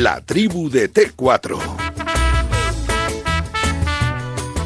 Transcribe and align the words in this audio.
La 0.00 0.22
tribu 0.24 0.70
de 0.70 0.88
T4. 0.88 1.89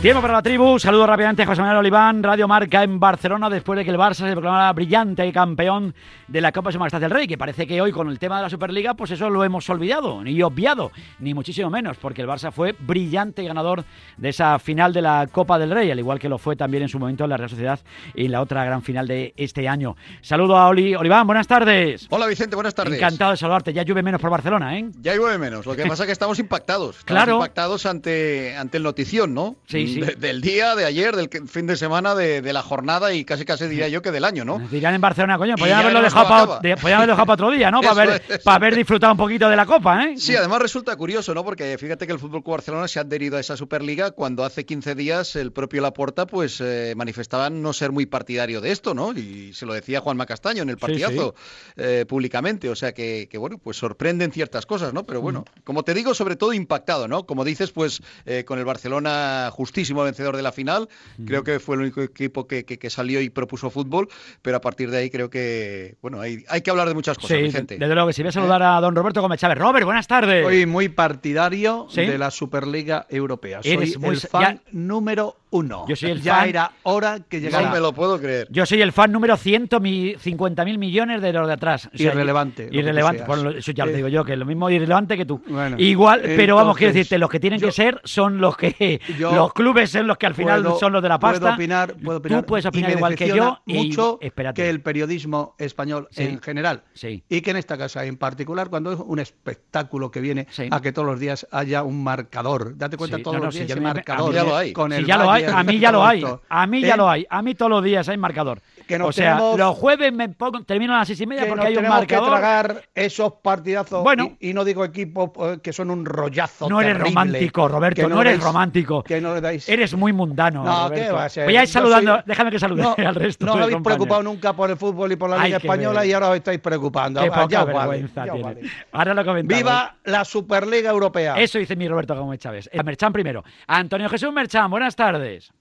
Tiempo 0.05 0.21
para 0.21 0.35
la 0.35 0.43
tribu. 0.43 0.79
Saludo 0.79 1.07
rápidamente 1.07 1.45
a 1.45 1.47
José 1.47 1.63
Manuel 1.63 1.79
Oliván, 1.79 2.23
Radio 2.23 2.47
Marca 2.47 2.83
en 2.83 3.01
Barcelona, 3.01 3.49
después 3.49 3.79
de 3.79 3.87
que 3.87 3.91
el 3.91 3.97
Barça 3.97 4.29
se 4.29 4.33
proclamara 4.33 4.71
brillante 4.75 5.33
campeón 5.33 5.95
de 6.29 6.43
la 6.43 6.53
Copa 6.53 6.69
de 6.69 6.75
Su 6.75 6.79
Majestad 6.79 7.01
del 7.01 7.11
Rey, 7.11 7.27
que 7.27 7.39
parece 7.39 7.67
que 7.67 7.81
hoy 7.81 7.91
con 7.91 8.11
el 8.11 8.19
tema 8.19 8.37
de 8.37 8.43
la 8.43 8.51
Superliga, 8.51 8.93
pues 8.93 9.13
eso 9.13 9.31
lo 9.31 9.43
hemos 9.45 9.67
olvidado, 9.71 10.23
ni 10.23 10.43
obviado, 10.43 10.93
ni 11.21 11.33
muchísimo 11.33 11.71
menos, 11.71 11.97
porque 11.97 12.21
el 12.21 12.29
Barça 12.29 12.53
fue 12.53 12.77
brillante 12.79 13.45
ganador 13.45 13.83
de 14.19 14.29
esa 14.29 14.59
final 14.59 14.93
de 14.93 15.01
la 15.01 15.27
Copa 15.33 15.59
del 15.59 15.71
Rey, 15.71 15.91
al 15.91 15.99
igual 15.99 16.19
que 16.19 16.29
lo 16.29 16.37
fue 16.37 16.55
también 16.55 16.83
en 16.83 16.91
su 16.91 16.99
momento 16.99 17.25
en 17.25 17.31
la 17.31 17.39
Real 17.39 17.49
Sociedad 17.49 17.81
y 18.15 18.27
en 18.27 18.33
la 18.33 18.43
otra 18.43 18.63
gran 18.67 18.83
final 18.83 19.09
de 19.09 19.33
este 19.39 19.67
año. 19.71 19.97
Saludo 20.21 20.59
a 20.59 20.69
Oli. 20.69 20.95
Oliván, 20.95 21.27
buenas 21.27 21.47
tardes. 21.47 22.09
Hola 22.11 22.27
Vicente, 22.27 22.57
buenas 22.57 22.75
tardes. 22.75 22.99
Encantado 22.99 23.31
de 23.31 23.39
saludarte. 23.39 23.73
Ya 23.73 23.85
llueve 23.85 24.03
menos 24.03 24.21
por 24.21 24.29
Barcelona, 24.29 24.79
¿eh? 24.79 24.85
Ya 25.01 25.15
llueve 25.15 25.39
menos. 25.39 25.65
Lo 25.65 25.75
que 25.75 25.87
pasa 25.87 26.03
es 26.03 26.09
que 26.09 26.13
estamos 26.13 26.39
impactados. 26.39 26.99
Estamos 26.99 27.23
Claro. 27.25 27.37
impactados 27.37 27.87
ante, 27.87 28.55
ante 28.55 28.77
el 28.77 28.83
notición, 28.83 29.33
¿no? 29.33 29.57
Sí, 29.67 29.94
sí. 29.95 30.01
De- 30.01 30.15
del 30.17 30.41
día, 30.41 30.75
de 30.75 30.85
ayer, 30.85 31.17
del 31.17 31.29
fin 31.49 31.67
de 31.67 31.77
semana, 31.77 32.15
de, 32.15 32.43
de 32.43 32.53
la 32.53 32.63
jornada 32.63 33.13
y 33.13 33.25
casi 33.25 33.45
casi 33.45 33.67
diría 33.67 33.89
yo 33.89 34.03
que 34.03 34.11
del 34.11 34.25
año, 34.25 34.45
¿no? 34.45 34.59
Dirán 34.71 34.95
en 34.95 35.01
Barcelona, 35.01 35.39
coño, 35.39 35.55
podían 35.57 35.81
haberlo, 35.81 36.03
dejado 36.03 36.29
para, 36.29 36.61
de- 36.61 36.77
podían 36.77 36.99
haberlo 36.99 37.13
dejado 37.15 37.27
para 37.27 37.35
otro 37.35 37.51
día, 37.51 37.71
¿no? 37.71 37.81
Para 37.83 38.03
haber, 38.03 38.23
es. 38.29 38.39
para 38.41 38.57
haber 38.57 38.75
disfrutado 38.77 39.13
un 39.13 39.19
poquito 39.19 39.49
de 39.49 39.57
la 39.57 39.67
Copa, 39.67 40.05
¿eh? 40.05 40.15
Sí, 40.19 40.35
además 40.37 40.61
resulta 40.61 40.95
curioso, 40.97 41.35
¿no? 41.35 41.45
Porque 41.45 41.77
fíjate 41.79 42.07
que 42.07 42.13
el 42.13 42.19
Fútbol 42.19 42.43
Barcelona 42.45 42.89
se 42.89 42.99
ha 42.99 43.03
adherido 43.03 43.37
a 43.37 43.41
esa 43.41 43.57
Superliga 43.57 44.11
cuando 44.13 44.45
hace 44.45 44.65
15 44.65 44.95
días 44.95 45.37
el 45.37 45.53
propio 45.53 45.83
Laporta 45.83 46.27
pues 46.27 46.61
eh, 46.61 46.95
manifestaba 46.97 47.51
no 47.51 47.73
ser 47.73 47.93
muy 47.93 48.07
partidario 48.07 48.61
de 48.61 48.73
esto, 48.73 48.95
¿no? 48.95 49.13
Y 49.13 49.53
se 49.55 49.67
lo 49.67 49.75
decía 49.75 50.01
Juanma 50.01 50.27
Castaño 50.27 50.63
en 50.63 50.71
el 50.71 50.77
Sí, 50.77 50.81
partidazo 50.81 51.35
eh, 51.77 52.05
públicamente, 52.09 52.69
o 52.69 52.75
sea 52.77 52.93
que, 52.93 53.29
que, 53.31 53.39
bueno, 53.39 53.59
pues 53.59 53.77
sorprenden 53.77 54.33
ciertas 54.33 54.67
cosas, 54.67 54.93
¿no? 54.93 55.05
Pero 55.05 55.21
bueno, 55.21 55.45
como 55.65 55.83
te 55.83 55.95
digo, 55.95 56.15
sobre 56.15 56.37
todo 56.37 56.53
impactado, 56.53 57.09
¿no? 57.09 57.27
Como 57.27 57.45
dices, 57.45 57.71
pues 57.71 58.01
eh, 58.27 58.45
con 58.45 58.59
el 58.59 58.65
Barcelona 58.65 59.51
vencedor 59.93 60.37
de 60.37 60.43
la 60.43 60.53
final, 60.53 60.89
creo 61.27 61.45
que 61.45 61.61
fue 61.61 61.77
el 61.77 61.83
único 61.83 62.01
equipo 62.01 62.47
que, 62.47 62.65
que- 62.65 62.79
que 62.79 62.89
salió 62.91 63.21
y 63.21 63.29
propuso 63.29 63.69
fútbol, 63.69 64.09
pero 64.41 64.57
a 64.57 64.61
partir 64.61 64.91
de 64.91 64.99
ahí 64.99 65.11
creo 65.11 65.29
que, 65.29 65.97
bueno, 66.01 66.21
hay, 66.21 66.45
hay 66.49 66.63
que 66.63 66.71
hablar 66.71 66.89
de 66.89 66.95
muchas 66.95 67.19
cosas, 67.19 67.37
Sí, 67.37 67.43
Vicente. 67.43 67.77
desde 67.79 67.95
luego 67.95 68.07
que 68.09 68.13
sí. 68.15 68.23
Voy 68.23 68.29
a 68.31 68.33
saludar 68.33 68.63
a 68.63 68.81
don 68.81 68.95
Roberto 68.97 69.21
Gómez 69.21 69.41
Chávez. 69.41 69.59
Robert, 69.59 69.85
buenas 69.85 70.07
tardes. 70.07 70.45
Soy 70.45 70.65
muy 70.67 70.89
partidario 70.89 71.87
¿Sí? 71.91 72.03
de 72.07 72.17
la 72.19 72.31
Superliga 72.31 73.07
Europea. 73.11 73.61
Eres 73.63 73.93
Soy 73.95 74.01
muy 74.03 74.15
el 74.15 74.21
fan 74.21 74.57
ya- 74.57 74.63
número 74.73 75.37
uno. 75.55 75.85
Yo 75.89 75.95
soy 75.97 76.11
el 76.11 76.21
ya 76.21 76.37
fan- 76.37 76.49
era 76.49 76.73
hora 76.83 77.19
que 77.29 77.39
No 77.39 77.43
llegara. 77.45 77.71
me 77.71 77.81
lo 77.81 77.93
puedo 77.93 78.19
creer. 78.21 78.49
Yo 78.51 78.67
soy 78.67 78.83
el 78.83 78.91
fan 78.93 79.13
número 79.13 79.37
150 79.37 80.65
mil 80.65 80.79
millones 80.79 81.23
de 81.23 81.33
los 81.33 81.47
de 81.47 81.53
atrás. 81.53 81.89
O 81.93 81.97
sea, 81.97 82.13
Irrelevante, 82.13 82.69
lo 82.71 82.79
Irrelevante. 82.81 83.25
lo- 83.27 83.51
eso 83.51 83.73
ya 83.73 83.85
lo 83.85 83.93
Eh, 83.93 83.97
digo 83.97 84.09
yo, 84.09 84.25
que 84.25 84.33
es 84.33 84.39
lo 84.39 84.45
mismo 84.47 84.69
irrelevante 84.69 85.17
que 85.17 85.25
tú. 85.25 85.41
Bueno, 85.47 85.77
Igual, 85.79 86.23
pero 86.25 86.57
vamos, 86.57 86.77
quiero 86.77 86.93
decirte, 86.93 87.19
los 87.19 87.31
que 87.31 87.39
tienen 87.41 87.61
que 87.61 87.71
ser 87.73 88.01
son 88.05 88.39
los 88.41 88.57
que. 88.57 89.01
yo 89.19 89.33
los 89.35 89.53
clubes 89.53 89.91
son 89.91 90.07
los 90.07 90.19
que 90.19 90.27
al 90.27 90.35
final 90.35 90.63
Puedo- 90.63 90.79
son 90.79 90.93
los 90.93 91.03
de 91.03 91.09
la 91.09 91.19
pasta. 91.19 91.41
Puedo 91.41 91.55
opinar, 91.55 91.95
puedo 92.03 92.19
opinar. 92.19 92.41
Tú 92.43 92.47
puedes 92.47 92.65
y 92.65 92.69
opinar 92.69 92.91
me 92.91 92.97
igual 92.97 93.15
que 93.15 93.29
yo. 93.29 93.59
y- 93.67 93.75
mucho 93.75 94.19
espérate. 94.21 94.63
que 94.63 94.69
el 94.71 94.81
periodismo 94.81 95.55
español 95.59 96.09
Sí. 96.11 96.25
en 96.25 96.41
general. 96.43 96.83
Sí. 96.95 97.23
Y 97.29 97.41
que 97.41 97.51
en 97.53 97.57
esta 97.59 97.79
casa 97.79 98.05
en 98.05 98.17
particular, 98.17 98.69
cuando 98.71 98.93
es 98.93 98.99
un 98.99 99.19
espectáculo 99.19 100.11
que 100.11 100.21
viene 100.21 100.47
Sí. 100.51 100.69
a 100.71 100.81
que 100.81 100.93
todos 100.93 101.07
los 101.07 101.21
días 101.21 101.47
haya 101.51 101.83
un 101.83 102.03
marcador. 102.03 102.77
Date 102.77 102.97
cuenta 102.97 103.19
Sí, 103.19 103.23
todos 103.23 103.35
no, 103.35 103.41
no, 103.41 103.45
los 103.47 103.55
días 103.55 103.69
yo 103.69 103.75
ese 103.75 103.81
me- 103.81 103.91
a 103.91 103.95
marcador. 103.95 104.29
mí 104.31 104.35
ya 104.35 104.45
lo 104.45 104.57
hay. 104.57 104.73
Con 104.73 104.91
Sí, 104.91 104.99
el 104.99 105.07
ya 105.07 105.17
lo 105.19 105.31
hay, 105.31 105.44
a 105.49 105.63
mí 105.63 105.79
ya 105.79 105.93
lo 105.93 106.05
hay, 106.05 106.25
a 106.49 106.67
mí 106.67 106.81
ya 106.81 106.97
lo 106.97 107.09
hay, 107.09 107.27
a 107.29 107.43
mí 107.43 107.55
todos 107.55 107.71
los 107.71 107.85
días 107.85 108.09
hay 108.09 108.17
marcador. 108.17 108.61
Que 108.87 108.99
nos 108.99 109.09
o 109.09 109.13
sea, 109.13 109.37
tenemos- 109.37 109.59
los 109.59 109.77
jueves 109.77 110.13
me 110.13 110.29
pongo, 110.29 110.63
termino 110.65 110.95
a 110.95 110.99
las 110.99 111.09
seis 111.09 111.21
y 111.21 111.27
media 111.27 111.45
que 111.45 111.49
porque 111.49 111.67
hay 111.69 111.77
un 111.77 111.89
marcador. 111.89 112.25
que 112.25 112.31
tragar 112.31 112.83
esos 112.95 113.33
partidazos 113.43 114.03
Bueno. 114.03 114.37
y, 114.41 114.51
y 114.51 114.55
no 114.55 114.65
digo 114.65 114.85
equipos 114.85 115.31
eh, 115.41 115.59
que 115.63 115.73
son 115.73 115.91
un 115.91 116.05
rollazo 116.05 116.69
No 116.69 116.81
eres 116.81 116.99
romántico, 116.99 117.67
Roberto, 117.69 118.09
no, 118.09 118.21
eres 118.21 118.39
dais- 118.39 118.43
romántico. 118.43 119.03
que 119.03 119.21
no 119.21 119.35
le 119.35 119.41
dais 119.41 119.69
Eres 119.69 119.95
muy 119.95 120.13
mundano. 120.13 120.63
No, 120.65 120.89
Roberto. 120.89 121.07
¿qué 121.07 121.13
va 121.13 121.25
a 121.25 121.29
ser? 121.29 121.47
Vayáis 121.47 121.71
saludando, 121.71 122.15
soy- 122.17 122.23
déjame 122.27 122.51
que 122.51 122.59
salude 122.59 122.83
no, 122.83 122.95
al 122.99 123.15
resto. 123.15 123.47
no 123.47 123.53
os 123.53 123.59
habéis 123.59 123.75
compañeros. 123.77 124.07
preocupado 124.07 124.23
nunca 124.23 124.53
por 124.53 124.71
el 124.71 124.77
fútbol 124.77 125.13
y 125.13 125.17
por 125.17 125.31
la 125.31 125.39
Liga 125.45 125.57
Española 125.57 126.01
ver. 126.01 126.09
y 126.11 126.13
ahora 126.13 126.29
os 126.31 126.37
estáis 126.37 126.61
preocupando. 126.61 127.21
Qué 127.23 127.29
Ah, 127.33 127.35
poca 127.43 127.49
ya 127.49 127.65
vale, 127.65 127.79
vergüenza 127.91 128.27
ya 128.27 128.33
tiene. 128.33 128.45
vale. 128.45 128.61
Ahora 128.93 129.15
lo 129.15 129.25
comentamos. 129.25 129.59
¡Viva 129.63 129.97
la 130.05 130.25
Superliga 130.25 130.91
Europea! 130.91 131.35
Eso 131.39 131.59
dice 131.59 131.75
mi 131.77 131.89
Roberto 131.89 132.15
Gómez 132.15 132.39
Chávez. 132.41 132.69
A 132.79 132.83
Merchan 132.83 133.13
primero. 133.13 133.43
Antonio 133.67 134.09
Jesús 134.09 134.33
Merchan, 134.33 134.71
buenas 134.71 134.95
tardes. 134.95 135.53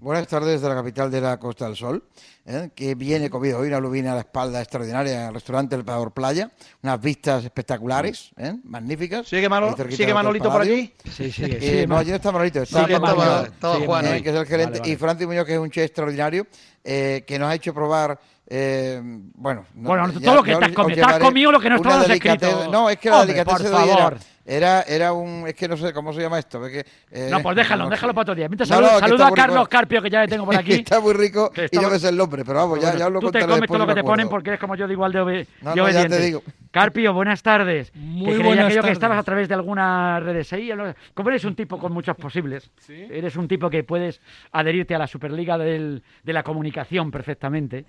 Buenas 0.00 0.26
tardes 0.28 0.52
desde 0.62 0.68
la 0.68 0.74
capital 0.80 1.10
de 1.10 1.20
la 1.20 1.38
Costa 1.38 1.66
del 1.66 1.76
Sol, 1.76 2.02
¿eh? 2.46 2.70
que 2.74 2.94
viene 2.94 3.28
comido 3.28 3.58
hoy 3.58 3.68
una 3.68 3.78
lubina 3.80 4.12
a 4.12 4.14
la 4.14 4.20
espalda 4.20 4.58
extraordinaria 4.60 5.20
en 5.24 5.28
el 5.28 5.34
restaurante 5.34 5.76
El 5.76 5.84
Parador 5.84 6.12
Playa, 6.12 6.50
unas 6.82 6.98
vistas 7.02 7.44
espectaculares, 7.44 8.30
¿eh? 8.38 8.54
magníficas. 8.64 9.28
¿Sigue, 9.28 9.46
Mano- 9.50 9.66
ahí 9.68 9.74
cerquita 9.76 9.96
sigue 9.98 10.14
Manolito 10.14 10.50
por 10.50 10.62
allí? 10.62 10.94
Sí, 11.04 11.30
sí, 11.30 11.42
Eh, 11.44 11.84
no, 11.86 11.96
no 11.96 12.00
está 12.00 12.32
Manolito, 12.32 12.62
está 12.62 12.86
Sigue 12.86 12.98
Manolo. 12.98 13.44
Estaba 13.44 13.74
Sigue 13.74 13.86
Juan 13.86 14.02
Manolo. 14.04 14.18
eh, 14.18 14.22
que 14.22 14.30
es 14.30 14.36
el 14.36 14.46
gerente, 14.46 14.70
Vale, 14.70 14.80
vale. 14.80 14.92
y 14.92 14.96
Francis 14.96 15.26
Muñoz, 15.26 15.44
que 15.46 15.52
es 15.52 15.58
un 15.58 15.70
chef 15.70 15.84
extraordinario, 15.84 16.46
eh, 16.82 17.22
que 17.26 17.38
nos 17.38 17.48
ha 17.50 17.54
hecho 17.54 17.74
probar. 17.74 18.18
eh, 18.52 19.00
bueno, 19.04 19.64
no- 19.74 19.88
Bueno, 19.90 20.10
ya- 20.12 20.20
todo 20.24 20.34
lo 20.36 20.42
que 20.42 20.56
te 20.56 20.64
has 20.64 20.72
comido. 20.72 21.06
Te 21.06 21.12
has 21.12 21.18
comido 21.20 21.52
lo 21.52 21.60
que 21.60 21.68
no 21.70 21.76
estaba 21.76 22.04
escrito. 22.04 22.68
No, 22.72 22.90
es 22.90 22.96
que 22.98 23.08
la 23.10 23.24
delicatez 23.26 23.70
de 23.70 23.76
hoy 23.76 23.88
era-. 23.90 24.16
Era, 24.50 24.82
era 24.82 25.12
un. 25.12 25.46
Es 25.46 25.54
que 25.54 25.68
no 25.68 25.76
sé 25.76 25.92
cómo 25.92 26.12
se 26.12 26.20
llama 26.20 26.40
esto. 26.40 26.66
es 26.66 26.72
que, 26.72 26.90
eh, 27.12 27.28
No, 27.30 27.40
pues 27.40 27.54
déjalo, 27.54 27.84
no 27.84 27.90
déjalo 27.90 28.12
para 28.12 28.22
otro 28.22 28.34
día. 28.34 28.48
Mientras 28.48 28.68
No, 28.68 28.74
saludo, 28.76 28.92
no, 28.94 28.98
saludo 28.98 29.24
a 29.26 29.30
Carlos 29.32 29.58
rico. 29.58 29.68
Carpio, 29.68 30.02
que 30.02 30.10
ya 30.10 30.22
le 30.22 30.28
tengo 30.28 30.44
por 30.44 30.56
aquí. 30.58 30.72
está 30.72 30.98
muy 30.98 31.12
rico 31.14 31.50
Que 31.50 31.68
y 31.70 31.80
yo 31.80 31.88
que 31.88 32.00
sé 32.00 32.08
el 32.08 32.16
nombre, 32.16 32.44
pero 32.44 32.58
vamos, 32.58 32.80
ya, 32.80 32.86
Bueno, 32.86 32.98
ya 32.98 33.06
os 33.06 33.12
lo 33.12 33.20
tú 33.20 33.30
te 33.30 33.46
comes 33.46 33.68
todo 33.68 33.78
lo 33.78 33.86
que 33.86 33.94
te 33.94 34.02
ponen 34.02 34.28
porque 34.28 34.50
eres 34.50 34.60
como 34.60 34.74
yo 34.74 34.88
de 34.88 34.92
igual 34.94 35.12
de, 35.12 35.46
No, 35.62 35.74
no, 35.76 35.88
ya 35.88 36.08
te 36.08 36.18
digo. 36.20 36.42
Carpio, 36.70 37.12
buenas 37.12 37.42
tardes. 37.42 37.90
Muy 37.96 38.36
que 38.36 38.42
buenas 38.44 38.68
que 38.68 38.74
yo 38.76 38.82
que 38.82 38.92
estabas 38.92 39.18
a 39.18 39.22
través 39.24 39.48
de 39.48 39.54
algunas 39.54 40.22
redes 40.22 40.52
ahí. 40.52 40.70
¿no? 40.76 40.94
Como 41.14 41.30
eres 41.30 41.44
un 41.44 41.56
tipo 41.56 41.78
con 41.78 41.92
muchos 41.92 42.14
posibles, 42.16 42.70
eres 42.88 43.34
un 43.34 43.48
tipo 43.48 43.68
que 43.68 43.82
puedes 43.82 44.20
adherirte 44.52 44.94
a 44.94 44.98
la 44.98 45.08
Superliga 45.08 45.58
del- 45.58 46.02
de 46.22 46.32
la 46.32 46.44
comunicación 46.44 47.10
perfectamente. 47.10 47.84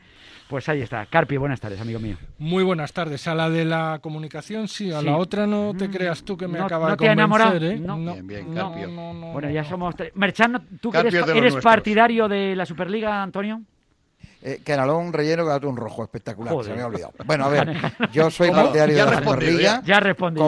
Pues 0.50 0.68
ahí 0.68 0.81
está. 0.81 1.06
Carpio, 1.06 1.40
buenas 1.40 1.62
tardes, 1.62 1.80
amigo 1.80 2.00
mío. 2.00 2.18
Muy 2.40 2.64
buenas 2.64 2.91
tardes. 2.91 3.28
A 3.28 3.36
la 3.36 3.52
de 3.52 3.66
la 3.66 4.00
comunicación, 4.02 4.68
sí. 4.68 4.91
A 4.91 5.00
Sí. 5.02 5.06
la 5.06 5.18
otra 5.18 5.46
no 5.46 5.74
te 5.78 5.88
creas 5.90 6.24
tú 6.24 6.36
que 6.36 6.47
me 6.47 6.58
No- 6.58 6.66
acaba 6.66 6.86
no 6.86 6.91
de 6.91 6.97
convencer, 6.97 7.20
enamorado. 7.20 7.58
¿eh? 7.66 7.78
No. 7.80 7.97
Bien, 8.14 8.28
bien, 8.28 8.53
no, 8.56 8.70
Carpio. 8.72 8.88
no, 8.88 9.14
no, 9.14 9.31
Bueno, 9.34 9.47
no, 9.47 9.53
ya 9.53 9.64
somos 9.64 9.96
tres. 9.96 10.12
Merchan, 10.16 10.59
¿tú 10.81 10.91
eres, 10.94 11.14
de 11.25 11.38
eres 11.38 11.56
partidario 11.58 12.28
de 12.28 12.56
la 12.56 12.66
Superliga, 12.66 13.22
Antonio? 13.22 13.62
Eh, 14.44 14.59
canalón 14.66 15.13
relleno 15.13 15.44
con 15.44 15.52
atún 15.53 15.78
rojo, 15.78 16.03
espectacular, 16.03 16.52
Joder. 16.53 16.72
se 16.72 16.75
me 16.75 16.81
ha 16.81 16.88
olvidado. 16.88 17.13
Bueno, 17.25 17.46
a 17.46 17.50
ver, 17.50 17.78
yo 18.12 18.31
soy 18.31 18.50
¿Cómo? 18.50 18.63
partidario 18.63 18.96
Ya 18.97 19.06
de 19.06 19.12
la 19.12 19.18
respondió, 19.18 19.47
Superliga. 19.50 19.81
Ya 19.85 20.00
respondí. 20.00 20.41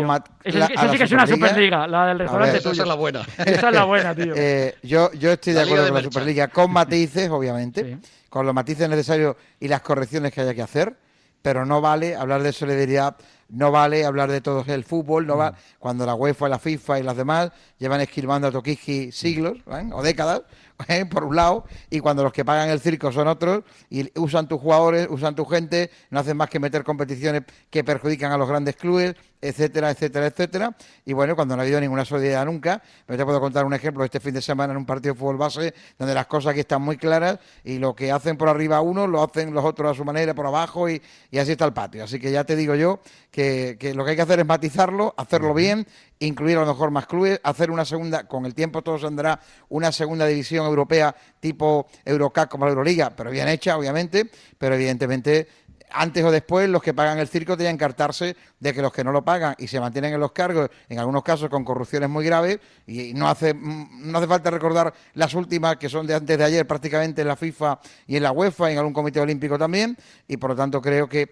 Esa, 0.44 0.68
sí 0.92 0.98
que 0.98 1.04
es 1.04 1.12
una 1.12 1.28
Superliga. 1.28 1.88
La 1.88 2.08
del 2.08 2.20
restaurante 2.20 2.52
ver, 2.54 2.62
Esa 2.62 2.70
es 2.72 2.88
la 2.88 2.96
buena. 2.96 3.22
Esa 3.38 3.70
es 3.70 3.76
la 3.76 3.84
buena, 3.84 4.16
tío. 4.16 4.34
Eh, 4.36 4.76
yo, 4.82 5.12
yo 5.14 5.32
estoy 5.34 5.54
de 5.54 5.60
La 5.60 5.66
acuerdo 5.66 5.84
de 5.86 5.92
con 5.92 5.98
la. 5.98 6.04
Superliga, 6.04 6.48
con 6.48 6.72
matices, 6.72 7.30
obviamente, 7.30 7.84
Sí. 8.02 8.10
con 8.30 8.46
los 8.46 8.56
matices 8.56 8.90
necesarios 8.90 9.36
y 9.60 9.68
las 9.68 9.82
correcciones 9.82 10.34
que 10.34 10.42
haya 10.42 10.56
que 10.56 10.62
hacer, 10.64 10.96
pero 11.44 11.66
no 11.66 11.80
vale 11.80 12.16
hablar 12.16 12.42
de 12.42 12.52
solidaridad, 12.52 13.16
no 13.50 13.70
vale 13.72 14.06
hablar 14.06 14.32
de 14.32 14.42
todo 14.42 14.64
el 14.68 14.84
fútbol, 14.86 15.28
no 15.28 15.38
va 15.38 15.54
cuando 15.78 16.06
la 16.08 16.16
UEFA, 16.16 16.50
la 16.50 16.58
FIFA 16.58 17.00
y 17.00 17.04
las 17.04 17.16
demás 17.16 17.52
llevan 17.78 18.02
esquilmando 18.02 18.48
a 18.48 18.52
Tokiski 18.52 19.12
siglos 19.12 19.58
¿eh? 19.72 19.90
o 19.92 20.02
décadas, 20.02 20.42
¿eh? 20.88 21.06
por 21.06 21.24
un 21.24 21.36
lado, 21.36 21.66
y 21.90 22.00
cuando 22.00 22.24
los 22.24 22.34
que 22.34 22.46
pagan 22.46 22.70
el 22.70 22.80
circo 22.80 23.12
son 23.12 23.28
otros 23.28 23.64
y 23.90 24.12
usan 24.20 24.48
tus 24.48 24.60
jugadores, 24.60 25.08
usan 25.10 25.36
tu 25.36 25.46
gente, 25.46 25.90
no 26.10 26.20
hacen 26.20 26.38
más 26.38 26.50
que 26.50 26.60
meter 26.60 26.84
competiciones 26.84 27.44
que 27.70 27.84
perjudican 27.84 28.32
a 28.32 28.38
los 28.38 28.48
grandes 28.48 28.76
clubes, 28.76 29.16
etcétera, 29.42 29.92
etcétera, 29.92 30.28
etcétera. 30.28 30.76
Y 31.06 31.14
bueno, 31.14 31.36
cuando 31.36 31.56
no 31.56 31.62
ha 31.62 31.66
habido 31.66 31.80
ninguna 31.82 32.06
solidaridad 32.06 32.46
nunca, 32.46 32.82
pero 33.06 33.18
te 33.18 33.26
puedo 33.26 33.40
contar 33.42 33.66
un 33.66 33.74
ejemplo 33.74 34.04
este 34.06 34.20
fin 34.20 34.34
de 34.34 34.42
semana 34.42 34.72
en 34.72 34.78
un 34.78 34.86
partido 34.86 35.14
de 35.14 35.20
fútbol 35.20 35.38
base, 35.38 35.74
donde 35.98 36.14
las 36.14 36.28
cosas 36.28 36.52
aquí 36.52 36.62
están 36.62 36.82
muy 36.82 36.98
claras 36.98 37.40
y 37.64 37.78
lo 37.78 37.94
que 37.94 38.12
hacen 38.12 38.38
por 38.38 38.50
arriba 38.50 38.80
unos, 38.82 39.10
lo 39.10 39.22
hacen 39.22 39.54
los 39.54 39.66
otros 39.66 39.92
a 39.92 39.94
su 39.94 40.06
manera 40.06 40.34
por 40.34 40.46
abajo 40.46 40.90
y, 40.90 41.02
y 41.30 41.38
así 41.38 41.52
está 41.52 41.66
el 41.66 41.74
patio. 41.74 42.04
Así 42.04 42.20
que 42.20 42.32
ya 42.32 42.44
te 42.44 42.56
digo 42.56 42.76
yo 42.76 43.00
que, 43.32 43.78
que 43.80 43.94
lo 43.94 44.06
que 44.06 44.12
hay 44.12 44.16
que 44.16 44.22
hacer 44.22 44.40
es 44.40 44.46
matizarlo, 44.46 45.14
hacerlo 45.18 45.54
bien, 45.54 45.86
incluir 46.26 46.58
a 46.58 46.62
lo 46.62 46.68
mejor 46.68 46.92
más 46.92 47.08
clubes, 47.08 47.40
hacer 47.44 47.72
una 47.72 47.86
segunda, 47.86 48.28
con 48.28 48.46
el 48.46 48.54
tiempo 48.54 48.82
todo 48.82 48.98
se 48.98 49.08
andará, 49.08 49.40
una 49.70 49.92
segunda 49.92 50.26
división 50.26 50.66
europea 50.66 51.16
tipo 51.40 51.88
Eurocup 52.06 52.50
como 52.50 52.66
la 52.66 52.72
Euroliga, 52.72 53.12
pero 53.16 53.32
bien 53.32 53.48
hecha, 53.48 53.78
obviamente, 53.78 54.30
pero 54.58 54.76
evidentemente 54.76 55.48
antes 55.94 56.24
o 56.24 56.32
después 56.32 56.68
los 56.70 56.82
que 56.82 56.94
pagan 56.94 57.20
el 57.20 57.28
circo 57.28 57.56
tienen 57.56 57.78
que 57.78 57.86
hartarse 57.86 58.36
de 58.60 58.74
que 58.74 58.82
los 58.82 58.92
que 58.92 59.04
no 59.04 59.12
lo 59.12 59.24
pagan 59.24 59.56
y 59.58 59.68
se 59.68 59.80
mantienen 59.80 60.14
en 60.14 60.20
los 60.20 60.32
cargos, 60.32 60.70
en 60.90 61.00
algunos 61.00 61.24
casos 61.24 61.50
con 61.50 61.64
corrupciones 61.64 62.10
muy 62.10 62.26
graves, 62.26 62.60
y 62.88 63.14
no 63.14 63.28
hace, 63.28 63.54
mm, 63.54 64.12
no 64.12 64.18
hace 64.18 64.28
falta 64.28 64.50
recordar 64.50 64.94
las 65.14 65.34
últimas 65.34 65.78
que 65.78 65.90
son 65.90 66.08
de 66.08 66.16
antes 66.16 66.38
de 66.38 66.44
ayer 66.44 66.68
prácticamente 66.68 67.22
en 67.22 67.28
la 67.28 67.36
FIFA 67.36 67.80
y 68.08 68.18
en 68.18 68.24
la 68.24 68.32
UEFA 68.32 68.70
y 68.70 68.74
en 68.74 68.80
algún 68.80 68.94
comité 68.94 69.20
olímpico 69.20 69.58
también, 69.58 69.96
y 70.28 70.38
por 70.38 70.52
lo 70.52 70.56
tanto 70.56 70.82
creo 70.82 71.08
que 71.08 71.30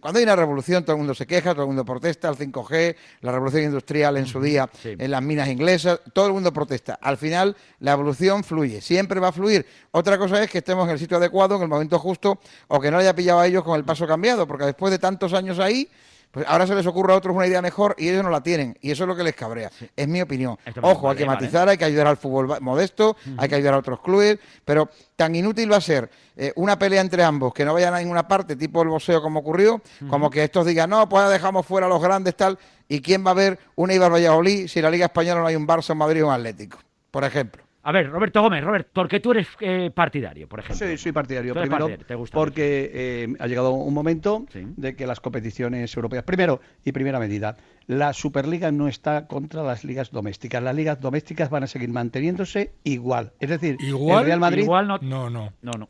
cuando 0.00 0.18
hay 0.18 0.24
una 0.24 0.36
revolución 0.36 0.82
todo 0.84 0.92
el 0.96 0.98
mundo 0.98 1.14
se 1.14 1.26
queja, 1.26 1.52
todo 1.52 1.62
el 1.62 1.68
mundo 1.68 1.84
protesta, 1.84 2.28
el 2.28 2.36
5G, 2.36 2.96
la 3.20 3.32
revolución 3.32 3.62
industrial 3.64 4.16
en 4.16 4.26
su 4.26 4.40
día, 4.40 4.68
Sí. 4.82 4.96
en 4.98 5.10
las 5.10 5.22
minas 5.22 5.48
inglesas, 5.48 6.00
todo 6.12 6.26
el 6.26 6.32
mundo 6.32 6.52
protesta. 6.52 6.98
Al 7.00 7.16
final 7.16 7.56
la 7.78 7.92
evolución 7.92 8.42
fluye, 8.44 8.80
siempre 8.80 9.20
va 9.20 9.28
a 9.28 9.32
fluir. 9.32 9.64
Otra 9.92 10.18
cosa 10.18 10.42
es 10.42 10.50
que 10.50 10.58
estemos 10.58 10.84
en 10.86 10.90
el 10.94 10.98
sitio 10.98 11.16
adecuado, 11.16 11.56
en 11.56 11.62
el 11.62 11.68
momento 11.68 11.98
justo, 11.98 12.40
o 12.68 12.80
que 12.80 12.90
no 12.90 12.98
haya 12.98 13.14
pillado 13.14 13.40
a 13.40 13.46
ellos 13.46 13.62
con 13.62 13.76
el 13.76 13.84
paso 13.84 14.06
cambiado, 14.06 14.46
porque 14.46 14.64
después 14.64 14.90
de 14.90 14.98
tantos 14.98 15.32
años 15.32 15.58
ahí, 15.58 15.88
Pues 16.32 16.46
ahora 16.48 16.66
se 16.66 16.74
les 16.74 16.86
ocurre 16.86 17.12
a 17.12 17.16
otros 17.16 17.36
una 17.36 17.46
idea 17.46 17.60
mejor 17.60 17.94
y 17.98 18.08
ellos 18.08 18.24
no 18.24 18.30
la 18.30 18.42
tienen. 18.42 18.76
Y 18.80 18.90
eso 18.90 19.04
es 19.04 19.08
lo 19.08 19.14
que 19.14 19.22
les 19.22 19.34
cabrea. 19.34 19.70
Es 19.94 20.08
mi 20.08 20.22
opinión. 20.22 20.58
Esto 20.64 20.80
Ojo, 20.82 21.10
hay 21.10 21.16
que 21.16 21.26
matizar, 21.26 21.68
hay 21.68 21.76
que 21.76 21.84
ayudar 21.84 22.06
al 22.06 22.16
fútbol 22.16 22.58
modesto, 22.62 23.16
hay 23.36 23.48
que 23.50 23.54
ayudar 23.54 23.74
a 23.74 23.78
otros 23.78 24.00
clubes, 24.00 24.38
pero 24.64 24.88
tan 25.14 25.34
inútil 25.36 25.70
va 25.70 25.76
a 25.76 25.80
ser 25.82 26.10
eh, 26.34 26.52
una 26.56 26.78
pelea 26.78 27.02
entre 27.02 27.22
ambos 27.22 27.52
que 27.52 27.66
no 27.66 27.74
vayan 27.74 27.92
a 27.92 27.98
ninguna 27.98 28.26
parte, 28.26 28.56
tipo 28.56 28.80
el 28.80 28.88
boxeo 28.88 29.20
como 29.20 29.40
ocurrió, 29.40 29.82
como 30.08 30.30
que 30.30 30.42
estos 30.42 30.64
digan, 30.64 30.88
no, 30.88 31.06
pues 31.06 31.28
dejamos 31.28 31.66
fuera 31.66 31.86
a 31.86 31.90
los 31.90 32.02
grandes, 32.02 32.34
tal. 32.34 32.58
¿Y 32.88 33.02
quién 33.02 33.24
va 33.26 33.32
a 33.32 33.34
ver 33.34 33.58
un 33.74 33.90
Eibar 33.90 34.10
Valladolid 34.12 34.68
si 34.68 34.78
en 34.78 34.84
la 34.84 34.90
Liga 34.90 35.06
Española 35.06 35.42
no 35.42 35.46
hay 35.46 35.56
un 35.56 35.66
Barça, 35.66 35.92
un 35.92 35.98
Madrid 35.98 36.24
o 36.24 36.28
un 36.28 36.32
Atlético? 36.32 36.78
Por 37.10 37.24
ejemplo. 37.24 37.62
A 37.84 37.90
ver, 37.90 38.08
Roberto 38.10 38.40
Gómez, 38.40 38.62
Robert, 38.62 38.88
¿por 38.92 39.08
qué 39.08 39.18
tú 39.18 39.32
eres 39.32 39.48
eh, 39.60 39.90
partidario, 39.92 40.48
por 40.48 40.60
ejemplo? 40.60 40.86
Sí, 40.86 40.96
soy 40.96 41.10
partidario. 41.10 41.52
Primero, 41.52 41.70
partidario, 41.86 42.06
te 42.06 42.14
gusta 42.14 42.34
porque 42.38 42.90
eh, 42.94 43.34
ha 43.40 43.46
llegado 43.48 43.72
un 43.72 43.92
momento 43.92 44.46
Sí. 44.52 44.62
de 44.76 44.94
que 44.94 45.04
las 45.06 45.18
competiciones 45.18 45.94
europeas, 45.96 46.22
primero 46.22 46.60
y 46.84 46.92
primera 46.92 47.18
medida, 47.18 47.56
la 47.88 48.12
Superliga 48.12 48.70
no 48.70 48.86
está 48.86 49.26
contra 49.26 49.64
las 49.64 49.82
ligas 49.84 50.12
domésticas. 50.12 50.62
Las 50.62 50.76
ligas 50.76 51.00
domésticas 51.00 51.50
van 51.50 51.64
a 51.64 51.66
seguir 51.66 51.88
manteniéndose 51.88 52.72
igual. 52.84 53.32
Es 53.40 53.50
decir, 53.50 53.76
Igual, 53.80 54.20
el 54.20 54.26
Real 54.26 54.38
Madrid. 54.40 54.62
Igual 54.62 54.86
no. 54.86 54.98
No, 55.02 55.28
no. 55.28 55.52
No, 55.62 55.72
no. 55.72 55.86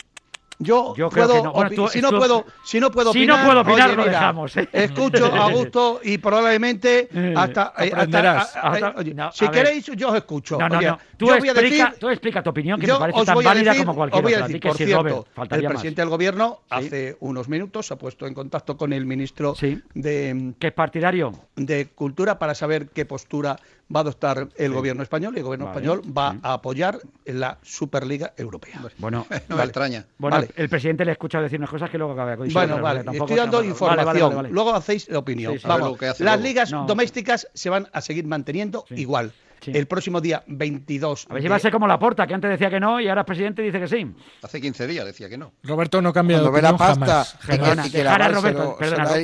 Yo, 0.59 0.95
Yo 0.97 1.09
creo 1.11 1.27
puedo 1.27 1.37
que 1.39 1.43
no. 1.45 1.53
Bueno, 1.53 1.71
opi- 1.71 1.75
tú- 1.77 1.89
si 1.89 2.01
no 2.01 2.11
puedo, 2.11 2.47
si 2.65 2.79
no 2.81 2.91
puedo 2.91 3.13
si 3.13 3.27
no 3.27 3.35
opinar, 3.35 3.47
puedo 3.47 3.61
opinar, 3.63 3.89
oye, 3.89 3.97
lo 3.97 4.03
mira, 4.05 4.13
dejamos, 4.13 4.57
¿eh? 4.57 4.69
Escucho 4.73 5.27
a 5.27 5.51
gusto 5.51 6.01
y 6.05 6.19
probablemente 6.19 7.09
Eh, 7.13 7.35
hasta, 7.37 7.63
eh, 7.79 7.85
hasta- 7.85 7.97
aprenderás. 7.97 8.57
a- 8.57 8.61
a- 8.61 8.73
Hasta- 8.73 8.95
oye, 8.97 9.15
no, 9.15 9.33
si 9.33 9.45
ver. 9.47 9.55
queréis 9.55 9.87
yo 9.87 10.09
os 10.11 10.17
escucho. 10.17 10.59
No, 10.59 10.69
no, 10.69 10.79
Oye, 10.79 10.87
no. 10.89 10.99
Tú, 11.17 11.27
yo 11.27 11.39
voy 11.39 11.49
a 11.49 11.53
explica, 11.53 11.85
decir 11.87 11.99
tú 11.99 12.09
explica 12.09 12.43
tu 12.43 12.51
opinión, 12.51 12.81
que 12.81 12.87
me 12.87 12.99
parece 12.99 13.25
tan 13.25 13.39
válida 13.43 13.73
decir- 13.73 13.87
como 13.87 13.97
cualquier 13.97 14.19
os 14.19 14.23
voy 14.23 14.33
a 14.33 14.37
otra. 14.37 14.47
decir, 14.49 14.61
por 14.63 14.77
sí, 14.77 14.85
cierto, 14.85 15.03
Robert, 15.37 15.53
el 15.53 15.63
más. 15.63 15.73
presidente 15.73 16.03
del 16.03 16.09
gobierno 16.11 16.59
Sí. 16.61 16.67
hace 16.71 17.17
unos 17.21 17.49
minutos 17.49 17.87
se 17.87 17.95
ha 17.95 17.97
puesto 17.99 18.27
en 18.27 18.35
contacto 18.35 18.77
con 18.77 18.93
el 18.93 19.05
ministro 19.07 19.55
Sí. 19.55 19.81
de, 19.95 20.55
¿Que 20.59 20.69
es 20.69 20.73
partidario? 20.73 21.33
de 21.57 21.87
Cultura 21.95 22.39
para 22.39 22.55
saber 22.55 22.89
qué 22.89 23.05
postura 23.05 23.57
va 23.95 24.01
a 24.01 24.03
adoptar 24.03 24.49
el 24.57 24.73
gobierno 24.73 25.03
español 25.03 25.35
y 25.35 25.39
el 25.39 25.45
gobierno 25.45 25.67
Vale. 25.67 25.79
español 25.79 26.03
va 26.17 26.37
a 26.43 26.55
apoyar 26.55 26.99
la 27.27 27.59
Superliga 27.63 28.33
Europea. 28.39 28.81
Bueno, 28.99 29.27
No 29.49 29.57
me 29.57 29.65
extraña. 29.65 30.07
bueno 30.17 30.37
Vale. 30.47 30.55
el 30.57 30.69
presidente 30.69 31.05
le 31.05 31.11
he 31.11 31.13
escuchado 31.13 31.45
decir 31.45 31.59
unas 31.59 31.71
cosas 31.71 31.91
que 31.91 31.99
luego 31.99 32.13
acaba 32.13 32.31
de 32.33 32.37
decir 32.37 32.53
Bueno, 32.53 32.81
vale, 32.81 33.01
estoy 33.01 33.37
dando 33.37 33.63
información. 33.65 34.07
vale, 34.07 34.21
vale, 34.23 34.35
vale. 34.37 34.49
Luego 34.51 34.75
hacéis 34.75 35.09
la 35.09 35.19
opinión. 35.19 35.59
Sí, 35.59 35.67
Vamos, 35.67 35.91
lo 35.93 35.97
que 35.97 36.07
hace 36.09 36.25
las 36.25 36.35
luego. 36.37 36.49
ligas 36.49 36.71
No. 36.73 36.87
domésticas 36.87 37.49
se 37.55 37.71
van 37.71 37.89
a 37.93 38.01
seguir 38.01 38.27
manteniendo 38.27 38.85
Sí. 38.89 38.95
igual. 38.97 39.33
Sí. 39.61 39.71
El 39.73 39.87
próximo 39.87 40.21
día 40.21 40.43
22. 40.49 41.27
A 41.31 41.35
ver 41.35 41.43
si 41.45 41.49
va 41.49 41.55
a 41.55 41.59
ser 41.61 41.71
como 41.71 41.87
la 41.87 41.97
porta, 41.97 42.27
que 42.27 42.35
antes 42.35 42.51
decía 42.51 42.69
que 42.69 42.81
no 42.81 43.01
y 43.01 43.07
ahora 43.09 43.21
el 43.21 43.25
presidente 43.25 43.63
dice 43.63 43.79
que 43.79 43.87
sí. 43.87 44.05
Hace 44.43 44.61
15 44.61 44.89
días 44.89 45.07
decía 45.07 45.29
que 45.29 45.39
no. 45.39 45.53
Roberto 45.63 46.03
no 46.03 46.13
cambia 46.13 46.41
de 46.43 46.63
la 46.63 46.77
pasta 46.77 47.25
jamás. 47.25 47.37
y. 47.45 47.47
Perdona, 47.47 47.87
y 47.87 47.91
que 47.93 48.03
a 48.03 48.29
Roberto, 48.29 48.77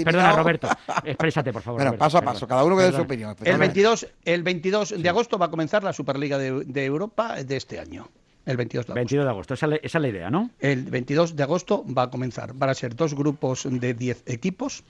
perdona. 0.05 0.32
Roberto. 0.37 0.69
Exprésate, 1.03 1.53
por 1.53 1.62
favor. 1.62 1.79
Bueno, 1.81 1.91
Roberto, 1.91 2.05
paso 2.05 2.19
a 2.19 2.23
paso, 2.23 2.47
cada 2.47 2.62
uno 2.62 2.76
que 2.76 2.85
dé 2.85 2.93
su 2.93 3.03
opinión. 3.03 3.31
El 3.31 3.37
Perdona. 3.37 3.59
22, 3.59 4.06
el 4.25 4.43
22 4.44 5.03
de 5.03 5.09
agosto 5.09 5.38
va 5.38 5.47
a 5.47 5.50
comenzar 5.50 5.82
la 5.82 5.93
Superliga 5.93 6.38
de, 6.38 6.65
de 6.65 6.85
Europa 6.85 7.43
de 7.43 7.56
este 7.56 7.81
año. 7.81 8.09
El 8.49 8.56
22 8.56 8.87
de 8.87 8.93
agosto. 8.93 8.95
22 8.95 9.25
de 9.25 9.31
agosto, 9.31 9.55
esa, 9.55 9.67
es 9.67 9.71
la- 9.71 9.77
esa 9.77 9.99
es 9.99 10.03
la 10.03 10.09
idea, 10.09 10.31
¿no? 10.31 10.50
El 10.59 10.85
22 10.85 11.37
de 11.37 11.43
agosto 11.43 11.85
va 11.97 12.05
a 12.05 12.11
comenzar. 12.11 12.55
Van 12.55 12.71
a 12.71 12.75
ser 12.75 12.97
dos 12.97 13.15
grupos 13.15 13.67
de 13.71 13.95
10 13.95 14.23
equipos. 14.27 14.83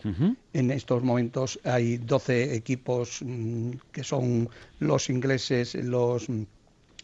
En 0.53 0.71
estos 0.71 1.03
momentos 1.03 1.59
hay 1.65 1.97
12 1.99 2.55
equipos 2.55 3.19
mm, 3.23 3.71
que 3.93 4.05
son 4.05 4.49
los 4.79 5.11
ingleses, 5.11 5.75
los, 5.75 6.29
mm, 6.29 6.43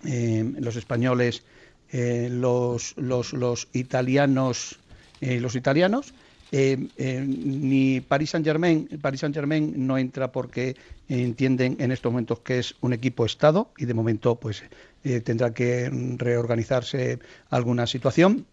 eh, 0.06 0.52
los 0.60 0.76
españoles, 0.76 1.42
eh, 1.90 2.28
los, 2.30 2.94
los, 2.96 3.32
los 3.32 3.68
italianos, 3.72 4.78
eh, 5.20 5.40
los 5.40 5.54
italianos. 5.56 6.14
Eh, 6.52 6.86
eh, 6.98 7.24
ni 7.26 8.00
Paris 8.00 8.30
Saint 8.30 8.46
Germain, 8.46 8.86
Paris 9.02 9.20
Saint 9.20 9.34
Germain 9.34 9.74
no 9.88 9.98
entra 9.98 10.30
porque 10.30 10.76
entienden 11.08 11.76
en 11.80 11.90
estos 11.90 12.12
momentos 12.12 12.38
que 12.40 12.60
es 12.60 12.76
un 12.80 12.92
equipo 12.92 13.24
estado 13.24 13.70
y 13.76 13.86
de 13.86 13.94
momento 13.94 14.36
pues 14.36 14.62
eh, 15.04 15.20
tendrá 15.20 15.52
que 15.52 15.90
reorganizarse 16.16 17.18
alguna 17.50 17.86
situación. 17.86 18.46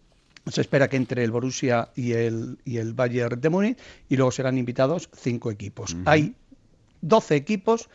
Se 0.47 0.61
espera 0.61 0.87
que 0.89 0.97
entre 0.97 1.23
el 1.23 1.31
Borussia 1.31 1.89
y 1.95 2.13
el, 2.13 2.57
y 2.65 2.77
el 2.77 2.93
Bayern 2.93 3.39
de 3.39 3.49
Múnich 3.49 3.77
y 4.09 4.15
luego 4.17 4.31
serán 4.31 4.57
invitados 4.57 5.09
cinco 5.15 5.51
equipos. 5.51 5.95
Hay 6.05 6.33
12 7.01 7.35
equipos 7.35 7.89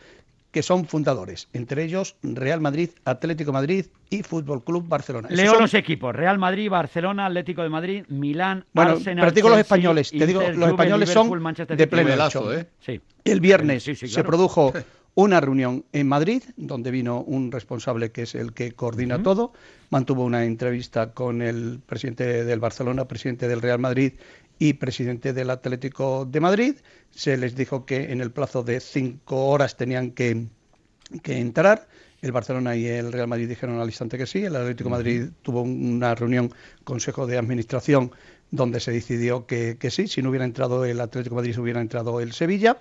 que 0.51 0.63
son 0.63 0.85
fundadores, 0.87 1.49
entre 1.51 1.83
ellos 1.83 2.15
Real 2.23 2.61
Madrid, 2.61 2.89
Atlético 3.03 3.49
de 3.49 3.53
Madrid 3.53 3.85
y 4.09 4.23
Fútbol 4.23 4.63
Club 4.63 4.87
Barcelona. 4.87 5.27
Esos 5.27 5.37
Leo 5.41 5.51
son- 5.51 5.61
los 5.63 5.73
equipos: 5.73 6.15
Real 6.15 6.39
Madrid, 6.39 6.69
Barcelona, 6.69 7.25
Atlético 7.25 7.63
de 7.63 7.69
Madrid, 7.69 8.05
Milán, 8.07 8.65
Bueno, 8.73 8.91
Arsenal. 8.91 9.19
pero 9.23 9.31
te 9.33 9.35
digo 9.35 9.49
los 9.49 9.59
españoles, 9.59 10.09
te 10.09 10.25
digo, 10.25 10.39
Inter, 10.41 10.55
los 10.55 10.69
Juve, 10.69 10.71
españoles 10.83 11.09
son 11.09 11.27
Liverpool, 11.27 11.77
de 11.77 11.87
pleno. 11.87 12.53
¿eh? 12.53 12.65
Sí. 12.79 13.01
El 13.25 13.41
viernes 13.41 13.83
Sí, 13.83 13.93
sí, 13.93 14.07
se 14.07 14.23
produjo 14.23 14.71
una 15.17 15.41
reunión 15.41 15.83
en 15.93 16.07
Madrid, 16.07 16.43
donde 16.57 16.91
vino 16.91 17.21
un 17.21 17.51
responsable 17.51 18.11
que 18.11 18.21
es 18.21 18.35
el 18.35 18.53
que 18.53 18.73
coordina 18.73 19.23
todo, 19.23 19.51
mantuvo 19.89 20.23
una 20.23 20.45
entrevista 20.45 21.11
con 21.11 21.41
el 21.41 21.79
presidente 21.83 22.45
del 22.45 22.59
Barcelona, 22.59 23.07
presidente 23.07 23.47
del 23.47 23.63
Real 23.63 23.79
Madrid 23.79 24.13
y 24.59 24.73
presidente 24.73 25.33
del 25.33 25.49
Atlético 25.49 26.27
de 26.29 26.39
Madrid. 26.39 26.75
Se 27.09 27.35
les 27.35 27.55
dijo 27.55 27.83
que 27.83 28.11
en 28.11 28.21
el 28.21 28.29
plazo 28.29 28.61
de 28.61 28.79
cinco 28.79 29.47
horas 29.47 29.75
tenían 29.75 30.11
que, 30.11 30.45
que 31.23 31.39
entrar. 31.39 31.87
El 32.21 32.31
Barcelona 32.31 32.75
y 32.75 32.85
el 32.85 33.11
Real 33.11 33.27
Madrid 33.27 33.49
dijeron 33.49 33.79
al 33.79 33.87
instante 33.87 34.19
que 34.19 34.27
sí. 34.27 34.45
El 34.45 34.55
Atlético 34.55 34.89
de 34.89 34.95
Madrid 34.97 35.29
tuvo 35.41 35.63
una 35.63 36.13
reunión, 36.13 36.53
consejo 36.83 37.25
de 37.25 37.39
administración, 37.39 38.11
donde 38.51 38.79
se 38.79 38.91
decidió 38.91 39.47
que, 39.47 39.77
que 39.79 39.89
sí. 39.89 40.07
Si 40.07 40.21
no 40.21 40.29
hubiera 40.29 40.45
entrado 40.45 40.85
el 40.85 41.01
Atlético 41.01 41.33
de 41.33 41.41
Madrid, 41.41 41.55
se 41.55 41.61
hubiera 41.61 41.81
entrado 41.81 42.21
el 42.21 42.33
Sevilla. 42.33 42.77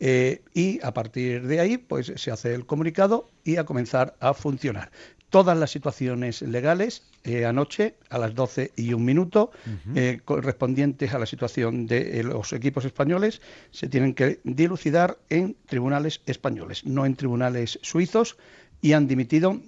Eh, 0.00 0.42
y 0.54 0.80
a 0.84 0.94
partir 0.94 1.46
de 1.46 1.60
ahí, 1.60 1.78
pues 1.78 2.12
se 2.16 2.30
hace 2.30 2.54
el 2.54 2.66
comunicado 2.66 3.28
y 3.44 3.56
a 3.56 3.64
comenzar 3.64 4.16
a 4.20 4.34
funcionar. 4.34 4.90
Todas 5.30 5.58
las 5.58 5.70
situaciones 5.70 6.40
legales, 6.40 7.02
eh, 7.24 7.44
anoche 7.44 7.96
a 8.08 8.18
las 8.18 8.34
12 8.34 8.72
y 8.76 8.94
un 8.94 9.04
minuto, 9.04 9.50
eh, 9.94 10.20
correspondientes 10.24 11.12
a 11.12 11.18
la 11.18 11.26
situación 11.26 11.86
de 11.86 12.22
los 12.22 12.52
equipos 12.54 12.86
españoles, 12.86 13.42
se 13.70 13.88
tienen 13.88 14.14
que 14.14 14.40
dilucidar 14.44 15.18
en 15.28 15.54
tribunales 15.66 16.22
españoles, 16.24 16.86
no 16.86 17.04
en 17.04 17.14
tribunales 17.14 17.78
suizos, 17.82 18.38
y 18.80 18.92
han 18.92 19.06
dimitido 19.06 19.60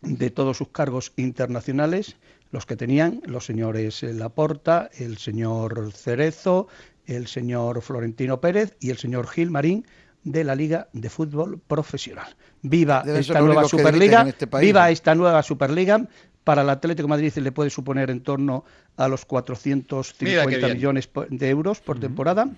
de 0.00 0.30
todos 0.30 0.56
sus 0.56 0.68
cargos 0.68 1.12
internacionales 1.16 2.16
los 2.50 2.66
que 2.66 2.76
tenían 2.76 3.20
los 3.26 3.44
señores 3.44 4.04
Laporta, 4.04 4.88
el 4.98 5.18
señor 5.18 5.92
Cerezo, 5.92 6.68
el 7.06 7.26
señor 7.26 7.82
Florentino 7.82 8.40
Pérez 8.40 8.76
y 8.80 8.90
el 8.90 8.98
señor 8.98 9.26
Gil 9.28 9.50
Marín 9.50 9.86
de 10.24 10.42
la 10.44 10.54
Liga 10.54 10.88
de 10.92 11.10
Fútbol 11.10 11.60
Profesional. 11.66 12.34
Viva 12.62 13.04
esta 13.06 13.40
nueva 13.40 13.64
Superliga, 13.68 14.26
este 14.26 14.46
país, 14.46 14.66
viva 14.66 14.84
¿no? 14.84 14.88
esta 14.88 15.14
nueva 15.14 15.42
Superliga. 15.42 16.06
Para 16.44 16.60
el 16.60 16.68
Atlético 16.68 17.06
de 17.06 17.10
Madrid 17.10 17.32
le 17.36 17.52
puede 17.52 17.70
suponer 17.70 18.10
en 18.10 18.20
torno 18.20 18.64
a 18.98 19.08
los 19.08 19.24
450 19.24 20.24
Mira 20.24 20.46
qué 20.46 20.58
bien. 20.58 20.76
millones 20.76 21.08
de 21.30 21.48
euros 21.48 21.80
por 21.80 21.98
temporada. 21.98 22.48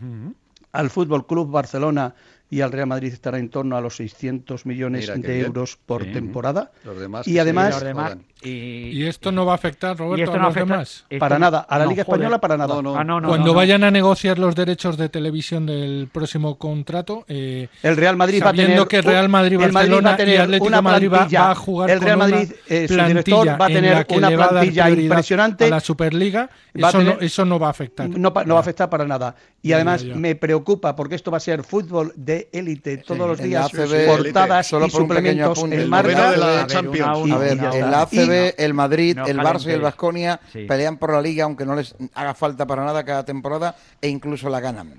Al 0.73 0.91
Fútbol 0.91 1.27
Club 1.27 1.51
Barcelona 1.51 2.15
y 2.49 2.61
al 2.61 2.71
Real 2.73 2.87
Madrid 2.87 3.13
estará 3.13 3.39
en 3.39 3.49
torno 3.49 3.77
a 3.77 3.81
los 3.81 3.97
600 3.97 4.67
millones 4.67 5.03
Mira 5.03 5.15
de 5.17 5.35
bien. 5.35 5.47
euros 5.47 5.77
por 5.85 6.05
Sí. 6.05 6.13
temporada. 6.13 6.71
Los 6.85 6.99
demás 7.01 7.27
y 7.27 7.39
además, 7.39 7.83
demás- 7.83 8.17
y, 8.43 8.51
Y 8.91 9.07
esto 9.07 9.33
no 9.33 9.45
va 9.47 9.53
a 9.53 9.55
afectar, 9.57 9.97
y 9.97 9.99
Roberto, 9.99 10.25
esto 10.25 10.35
a 10.35 10.39
no 10.39 10.45
los 10.45 10.57
afecta- 10.57 10.73
demás. 10.75 11.05
esto 11.09 11.19
para 11.19 11.39
nada. 11.39 11.61
A 11.69 11.79
la 11.79 11.85
no, 11.85 11.91
Liga 11.91 12.05
joder. 12.05 12.19
Española, 12.21 12.41
para 12.41 12.57
nada. 12.57 12.75
No, 12.75 12.83
no. 12.83 12.97
Ah, 12.97 13.03
no, 13.03 13.21
no, 13.21 13.29
Cuando 13.29 13.47
no, 13.47 13.53
no. 13.53 13.57
vayan 13.57 13.83
a 13.83 13.91
negociar 13.91 14.39
los 14.39 14.55
derechos 14.55 14.97
de 14.97 15.09
televisión 15.09 15.67
del 15.67 16.09
próximo 16.13 16.57
contrato, 16.57 17.25
eh, 17.29 17.67
El 17.83 17.97
Real 17.97 18.17
Madrid 18.17 18.41
va 18.43 18.47
a 18.49 18.51
sabiendo 18.51 18.87
tener 18.87 18.89
que 19.05 19.11
Real 19.11 19.29
Madrid, 19.29 19.61
el 19.61 19.73
Barcelona 19.73 20.09
va 20.11 20.15
a 20.15 20.17
tener 20.17 20.35
y 20.35 20.37
Atlético 20.39 20.67
una 20.67 20.83
Madrid 20.83 21.09
va, 21.11 21.17
plantilla. 21.17 21.41
va 21.43 21.51
a 21.51 21.55
jugar 21.55 21.91
el 21.91 22.01
Real 22.01 22.19
con 22.21 22.31
Madrid, 22.31 22.49
una 22.53 22.77
eh, 22.77 22.89
su 22.89 22.95
plantilla 22.95 23.07
director, 23.09 23.47
va 23.49 23.51
a 23.51 23.55
en 23.55 23.59
la 23.59 23.67
tener 23.67 24.07
una 24.19 24.27
a 24.45 24.49
plantilla 24.51 24.91
impresionante. 24.91 25.65
a 25.65 25.69
la 25.71 25.81
Superliga. 25.81 26.51
Va 26.81 26.89
a 26.89 26.91
Eso, 26.91 26.99
tener- 26.99 27.15
no, 27.17 27.21
eso 27.23 27.45
no 27.47 27.59
va 27.59 27.67
a 27.69 27.71
afectar. 27.71 28.09
No, 28.11 28.19
no 28.19 28.33
va 28.55 28.57
a 28.59 28.61
afectar 28.61 28.91
para 28.91 29.07
nada. 29.07 29.35
Y 29.63 29.73
además 29.73 30.05
me 30.05 30.35
preocupa 30.37 30.95
porque 30.95 31.15
esto 31.15 31.31
va 31.31 31.39
a 31.39 31.41
ser 31.41 31.65
fútbol 31.65 32.13
de 32.17 32.36
élite 32.53 32.99
todos 32.99 33.27
los 33.29 33.39
días, 33.39 33.73
ACB, 33.73 34.07
portadas 34.07 34.67
solo 34.67 34.87
y 34.87 34.91
por 34.91 35.03
un 35.03 35.09
pequeño 35.09 35.55
suplementos 35.55 35.59
apunte, 35.59 35.77
en 35.77 35.83
el 35.83 35.89
marca. 35.89 36.31
de 36.31 36.37
la 36.37 36.47
A 36.47 36.57
ver, 36.57 36.67
Champions. 36.67 37.33
a 37.33 37.39
ver, 37.39 37.57
la 37.57 38.03
ACB, 38.03 38.55
el 38.59 38.75
Madrid, 38.75 39.17
No 39.17 39.27
el 39.27 39.39
Barça 39.39 39.67
y 39.69 39.73
el. 39.73 39.81
Vasconia 39.81 40.41
Sí. 40.53 40.65
pelean 40.67 40.97
por 40.99 41.13
la 41.13 41.21
liga, 41.23 41.45
aunque 41.45 41.65
no 41.67 41.75
les 41.75 41.95
haga 42.15 42.35
falta 42.35 42.67
para 42.67 42.85
nada 42.85 43.05
cada 43.05 43.25
temporada, 43.25 43.77
e 44.01 44.09
incluso 44.09 44.49
la 44.49 44.61
ganan. 44.61 44.99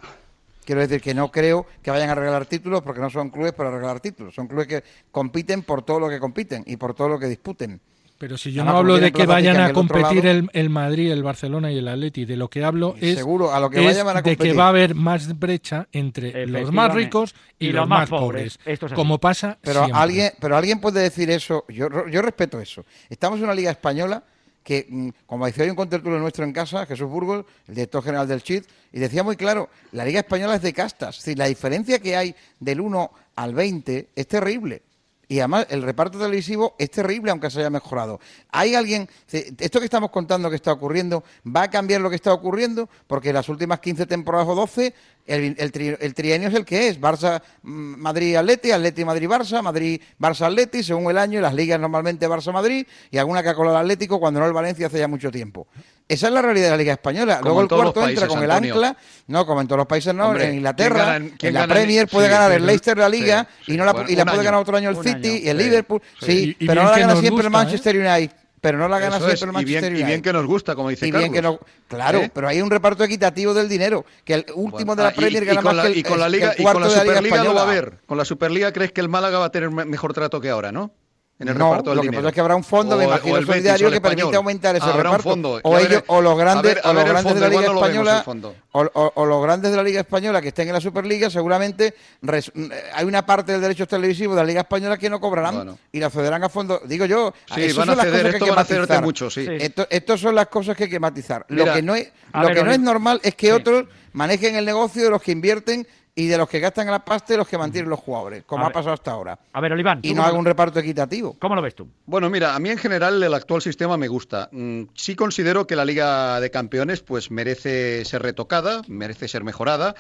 Quiero 0.66 0.82
decir 0.82 1.00
que 1.02 1.14
no 1.14 1.32
creo 1.32 1.66
que 1.82 1.92
vayan 1.92 2.10
a 2.10 2.16
regalar 2.16 2.46
títulos 2.46 2.82
porque 2.82 3.00
no 3.00 3.10
son 3.10 3.30
clubes 3.30 3.54
para 3.54 3.72
regalar 3.72 4.02
títulos. 4.02 4.36
Son 4.36 4.48
clubes 4.48 4.68
que 4.68 4.84
compiten 5.12 5.64
por 5.64 5.82
todo 5.84 6.00
lo 6.02 6.10
que 6.10 6.20
compiten 6.20 6.64
y 6.68 6.76
por 6.76 6.94
todo 6.94 7.08
lo 7.08 7.18
que 7.20 7.28
disputen. 7.28 7.80
Pero 8.18 8.38
si 8.38 8.52
yo 8.52 8.64
no 8.64 8.76
hablo 8.78 8.98
de 8.98 9.12
que 9.12 9.26
vayan 9.26 9.60
a 9.60 9.74
competir 9.74 10.26
lado- 10.26 10.40
el, 10.40 10.50
el 10.54 10.70
Madrid, 10.70 11.12
el 11.12 11.24
Barcelona 11.24 11.72
y 11.72 11.78
el 11.78 11.88
Atleti, 11.88 12.26
de 12.26 12.36
lo 12.36 12.50
que 12.50 12.64
hablo 12.64 12.96
es, 13.00 13.18
seguro, 13.18 13.54
a 13.54 13.60
lo 13.60 13.70
que 13.70 13.88
es 13.88 13.98
a 14.00 14.22
de 14.22 14.36
que 14.38 14.54
va 14.54 14.66
a 14.66 14.70
haber 14.70 14.96
más 14.96 15.38
brecha 15.38 15.88
entre 15.92 16.48
los 16.48 16.72
más 16.72 16.94
ricos 16.94 17.36
y, 17.60 17.68
Y 17.68 17.72
los, 17.72 17.82
los 17.82 17.90
más 17.90 18.10
más 18.10 18.20
pobres, 18.20 18.60
es 18.66 18.80
como 18.96 19.20
pasa 19.20 19.58
Pero 19.62 19.82
siempre. 19.82 20.02
alguien, 20.02 20.32
pero 20.40 20.58
alguien 20.58 20.80
puede 20.80 21.02
decir 21.02 21.30
eso. 21.30 21.66
Yo, 21.70 21.90
yo 22.08 22.22
respeto 22.22 22.60
eso. 22.60 22.86
Estamos 23.10 23.38
en 23.40 23.46
una 23.46 23.54
liga 23.54 23.72
española 23.72 24.24
que, 24.64 24.86
mm, 24.90 25.10
como 25.26 25.46
decía 25.46 25.64
hoy 25.64 25.70
un 25.70 25.76
contertulio 25.76 26.20
nuestro 26.20 26.44
en 26.44 26.52
casa, 26.54 26.86
Jesús 26.86 27.08
Burgos, 27.08 27.46
el 27.68 27.76
director 27.76 28.04
general 28.04 28.28
del 28.28 28.42
CHIT, 28.44 28.66
y 28.92 29.00
decía 29.00 29.24
muy 29.24 29.36
claro, 29.38 29.70
la 29.94 30.04
Liga 30.04 30.20
Española 30.20 30.56
es 30.56 30.62
de 30.62 30.74
castas. 30.74 31.20
Es 31.20 31.24
decir, 31.24 31.38
la 31.38 31.46
diferencia 31.46 32.00
que 32.00 32.18
hay 32.18 32.36
del 32.60 32.82
1 32.82 33.12
al 33.36 33.54
20 33.54 34.10
es 34.16 34.28
terrible. 34.28 34.82
Y 35.28 35.40
además 35.40 35.68
el 35.70 35.82
reparto 35.82 36.18
televisivo 36.18 36.76
es 36.80 36.90
terrible 36.90 37.32
aunque 37.32 37.50
se 37.50 37.60
haya 37.60 37.70
mejorado. 37.70 38.20
¿Hay 38.50 38.76
alguien, 38.76 39.10
esto 39.30 39.80
que 39.80 39.86
estamos 39.86 40.10
contando 40.10 40.50
que 40.50 40.56
está 40.56 40.72
ocurriendo, 40.72 41.24
va 41.46 41.64
a 41.64 41.70
cambiar 41.70 42.02
lo 42.02 42.10
que 42.10 42.16
está 42.16 42.32
ocurriendo? 42.32 42.90
Porque 43.08 43.34
las 43.34 43.50
últimas 43.50 43.80
15 43.80 44.06
temporadas 44.06 44.48
o 44.48 44.56
12 44.56 44.94
el, 45.28 45.56
el, 45.58 46.14
trienio 46.14 46.48
es 46.48 46.56
el 46.56 46.66
que 46.66 46.88
es, 46.88 47.00
Barça, 47.00 47.42
mm, 47.64 47.96
Madrid, 47.98 48.36
Atleti, 48.36 48.72
Atleti, 48.72 49.06
Madrid, 49.06 49.28
Barça, 49.28 49.62
Madrid, 49.62 50.02
Barça, 50.20 50.48
Atleti, 50.48 50.84
según 50.84 51.12
el 51.12 51.18
año, 51.18 51.40
y 51.40 51.42
las 51.42 51.54
ligas 51.54 51.80
normalmente 51.80 52.28
Barça, 52.28 52.52
Madrid, 52.54 52.88
y 53.12 53.18
alguna 53.18 53.44
que 53.44 53.50
ha 53.50 53.56
colado 53.56 53.76
el 53.76 53.82
Atlético 53.82 54.20
cuando 54.20 54.40
no 54.40 54.46
el 54.46 54.54
Valencia 54.54 54.88
hace 54.88 55.00
ya 55.00 55.08
mucho 55.08 55.30
tiempo. 55.30 55.68
Esa 56.08 56.28
es 56.28 56.34
la 56.34 56.42
realidad 56.42 56.68
de 56.68 56.72
la 56.72 56.78
Liga 56.78 56.94
Española. 56.94 57.42
Luego 57.44 57.62
el 57.62 57.68
cuarto 57.68 58.08
entra 58.08 58.28
con 58.28 58.42
el 58.42 58.50
ancla, 58.50 58.96
no, 59.28 59.46
como 59.46 59.60
en 59.60 59.68
todos 59.68 59.80
los 59.80 59.88
países 59.88 60.14
no, 60.14 60.36
en 60.40 60.56
Inglaterra, 60.56 61.18
en 61.18 61.54
la 61.54 61.68
Premier 61.68 62.08
puede 62.08 62.30
ganar 62.30 62.54
el 62.54 62.66
Leicester 62.66 62.98
la 62.98 63.10
Liga 63.10 63.48
y 63.68 63.76
no 63.76 63.84
la, 63.84 64.06
y 64.08 64.16
la 64.16 64.26
puede 64.26 64.44
ganar 64.44 64.62
otro 64.62 64.78
año 64.78 64.90
el 64.90 64.98
City 65.04 65.42
y 65.44 65.50
el 65.50 65.58
Liverpool, 65.58 66.02
sí, 66.22 66.56
pero 66.66 66.84
no 66.84 66.92
la 66.92 67.00
gana 67.00 67.16
siempre 67.18 67.44
el 67.44 67.52
Manchester 67.52 67.96
¿eh? 67.96 68.30
United 68.58 68.68
pero 68.68 68.78
no 68.78 68.88
la 68.88 69.00
gana 69.00 69.20
siempre 69.20 69.46
el 69.46 69.52
Manchester 69.52 69.92
y 69.92 69.96
bien, 69.96 70.06
Y 70.06 70.08
bien 70.08 70.22
que 70.22 70.34
nos 70.34 70.46
gusta, 70.46 70.76
como 70.76 70.90
dice 70.90 71.08
y 71.08 71.12
bien 71.12 71.32
Que 71.32 71.42
no, 71.42 71.60
claro, 71.88 72.20
¿Eh? 72.20 72.32
pero 72.34 72.48
hay 72.48 72.62
un 72.62 72.70
reparto 72.70 73.04
equitativo 73.04 73.54
del 73.54 73.70
dinero, 73.70 74.06
que 74.24 74.34
el 74.34 74.46
último 74.56 74.96
de 74.96 75.04
la 75.04 75.14
Premier 75.14 75.46
gana 75.46 75.62
más 75.62 75.82
que 75.82 75.88
el, 75.88 75.98
y 75.98 76.04
con 76.04 76.20
la 76.20 76.30
Liga, 76.30 76.54
y 76.58 76.64
con 76.64 76.82
la 76.82 76.90
Superliga 76.90 77.44
lo 77.44 77.54
va 77.54 77.64
a 77.64 77.66
ver. 77.66 78.00
Con 78.06 78.18
la 78.18 78.26
Superliga 78.26 78.72
crees 78.74 78.92
que 78.92 79.02
el 79.02 79.10
Málaga 79.10 79.40
va 79.40 79.46
a 79.46 79.52
tener 79.52 79.70
mejor 79.70 80.14
trato 80.14 80.42
que 80.42 80.50
ahora, 80.50 80.72
¿no? 80.72 80.92
En 81.40 81.50
el 81.50 81.58
no, 81.58 81.70
reparto 81.70 81.92
del 81.92 81.98
lo 81.98 82.02
que 82.02 82.12
pasa 82.12 82.28
es 82.30 82.34
que 82.34 82.40
habrá 82.40 82.56
un 82.56 82.64
fondo, 82.64 82.98
me 82.98 83.04
imagino, 83.04 83.42
solidario 83.44 83.92
que 83.92 84.02
permite 84.02 84.36
aumentar 84.36 84.76
ese 84.76 84.86
habrá 84.86 85.04
reparto. 85.04 85.30
Un 85.30 85.34
fondo. 85.34 85.60
O, 85.62 85.78
ellos, 85.78 86.04
o 86.08 86.20
los 86.20 86.36
grandes, 86.36 86.78
o 86.84 86.94
los 86.94 87.06
grandes 87.06 87.36
de 87.36 87.40
la 87.40 87.50
Liga 87.50 87.62
Española, 87.62 88.26
o, 88.72 89.12
o, 89.14 89.26
los 89.26 89.44
grandes 89.44 89.70
de 89.70 89.78
la 89.78 89.84
Liga 89.84 90.00
Española 90.00 90.42
que 90.42 90.48
estén 90.48 90.68
en 90.68 90.74
la 90.74 90.82
Superliga, 90.82 91.30
seguramente 91.30 91.94
res, 92.24 92.52
hay 92.96 93.06
una 93.06 93.24
parte 93.24 93.52
del 93.52 93.62
derecho 93.62 93.86
televisivo 93.86 94.34
de 94.34 94.42
la 94.42 94.48
Liga 94.48 94.62
Española 94.62 94.98
que 94.98 95.12
no 95.12 95.20
cobrarán 95.20 95.56
bueno. 95.56 95.78
y 95.92 96.00
la 96.00 96.10
cederán 96.10 96.44
a 96.44 96.50
fondo. 96.50 96.82
Digo 96.86 97.06
yo, 97.06 97.32
sí, 97.54 97.72
van 97.74 97.92
a 97.92 97.96
ceder, 97.96 98.26
esto 98.28 98.48
van 98.48 98.60
a 98.60 98.66
cederte 98.66 99.02
mucho, 99.02 99.30
sí. 99.30 99.46
Estas 99.92 100.20
son 100.20 100.34
las 100.34 100.48
cosas 100.48 100.76
que 100.76 100.86
hay 100.86 100.90
que 100.90 101.00
matizar. 101.00 101.46
Lo 101.50 101.72
que 101.72 101.84
no 101.84 101.94
es, 101.94 102.12
lo 102.34 102.48
que 102.48 102.64
no 102.64 102.72
es 102.72 102.80
normal 102.80 103.20
es 103.22 103.36
que 103.36 103.54
otros 103.54 103.86
manejen 104.14 104.56
el 104.56 104.66
negocio 104.66 105.04
de 105.04 105.12
los 105.12 105.22
que 105.22 105.32
invierten 105.32 105.88
y 106.18 106.26
de 106.26 106.36
los 106.36 106.50
que 106.50 106.60
gastan 106.60 106.88
la 106.88 107.06
pasta 107.06 107.36
y 107.36 107.38
los 107.38 107.48
que 107.48 107.60
mantienen 107.60 107.92
los 107.92 108.00
jugadores, 108.00 108.44
como 108.44 108.66
ha 108.66 108.72
pasado 108.72 108.94
hasta 108.94 109.12
ahora. 109.12 109.38
A 109.54 109.62
ver, 109.62 109.72
Oliván. 109.72 110.00
Y 110.02 110.16
no 110.16 110.24
haga 110.24 110.36
un 110.36 110.46
reparto 110.46 110.80
equitativo. 110.80 111.36
¿Cómo 111.38 111.54
lo 111.54 111.62
ves 111.62 111.76
tú? 111.76 111.88
Bueno, 112.08 112.28
mira, 112.32 112.56
a 112.56 112.60
mí 112.60 112.72
en 112.72 112.80
general 112.80 113.22
el 113.22 113.34
actual 113.36 113.62
sistema 113.62 113.98
me 113.98 114.08
gusta. 114.08 114.50
Mm, 114.52 114.86
sí 114.96 115.16
considero 115.16 115.68
que 115.68 115.76
la 115.76 115.86
Liga 115.86 116.40
de 116.40 116.50
Campeones 116.50 117.02
pues 117.02 117.30
merece 117.30 118.04
ser 118.04 118.24
retocada, 118.24 118.82
merece 118.88 119.28
ser 119.28 119.44
mejorada, 119.44 119.94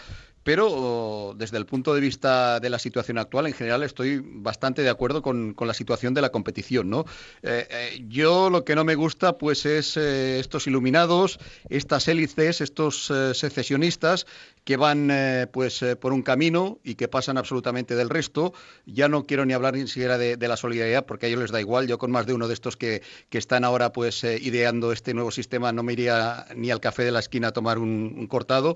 pero 0.47 1.33
desde 1.35 1.57
el 1.57 1.65
punto 1.65 1.93
de 1.93 1.99
vista 1.99 2.61
de 2.61 2.69
la 2.69 2.79
situación 2.79 3.17
actual, 3.17 3.47
en 3.47 3.53
general 3.53 3.83
estoy 3.83 4.21
bastante 4.23 4.81
de 4.81 4.89
acuerdo 4.89 5.21
con, 5.21 5.53
la 5.59 5.73
situación 5.73 6.13
de 6.13 6.21
la 6.21 6.29
competición. 6.29 6.89
¿no? 6.89 7.03
Eh, 7.43 7.67
eh, 7.69 8.05
yo 8.07 8.49
lo 8.49 8.63
que 8.63 8.73
no 8.73 8.85
me 8.85 8.95
gusta 8.95 9.37
pues 9.37 9.65
es 9.65 9.97
eh, 9.97 10.39
estos 10.39 10.65
iluminados, 10.65 11.37
estas 11.67 12.07
hélices, 12.07 12.61
estos 12.61 13.11
secesionistas 13.33 14.25
que 14.67 14.75
van 14.75 15.09
pues 15.53 15.79
por 16.01 16.11
un 16.11 16.23
camino 16.23 16.79
y 16.83 16.95
que 16.95 17.07
pasan 17.07 17.37
absolutamente 17.37 17.95
del 17.95 18.09
resto. 18.09 18.53
Ya 18.85 19.07
no 19.07 19.23
quiero 19.23 19.45
ni 19.45 19.53
hablar 19.53 19.75
ni 19.75 19.87
siquiera 19.87 20.17
de, 20.17 20.35
la 20.45 20.57
solidaridad 20.57 21.05
porque 21.05 21.25
a 21.25 21.29
ellos 21.29 21.39
les 21.39 21.51
da 21.51 21.61
igual. 21.61 21.87
Yo 21.87 21.97
con 21.97 22.11
más 22.11 22.25
de 22.25 22.33
uno 22.33 22.49
de 22.49 22.53
estos 22.53 22.75
que, 22.75 23.01
que 23.29 23.37
están 23.37 23.63
ahora 23.63 23.93
pues 23.93 24.25
ideando 24.25 24.91
este 24.91 25.13
nuevo 25.13 25.31
sistema 25.31 25.71
no 25.71 25.83
me 25.83 25.93
iría 25.93 26.47
ni 26.53 26.69
al 26.69 26.81
café 26.81 27.05
de 27.05 27.11
la 27.11 27.19
esquina 27.19 27.47
a 27.47 27.51
tomar 27.53 27.79
un, 27.79 28.27
cortado 28.27 28.75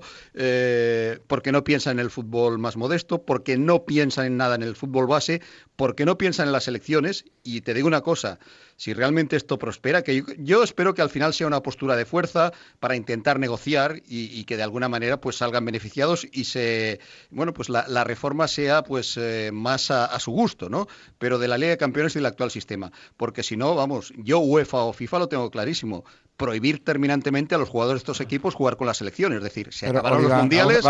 porque 1.26 1.52
no 1.52 1.62
piensan 1.62 1.98
en 1.98 2.04
el 2.06 2.10
fútbol 2.10 2.58
más 2.58 2.78
modesto, 2.78 3.22
porque 3.22 3.58
no 3.58 3.84
piensan 3.84 4.24
en 4.24 4.38
nada 4.38 4.54
en 4.54 4.62
el 4.62 4.76
fútbol 4.76 5.06
base, 5.06 5.42
porque 5.76 6.06
no 6.06 6.16
piensan 6.16 6.46
en 6.46 6.52
las 6.52 6.68
elecciones. 6.68 7.26
Y 7.42 7.60
te 7.60 7.74
digo 7.74 7.86
una 7.86 8.00
cosa, 8.00 8.38
si 8.76 8.94
realmente 8.94 9.36
esto 9.36 9.58
prospera, 9.58 10.02
que 10.02 10.24
yo, 10.38 10.62
espero 10.62 10.94
que 10.94 11.02
al 11.02 11.10
final 11.10 11.34
sea 11.34 11.46
una 11.46 11.62
postura 11.62 11.96
de 11.96 12.04
fuerza 12.04 12.52
para 12.80 12.96
intentar 12.96 13.38
negociar 13.38 14.02
y, 14.06 14.42
que 14.44 14.56
de 14.56 14.62
alguna 14.62 14.88
manera 14.88 15.20
pues 15.20 15.36
salgan 15.36 15.64
beneficiados 15.82 16.26
y 16.30 16.44
se 16.44 17.00
bueno 17.30 17.52
pues 17.52 17.68
la, 17.68 18.04
reforma 18.04 18.46
sea 18.48 18.82
pues 18.82 19.16
eh, 19.16 19.50
más 19.52 19.90
a, 19.90 20.18
su 20.20 20.30
gusto, 20.30 20.68
¿no? 20.68 20.86
Pero 21.18 21.38
de 21.38 21.48
la 21.48 21.58
Liga 21.58 21.70
de 21.70 21.76
Campeones 21.76 22.14
y 22.14 22.18
del 22.18 22.26
actual 22.26 22.50
sistema, 22.50 22.92
porque 23.16 23.42
si 23.42 23.56
no, 23.56 23.74
vamos, 23.74 24.12
yo 24.16 24.38
UEFA 24.38 24.78
o 24.78 24.92
FIFA 24.92 25.18
lo 25.20 25.28
tengo 25.28 25.50
clarísimo, 25.50 26.04
prohibir 26.36 26.84
terminantemente 26.84 27.54
a 27.54 27.58
los 27.58 27.68
jugadores 27.68 28.00
de 28.00 28.04
estos 28.04 28.20
equipos 28.20 28.54
jugar 28.54 28.76
con 28.76 28.86
la 28.86 28.94
selección, 28.94 29.32
es 29.32 29.42
decir, 29.42 29.72
se 29.72 29.88
acabaron 29.88 30.22
los 30.22 30.32
mundiales, 30.32 30.84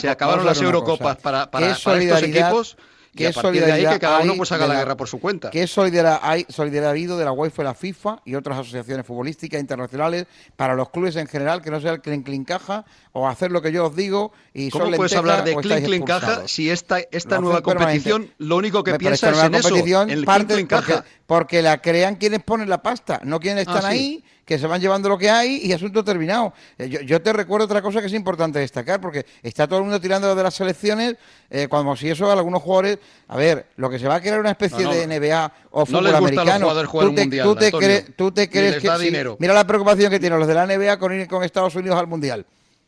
se 0.00 0.08
acabaron 0.08 0.46
las 0.46 0.60
Eurocopas 0.62 1.18
para, 1.18 1.50
para, 1.50 1.76
para 1.76 2.00
estos 2.00 2.22
equipos 2.22 2.76
y 3.18 3.26
a 3.26 3.32
partir 3.32 3.64
de 3.64 3.72
ahí 3.72 3.86
que 3.86 3.98
cada 3.98 4.20
uno 4.20 4.34
pues 4.36 4.52
haga 4.52 4.66
la, 4.66 4.74
guerra 4.74 4.96
por 4.96 5.08
su 5.08 5.20
cuenta. 5.20 5.50
¿Qué 5.50 5.66
solidaridad 5.66 6.20
hay 6.22 6.46
solidaridad 6.48 6.88
ha 6.88 6.90
habido 6.90 7.18
de 7.18 7.24
la 7.24 7.32
UEFA 7.32 7.62
la 7.64 7.74
FIFA 7.74 8.22
y 8.24 8.34
otras 8.34 8.58
asociaciones 8.58 9.06
futbolísticas 9.06 9.60
internacionales 9.60 10.26
para 10.56 10.74
los 10.74 10.90
clubes 10.90 11.16
en 11.16 11.26
general 11.26 11.62
que 11.62 11.70
no 11.70 11.80
sea 11.80 11.92
el 11.92 12.00
clink 12.00 12.24
clink 12.24 12.46
caja 12.46 12.84
o 13.12 13.28
hacer 13.28 13.50
lo 13.50 13.62
que 13.62 13.72
yo 13.72 13.86
os 13.86 13.96
digo 13.96 14.32
y 14.54 14.70
¿Cómo 14.70 14.90
puedes 14.92 15.14
hablar 15.14 15.44
de 15.44 15.56
clink 15.56 15.84
clink 15.84 16.06
caja 16.06 16.46
si 16.46 16.70
esta 16.70 16.98
esta 17.10 17.40
nueva 17.40 17.62
competición 17.62 18.30
lo 18.38 18.56
único 18.56 18.84
que 18.84 18.94
piensa 18.94 19.30
es 19.30 19.42
en 19.42 19.54
eso, 19.54 19.76
en 19.76 20.10
el 20.10 20.24
parte 20.24 20.64
porque, 20.66 20.94
porque, 21.26 21.62
la 21.62 21.80
crean 21.80 22.16
quienes 22.16 22.42
ponen 22.42 22.68
la 22.68 22.82
pasta, 22.82 23.20
no 23.24 23.40
quienes 23.40 23.66
están 23.66 23.84
ah, 23.84 23.88
ahí 23.88 24.24
que 24.48 24.58
se 24.58 24.66
van 24.66 24.80
llevando 24.80 25.10
lo 25.10 25.18
que 25.18 25.28
hay 25.28 25.58
y 25.62 25.74
asunto 25.74 26.02
terminado. 26.02 26.54
Eh, 26.78 27.04
yo, 27.04 27.20
te 27.20 27.34
recuerdo 27.34 27.66
otra 27.66 27.82
cosa 27.82 28.00
que 28.00 28.06
es 28.06 28.14
importante 28.14 28.58
destacar, 28.58 28.98
porque 28.98 29.26
está 29.42 29.68
todo 29.68 29.80
el 29.80 29.84
mundo 29.84 30.00
tirando 30.00 30.34
de 30.34 30.42
las 30.42 30.54
selecciones, 30.54 31.16
eh, 31.50 31.68
cuando 31.68 31.94
si 31.94 32.08
eso 32.08 32.30
a 32.30 32.32
algunos 32.32 32.62
jugadores, 32.62 32.98
a 33.28 33.36
ver, 33.36 33.66
lo 33.76 33.90
que 33.90 33.98
se 33.98 34.08
va 34.08 34.14
a 34.14 34.20
crear 34.22 34.40
una 34.40 34.52
especie 34.52 34.86
de 34.86 35.06
NBA 35.06 35.52
o 35.70 35.84
fútbol 35.84 36.04
no 36.04 36.10
les 36.10 36.20
gusta 36.20 36.40
americano. 36.40 36.70
A 36.70 36.82
los 36.82 36.90
tú, 36.90 37.14
te, 37.14 37.20
mundial, 37.20 37.46
tú, 37.46 37.56
te 37.56 38.02
tú 38.16 38.32
te 38.32 38.48
crees 38.48 38.76
que 38.78 39.36
mira 39.38 39.52
la 39.52 39.66
preocupación 39.66 40.10
que 40.10 40.18
tienen 40.18 40.38
los 40.38 40.48
de 40.48 40.54
la 40.54 40.66
NBA 40.66 40.98
con 40.98 41.12
ir 41.12 41.28
con 41.28 41.44
Estados 41.44 41.74
Unidos 41.74 41.98
al 41.98 42.06
mundial. 42.06 42.46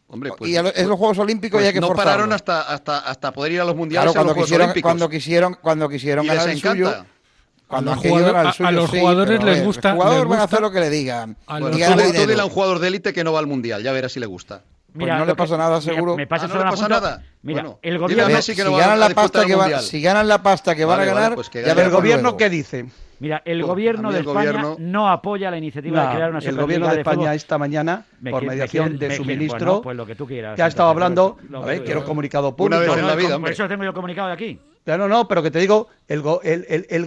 Hombre, 0.09 0.33
pues, 0.38 0.50
y 0.50 0.57
a 0.57 0.62
los, 0.62 0.73
es 0.75 0.87
los 0.87 0.99
Juegos 0.99 1.19
Olímpicos 1.19 1.59
pues 1.59 1.64
y 1.64 1.67
hay 1.69 1.75
que 1.75 1.81
no 1.81 1.93
pararon 1.93 2.33
hasta, 2.33 2.62
hasta, 2.62 3.00
hasta 3.00 3.33
poder 3.33 3.52
ir 3.52 3.61
a 3.61 3.64
los 3.64 3.76
mundiales 3.76 4.12
claro, 4.12 4.26
cuando, 4.26 4.40
los 4.40 4.45
quisieron, 4.45 4.73
cuando 4.81 5.09
quisieron 5.11 5.59
cuando 5.61 5.88
quisieron 5.90 6.26
ganar 6.26 6.49
el 6.49 6.59
suyo 6.59 7.05
cuando 7.71 7.93
a, 7.93 8.73
los 8.73 8.91
jugadores 8.91 9.45
les 9.45 9.65
gusta. 9.65 9.91
El 9.91 9.97
jugador 9.97 10.33
a 10.35 10.43
hacer 10.43 10.61
lo 10.61 10.73
que 10.73 10.81
le 10.81 10.91
digan. 10.91 11.37
Bueno, 11.47 11.71
tú, 11.71 11.77
dile 12.27 12.41
a 12.41 12.45
un 12.45 12.50
jugador 12.50 12.81
de 12.81 12.89
élite 12.89 13.12
que 13.12 13.23
no 13.23 13.33
va 13.33 13.39
al 13.39 13.47
mundial, 13.47 13.83
ya 13.83 13.93
verás 13.93 14.12
si 14.12 14.21
le 14.21 14.27
gusta. 14.27 14.62
Pues 14.93 15.07
no 15.07 15.25
le 15.25 15.37
pasa 15.37 15.57
nada, 15.57 15.81
seguro. 15.81 16.17
me 16.17 16.27
pasa 16.27 16.47
ah, 16.47 16.49
no 16.49 16.65
le 16.65 16.65
pasa 16.65 16.89
nada. 16.89 17.23
Mira, 17.43 17.77
el 17.81 17.99
gobierno. 17.99 18.43
si, 18.43 18.55
ganan 18.55 18.99
la 18.99 19.11
pasta 19.11 19.47
que 19.47 19.55
van, 19.55 19.81
si 19.83 20.03
ganan 20.03 20.27
la 20.27 20.43
pasta 20.43 20.75
que 20.75 20.85
van 20.85 21.00
a 21.00 21.05
ganar, 21.05 21.35
pues 21.37 21.49
ya 21.50 21.73
el 21.73 21.91
gobierno 21.91 22.37
qué 22.37 22.50
dice. 22.50 22.87
Mira, 23.21 23.43
el 23.45 23.62
gobierno 23.62 24.11
de 24.11 24.21
España 24.21 24.75
no 24.79 25.09
apoya 25.09 25.50
la 25.50 25.59
iniciativa 25.59 26.09
de 26.09 26.15
crear 26.17 26.31
una 26.31 26.39
El 26.41 26.57
gobierno 26.57 26.89
de 26.89 26.99
España 26.99 27.35
esta 27.35 27.57
mañana, 27.57 28.05
por 28.29 28.45
mediación 28.45 28.99
de 28.99 29.15
su 29.15 29.25
ministro, 29.25 29.81
pues 29.83 29.97
que 30.27 30.62
ha 30.62 30.67
estado 30.67 30.89
hablando, 30.89 31.39
a 31.55 31.61
ver, 31.61 31.85
quiero 31.85 32.05
comunicado 32.05 32.57
público. 32.57 32.83
Una 32.83 32.95
vez 32.95 32.99
en 32.99 33.07
la 33.07 33.15
vida, 33.15 33.39
Por 33.39 33.50
eso 33.50 33.69
tengo 33.69 33.85
yo 33.85 33.95
comunicado 33.95 34.27
de 34.27 34.35
aquí. 34.35 34.59
Claro, 34.90 35.06
no, 35.06 35.28
pero 35.28 35.40
que 35.40 35.52
te 35.52 35.61
digo, 35.61 35.87
el, 36.09 36.66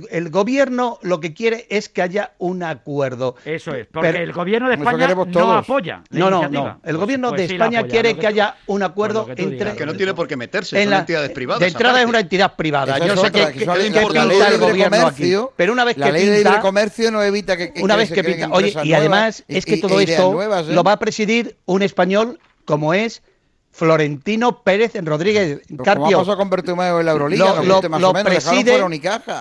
el, 0.10 0.30
gobierno 0.30 1.00
lo 1.02 1.20
que 1.20 1.34
quiere 1.34 1.68
es 1.70 1.90
que 1.90 2.02
haya 2.02 2.32
un 2.38 2.64
acuerdo. 2.64 3.36
Eso 3.44 3.76
es, 3.76 3.88
porque 3.88 4.08
el 4.08 4.32
gobierno 4.32 4.70
de 4.70 4.76
España 4.76 5.14
no 5.14 5.52
apoya. 5.52 6.02
no, 6.12 6.30
no, 6.30 6.48
no. 6.48 6.80
El 6.82 6.96
gobierno 6.96 7.32
pues 7.32 7.50
de 7.50 7.56
España 7.56 7.84
quiere 7.84 8.16
que, 8.16 8.26
haya 8.26 8.56
un 8.68 8.84
acuerdo 8.84 9.28
entre. 9.36 9.76
que 9.76 9.86
no 9.86 9.96
tiene 9.96 10.14
por 10.14 10.30
qué 10.30 10.38
meterse, 10.38 10.82
en 10.82 10.88
son 10.88 11.00
entidades 11.00 11.32
privadas. 11.32 11.60
De 11.60 11.68
entrada 11.68 12.02
es 12.02 12.08
una 12.08 12.22
entidad 12.22 12.56
privada. 12.56 13.06
Yo 13.06 13.18
sé 13.18 13.34
que, 13.34 13.48
que, 13.52 13.66
pinta 13.66 14.48
el 14.48 14.60
gobierno 14.60 15.08
aquí. 15.08 15.36
Pero 15.58 15.74
una 15.74 15.84
vez 15.84 15.98
que 15.98 16.14
pinta. 16.14 16.56
El 16.56 16.62
comercio 16.62 17.12
no 17.12 17.22
evita 17.22 17.58
que. 17.58 17.74
Una 17.82 17.98
vez 17.98 18.14
que 18.14 18.24
pinta. 18.24 18.48
Oye, 18.50 18.74
y 18.82 18.94
además 18.94 19.44
es 19.50 19.66
que 19.66 19.76
todo 19.76 20.00
esto 20.00 20.42
¿eh? 20.42 20.74
lo 20.74 20.86
va 20.86 20.94
a 20.94 21.00
presidir 21.00 21.58
un 21.66 21.82
español 21.82 22.40
como 22.64 22.94
es 22.94 23.24
Florentino 23.74 24.62
Pérez 24.64 24.96
en 24.96 25.08
Rodríguez 25.08 25.62
Carpio. 25.84 26.20
¿Cómo 26.20 26.38
con 26.38 26.50
Bertomeu 26.50 27.00
en 27.00 27.06
la 27.08 27.12
Euroliga? 27.12 27.64
Lo, 27.64 27.82
lo, 27.82 28.14
preside, 28.14 28.80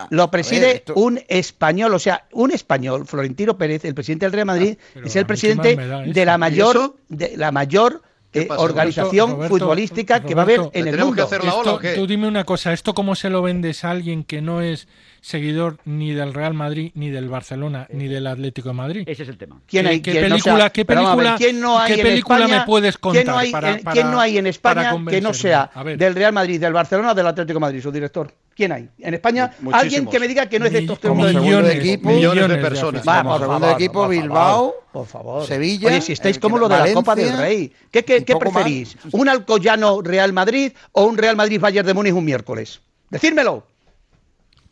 lo 0.09 0.31
preside 0.31 0.85
un 0.95 1.21
español, 1.29 1.93
o 1.93 1.99
sea, 1.99 2.25
un 2.33 2.51
español, 2.51 3.07
Florentino 3.07 3.59
Pérez, 3.59 3.85
el 3.85 3.95
presidente 3.95 4.25
del 4.25 4.33
Real 4.33 4.47
Madrid, 4.47 4.79
ah, 4.97 5.01
es 5.05 5.17
el 5.17 5.27
presidente 5.27 5.77
de 5.77 6.25
la 6.25 6.39
mayor, 6.39 6.97
de 7.11 7.37
la 7.37 7.53
mayor 7.53 8.01
eh, 8.33 8.49
organización 8.57 9.49
futbolística 9.49 10.23
que 10.23 10.35
va 10.35 10.43
a 10.43 10.45
haber 10.45 10.61
en 10.73 10.89
el 10.89 10.97
mundo. 10.97 11.17
Que 11.17 11.23
hacer 11.23 11.45
la 11.45 11.55
ola, 11.55 11.79
Tú 11.95 12.07
dime 12.07 12.27
una 12.27 12.45
cosa, 12.45 12.73
¿esto 12.73 12.95
cómo 12.95 13.15
se 13.15 13.29
lo 13.29 13.43
vendes 13.43 13.85
a 13.85 13.91
alguien 13.91 14.25
que 14.25 14.41
no 14.41 14.62
es 14.62 14.89
seguidor 15.23 15.79
ni 15.85 16.12
del 16.12 16.35
Real 16.35 16.52
Madrid, 16.52 16.91
ni 16.95 17.09
del 17.09 17.29
Barcelona, 17.29 17.87
ni 17.91 18.09
del 18.09 18.26
Atlético 18.26 18.69
de 18.71 18.75
Madrid. 18.75 19.02
Ese 19.07 19.23
es 19.23 19.29
el 19.29 19.38
tema. 19.38 19.61
¿Quién 19.67 19.87
hay, 19.87 20.00
¿Qué, 20.00 20.12
película, 20.21 20.71
¿qué 20.71 20.85
película, 20.85 21.38
no 21.55 21.79
hay 21.79 21.95
¿qué 21.95 22.02
película 22.02 22.49
me 22.49 22.61
puedes 22.62 22.99
contar? 22.99 23.23
¿Quién 23.23 23.33
no 23.33 23.38
hay, 23.38 23.52
para, 23.52 23.79
¿quién 23.93 24.11
no 24.11 24.21
hay 24.21 24.37
en 24.37 24.47
España 24.49 24.95
que 25.09 25.21
no 25.21 25.33
sea 25.33 25.71
del 25.97 26.14
Real 26.14 26.33
Madrid, 26.33 26.61
del 26.61 26.73
Barcelona 26.73 27.12
o 27.12 27.14
del 27.14 27.26
Atlético 27.26 27.55
de 27.59 27.61
Madrid, 27.61 27.81
su 27.81 27.93
director? 27.93 28.35
¿Quién 28.55 28.73
hay? 28.73 28.88
En 28.99 29.14
España, 29.14 29.50
alguien 29.73 30.07
que 30.07 30.21
me 30.21 30.29
diga 30.29 30.47
que 30.47 30.59
no 30.59 30.67
es 30.67 30.73
de 30.73 30.81
estos 30.81 30.99
tres 31.00 31.14
millones, 31.14 31.69
de 31.69 31.79
equipos, 31.79 32.12
millones 32.12 32.49
de 32.49 32.57
personas. 32.59 33.09
Va, 33.09 33.23
por 33.23 33.41
segundo 33.41 33.71
equipo, 33.71 34.09
Bilbao. 34.09 34.75
Por 34.93 35.07
favor. 35.07 35.47
Sevilla, 35.47 35.88
Oye, 35.88 36.02
si 36.02 36.12
estáis 36.12 36.37
el- 36.37 36.43
como 36.43 36.59
lo 36.59 36.69
de 36.69 36.75
la 36.75 36.81
Valencia, 36.81 37.00
Copa 37.00 37.14
del 37.14 37.38
Rey. 37.38 37.73
¿Qué, 37.91 38.05
qué, 38.05 38.19
y 38.19 38.25
qué 38.25 38.35
poco 38.35 38.50
más. 38.50 38.62
preferís? 38.64 38.97
¿Un 39.12 39.29
Alcoyano 39.31 40.02
Real 40.02 40.35
Madrid 40.35 40.73
o 40.93 41.05
un 41.05 41.17
Real 41.17 41.35
Madrid 41.35 41.59
Bayern 41.59 41.87
de 41.87 41.95
Múnich 41.95 42.12
un 42.12 42.26
miércoles? 42.26 42.83
Decírmelo. 43.09 43.72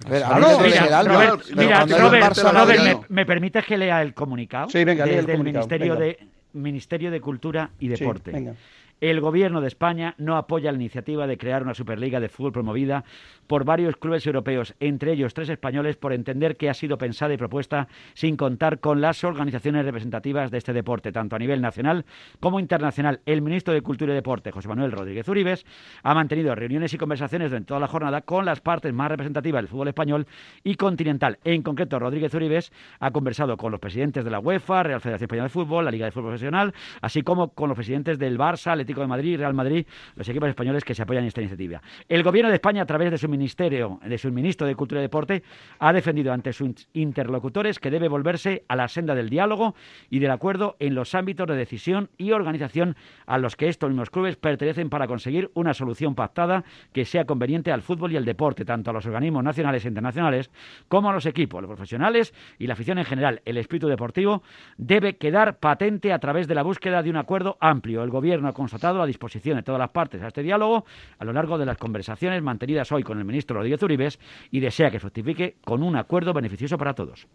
A 0.07 0.11
ver, 0.11 0.25
a 0.25 0.35
mí 0.35 0.41
no, 0.41 0.47
me 0.49 0.53
duele 0.55 0.81
mira, 0.81 0.99
alma, 0.99 1.13
Robert, 1.15 1.43
mira, 1.55 1.85
Robert, 1.87 2.25
Barça 2.25 2.43
Robert, 2.53 2.55
madrileño- 2.81 3.01
¿me, 3.09 3.15
me 3.17 3.27
permites 3.27 3.65
que 3.67 3.77
lea 3.77 4.01
el 4.03 4.15
comunicado? 4.15 4.69
Sí, 4.71 4.83
venga, 4.85 5.05
Desde 5.05 5.19
el 5.21 5.27
comunicado, 5.27 5.67
Ministerio 5.67 5.93
venga. 5.95 6.05
de, 6.07 6.19
Ministerio 6.53 7.11
de 7.11 7.21
Cultura 7.21 7.71
y 7.79 7.85
Sí, 7.89 7.97
Deporte. 7.97 8.31
venga. 8.33 8.55
El 9.01 9.21
gobierno 9.23 9.63
de 9.63 9.69
España 9.69 10.15
no 10.19 10.37
apoya 10.37 10.71
la 10.73 10.77
iniciativa 10.77 11.27
de 11.27 11.39
crear 11.39 11.63
una 11.63 11.73
Superliga 11.73 12.21
de 12.21 12.29
fútbol 12.29 12.53
promovida 12.53 13.05
por 13.47 13.65
varios 13.65 13.97
clubes 13.97 14.27
europeos, 14.27 14.75
entre 14.79 15.13
ellos 15.13 15.33
tres 15.33 15.49
españoles, 15.49 15.97
por 15.97 16.13
entender 16.13 16.59
que 16.59 16.69
ha 16.69 16.75
sido 16.75 16.99
pensada 16.99 17.33
y 17.33 17.39
propuesta 17.39 17.89
sin 18.13 18.37
contar 18.37 18.79
con 18.79 19.01
las 19.01 19.25
organizaciones 19.25 19.87
representativas 19.87 20.51
de 20.51 20.59
este 20.59 20.75
deporte, 20.75 21.13
tanto 21.13 21.35
a 21.35 21.39
nivel 21.39 21.63
nacional 21.63 22.05
como 22.41 22.61
internacional. 22.61 23.21
El 23.25 23.41
ministro 23.41 23.73
de 23.73 23.81
Cultura 23.81 24.13
y 24.13 24.17
Deporte, 24.17 24.51
José 24.51 24.69
Manuel 24.69 24.93
Rodríguez 24.93 25.27
Uribes, 25.29 25.65
ha 26.03 26.15
mantenido 26.15 26.55
reuniones 26.55 26.93
y 26.93 26.99
conversaciones 26.99 27.51
durante 27.51 27.69
toda 27.69 27.81
la 27.81 27.89
jornada 27.89 28.21
con 28.21 28.45
las 28.45 28.61
partes 28.61 28.93
más 28.93 29.09
representativas 29.09 29.63
del 29.63 29.69
fútbol 29.69 29.89
español 29.89 30.27
y 30.63 30.75
continental. 30.75 31.39
En 31.45 31.63
concreto, 31.63 31.99
Rodríguez 31.99 32.35
Uribes 32.35 32.71
ha 32.99 33.11
conversado 33.13 33.57
con 33.57 33.73
los 33.73 33.81
presidentes 33.81 34.25
de 34.25 34.31
la 34.31 34.41
UEFA, 34.41 34.83
Real 34.83 35.01
Federación 35.01 35.25
Española 35.25 35.45
de 35.45 35.51
Fútbol, 35.51 35.85
la 35.87 35.91
Liga 35.91 36.05
de 36.05 36.13
Fútbol 36.13 36.33
Profesional, 36.33 36.75
así 37.01 37.23
como 37.23 37.55
con 37.55 37.71
los 37.71 37.77
presidentes 37.77 38.19
del 38.19 38.39
Barça, 38.39 38.77
de 38.99 39.07
Madrid, 39.07 39.39
Real 39.39 39.55
Madrid, 39.55 39.87
los 40.17 40.29
equipos 40.29 40.49
españoles 40.49 40.85
que 40.85 40.95
se 40.95 41.03
apoyan 41.03 41.25
en 41.25 41.29
esta 41.29 41.41
iniciativa. 41.41 41.81
El 42.09 42.23
gobierno 42.23 42.49
de 42.49 42.57
España, 42.57 42.83
a 42.83 42.87
través 42.87 43.11
de 43.11 43.19
su 43.19 43.29
ministerio, 43.29 44.01
de 44.05 44.19
su 44.19 44.31
ministro 44.33 44.67
de 44.67 44.75
Cultura 44.75 45.01
y 45.01 45.03
Deporte, 45.03 45.43
ha 45.79 45.93
defendido 45.93 46.33
ante 46.33 46.53
sus 46.53 46.89
interlocutores 46.93 47.79
que 47.79 47.91
debe 47.91 48.09
volverse 48.09 48.65
a 48.69 48.77
la 48.77 48.89
senda 48.89 49.15
del 49.15 49.31
diálogo 49.31 49.75
y 50.09 50.19
del 50.19 50.31
acuerdo 50.31 50.77
en 50.81 50.95
los 50.95 51.15
ámbitos 51.15 51.47
de 51.47 51.57
decisión 51.57 52.11
y 52.19 52.33
organización 52.33 52.97
a 53.27 53.39
los 53.39 53.57
que 53.57 53.69
estos 53.69 53.91
mismos 53.91 54.11
clubes 54.11 54.37
pertenecen 54.37 54.91
para 54.91 55.07
conseguir 55.07 55.51
una 55.55 55.75
solución 55.75 56.15
pactada 56.15 56.65
que 56.93 57.05
sea 57.05 57.25
conveniente 57.25 57.73
al 57.73 57.83
fútbol 57.83 58.13
y 58.13 58.17
al 58.17 58.25
deporte, 58.25 58.65
tanto 58.65 58.91
a 58.91 58.93
los 58.93 59.07
organismos 59.07 59.45
nacionales 59.45 59.85
e 59.85 59.89
internacionales 59.89 60.51
como 60.89 61.11
a 61.11 61.13
los 61.13 61.27
equipos, 61.27 61.63
los 61.63 61.69
profesionales 61.69 62.35
y 62.59 62.67
la 62.67 62.75
afición 62.75 62.99
en 62.99 63.05
general. 63.05 63.43
El 63.45 63.57
espíritu 63.57 63.89
deportivo 63.89 64.43
debe 64.77 65.17
quedar 65.17 65.59
patente 65.59 66.13
a 66.13 66.19
través 66.19 66.49
de 66.49 66.55
la 66.55 66.63
búsqueda 66.63 67.03
de 67.03 67.11
un 67.11 67.17
acuerdo 67.17 67.57
amplio. 67.61 68.03
El 68.03 68.11
Gobierno 68.11 68.49
ha 68.49 68.53
constatado 68.53 68.80
la 68.83 69.07
disposición 69.07 69.57
de 69.57 69.63
todas 69.63 69.79
las 69.79 69.91
partes 69.91 70.23
a 70.23 70.29
este 70.29 70.43
diálogo 70.43 70.85
a 71.19 71.25
lo 71.25 71.33
largo 71.33 71.59
de 71.59 71.67
las 71.67 71.77
conversaciones 71.77 72.43
mantenidas 72.43 72.91
hoy 72.93 73.03
con 73.03 73.19
el 73.19 73.25
ministro 73.25 73.57
Rodríguez 73.57 73.83
Uribes 73.83 74.19
y 74.51 74.61
desea 74.61 74.91
que 74.91 74.99
fructifique 74.99 75.57
con 75.65 75.83
un 75.83 75.97
acuerdo 75.97 76.33
beneficioso 76.33 76.79
para 76.79 76.95
todos. 76.95 77.27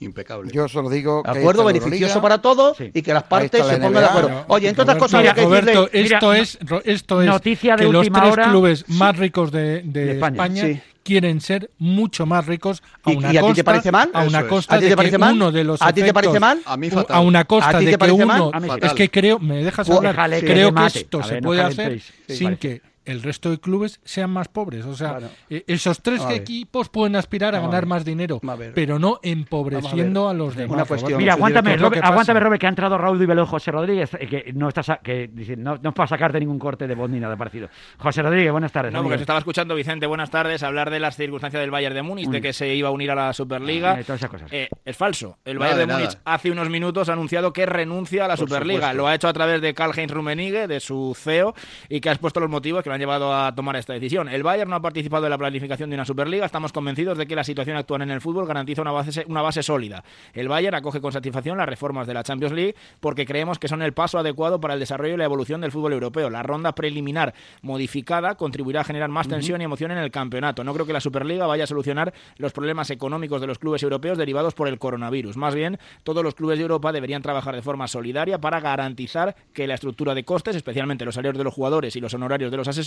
Impecable. 0.00 0.50
Yo 0.52 0.66
solo 0.66 0.88
digo 0.88 1.22
que 1.22 1.30
Acuerdo 1.30 1.62
la 1.62 1.72
beneficioso 1.72 2.22
para 2.22 2.40
todos 2.40 2.76
Sí. 2.76 2.90
y 2.94 3.02
que 3.02 3.12
las 3.12 3.22
partes 3.24 3.60
está 3.60 3.64
se 3.74 3.78
la 3.78 3.86
pongan 3.86 4.02
de 4.02 4.08
acuerdo. 4.08 4.44
Oye, 4.48 4.68
entre 4.68 4.82
otras 4.82 4.96
Roberto, 4.96 5.04
cosas, 5.04 5.14
habría 5.18 5.34
que 5.34 5.42
Roberto, 5.42 5.86
decirle- 5.88 6.02
Mira, 6.02 6.16
esto 6.16 6.32
es, 6.34 6.58
ro- 6.62 6.82
esto 6.84 7.20
es 7.22 7.28
noticia 7.28 7.76
de 7.76 7.86
que 7.86 7.92
los 7.92 8.08
tres 8.10 8.32
hora. 8.32 8.48
clubes 8.50 8.88
más 8.88 9.16
ricos 9.18 9.52
de, 9.52 9.82
de 9.82 10.04
De 10.06 10.12
España. 10.12 10.32
España, 10.42 10.62
Sí. 10.64 10.80
quieren 11.02 11.40
ser 11.42 11.70
mucho 11.78 12.24
más 12.24 12.46
ricos 12.46 12.82
a 13.04 13.10
¿Y- 13.12 13.16
una 13.16 13.32
y 13.32 13.36
a 13.36 13.40
ti 13.40 13.46
te 13.46 13.52
costa, 13.52 13.64
parece 13.64 13.92
mal? 13.92 14.10
a 14.14 14.22
una 14.24 14.40
es. 14.40 14.46
costa 14.46 14.74
¿A 14.74 14.78
ti 14.78 14.84
de 14.84 14.90
te 14.90 14.96
parece 14.96 15.12
que 15.12 15.18
mal? 15.18 15.34
uno 15.34 15.52
de 15.52 15.64
los 15.64 15.82
¿A 15.82 15.92
ti 15.92 16.02
te 16.02 16.14
parece 16.14 16.40
mal? 16.40 16.60
A 16.64 16.76
mí 16.78 16.88
fatal. 16.90 17.16
a 17.16 17.20
una 17.20 17.44
costa 17.44 17.68
¿A 17.68 17.78
ti 17.78 17.84
de 17.84 17.90
que 18.18 18.26
mal? 18.26 18.40
uno 18.40 18.50
sí. 18.80 18.80
es 18.86 18.92
que 18.94 19.10
creo 19.10 19.38
me 19.38 19.62
dejas 19.62 19.90
hablar 19.90 20.14
creo 20.40 20.74
que 20.74 20.86
esto 20.86 21.22
se 21.22 21.40
no 21.42 21.46
puede 21.46 21.60
hacer. 21.62 22.00
Sí, 22.26 22.36
sin 22.36 22.56
que 22.56 22.80
el 23.04 23.22
resto 23.22 23.50
de 23.50 23.58
clubes 23.58 24.00
sean 24.04 24.30
más 24.30 24.48
pobres 24.48 24.84
o 24.84 24.94
sea 24.94 25.12
Bueno. 25.12 25.28
eh, 25.48 25.64
esos 25.66 26.02
tres 26.02 26.20
a 26.22 26.34
equipos 26.34 26.88
pueden 26.88 27.16
aspirar 27.16 27.54
a 27.54 27.58
a 27.58 27.60
ganar 27.62 27.82
ver. 27.82 27.86
más 27.86 28.04
dinero 28.04 28.40
a 28.46 28.56
pero 28.74 28.98
no 28.98 29.18
empobreciendo 29.22 30.28
a 30.28 30.34
los 30.34 30.54
demás 30.56 30.74
Una 30.76 30.84
cuestión. 30.84 31.18
Mira, 31.18 31.34
aguántame, 31.34 31.76
Robert, 31.76 32.04
aguántame, 32.04 32.40
Robert, 32.40 32.60
que 32.60 32.66
ha 32.66 32.70
entrado 32.70 32.96
Raúl 32.98 33.20
y 33.22 33.26
Velo 33.26 33.46
José 33.46 33.70
Rodríguez, 33.70 34.10
eh, 34.14 34.26
que 34.26 34.52
no 34.54 34.68
está 34.68 34.82
sa- 34.82 34.98
que 35.02 35.28
dice, 35.32 35.56
no, 35.56 35.78
no 35.82 35.90
es 35.90 35.94
para 35.94 36.06
sacarte 36.06 36.38
ningún 36.40 36.58
corte 36.58 36.86
de 36.86 36.94
voz 36.94 37.10
ni 37.10 37.20
nada 37.20 37.36
parecido. 37.36 37.68
José 37.98 38.22
Rodríguez, 38.22 38.52
buenas 38.52 38.72
tardes. 38.72 38.92
No, 38.92 38.98
amigo. 39.00 39.08
porque 39.10 39.18
te 39.18 39.22
estaba 39.22 39.38
escuchando, 39.38 39.74
Vicente, 39.74 40.06
buenas 40.06 40.30
tardes, 40.30 40.62
hablar 40.62 40.90
de 40.90 41.00
las 41.00 41.16
circunstancias 41.16 41.60
del 41.60 41.70
Bayern 41.70 41.94
de 41.94 42.02
Múnich, 42.02 42.28
de 42.28 42.40
que 42.40 42.52
se 42.52 42.74
iba 42.74 42.88
a 42.88 42.92
unir 42.92 43.10
a 43.10 43.14
la 43.14 43.32
Superliga. 43.32 43.98
Eh, 44.00 44.04
todas 44.04 44.20
esas 44.20 44.30
cosas. 44.30 44.52
Eh, 44.52 44.68
es 44.84 44.96
falso. 44.96 45.38
El 45.44 45.58
Nada 45.58 45.70
Bayern 45.72 45.88
de 45.88 45.94
de 45.94 46.00
Múnich 46.00 46.14
nada. 46.18 46.34
hace 46.34 46.50
unos 46.50 46.68
minutos 46.70 47.08
ha 47.08 47.12
anunciado 47.14 47.52
que 47.52 47.66
renuncia 47.66 48.24
a 48.24 48.28
la 48.28 48.36
Por 48.36 48.48
Superliga. 48.48 48.80
supuesto. 48.80 48.96
Lo 48.96 49.06
ha 49.08 49.14
hecho 49.14 49.28
a 49.28 49.32
través 49.32 49.60
de 49.60 49.74
Karl-Heinz 49.74 50.12
Rummenigge, 50.12 50.66
de 50.66 50.80
su 50.80 51.14
CEO, 51.16 51.54
y 51.88 52.00
que 52.00 52.08
ha 52.08 52.12
expuesto 52.12 52.40
los 52.40 52.50
motivos 52.50 52.82
que 52.82 52.89
lo 52.90 52.94
han 52.94 53.00
llevado 53.00 53.32
a 53.32 53.54
tomar 53.54 53.76
esta 53.76 53.92
decisión. 53.92 54.28
El 54.28 54.42
Bayern 54.42 54.68
no 54.68 54.74
ha 54.74 54.82
participado 54.82 55.24
en 55.24 55.30
la 55.30 55.38
planificación 55.38 55.90
de 55.90 55.94
una 55.94 56.04
Superliga. 56.04 56.44
Estamos 56.44 56.72
convencidos 56.72 57.16
de 57.16 57.26
que 57.26 57.36
la 57.36 57.44
situación 57.44 57.76
actual 57.76 58.02
en 58.02 58.10
el 58.10 58.20
fútbol 58.20 58.48
garantiza 58.48 58.82
una 58.82 58.90
base, 58.90 59.24
una 59.28 59.42
base 59.42 59.62
sólida. 59.62 60.02
El 60.34 60.48
Bayern 60.48 60.74
acoge 60.74 61.00
con 61.00 61.12
satisfacción 61.12 61.56
las 61.56 61.68
reformas 61.68 62.08
de 62.08 62.14
la 62.14 62.24
Champions 62.24 62.52
League 62.52 62.74
porque 62.98 63.26
creemos 63.26 63.60
que 63.60 63.68
son 63.68 63.80
el 63.82 63.92
paso 63.92 64.18
adecuado 64.18 64.60
para 64.60 64.74
el 64.74 64.80
desarrollo 64.80 65.14
y 65.14 65.16
la 65.18 65.24
evolución 65.24 65.60
del 65.60 65.70
fútbol 65.70 65.92
europeo. 65.92 66.30
La 66.30 66.42
ronda 66.42 66.74
preliminar 66.74 67.32
modificada 67.62 68.34
contribuirá 68.34 68.80
a 68.80 68.84
generar 68.84 69.08
más 69.08 69.28
tensión 69.28 69.60
y 69.60 69.64
emoción 69.64 69.92
en 69.92 69.98
el 69.98 70.10
campeonato. 70.10 70.64
No 70.64 70.74
creo 70.74 70.84
que 70.84 70.92
la 70.92 71.00
Superliga 71.00 71.46
vaya 71.46 71.64
a 71.64 71.68
solucionar 71.68 72.12
los 72.38 72.52
problemas 72.52 72.90
económicos 72.90 73.40
de 73.40 73.46
los 73.46 73.60
clubes 73.60 73.84
europeos 73.84 74.18
derivados 74.18 74.54
por 74.54 74.66
el 74.66 74.80
coronavirus. 74.80 75.36
Más 75.36 75.54
bien, 75.54 75.78
todos 76.02 76.24
los 76.24 76.34
clubes 76.34 76.58
de 76.58 76.62
Europa 76.62 76.90
deberían 76.90 77.22
trabajar 77.22 77.54
de 77.54 77.62
forma 77.62 77.86
solidaria 77.86 78.40
para 78.40 78.58
garantizar 78.58 79.36
que 79.54 79.68
la 79.68 79.74
estructura 79.74 80.16
de 80.16 80.24
costes, 80.24 80.56
especialmente 80.56 81.04
los 81.04 81.14
salarios 81.14 81.38
de 81.38 81.44
los 81.44 81.54
jugadores 81.54 81.94
y 81.94 82.00
los 82.00 82.14
honorarios 82.14 82.50
de 82.50 82.56
los 82.56 82.66
asesores, 82.66 82.79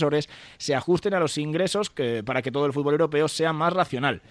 se 0.58 0.76
ajusten 0.76 1.14
a 1.14 1.20
los 1.20 1.38
ingresos 1.38 1.90
que, 1.90 2.24
para 2.24 2.42
que 2.42 2.52
todo 2.52 2.66
el 2.66 2.74
fútbol 2.74 2.94
europeo 2.94 3.28
sea 3.28 3.54
más 3.54 3.74
racional. 3.74 4.22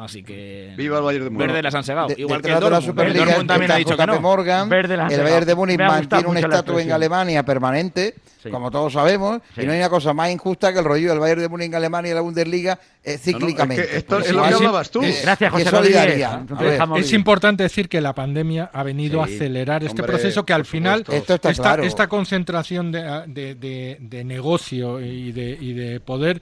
Así 0.00 0.22
que. 0.22 0.74
Viva 0.76 0.98
el 0.98 1.02
Bayern 1.04 1.24
de 1.24 1.30
Múnich. 1.30 1.48
Verde 1.48 1.60
las 1.60 1.74
han 1.74 1.82
segado. 1.82 2.06
De- 2.06 2.14
Igual 2.18 2.40
que 2.40 2.46
el 2.50 2.54
de 2.54 2.60
la 2.60 2.70
Dortmund. 2.70 2.84
El 2.84 2.88
Superliga 2.92 3.24
Dortmund 3.24 3.48
también 3.48 3.70
ha 3.72 3.76
dicho 3.76 3.96
que 3.96 4.06
no. 4.06 4.20
Morgan, 4.20 4.68
Verde 4.68 4.96
la 4.96 5.06
han 5.06 5.12
el. 5.12 5.22
Bayern 5.24 5.46
de 5.46 5.54
Múnich 5.56 5.78
mantiene 5.80 6.28
un 6.28 6.34
mucho 6.36 6.46
la 6.48 6.54
estatus 6.58 6.80
en. 6.82 6.92
Alemania 6.92 7.42
permanente, 7.42 8.14
Sí. 8.40 8.48
como 8.48 8.70
todos 8.70 8.92
sabemos, 8.92 9.40
Sí. 9.56 9.62
y 9.62 9.66
no 9.66 9.72
hay 9.72 9.78
una 9.78 9.88
cosa 9.88 10.12
más 10.14 10.30
injusta 10.30 10.72
que 10.72 10.78
el 10.78 10.84
rollo 10.84 11.08
del 11.10 11.18
Bayern 11.18 11.40
de 11.40 11.48
Múnich 11.48 11.66
en 11.66 11.74
Alemania 11.74 12.12
y 12.12 12.14
la 12.14 12.20
Bundesliga 12.20 12.78
eh, 13.02 13.18
cíclicamente. 13.18 13.82
es 13.82 13.90
que 13.90 13.96
esto 13.96 14.18
es 14.20 14.30
lo 14.30 14.42
que 14.44 14.54
hablabas 14.54 14.88
tú. 14.92 15.02
eh, 15.02 15.18
Gracias, 15.20 15.50
José 15.50 15.64
solidaridad. 15.68 16.42
Es 16.96 17.12
importante 17.12 17.64
decir 17.64 17.88
que 17.88 18.00
la 18.00 18.14
pandemia 18.14 18.70
ha 18.72 18.84
venido 18.84 19.24
Sí, 19.26 19.32
a 19.32 19.34
acelerar 19.34 19.82
este 19.82 20.04
proceso 20.04 20.46
que 20.46 20.52
al 20.52 20.64
final. 20.64 21.00
Esto 21.08 21.34
está 21.34 21.50
esta, 21.50 21.62
claro. 21.64 21.82
esta 21.82 22.06
concentración 22.06 22.92
de, 22.92 23.02
de- 23.26 23.54
de- 23.56 23.96
de 24.00 24.22
negocio 24.24 25.00
y 25.00 25.32
de, 25.32 25.58
y 25.60 25.72
de 25.72 25.98
poder 25.98 26.40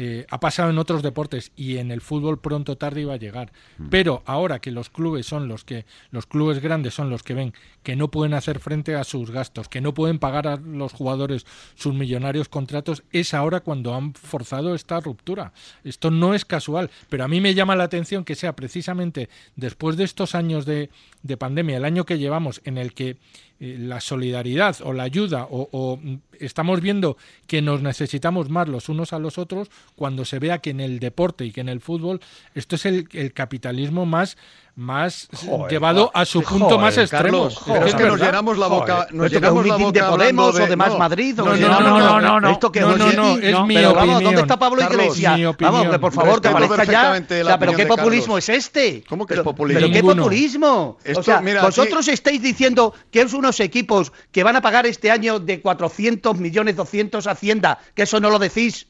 eh, 0.00 0.26
ha 0.30 0.38
pasado 0.38 0.70
en 0.70 0.78
otros 0.78 1.02
deportes 1.02 1.50
y 1.56 1.78
en 1.78 1.90
el 1.90 2.00
fútbol 2.00 2.38
pronto 2.38 2.70
o 2.70 2.76
tarde 2.78 3.00
iba 3.00 3.14
a 3.14 3.16
llegar. 3.16 3.50
Mm. 3.78 3.88
Pero 3.88 4.22
ahora 4.26 4.60
que 4.60 4.70
los 4.70 4.90
clubes 4.90 5.26
son 5.26 5.48
los 5.48 5.64
que 5.64 5.86
los 6.12 6.24
clubes 6.24 6.60
grandes 6.60 6.94
son 6.94 7.10
los 7.10 7.24
que 7.24 7.34
ven 7.34 7.52
que 7.82 7.96
no 7.96 8.08
pueden 8.08 8.32
hacer 8.32 8.60
frente 8.60 8.94
a 8.94 9.02
sus 9.02 9.32
gastos, 9.32 9.68
que 9.68 9.80
no 9.80 9.94
pueden 9.94 10.20
pagar 10.20 10.46
a 10.46 10.56
los 10.56 10.92
jugadores 10.92 11.46
sus 11.74 11.94
millonarios 11.94 12.48
contratos, 12.48 13.02
es 13.10 13.34
ahora 13.34 13.58
cuando 13.58 13.92
han 13.92 14.14
forzado 14.14 14.76
esta 14.76 15.00
ruptura. 15.00 15.52
Esto 15.82 16.12
no 16.12 16.32
es 16.32 16.44
casual, 16.44 16.92
pero 17.08 17.24
a 17.24 17.28
mí 17.28 17.40
me 17.40 17.54
llama 17.54 17.74
la 17.74 17.82
atención 17.82 18.24
que 18.24 18.36
sea 18.36 18.54
precisamente 18.54 19.28
después 19.56 19.96
de 19.96 20.04
estos 20.04 20.36
años 20.36 20.64
de, 20.64 20.90
de 21.24 21.36
pandemia, 21.36 21.76
el 21.76 21.84
año 21.84 22.04
que 22.04 22.18
llevamos 22.18 22.60
en 22.64 22.78
el 22.78 22.94
que 22.94 23.16
eh, 23.60 23.76
la 23.78 24.00
solidaridad 24.00 24.76
o 24.82 24.92
la 24.92 25.02
ayuda 25.02 25.46
o, 25.50 25.68
o, 25.72 25.96
mm, 25.96 26.20
estamos 26.38 26.80
viendo 26.80 27.16
que 27.46 27.60
nos 27.60 27.82
necesitamos 27.82 28.50
más 28.50 28.68
los 28.68 28.88
unos 28.88 29.12
a 29.12 29.18
los 29.18 29.38
otros 29.38 29.68
cuando 29.96 30.24
se 30.24 30.38
vea 30.38 30.58
que 30.58 30.70
en 30.70 30.80
el 30.80 31.00
deporte 31.00 31.44
y 31.44 31.50
que 31.52 31.60
en 31.60 31.68
el 31.68 31.80
fútbol 31.80 32.20
esto 32.54 32.76
es 32.76 32.86
el, 32.86 33.08
el 33.12 33.32
capitalismo 33.32 34.06
más 34.06 34.36
más 34.78 35.26
Joder, 35.44 35.72
llevado 35.72 36.08
a 36.14 36.24
su 36.24 36.40
punto 36.40 36.66
joder, 36.66 36.80
más 36.80 36.96
extremo. 36.98 37.48
Carlos, 37.48 37.60
pero 37.66 37.84
es 37.86 37.94
que 37.96 38.04
nos 38.04 38.20
llenamos 38.20 38.56
la 38.58 38.68
boca, 38.68 38.94
Joder, 38.94 39.14
nos 39.14 39.26
¿esto 39.26 39.40
que 39.40 39.46
llenamos 39.46 39.58
es 39.58 39.64
un 39.64 39.68
la 39.68 39.84
boca 39.84 39.92
de 40.04 40.10
Podemos 40.12 40.54
o 40.54 40.66
de 40.66 40.76
Más 40.76 40.92
no. 40.92 40.98
Madrid? 40.98 41.40
o 41.40 41.44
No, 41.46 41.52
de- 41.54 41.60
no, 41.60 41.80
no, 41.80 41.98
no, 41.98 42.20
no, 42.20 42.40
no. 42.40 42.50
¿Esto 42.50 42.70
que 42.70 42.80
No, 42.80 42.92
es 42.92 42.98
no, 42.98 43.06
un 43.08 43.16
no, 43.16 43.38
es 43.38 43.60
mi 43.66 43.74
Pero 43.74 43.92
vamos, 43.94 44.06
¿dónde 44.14 44.26
opinión. 44.28 44.40
está 44.44 44.56
Pablo 44.56 44.82
Iglesias? 44.82 45.32
Vamos, 45.32 45.46
opinión. 45.54 45.74
hombre, 45.82 45.98
por 45.98 46.12
favor, 46.12 46.40
que 46.40 46.48
aparezca 46.48 46.84
ya. 46.84 47.10
O 47.10 47.14
sea, 47.16 47.26
pero 47.26 47.54
opinión 47.72 47.76
¿qué 47.76 47.82
de 47.82 47.88
populismo 47.88 48.38
es 48.38 48.48
este? 48.48 49.04
¿Cómo 49.08 49.26
que 49.26 49.34
es 49.34 49.38
Pero- 49.40 49.44
populismo? 49.50 49.80
¿Pero 49.80 49.92
qué 49.92 49.98
Ninguno. 50.00 50.22
populismo? 50.22 50.98
Esto, 51.02 51.20
o 51.20 51.22
sea, 51.24 51.40
mira, 51.40 51.62
vosotros 51.62 52.06
aquí- 52.06 52.14
estáis 52.14 52.40
diciendo 52.40 52.94
que 53.10 53.22
es 53.22 53.32
unos 53.32 53.58
equipos 53.58 54.12
que 54.30 54.44
van 54.44 54.54
a 54.54 54.60
pagar 54.62 54.86
este 54.86 55.10
año 55.10 55.40
de 55.40 55.60
400 55.60 56.38
millones 56.38 56.76
200 56.76 57.26
a 57.26 57.32
Hacienda, 57.32 57.78
que 57.96 58.02
eso 58.04 58.20
no 58.20 58.30
lo 58.30 58.38
decís. 58.38 58.86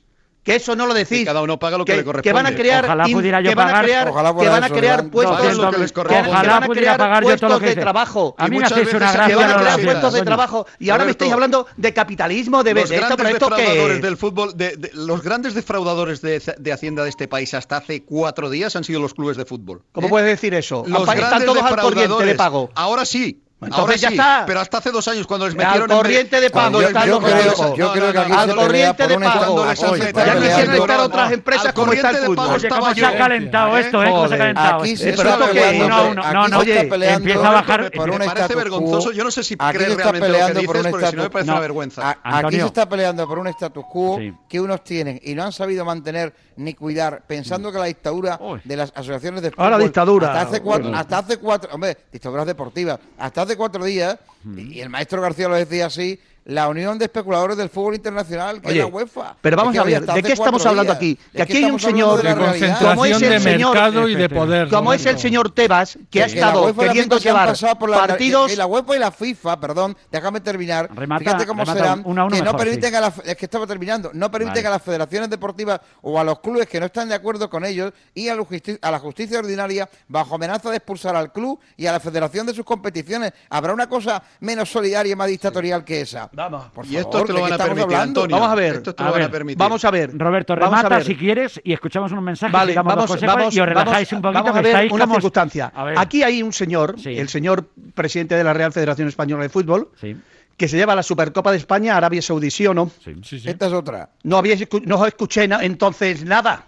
Que 0.48 0.56
eso 0.56 0.74
no 0.74 0.86
lo 0.86 0.94
decís. 0.94 1.26
cada 1.26 1.42
uno 1.42 1.58
paga 1.58 1.76
lo 1.76 1.84
que 1.84 1.94
le 1.94 1.98
Que 2.04 2.04
van 2.06 2.16
a 2.16 2.22
corresponde. 2.22 2.54
crear, 2.56 2.84
Ojalá 2.86 3.04
pudiera 3.04 3.40
yo 3.42 3.50
que 3.50 3.54
van 3.54 3.74
a 3.74 3.82
crear, 3.82 4.06
que 4.06 4.48
van 4.48 4.64
a 4.64 4.70
crear 4.70 5.10
puestos, 5.10 5.56
lo 5.58 5.70
que 5.70 5.76
les 5.78 5.90
que 5.90 5.94
corresponde. 5.94 6.30
van 6.30 6.30
Ojalá 6.40 6.56
a 6.56 6.60
pudiera 6.66 6.80
crear 6.94 6.98
pagar 6.98 7.22
yo 7.22 7.36
todo 7.36 7.36
lo 7.36 7.38
puestos 7.58 7.60
que 7.60 7.66
de 7.74 7.80
trabajo. 7.82 8.34
A 8.38 8.46
Y 8.46 8.50
mí 8.50 8.56
me 8.56 8.62
muchas 8.62 8.72
hacéis 8.72 8.94
una 8.94 8.98
veces 8.98 9.10
se 9.12 9.16
gracia. 9.18 9.36
que 9.36 9.42
van 9.42 9.50
a 9.50 9.60
crear 9.60 9.80
puestos 9.84 10.12
de 10.14 10.22
trabajo. 10.22 10.66
Y 10.78 10.88
ahora 10.90 11.04
me 11.04 11.10
estáis 11.10 11.32
hablando 11.32 11.66
de 11.76 11.92
capitalismo, 11.92 12.64
de, 12.64 12.72
los 12.74 12.88
de 12.88 12.96
esto, 12.96 13.16
pero 13.16 13.28
esto 13.28 13.48
defraudadores 13.50 13.96
que 14.00 14.02
del 14.06 14.16
fútbol, 14.16 14.56
de, 14.56 14.76
de- 14.78 14.90
los 14.94 15.22
grandes 15.22 15.52
defraudadores 15.52 16.22
de, 16.22 16.42
de 16.58 16.72
Hacienda 16.72 17.02
de 17.02 17.10
este 17.10 17.28
país 17.28 17.52
hasta 17.52 17.76
hace 17.76 18.02
cuatro 18.04 18.48
días 18.48 18.74
han 18.74 18.84
sido 18.84 19.00
los 19.00 19.12
clubes 19.12 19.36
de 19.36 19.44
fútbol. 19.44 19.82
¿Cómo 19.92 20.06
¿eh? 20.06 20.10
puedes 20.10 20.28
decir 20.28 20.54
eso? 20.54 20.82
Los 20.86 21.00
Están 21.00 21.18
grandes 21.18 21.44
todos 21.44 21.62
al 21.62 21.76
corriente 21.78 22.24
de 22.24 22.34
pago. 22.36 22.70
Ahora 22.74 23.04
sí, 23.04 23.42
Entonces 23.60 23.80
Ahora 23.80 23.96
ya 23.96 24.08
sí, 24.08 24.14
está. 24.14 24.44
pero 24.46 24.60
hasta 24.60 24.78
hace 24.78 24.92
dos 24.92 25.08
años 25.08 25.26
cuando 25.26 25.46
les 25.48 25.54
Al 25.54 25.58
metieron 25.58 25.90
en 25.90 25.96
corriente 25.96 26.40
de 26.40 26.48
pago 26.50 26.80
yo 26.80 26.90
metieron- 26.90 27.22
creo, 27.24 27.74
yo 27.74 27.86
No, 27.86 27.92
creo 27.92 28.06
no, 28.06 28.12
que 28.12 28.18
aquí 28.20 28.30
no, 28.30 28.38
al 28.38 28.48
se 28.50 28.54
corriente 28.54 29.06
de 29.08 29.18
pago. 29.18 29.54
Oye, 29.90 30.04
está 30.06 30.26
Ya 30.26 30.32
en 30.32 30.38
el 30.38 30.48
quisieran 30.48 30.74
estar 30.76 31.00
otras 31.00 31.32
empresas 31.32 31.66
al 31.66 31.74
como 31.74 31.92
está 31.92 32.10
el 32.10 32.14
corriente 32.18 32.30
de 32.30 32.36
pago 32.36 32.48
fútbol. 32.48 32.62
estaba 32.64 32.80
¿Cómo 32.80 32.94
se 32.94 33.00
yo. 33.00 33.06
ha 33.08 33.12
calentado 33.16 33.76
¿eh? 33.76 33.80
esto, 33.80 34.04
eh? 34.04 34.10
¿Cómo 34.10 34.28
se 34.28 34.34
ha 34.34 34.38
calentado 34.38 34.80
Aquí 34.82 34.90
esto? 34.92 35.02
se 35.02 35.08
Eh, 35.08 35.12
está 35.12 35.38
peleando, 35.48 35.88
No, 35.88 36.48
no, 36.48 36.58
oye, 36.60 36.80
empieza 37.10 37.48
a 37.48 37.52
bajar- 37.52 37.82
me- 37.82 38.26
parece 38.26 38.54
vergonzoso. 38.54 39.10
Yo 39.10 39.24
no 39.24 39.30
sé 39.32 39.42
si 39.42 39.56
crees 39.56 39.72
se 39.86 39.90
está 39.90 40.02
realmente 40.04 40.04
lo 40.04 40.12
que 40.12 40.20
peleando 40.20 40.62
por 40.62 40.76
dices, 40.76 40.84
un 40.86 40.90
porque 40.92 41.06
si 41.10 41.16
no 41.16 41.22
me 41.24 41.30
parece 41.30 41.50
una 41.50 41.60
vergüenza. 41.60 42.18
Aquí 42.22 42.60
se 42.60 42.66
está 42.66 42.88
peleando 42.88 43.26
por 43.26 43.38
un 43.40 43.48
status 43.48 43.84
quo 43.90 44.20
que 44.48 44.60
unos 44.60 44.84
tienen 44.84 45.20
y 45.20 45.34
no 45.34 45.42
han 45.42 45.52
sabido 45.52 45.84
mantener 45.84 46.32
ni 46.58 46.74
cuidar, 46.74 47.22
pensando 47.26 47.72
que 47.72 47.78
la 47.78 47.84
dictadura 47.86 48.38
de 48.62 48.76
las 48.76 48.90
asociaciones 48.94 49.42
de 49.42 49.48
Ahora 49.56 49.70
fútbol, 49.76 49.82
dictadura. 49.82 50.28
Hasta 50.28 50.42
hace 50.42 50.60
cuatro, 50.60 50.92
hasta 50.94 51.18
hace 51.18 51.36
cuatro, 51.38 51.70
hombre, 51.72 51.96
dictaduras 52.12 52.46
deportivas. 52.46 52.98
Hasta 53.18 53.42
hace 53.48 53.56
cuatro 53.56 53.82
días, 53.84 54.18
y 54.44 54.80
el 54.80 54.90
maestro 54.90 55.22
García 55.22 55.48
lo 55.48 55.54
decía 55.56 55.86
así, 55.86 56.20
la 56.48 56.66
Unión 56.66 56.98
de 56.98 57.04
Especuladores 57.04 57.58
del 57.58 57.68
Fútbol 57.68 57.94
Internacional, 57.94 58.62
que 58.62 58.68
Oye, 58.68 58.78
es 58.78 58.84
la 58.86 58.90
UEFA. 58.90 59.36
pero 59.42 59.54
vamos 59.58 59.74
Es 59.74 59.82
que, 59.82 59.94
a 59.94 60.00
ver, 60.00 60.06
¿de 60.06 60.22
qué 60.22 60.32
estamos 60.32 60.64
hablando 60.64 60.92
días. 60.94 60.96
aquí? 60.96 61.18
Que 61.34 61.42
aquí 61.42 61.56
hay 61.58 61.70
un 61.70 61.78
señor 61.78 62.22
de 62.22 62.34
realidad. 62.34 62.78
como 62.80 63.04
es 63.04 63.12
concentración 63.12 63.22
el 63.22 63.30
de 63.30 63.40
señor- 63.50 63.74
mercado 63.74 64.08
y 64.08 64.14
de 64.14 64.28
poder. 64.30 64.68
Como 64.70 64.92
es 64.94 65.04
el 65.04 65.18
señor 65.18 65.50
Tebas, 65.52 65.98
que 66.10 66.22
ha 66.22 66.26
Que 66.26 66.32
estado 66.32 66.66
la 66.66 66.72
queriendo 66.72 67.18
llevar 67.18 67.48
pasado 67.48 67.78
por 67.78 67.90
la- 67.90 67.98
partidos 67.98 68.50
que 68.50 68.56
la 68.56 68.64
UEFA 68.64 68.96
y 68.96 68.98
la 68.98 69.10
FIFA, 69.10 69.60
perdón, 69.60 69.94
déjame 70.10 70.40
terminar. 70.40 70.88
Remata- 70.94 71.18
Fíjate 71.22 71.46
cómo 71.46 71.66
serán 71.66 72.02
que 72.02 72.42
no 72.42 72.56
permiten 72.56 72.90
sí. 72.90 72.96
a 72.96 73.00
las 73.02 73.18
es 73.26 73.36
que 73.36 73.44
estaba 73.44 73.66
terminando, 73.66 74.10
no 74.14 74.30
permiten 74.30 74.54
Vale. 74.54 74.68
a 74.68 74.70
las 74.70 74.82
federaciones 74.82 75.28
deportivas 75.28 75.80
o 76.00 76.18
a 76.18 76.24
los 76.24 76.38
clubes 76.40 76.66
que 76.66 76.80
no 76.80 76.86
están 76.86 77.10
de 77.10 77.14
acuerdo 77.14 77.50
con 77.50 77.62
ellos 77.66 77.92
y 78.14 78.28
a 78.30 78.34
la, 78.34 78.42
justi- 78.42 78.78
a 78.80 78.90
la 78.90 78.98
justicia 78.98 79.38
ordinaria 79.38 79.86
bajo 80.08 80.36
amenaza 80.36 80.70
de 80.70 80.76
expulsar 80.76 81.14
al 81.14 81.30
club 81.30 81.60
y 81.76 81.84
a 81.84 81.92
la 81.92 82.00
federación 82.00 82.46
de 82.46 82.54
sus 82.54 82.64
competiciones. 82.64 83.32
¿Habrá 83.50 83.74
una 83.74 83.86
cosa 83.86 84.22
menos 84.40 84.70
solidaria 84.70 85.12
y 85.12 85.16
más 85.16 85.28
dictatorial 85.28 85.84
que 85.84 86.00
esa? 86.00 86.30
Vamos. 86.38 86.66
Por 86.72 86.86
Y 86.86 86.96
esto 86.96 87.10
favor, 87.10 87.26
te 87.26 87.32
¿de 87.32 87.38
lo 87.38 87.42
van 87.42 87.52
a 87.52 87.58
permitir, 87.58 87.82
hablando? 87.82 88.20
Antonio. 88.22 88.36
Vamos 88.36 88.52
a 88.52 88.54
ver. 88.54 88.74
Esto 88.76 88.94
te 88.94 89.02
A 89.02 89.06
lo 89.06 89.12
van 89.12 89.20
a 89.20 89.24
ver, 89.24 89.30
permitir. 89.32 89.58
Vamos 89.58 89.84
a 89.84 89.90
ver. 89.90 90.16
Roberto, 90.16 90.54
remata 90.54 90.88
ver. 90.88 91.04
si 91.04 91.16
quieres 91.16 91.60
y 91.64 91.72
escuchamos 91.72 92.12
unos 92.12 92.22
mensajes 92.22 92.52
Vale, 92.52 92.70
y 92.72 92.74
damos 92.76 92.94
vamos, 92.94 93.20
vamos, 93.20 93.54
y 93.56 93.60
os 93.60 93.66
relajáis 93.68 94.08
vamos- 94.08 94.12
un 94.12 94.22
poquito 94.22 94.44
vamos 94.44 94.56
a 94.56 94.62
ver 94.62 94.66
estáis 94.72 94.92
una 94.92 95.04
como- 95.04 95.14
circunstancia. 95.16 95.72
A 95.74 95.82
ver. 95.84 95.98
Aquí 95.98 96.22
hay 96.22 96.42
un 96.44 96.52
señor, 96.52 96.94
Sí. 97.00 97.10
el 97.18 97.28
señor 97.28 97.66
presidente 97.92 98.36
de 98.36 98.44
la 98.44 98.52
Real 98.52 98.70
Federación 98.72 99.08
Española 99.08 99.42
de 99.42 99.48
Fútbol, 99.48 99.90
Sí, 100.00 100.16
que 100.56 100.68
se 100.68 100.76
lleva 100.76 100.94
la 100.94 101.02
Supercopa 101.02 101.50
de 101.50 101.56
España 101.56 101.94
a 101.94 101.96
Arabia 101.96 102.22
Saudí, 102.22 102.52
¿sí 102.52 102.64
o 102.68 102.72
no? 102.72 102.88
sí. 103.04 103.16
Sí, 103.24 103.40
sí. 103.40 103.48
Esta 103.48 103.66
es 103.66 103.72
otra. 103.72 104.10
No 104.22 104.40
escu- 104.40 104.82
no 104.84 105.04
escuché 105.06 105.48
na- 105.48 105.64
entonces 105.64 106.24
nada. 106.24 106.66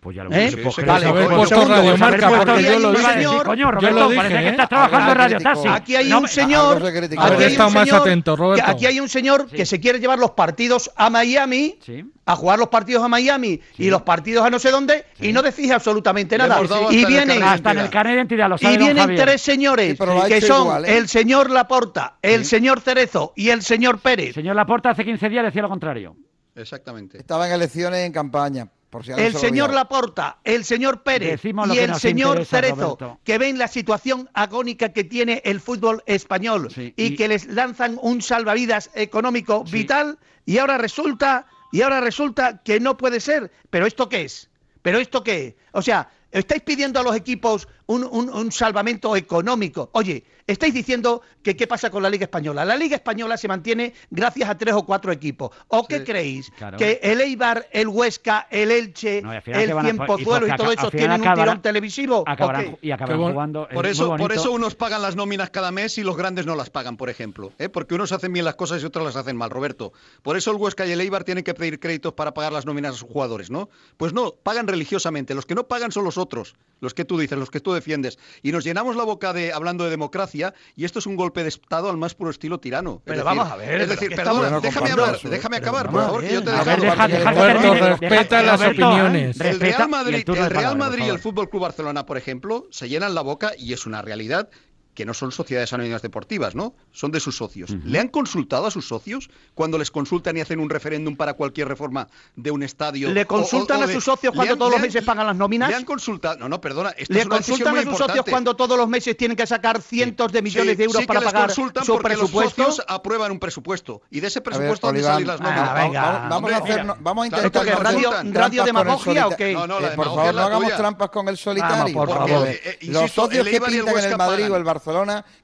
Pues 0.00 0.16
ya 0.16 0.24
lo 0.24 0.32
¿Eh? 0.32 0.50
pues 0.62 0.74
sí, 0.74 0.82
vale, 0.82 1.02
que- 1.04 1.08
haber 1.10 1.24
pues 1.26 1.36
puesto 1.36 1.54
segundo, 1.56 1.74
Radio 1.76 1.96
Marca, 1.98 2.30
porque 2.30 2.62
yo 2.62 2.78
lo 2.78 2.90
dije. 2.92 3.12
Señor, 3.12 3.44
coño, 3.44 3.64
yo 3.64 3.70
Roberto, 3.70 3.98
lo 4.00 4.04
dije, 4.08 4.16
parece 4.16 4.34
que 4.40 4.46
¿eh? 4.46 4.50
estás 4.50 4.68
trabajando 4.70 5.12
en 5.12 5.18
Radio. 5.18 5.38
Taxi. 5.40 5.68
Aquí 5.68 5.96
hay 5.96 6.12
un 6.14 6.22
me- 6.22 6.28
señor, 6.28 6.76
aquí 6.86 6.96
hay 7.44 7.56
un 7.58 7.74
más 7.74 7.92
atento, 7.92 8.34
Roberto. 8.36 8.64
que 8.64 8.70
aquí 8.70 8.86
hay 8.86 8.98
un 8.98 9.08
señor 9.10 9.46
Sí. 9.50 9.56
que 9.56 9.66
se 9.66 9.78
quiere 9.78 10.00
llevar 10.00 10.18
los 10.18 10.30
partidos 10.30 10.90
a 10.96 11.10
Miami, 11.10 11.78
Sí. 11.84 12.02
a 12.24 12.34
jugar 12.34 12.58
los 12.58 12.68
partidos 12.68 13.04
a 13.04 13.08
Miami 13.08 13.60
y 13.76 13.90
los 13.90 14.00
partidos 14.00 14.46
a 14.46 14.48
no 14.48 14.58
sé 14.58 14.70
dónde 14.70 15.04
y 15.20 15.34
no 15.34 15.42
decís 15.42 15.70
absolutamente 15.70 16.38
nada. 16.38 16.58
Y 16.62 16.64
hasta 16.64 16.78
en 16.78 16.94
el 16.94 17.06
vienen 17.06 17.28
carnet 17.40 17.48
Hasta 17.54 17.70
en 17.72 17.78
el 17.80 17.90
carnet 17.90 18.12
de 18.14 18.18
identidad 18.20 18.48
lo 18.48 18.56
sabe 18.56 18.74
y 18.74 18.78
vienen 18.78 19.14
tres 19.16 19.42
señores 19.42 19.98
que 20.28 20.40
son 20.40 20.82
¿eh? 20.86 20.96
el 20.96 21.08
señor 21.08 21.50
Laporta, 21.50 22.14
el 22.22 22.46
señor 22.46 22.80
Cerezo 22.80 23.34
y 23.36 23.50
el 23.50 23.60
señor 23.60 23.98
Pérez. 23.98 24.32
Señor 24.34 24.56
Laporta 24.56 24.88
hace 24.90 25.04
15 25.04 25.28
días 25.28 25.44
decía 25.44 25.60
lo 25.60 25.68
contrario. 25.68 26.16
Exactamente. 26.56 27.18
Estaba 27.18 27.46
en 27.46 27.52
elecciones 27.52 28.00
en 28.06 28.12
campaña, 28.12 28.66
si 29.02 29.12
el 29.12 29.34
señor. 29.36 29.72
Laporta, 29.72 30.38
el 30.44 30.64
señor 30.64 31.02
Pérez 31.02 31.40
y 31.44 31.78
el 31.78 31.94
señor 31.94 32.38
interesa, 32.40 32.56
Cerezo, 32.56 32.76
Roberto. 32.98 33.20
que 33.24 33.38
ven 33.38 33.58
la 33.58 33.68
situación 33.68 34.28
agónica 34.34 34.92
que 34.92 35.04
tiene 35.04 35.40
el 35.44 35.60
fútbol 35.60 36.02
español 36.06 36.68
Sí, 36.74 36.92
y, 36.96 37.04
y- 37.04 37.16
que 37.16 37.28
les 37.28 37.46
lanzan 37.46 37.98
un 38.02 38.20
salvavidas 38.22 38.90
económico 38.94 39.64
Sí. 39.66 39.72
vital 39.72 40.18
y 40.44 40.58
ahora 40.58 40.76
resulta 40.78 41.46
y 41.72 41.82
ahora 41.82 42.00
resulta 42.00 42.62
que 42.64 42.80
no 42.80 42.96
puede 42.96 43.20
ser. 43.20 43.52
Pero 43.70 43.86
esto 43.86 44.08
qué 44.08 44.22
es? 44.22 44.50
Pero 44.82 44.98
esto 44.98 45.22
qué? 45.22 45.56
O 45.72 45.82
sea, 45.82 46.10
estáis 46.30 46.62
pidiendo 46.62 47.00
a 47.00 47.02
los 47.02 47.14
equipos 47.16 47.68
un, 47.86 48.04
un- 48.04 48.30
un 48.30 48.52
salvamento 48.52 49.16
económico. 49.16 49.90
Oye, 49.94 50.24
estáis 50.46 50.72
diciendo 50.74 51.22
que 51.42 51.56
qué 51.56 51.66
pasa 51.66 51.90
con 51.90 52.02
la 52.04 52.10
Liga 52.10 52.24
Española. 52.24 52.64
La 52.64 52.76
Liga 52.76 52.94
Española 52.96 53.36
se 53.36 53.48
mantiene 53.48 53.94
gracias 54.10 54.48
a 54.48 54.56
tres 54.56 54.74
o 54.74 54.84
cuatro 54.84 55.10
equipos. 55.10 55.50
¿O 55.68 55.86
qué 55.88 56.04
creéis? 56.04 56.50
Claro. 56.56 56.78
Que 56.78 57.00
el 57.02 57.20
Eibar, 57.20 57.66
el 57.72 57.88
Huesca, 57.88 58.46
el 58.50 58.70
Elche, 58.70 59.22
No, 59.22 59.32
el 59.32 59.42
Cienpozuelos 59.42 60.48
y 60.48 60.52
y 60.52 60.56
todo 60.56 60.72
eso 60.72 60.90
tienen 60.90 61.20
un 61.22 61.34
tirón 61.34 61.62
televisivo. 61.62 62.18
¿o 62.20 62.24
Acabarán, 62.26 62.76
y 62.80 62.90
bon- 62.92 63.32
jugando. 63.32 63.66
es 63.68 63.74
Por 63.74 63.84
muy 63.84 63.92
eso, 63.92 64.16
por 64.16 64.32
eso 64.32 64.52
unos 64.52 64.74
pagan 64.76 65.02
las 65.02 65.16
nóminas 65.16 65.50
cada 65.50 65.72
mes 65.72 65.98
y 65.98 66.02
los 66.04 66.16
grandes 66.16 66.46
no 66.46 66.54
las 66.54 66.70
pagan, 66.70 66.96
por 66.96 67.10
ejemplo. 67.10 67.52
¿eh? 67.58 67.68
Porque 67.68 67.94
unos 67.94 68.12
hacen 68.12 68.32
bien 68.32 68.44
las 68.44 68.54
cosas 68.54 68.82
y 68.82 68.86
otros 68.86 69.04
las 69.04 69.16
hacen 69.16 69.36
mal, 69.36 69.50
Roberto. 69.50 69.92
Por 70.22 70.36
eso 70.36 70.52
el 70.52 70.58
Huesca 70.58 70.86
y 70.86 70.92
el 70.92 71.00
Eibar 71.00 71.24
tienen 71.24 71.42
que 71.42 71.54
pedir 71.54 71.80
créditos 71.80 72.12
para 72.12 72.34
pagar 72.34 72.52
las 72.52 72.66
nóminas 72.66 72.94
a 72.94 72.98
sus 72.98 73.08
jugadores, 73.08 73.50
¿no? 73.50 73.68
Pues 73.96 74.12
no, 74.12 74.32
pagan 74.42 74.68
religiosamente. 74.68 75.34
Los 75.34 75.44
que 75.46 75.54
no 75.56 75.66
pagan 75.66 75.90
son 75.90 76.04
los 76.04 76.18
otros, 76.20 76.54
los 76.80 76.94
que 76.94 77.04
tú 77.04 77.18
dices, 77.18 77.36
los 77.38 77.50
que 77.50 77.60
tú 77.60 77.72
defiendes. 77.72 78.18
Y 78.42 78.52
nos 78.52 78.64
llenamos 78.64 78.96
la 78.96 79.04
boca 79.04 79.32
de 79.32 79.52
hablando 79.52 79.84
de 79.84 79.90
democracia 79.90 80.54
y 80.76 80.84
esto 80.84 80.98
es 81.00 81.06
un 81.06 81.16
golpe 81.16 81.42
de 81.42 81.48
Estado 81.50 81.90
al 81.90 81.96
más 81.98 82.14
puro 82.14 82.30
estilo 82.30 82.58
tirano. 82.60 82.94
Es 82.98 83.02
Pero 83.04 83.16
decir- 83.24 83.24
vamos 83.24 83.52
a 83.52 83.56
ver, 83.56 83.80
Es 83.82 83.88
decir, 83.88 84.08
¿qué 84.10 84.16
perdona, 84.16 84.48
no 84.50 84.60
déjame 84.60 84.90
hablar, 84.90 85.14
eso, 85.16 85.28
déjame 85.28 85.56
acabar, 85.58 85.90
por 85.90 86.00
favor, 86.02 86.20
que 86.22 86.32
yo 86.32 86.42
te 86.44 86.50
dejado. 86.52 86.82
deja, 86.82 87.08
deja 87.08 87.88
respeta 87.98 88.42
las 88.42 88.60
opiniones. 88.62 89.40
¿eh? 89.40 89.48
El 89.50 89.60
Real 89.60 89.88
Madrid, 89.88 90.24
de 90.24 90.32
el 90.38 90.50
Real 90.50 90.76
Madrid 90.78 91.04
y 91.06 91.08
el. 91.08 91.18
Fútbol 91.18 91.50
Club 91.50 91.62
Barcelona, 91.62 92.06
por 92.06 92.16
ejemplo, 92.16 92.66
se 92.70 92.88
llenan 92.88 93.14
la 93.14 93.20
boca 93.20 93.52
y 93.58 93.72
es 93.74 93.84
una 93.86 94.00
realidad 94.02 94.48
que 94.94 95.04
no 95.06 95.14
son 95.14 95.30
sociedades 95.32 95.72
anónimas 95.72 96.02
deportivas, 96.02 96.54
¿no? 96.54 96.74
Son 96.92 97.10
de 97.10 97.20
sus 97.20 97.36
socios. 97.36 97.70
¿Le 97.84 97.98
han 98.00 98.08
consultado 98.08 98.66
a 98.66 98.70
sus 98.70 98.88
socios 98.88 99.30
cuando 99.54 99.78
les 99.78 99.90
consultan 99.90 100.36
y 100.36 100.40
hacen 100.40 100.58
un 100.60 100.68
referéndum 100.68 101.16
para 101.16 101.34
cualquier 101.34 101.68
reforma 101.68 102.08
de 102.36 102.50
un 102.50 102.62
estadio? 102.62 103.10
¿Le 103.10 103.22
O- 103.22 103.26
consultan 103.26 103.78
o- 103.78 103.80
o 103.80 103.84
a 103.84 103.86
de- 103.86 103.94
sus 103.94 104.04
socios 104.04 104.34
¿Le 104.34 104.36
cuando 104.36 104.52
han- 104.54 104.58
todos 104.58 104.70
le 104.72 104.76
los 104.78 104.82
han- 104.84 104.88
meses 104.88 105.04
pagan 105.04 105.26
las 105.26 105.36
nóminas? 105.36 105.68
Le 105.70 105.76
han 105.76 105.84
consultado. 105.84 106.38
No, 106.38 106.48
no, 106.48 106.60
perdona. 106.60 106.90
Esto 106.90 107.14
¿Le 107.14 107.20
es 107.20 107.26
una 107.26 107.36
consultan 107.36 107.76
a 107.76 107.82
sus 107.82 107.84
socios 107.90 108.00
importante. 108.08 108.30
cuando 108.30 108.56
todos 108.56 108.76
los 108.76 108.88
meses 108.88 109.16
tienen 109.16 109.36
que 109.36 109.46
sacar 109.46 109.80
cientos 109.80 110.32
de 110.32 110.42
millones 110.42 110.72
Sí, 110.72 110.76
de 110.76 110.84
euros 110.84 111.00
sí 111.02 111.06
para 111.06 111.20
pagar 111.20 111.46
consultan 111.46 111.84
su 111.84 111.92
porque 111.92 112.08
presupuesto? 112.08 112.62
Los 112.62 112.74
socios 112.76 112.86
aprueban 112.88 113.30
un 113.32 113.38
presupuesto 113.38 114.02
y 114.10 114.20
de 114.20 114.26
ese 114.26 114.40
A 114.40 114.42
ver, 114.42 114.44
presupuesto 114.52 114.88
han 114.88 114.94
de 114.96 115.02
salir 115.02 115.26
las 115.26 115.40
ah, 115.40 115.44
nóminas. 115.44 115.66
vamos- 115.68 115.82
venga, 115.84 116.00
vamos, 116.02 116.20
vamos 116.20 116.36
hombre, 116.36 116.54
a 116.54 116.58
hacer, 116.58 116.82
mira. 116.82 116.96
vamos 117.00 117.26
a 117.26 117.28
Claro, 117.28 117.46
intentar 117.46 117.46
¿esto 117.46 117.60
qué, 117.60 117.70
no 117.70 117.88
hacer 117.88 118.10
radio- 118.22 118.32
radio 118.40 118.64
demagogia 118.64 119.26
o 119.28 119.36
qué? 119.36 119.52
No, 119.52 119.66
no, 119.66 119.78
Eh, 119.78 119.82
la 119.82 119.88
por 119.94 120.04
demagogia 120.04 120.16
favor, 120.24 120.34
no 120.34 120.40
hagamos 120.46 120.76
trampas 120.76 121.10
con 121.10 121.28
el 121.28 121.36
solitario. 121.38 121.94
Por 121.94 122.08
favor. 122.08 122.48
Eh, 122.48 122.60
eh, 122.64 122.78
los 122.88 123.10
socios 123.12 123.46
que 123.46 123.60
pintan 123.60 123.74
en 123.74 124.04
el 124.10 124.16
Madrid 124.18 124.50
o 124.50 124.56
el 124.56 124.64
Barcelona, 124.64 124.79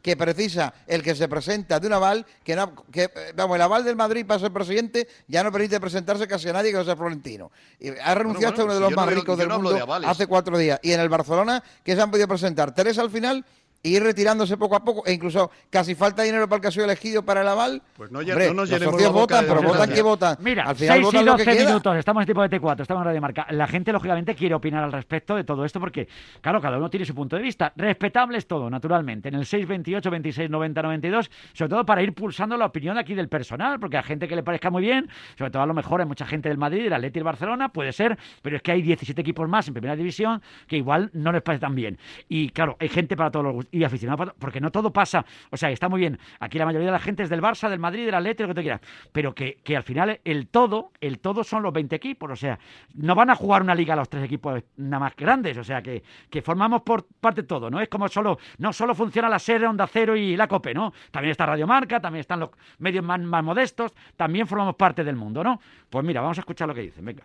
que 0.03 0.17
precisa 0.17 0.73
el 0.87 1.03
que 1.03 1.15
se 1.15 1.29
presenta 1.29 1.79
de 1.79 1.87
un 1.87 1.93
aval, 1.93 2.27
que, 2.43 2.57
no, 2.57 2.75
que 2.91 3.05
eh, 3.05 3.33
vamos, 3.35 3.57
el 3.57 3.63
aval 3.63 3.85
del 3.85 3.97
Madrid 3.97 4.27
para 4.27 4.41
ser 4.41 4.53
presidente 4.53 5.07
ya 5.29 5.43
no 5.43 5.53
permite 5.53 5.81
presentarse 5.81 6.27
casi 6.27 6.49
a 6.49 6.53
nadie 6.53 6.71
que 6.71 6.79
no 6.79 6.85
sea 6.85 6.97
Florentino. 6.97 7.51
Y 7.79 7.91
ha 7.91 8.15
renunciado 8.15 8.53
hasta 8.53 8.65
bueno, 8.65 8.65
uno 8.65 8.75
de 8.75 8.81
los 8.81 8.97
más 8.97 9.07
no 9.07 9.13
ricos 9.13 9.39
del 9.39 9.49
no 9.49 9.61
mundo 9.61 9.73
de 9.73 10.07
hace 10.07 10.27
cuatro 10.27 10.59
días. 10.59 10.81
Y 10.83 10.93
en 10.93 11.01
el 11.01 11.09
Barcelona, 11.09 11.63
que 11.85 11.95
se 11.95 12.03
han 12.03 12.11
podido 12.11 12.29
presentar 12.29 12.75
tres 12.75 12.99
al 12.99 13.11
final 13.11 13.45
ir 13.89 14.03
retirándose 14.03 14.57
poco 14.57 14.77
a 14.77 14.85
poco, 14.85 15.03
e 15.07 15.13
incluso 15.13 15.51
casi 15.71 15.95
falta 15.95 16.23
dinero 16.23 16.49
para 16.49 16.57
el 16.57 16.63
que 16.63 16.69
ha 16.69 16.71
sido 16.71 16.85
elegido 16.85 17.25
para 17.25 17.43
el 17.43 17.49
aval. 17.49 17.83
Pues 17.97 18.11
no, 18.11 18.23
ya- 18.23 18.35
Hombre, 18.35 18.49
no 18.49 18.55
nos 18.55 18.71
los 18.71 18.81
socios 18.83 19.13
votan, 19.13 19.45
pero 19.49 19.63
votan 19.63 19.91
que 19.91 20.03
votan. 20.03 20.37
Mira, 20.41 20.65
al 20.65 20.77
final 20.77 20.95
6 20.97 21.01
y 21.01 21.05
votan 21.05 21.25
lo 21.27 21.37
que 21.37 21.45
12 21.45 21.57
queda. 21.59 21.67
minutos, 21.69 21.97
estamos 21.97 22.21
en 22.23 22.27
tipo 22.27 22.43
de 22.47 22.51
T4, 22.61 22.81
estamos 22.83 23.01
en 23.03 23.07
Radio 23.07 23.21
Marca. 23.21 23.47
La 23.51 23.67
gente, 23.67 23.93
lógicamente, 23.93 24.35
quiere 24.35 24.55
opinar 24.55 24.85
al 24.85 24.93
respecto 24.93 25.37
de 25.37 25.45
todo 25.45 25.65
esto 25.65 25.81
porque, 25.81 26.09
claro, 26.41 26.61
cada 26.61 26.77
uno 26.79 26.91
tiene 26.91 27.07
su 27.07 27.15
punto 27.15 27.37
de 27.37 27.43
vista. 27.43 27.73
Respetable 27.77 28.39
es 28.39 28.47
todo, 28.47 28.69
naturalmente. 28.71 29.29
En 29.29 29.35
el 29.35 29.47
628, 29.47 30.11
26, 30.11 30.51
90, 30.51 30.83
92, 30.83 31.31
sobre 31.53 31.69
todo 31.71 31.87
para 31.87 32.03
ir 32.03 32.13
pulsando 32.15 32.57
la 32.57 32.67
opinión 32.67 32.99
aquí 32.99 33.15
del 33.15 33.29
personal, 33.29 33.79
porque 33.81 33.97
a 33.97 34.03
gente 34.03 34.29
que 34.29 34.37
le 34.37 34.43
parezca 34.43 34.71
muy 34.71 34.83
bien, 34.83 35.09
sobre 35.39 35.51
todo 35.51 35.63
a 35.63 35.67
lo 35.67 35.75
mejor 35.75 36.01
hay 36.01 36.07
mucha 36.07 36.27
gente 36.27 36.49
del 36.49 36.59
Madrid, 36.59 36.85
del 36.85 36.93
Atleti 36.93 37.19
y 37.19 37.21
el 37.21 37.25
Barcelona, 37.25 37.69
puede 37.71 37.93
ser, 37.93 38.19
pero 38.43 38.57
es 38.57 38.63
que 38.63 38.73
hay 38.73 38.83
17 38.83 39.21
equipos 39.21 39.49
más 39.49 39.69
en 39.69 39.75
primera 39.75 39.97
división 39.97 40.43
que 40.67 40.77
igual 40.77 41.11
no 41.13 41.33
les 41.33 41.43
parece 41.43 41.61
tan 41.61 41.75
bien. 41.75 41.99
Y 42.29 42.49
claro, 42.51 42.77
hay 42.81 42.89
gente 42.89 43.17
para 43.17 43.31
todos 43.31 43.45
los 43.45 43.55
gustos, 43.55 43.75
y 43.85 43.99
to- 43.99 44.35
porque 44.39 44.61
no 44.61 44.71
todo 44.71 44.93
pasa. 44.93 45.25
O 45.51 45.57
sea, 45.57 45.71
está 45.71 45.89
muy 45.89 46.01
bien. 46.01 46.19
Aquí 46.41 46.59
la 46.59 46.65
mayoría 46.67 46.87
de 46.87 46.93
la 46.93 46.99
gente 46.99 47.23
es 47.23 47.29
del 47.31 47.43
Barça, 47.43 47.69
del 47.69 47.79
Madrid, 47.79 48.07
del 48.07 48.15
Atleti, 48.15 48.43
lo 48.43 48.49
que 48.49 48.55
tú 48.55 48.61
quieras. 48.63 48.81
Pero 49.13 49.35
que, 49.35 49.57
que 49.63 49.77
al 49.77 49.83
final 49.83 50.21
el 50.25 50.49
todo, 50.49 50.93
el 51.01 51.19
todo 51.21 51.45
son 51.45 51.63
los 51.63 51.73
20 51.73 51.95
equipos. 51.97 52.31
O 52.31 52.37
sea, 52.37 52.59
no 52.95 53.15
van 53.15 53.31
a 53.31 53.35
jugar 53.35 53.63
una 53.63 53.75
liga 53.75 53.97
los 53.97 54.09
tres 54.09 54.25
equipos 54.25 54.63
nada 54.77 55.01
más 55.01 55.17
grandes. 55.17 55.57
O 55.59 55.65
sea, 55.65 55.83
que, 55.83 56.03
que 56.31 56.43
formamos 56.43 56.83
por 56.83 57.07
parte 57.21 57.43
todo, 57.43 57.71
¿no? 57.71 57.81
Es 57.81 57.89
como 57.89 58.09
solo, 58.09 58.39
no 58.59 58.73
solo 58.73 58.95
funciona 58.95 59.29
la 59.29 59.39
SER, 59.39 59.65
Onda 59.67 59.87
Cero 59.87 60.17
y 60.17 60.37
la 60.37 60.49
COPE, 60.49 60.75
¿no? 60.75 60.93
También 61.11 61.33
está 61.33 61.47
Radio 61.47 61.67
Marca, 61.67 62.01
también 62.01 62.21
están 62.21 62.41
los 62.41 62.51
medios 62.79 63.05
más, 63.05 63.21
más 63.21 63.43
modestos, 63.45 63.93
también 64.17 64.47
formamos 64.47 64.75
parte 64.77 65.05
del 65.05 65.17
mundo, 65.17 65.43
¿no? 65.43 65.61
Pues 65.91 66.05
mira, 66.05 66.21
vamos 66.21 66.39
a 66.39 66.41
escuchar 66.41 66.69
lo 66.69 66.75
que 66.75 66.83
dicen, 66.83 67.05
venga. 67.05 67.25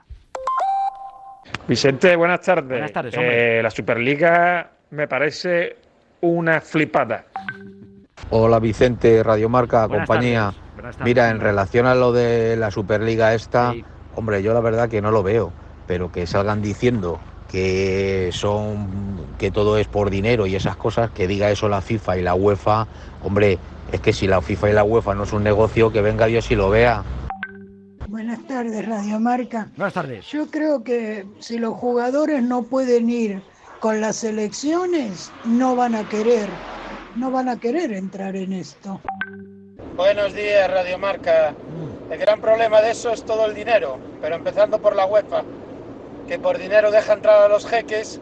Vicente, 1.68 2.16
buenas 2.16 2.42
tardes. 2.42 2.70
Buenas 2.70 2.92
tardes, 2.92 3.16
hombre. 3.18 3.60
Eh, 3.60 3.64
la 3.64 3.70
Superliga 3.72 4.72
me 4.92 5.08
parece 5.08 5.78
una 6.22 6.62
flipada. 6.62 7.26
Hola 8.30 8.60
Vicente, 8.60 9.22
Radiomarca, 9.24 9.88
Buenas 9.88 10.08
compañía. 10.08 10.42
tardes, 10.46 10.62
buenas 10.76 10.96
tardes. 10.98 11.06
Mira, 11.06 11.30
en 11.30 11.40
relación 11.40 11.86
a 11.86 11.96
lo 11.96 12.12
de 12.14 12.56
la 12.56 12.72
Superliga 12.72 13.34
esta, 13.34 13.74
Sí. 13.74 13.84
hombre, 14.16 14.42
yo 14.42 14.54
la 14.54 14.62
verdad 14.62 14.90
que 14.90 15.02
no 15.02 15.12
lo 15.12 15.24
veo, 15.24 15.52
pero 15.88 16.12
que 16.12 16.26
salgan 16.28 16.62
diciendo 16.62 17.20
que 17.50 18.30
son 18.32 19.26
que 19.38 19.52
todo 19.52 19.78
es 19.78 19.88
por 19.88 20.10
dinero 20.10 20.46
y 20.48 20.56
esas 20.56 20.78
cosas, 20.78 21.12
que 21.12 21.28
diga 21.28 21.52
eso 21.52 21.68
la 21.68 21.82
FIFA 21.82 22.18
y 22.18 22.22
la 22.22 22.34
UEFA, 22.36 22.88
hombre, 23.24 23.58
es 23.92 24.00
que 24.00 24.14
si 24.14 24.28
la 24.28 24.42
FIFA 24.42 24.70
y 24.70 24.74
la 24.74 24.84
UEFA 24.86 25.16
no 25.16 25.24
es 25.24 25.34
un 25.34 25.44
negocio, 25.44 25.92
que 25.92 26.02
venga 26.02 26.28
Dios 26.28 26.50
y 26.52 26.56
lo 26.56 26.70
vea. 26.70 27.04
Buenas 28.08 28.46
tardes, 28.48 28.88
Radio 28.88 29.20
Marca. 29.20 29.68
Buenas 29.76 29.94
tardes. 29.94 30.26
Yo 30.28 30.48
creo 30.50 30.84
que 30.84 31.26
si 31.40 31.58
los 31.58 31.74
jugadores 31.74 32.42
no 32.44 32.64
pueden 32.64 33.10
ir 33.10 33.42
con 33.82 34.00
las 34.00 34.18
selecciones, 34.18 35.32
no 35.44 35.76
van 35.76 35.96
a 35.96 36.08
querer, 36.08 36.48
no 37.16 37.32
van 37.32 37.50
a 37.50 37.60
querer 37.60 37.92
entrar 37.92 38.36
en 38.36 38.54
esto. 38.54 39.02
Buenos 39.98 40.36
días, 40.36 40.70
Radio 40.70 41.00
Marca. 41.00 41.56
El 42.12 42.20
gran 42.20 42.40
problema 42.40 42.80
de 42.82 42.92
eso 42.92 43.10
es 43.10 43.26
todo 43.26 43.48
el 43.48 43.56
dinero, 43.56 43.98
pero 44.22 44.36
empezando 44.36 44.80
por 44.80 44.96
la 44.96 45.08
UEFA, 45.08 45.44
que 46.28 46.38
por 46.38 46.60
dinero 46.60 46.92
deja 46.92 47.14
entrar 47.14 47.42
a 47.42 47.48
los 47.48 47.66
jeques 47.66 48.22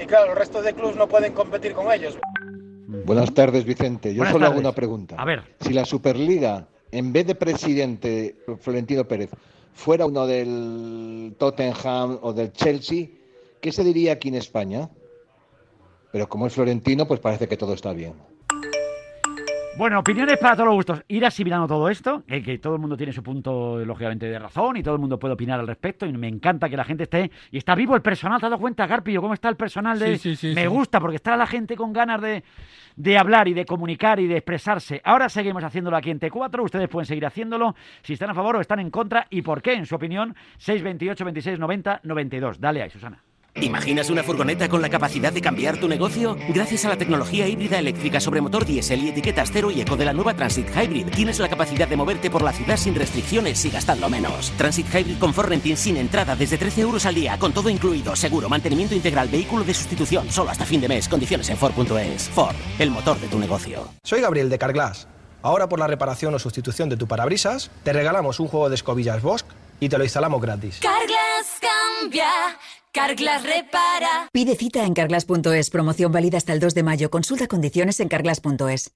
y 0.00 0.06
claro, 0.06 0.30
el 0.30 0.38
resto 0.38 0.62
de 0.62 0.74
clubes 0.74 0.94
no 0.94 1.08
pueden 1.08 1.32
competir 1.32 1.72
con 1.72 1.90
ellos. 1.90 2.16
Buenas 3.04 3.34
tardes, 3.34 3.64
Vicente. 3.64 4.14
Yo 4.14 4.18
Buenas 4.18 4.32
solo 4.32 4.46
hago 4.46 4.60
una 4.60 4.72
pregunta. 4.72 5.16
A 5.18 5.24
ver. 5.24 5.42
Si 5.60 5.72
la 5.72 5.84
Superliga, 5.84 6.68
en 6.92 7.12
vez 7.12 7.26
de 7.26 7.34
presidente 7.34 8.36
Florentino 8.60 9.04
Pérez, 9.08 9.30
fuera 9.74 10.06
uno 10.06 10.24
del 10.28 11.34
Tottenham 11.36 12.20
o 12.22 12.32
del 12.32 12.52
Chelsea, 12.52 13.08
¿qué 13.60 13.72
se 13.72 13.82
diría 13.82 14.12
aquí 14.12 14.28
en 14.28 14.36
España? 14.36 14.88
Pero 16.12 16.28
como 16.28 16.46
es 16.46 16.54
Florentino, 16.54 17.06
pues 17.06 17.20
parece 17.20 17.46
que 17.48 17.56
todo 17.56 17.74
está 17.74 17.92
bien. 17.92 18.14
Bueno, 19.78 20.00
opiniones 20.00 20.36
para 20.36 20.54
todos 20.56 20.66
los 20.66 20.74
gustos. 20.74 21.02
Ir 21.08 21.24
asimilando 21.24 21.66
todo 21.66 21.88
esto, 21.88 22.22
que, 22.26 22.42
que 22.42 22.58
todo 22.58 22.74
el 22.74 22.80
mundo 22.80 22.98
tiene 22.98 23.12
su 23.14 23.22
punto, 23.22 23.78
lógicamente, 23.82 24.26
de 24.26 24.38
razón 24.38 24.76
y 24.76 24.82
todo 24.82 24.94
el 24.96 25.00
mundo 25.00 25.18
puede 25.18 25.32
opinar 25.32 25.58
al 25.58 25.66
respecto. 25.66 26.04
Y 26.04 26.12
me 26.12 26.28
encanta 26.28 26.68
que 26.68 26.76
la 26.76 26.84
gente 26.84 27.04
esté. 27.04 27.30
Y 27.50 27.56
está 27.56 27.74
vivo 27.74 27.94
el 27.96 28.02
personal, 28.02 28.38
¿te 28.40 28.46
has 28.46 28.50
dado 28.50 28.60
cuenta, 28.60 28.86
Garpillo? 28.86 29.22
¿Cómo 29.22 29.32
está 29.32 29.48
el 29.48 29.56
personal? 29.56 29.98
de 29.98 30.18
Sí, 30.18 30.34
sí, 30.34 30.48
sí, 30.50 30.54
Me 30.54 30.62
sí. 30.62 30.66
gusta 30.66 31.00
porque 31.00 31.16
está 31.16 31.34
la 31.34 31.46
gente 31.46 31.76
con 31.76 31.94
ganas 31.94 32.20
de, 32.20 32.44
de 32.96 33.16
hablar 33.16 33.48
y 33.48 33.54
de 33.54 33.64
comunicar 33.64 34.20
y 34.20 34.26
de 34.26 34.36
expresarse. 34.36 35.00
Ahora 35.02 35.30
seguimos 35.30 35.64
haciéndolo 35.64 35.96
aquí 35.96 36.10
en 36.10 36.20
T4. 36.20 36.62
Ustedes 36.62 36.88
pueden 36.90 37.06
seguir 37.06 37.24
haciéndolo 37.24 37.74
si 38.02 38.12
están 38.12 38.28
a 38.28 38.34
favor 38.34 38.56
o 38.56 38.60
están 38.60 38.80
en 38.80 38.90
contra. 38.90 39.28
¿Y 39.30 39.40
por 39.40 39.62
qué? 39.62 39.72
En 39.72 39.86
su 39.86 39.94
opinión, 39.94 40.34
628, 40.58 41.24
26, 41.24 41.58
90, 41.58 42.00
92. 42.02 42.60
Dale 42.60 42.82
ahí, 42.82 42.90
Susana. 42.90 43.22
¿Imaginas 43.60 44.08
una 44.08 44.22
furgoneta 44.22 44.70
con 44.70 44.80
la 44.80 44.88
capacidad 44.88 45.34
de 45.34 45.42
cambiar 45.42 45.78
tu 45.78 45.86
negocio? 45.86 46.36
Gracias 46.48 46.86
a 46.86 46.88
la 46.88 46.96
tecnología 46.96 47.46
híbrida 47.46 47.78
eléctrica 47.78 48.18
sobre 48.18 48.40
motor 48.40 48.64
diésel 48.64 49.04
y 49.04 49.08
etiqueta 49.10 49.44
cero 49.44 49.70
y 49.70 49.82
eco 49.82 49.96
de 49.98 50.06
la 50.06 50.14
nueva 50.14 50.32
Transit 50.32 50.68
Hybrid, 50.74 51.08
tienes 51.08 51.38
la 51.38 51.48
capacidad 51.48 51.86
de 51.86 51.96
moverte 51.96 52.30
por 52.30 52.40
la 52.40 52.52
ciudad 52.52 52.78
sin 52.78 52.94
restricciones 52.94 53.62
y 53.66 53.70
gastando 53.70 54.08
menos. 54.08 54.50
Transit 54.56 54.86
Hybrid 54.86 55.18
con 55.18 55.34
Ford 55.34 55.50
Renting 55.50 55.76
sin 55.76 55.98
entrada 55.98 56.34
desde 56.36 56.56
13 56.56 56.80
euros 56.80 57.04
al 57.04 57.14
día, 57.14 57.38
con 57.38 57.52
todo 57.52 57.68
incluido, 57.68 58.16
seguro, 58.16 58.48
mantenimiento 58.48 58.94
integral, 58.94 59.28
vehículo 59.28 59.62
de 59.62 59.74
sustitución, 59.74 60.30
solo 60.30 60.50
hasta 60.50 60.64
fin 60.64 60.80
de 60.80 60.88
mes, 60.88 61.06
condiciones 61.06 61.50
en 61.50 61.58
Ford.es. 61.58 62.30
Ford, 62.30 62.56
el 62.78 62.90
motor 62.90 63.20
de 63.20 63.28
tu 63.28 63.38
negocio. 63.38 63.88
Soy 64.02 64.22
Gabriel 64.22 64.48
de 64.48 64.58
Carglass. 64.58 65.06
Ahora 65.42 65.68
por 65.68 65.78
la 65.78 65.86
reparación 65.86 66.34
o 66.34 66.38
sustitución 66.38 66.88
de 66.88 66.96
tu 66.96 67.06
parabrisas, 67.06 67.70
te 67.84 67.92
regalamos 67.92 68.40
un 68.40 68.48
juego 68.48 68.70
de 68.70 68.76
escobillas 68.76 69.20
Bosch 69.20 69.44
y 69.80 69.88
te 69.88 69.98
lo 69.98 70.04
instalamos 70.04 70.40
gratis. 70.40 70.78
Carglass 70.80 71.09
cambia, 71.60 72.28
Carglass 72.92 73.42
repara. 73.42 74.28
Pide 74.32 74.56
cita 74.56 74.84
en 74.84 74.94
carglass.es, 74.94 75.70
promoción 75.70 76.12
válida 76.12 76.38
hasta 76.38 76.52
el 76.52 76.60
2 76.60 76.74
de 76.74 76.82
mayo. 76.82 77.10
Consulta 77.10 77.46
condiciones 77.46 78.00
en 78.00 78.08
carglass.es. 78.08 78.92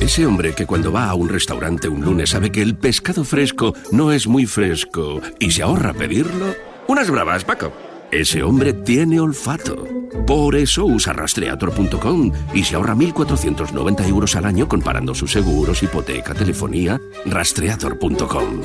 Ese 0.00 0.26
hombre 0.26 0.54
que 0.54 0.66
cuando 0.66 0.92
va 0.92 1.08
a 1.08 1.14
un 1.14 1.30
restaurante 1.30 1.88
un 1.88 2.04
lunes 2.04 2.30
sabe 2.30 2.52
que 2.52 2.60
el 2.60 2.76
pescado 2.76 3.24
fresco 3.24 3.72
no 3.90 4.12
es 4.12 4.26
muy 4.26 4.44
fresco 4.44 5.22
y 5.38 5.50
se 5.50 5.62
ahorra 5.62 5.94
pedirlo. 5.94 6.54
Unas 6.88 7.10
bravas, 7.10 7.44
Paco. 7.44 7.72
Ese 8.10 8.42
hombre 8.42 8.74
tiene 8.74 9.18
olfato. 9.18 9.88
Por 10.26 10.56
eso 10.56 10.84
usa 10.84 11.12
rastreator.com 11.14 12.32
y 12.52 12.64
se 12.64 12.76
ahorra 12.76 12.94
1.490 12.94 14.06
euros 14.06 14.36
al 14.36 14.44
año 14.44 14.68
comparando 14.68 15.14
sus 15.14 15.32
seguros, 15.32 15.82
hipoteca, 15.82 16.34
telefonía. 16.34 17.00
Rastreator.com. 17.24 18.60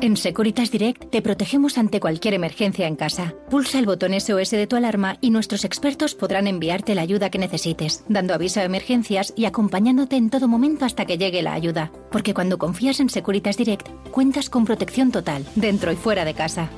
En 0.00 0.16
Securitas 0.16 0.70
Direct 0.70 1.10
te 1.10 1.22
protegemos 1.22 1.76
ante 1.76 1.98
cualquier 1.98 2.34
emergencia 2.34 2.86
en 2.86 2.94
casa. 2.94 3.34
Pulsa 3.50 3.80
el 3.80 3.86
botón 3.86 4.18
SOS 4.18 4.50
de 4.50 4.68
tu 4.68 4.76
alarma 4.76 5.18
y 5.20 5.30
nuestros 5.30 5.64
expertos 5.64 6.14
podrán 6.14 6.46
enviarte 6.46 6.94
la 6.94 7.02
ayuda 7.02 7.30
que 7.30 7.38
necesites, 7.38 8.04
dando 8.08 8.32
aviso 8.32 8.60
a 8.60 8.64
emergencias 8.64 9.32
y 9.34 9.46
acompañándote 9.46 10.14
en 10.14 10.30
todo 10.30 10.46
momento 10.46 10.84
hasta 10.84 11.04
que 11.04 11.18
llegue 11.18 11.42
la 11.42 11.52
ayuda. 11.52 11.90
Porque 12.12 12.32
cuando 12.32 12.58
confías 12.58 13.00
en 13.00 13.10
Securitas 13.10 13.56
Direct, 13.56 13.88
cuentas 14.12 14.48
con 14.48 14.64
protección 14.64 15.10
total, 15.10 15.44
dentro 15.56 15.90
y 15.90 15.96
fuera 15.96 16.24
de 16.24 16.34
casa. 16.34 16.70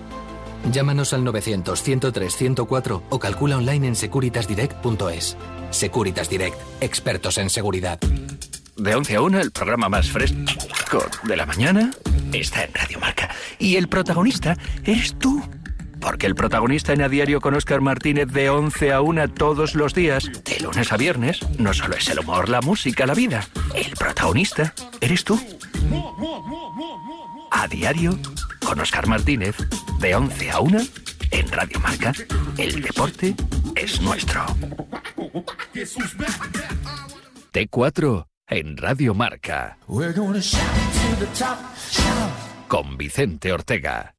Llámanos 0.73 1.13
al 1.13 1.23
900-103-104 1.25 3.03
o 3.11 3.19
calcula 3.19 3.59
online 3.59 3.89
en 3.89 3.97
securitasdirect.es. 3.97 5.37
Securitas 5.71 6.31
Direct, 6.31 6.57
expertos 6.81 7.37
en 7.37 7.51
seguridad. 7.51 8.01
De 8.81 8.95
11 8.95 9.17
a 9.17 9.21
1, 9.21 9.41
el 9.41 9.51
programa 9.51 9.91
más 9.91 10.11
fresco 10.11 11.05
de 11.25 11.37
la 11.37 11.45
mañana 11.45 11.91
está 12.33 12.65
en 12.65 12.73
Radio 12.73 12.99
Marca. 12.99 13.29
Y 13.59 13.77
el 13.77 13.89
protagonista 13.89 14.57
eres 14.85 15.19
tú. 15.19 15.47
Porque 16.01 16.27
el 16.27 16.35
protagonista 16.35 16.95
en 16.95 17.03
A 17.03 17.11
Diario 17.11 17.43
con 17.43 17.55
Oscar 17.55 17.83
Martínez 17.83 18.29
de 18.29 18.49
11 18.49 18.93
a 18.93 19.03
1 19.03 19.35
todos 19.35 19.75
los 19.75 19.93
días, 19.93 20.31
de 20.47 20.61
lunes 20.61 20.93
a 20.93 20.97
viernes, 20.97 21.41
no 21.59 21.75
solo 21.75 21.95
es 21.95 22.09
el 22.09 22.21
humor, 22.21 22.49
la 22.49 22.63
música, 22.63 23.05
la 23.05 23.13
vida. 23.13 23.47
El 23.75 23.93
protagonista 23.97 24.73
eres 25.03 25.25
tú. 25.25 25.39
A 27.51 27.69
Diario 27.69 28.19
con 28.65 28.81
Oscar 28.81 29.07
Martínez 29.07 29.57
de 29.99 30.15
11 30.15 30.51
a 30.53 30.61
1 30.61 30.81
en 31.33 31.53
Radio 31.53 31.81
Marca. 31.81 32.15
El 32.57 32.81
deporte 32.81 33.35
es 33.77 34.01
nuestro. 34.01 34.47
T4 37.53 38.30
en 38.51 38.77
Radio 38.77 39.15
Marca. 39.15 39.79
Con 42.67 42.97
Vicente 42.97 43.53
Ortega. 43.53 44.17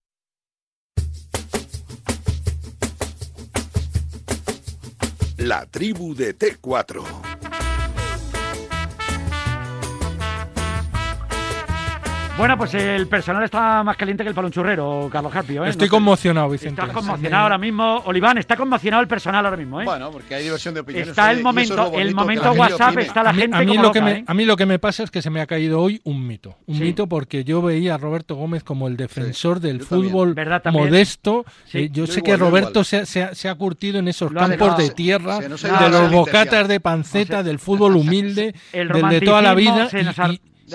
La 5.37 5.65
tribu 5.65 6.15
de 6.15 6.37
T4. 6.37 7.60
Bueno, 12.41 12.57
pues 12.57 12.73
el 12.73 13.07
personal 13.07 13.43
está 13.43 13.83
más 13.83 13.95
caliente 13.95 14.23
que 14.23 14.29
el 14.29 14.33
palonchurrero, 14.35 15.09
Carlos 15.11 15.31
Carpio. 15.31 15.63
¿eh? 15.63 15.69
Estoy 15.69 15.87
No 15.87 15.91
conmocionado, 15.91 16.49
Vicente. 16.49 16.81
Estás 16.81 16.95
conmocionado 16.95 17.43
ahora 17.43 17.57
mismo. 17.59 17.97
Oliván, 18.05 18.39
está 18.39 18.55
conmocionado 18.57 19.03
el 19.03 19.07
personal 19.07 19.45
ahora 19.45 19.57
mismo, 19.57 19.79
¿eh? 19.79 19.85
Bueno, 19.85 20.09
porque 20.09 20.33
hay 20.33 20.43
diversión 20.45 20.73
de 20.73 20.79
opiniones. 20.79 21.09
Está 21.09 21.29
el 21.31 21.37
es 21.37 21.43
momento- 21.43 21.91
el 21.93 22.15
momento 22.15 22.51
WhatsApp 22.53 22.89
opine. 22.93 23.01
está 23.03 23.21
la 23.21 23.29
a 23.29 23.33
mí, 23.33 23.41
gente 23.43 23.57
a 23.57 23.59
mí 23.59 23.65
como 23.67 23.81
lo 23.83 23.91
que 23.91 24.01
me, 24.01 24.11
¿eh? 24.11 24.23
a 24.25 24.33
mí 24.33 24.45
lo 24.45 24.57
que 24.57 24.65
me 24.65 24.79
pasa 24.79 25.03
es 25.03 25.11
que 25.11 25.21
se 25.21 25.29
me 25.29 25.39
ha 25.39 25.45
caído 25.45 25.79
hoy 25.79 26.01
un 26.03 26.25
mito. 26.25 26.57
Un 26.65 26.77
Sí. 26.77 26.81
mito 26.83 27.05
porque 27.07 27.43
yo 27.43 27.61
veía 27.61 27.93
a 27.93 27.97
Roberto 27.99 28.33
Gómez 28.33 28.63
como 28.63 28.87
el 28.87 28.97
defensor 28.97 29.59
del 29.59 29.81
fútbol 29.81 30.33
¿Verdad? 30.33 30.63
También. 30.63 30.85
modesto. 30.87 31.45
Sí. 31.65 31.77
Eh, 31.77 31.89
yo, 31.91 32.05
Yo 32.05 32.07
sé 32.13 32.21
igual, 32.21 32.23
que 32.31 32.37
Roberto 32.43 32.83
se, 32.83 32.97
ha- 32.97 33.05
se 33.05 33.21
ha- 33.23 33.35
se 33.35 33.49
ha 33.49 33.55
curtido 33.55 33.99
en 33.99 34.07
esos 34.07 34.31
Lo 34.31 34.39
campos 34.39 34.77
de 34.77 34.89
tierra, 34.89 35.37
de 35.39 35.47
los 35.89 36.11
bocatas 36.11 36.67
de 36.67 36.79
panceta, 36.79 37.43
del 37.43 37.59
fútbol 37.59 37.95
humilde, 37.97 38.55
El 38.73 38.87
del 38.87 39.09
de 39.09 39.21
toda 39.21 39.43
la 39.43 39.53
vida. 39.53 39.87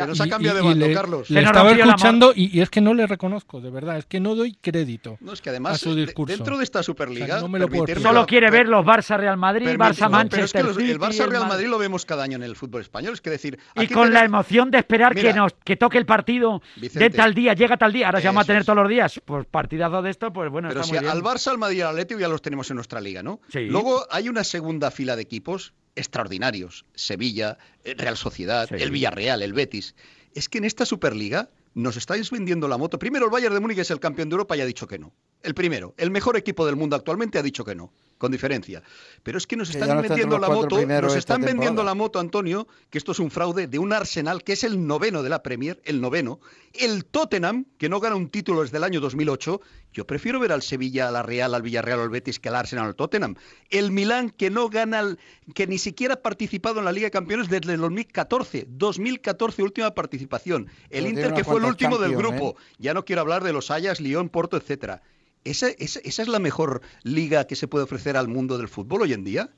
Se 0.02 0.06
nos 0.08 0.20
ha- 0.20 0.28
cambiado 0.28 0.56
de 0.58 0.62
bando, 0.64 0.86
le- 0.86 0.94
Carlos. 0.94 1.30
Le 1.30 1.42
estaba 1.42 1.72
escuchando 1.72 2.32
y, 2.34 2.56
y 2.58 2.60
es 2.62 2.70
que 2.70 2.80
no 2.80 2.94
le 2.94 3.06
reconozco, 3.06 3.60
de 3.60 3.70
verdad, 3.70 3.98
es 3.98 4.06
que 4.06 4.20
no 4.20 4.34
doy 4.34 4.54
crédito 4.60 5.16
No, 5.20 5.32
es 5.32 5.40
que 5.40 5.50
a 5.50 5.52
además, 5.52 5.80
su 5.80 5.94
de- 5.94 6.06
discurso. 6.06 6.34
dentro 6.36 6.58
de 6.58 6.64
esta 6.64 6.82
Superliga, 6.82 7.40
no 7.40 7.48
me 7.48 7.58
lo 7.58 7.68
puedo. 7.68 7.86
Solo 8.00 8.26
quiere 8.26 8.50
ver 8.50 8.68
los 8.68 8.84
Barça 8.84 9.16
Real 9.16 9.36
Madrid, 9.36 9.66
Barça 9.68 10.08
no, 10.10 10.28
pero 10.28 10.44
es 10.44 10.52
que 10.52 10.62
Manchester 10.62 10.64
los- 10.64 10.76
el 10.78 10.98
Barça 11.00 11.18
Real 11.26 11.30
Madrid. 11.42 11.48
Madrid 11.48 11.66
lo 11.68 11.78
vemos 11.78 12.04
cada 12.06 12.22
año 12.24 12.36
en 12.36 12.42
el 12.42 12.56
fútbol 12.56 12.80
español. 12.82 13.12
Es 13.14 13.20
que 13.20 13.30
decir, 13.30 13.58
Y 13.74 13.86
con 13.88 14.12
la 14.12 14.24
emoción 14.24 14.70
de 14.70 14.78
esperar 14.78 15.14
que 15.14 15.32
nos 15.32 15.52
que 15.64 15.76
toque 15.76 15.98
el 15.98 16.06
partido 16.06 16.62
de 16.76 17.10
tal 17.10 17.34
día, 17.34 17.54
llega 17.54 17.76
tal 17.76 17.92
día. 17.92 18.06
Ahora 18.06 18.20
se 18.20 18.26
vamos 18.28 18.42
a 18.42 18.46
tener 18.46 18.60
es. 18.60 18.66
todos 18.66 18.78
los 18.78 18.88
días. 18.88 19.20
Pues 19.24 19.46
partidazo 19.46 20.02
de 20.02 20.10
esto, 20.10 20.32
pues 20.32 20.50
bueno, 20.50 20.68
Pero 20.68 20.80
está 20.80 20.86
si 20.88 20.92
muy 20.94 21.00
bien. 21.00 21.10
al 21.12 21.22
Barça, 21.22 21.48
al 21.50 21.58
Madrid 21.58 21.78
y 21.78 21.80
al 21.82 21.88
Atlético 21.90 22.20
ya 22.20 22.28
los 22.28 22.42
tenemos 22.42 22.70
en 22.70 22.76
nuestra 22.76 23.00
liga, 23.00 23.22
¿no? 23.22 23.40
Sí. 23.48 23.60
Luego 23.66 24.06
hay 24.10 24.28
una 24.28 24.44
segunda 24.44 24.90
fila 24.90 25.16
de 25.16 25.22
equipos 25.22 25.72
extraordinarios. 25.96 26.84
Sevilla, 26.94 27.58
eh, 27.84 27.94
Real 27.94 28.16
Sociedad, 28.16 28.72
el 28.72 28.90
Villarreal, 28.90 29.42
el 29.42 29.52
Betis. 29.52 29.94
Es 30.34 30.48
que 30.48 30.58
en 30.58 30.64
esta 30.64 30.86
Superliga 30.86 31.50
nos 31.74 31.96
estáis 31.96 32.30
vendiendo 32.30 32.68
la 32.68 32.78
moto. 32.78 32.98
Primero, 32.98 33.26
el 33.26 33.30
Bayern 33.30 33.54
de 33.54 33.60
Múnich 33.60 33.78
es 33.78 33.90
el 33.90 34.00
campeón 34.00 34.28
de 34.28 34.34
Europa 34.34 34.56
y 34.56 34.60
ha 34.60 34.66
dicho 34.66 34.86
que 34.86 34.98
no. 34.98 35.12
El 35.42 35.54
primero, 35.54 35.94
el 35.96 36.10
mejor 36.10 36.36
equipo 36.36 36.66
del 36.66 36.76
mundo 36.76 36.96
actualmente 36.96 37.38
ha 37.38 37.42
dicho 37.42 37.64
que 37.64 37.74
no, 37.74 37.92
con 38.18 38.32
diferencia. 38.32 38.82
Pero 39.22 39.38
es 39.38 39.46
que 39.46 39.56
nos 39.56 39.70
están 39.70 39.90
no 39.90 40.02
vendiendo 40.02 40.38
la 40.38 40.48
moto, 40.48 40.84
nos 40.84 41.14
están 41.14 41.40
vendiendo 41.40 41.66
temporada. 41.66 41.90
la 41.90 41.94
moto, 41.94 42.18
Antonio, 42.18 42.66
que 42.90 42.98
esto 42.98 43.12
es 43.12 43.20
un 43.20 43.30
fraude 43.30 43.68
de 43.68 43.78
un 43.78 43.92
Arsenal 43.92 44.42
que 44.42 44.54
es 44.54 44.64
el 44.64 44.86
noveno 44.86 45.22
de 45.22 45.30
la 45.30 45.42
Premier, 45.42 45.80
el 45.84 46.00
noveno, 46.00 46.40
el 46.72 47.04
Tottenham, 47.04 47.66
que 47.78 47.88
no 47.88 48.00
gana 48.00 48.16
un 48.16 48.28
título 48.28 48.62
desde 48.62 48.78
el 48.78 48.84
año 48.84 49.00
2008. 49.00 49.60
Yo 49.92 50.06
prefiero 50.06 50.40
ver 50.40 50.52
al 50.52 50.62
Sevilla, 50.62 51.08
a 51.08 51.10
la 51.10 51.22
Real, 51.22 51.54
al 51.54 51.62
Villarreal, 51.62 52.00
al 52.00 52.10
Betis 52.10 52.40
que 52.40 52.48
al 52.48 52.56
Arsenal, 52.56 52.86
al 52.86 52.96
Tottenham. 52.96 53.36
El 53.70 53.92
Milán, 53.92 54.30
que 54.30 54.50
no 54.50 54.68
gana, 54.68 55.16
que 55.54 55.66
ni 55.66 55.78
siquiera 55.78 56.14
ha 56.14 56.22
participado 56.22 56.80
en 56.80 56.86
la 56.86 56.92
Liga 56.92 57.06
de 57.06 57.12
Campeones 57.12 57.48
desde 57.48 57.74
el 57.74 57.80
2014. 57.80 58.66
2014, 58.68 59.62
última 59.62 59.94
participación. 59.94 60.66
El 60.90 61.04
Pero 61.04 61.08
Inter, 61.08 61.34
que 61.34 61.44
fue 61.44 61.58
el 61.58 61.66
último 61.66 61.98
del 61.98 62.16
grupo. 62.16 62.56
Ya 62.78 62.94
no 62.94 63.04
quiero 63.04 63.22
hablar 63.22 63.44
de 63.44 63.52
los 63.52 63.70
Ajax, 63.70 64.00
Lyon, 64.00 64.28
Porto, 64.28 64.56
etcétera. 64.56 65.02
¿Esa, 65.46 65.68
es 65.78 66.28
la 66.28 66.40
mejor 66.40 66.82
liga 67.04 67.46
que 67.46 67.54
se 67.54 67.68
puede 67.68 67.84
ofrecer 67.84 68.16
al 68.16 68.26
mundo 68.26 68.58
del 68.58 68.68
fútbol 68.68 69.02
hoy 69.02 69.12
en 69.12 69.22
día? 69.22 69.48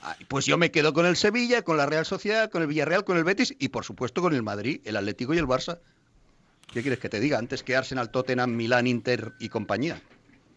Ah, 0.00 0.16
pues 0.28 0.46
yo 0.46 0.56
me 0.56 0.70
quedo 0.70 0.94
con 0.94 1.04
el 1.04 1.16
Sevilla, 1.16 1.62
con 1.62 1.76
la 1.76 1.84
Real 1.84 2.06
Sociedad, 2.06 2.50
con 2.50 2.62
el 2.62 2.68
Villarreal, 2.68 3.04
con 3.04 3.18
el 3.18 3.24
Betis 3.24 3.54
y 3.58 3.68
por 3.68 3.84
supuesto 3.84 4.22
con 4.22 4.34
el 4.34 4.42
Madrid, 4.42 4.80
el 4.84 4.96
Atlético 4.96 5.34
y 5.34 5.38
el 5.38 5.46
Barça. 5.46 5.80
¿Qué 6.72 6.80
quieres 6.80 6.98
que 6.98 7.10
te 7.10 7.20
diga? 7.20 7.38
Antes 7.38 7.62
que 7.62 7.76
Arsenal, 7.76 8.10
Tottenham, 8.10 8.50
Milán, 8.52 8.86
Inter 8.86 9.32
y 9.38 9.50
compañía. 9.50 10.00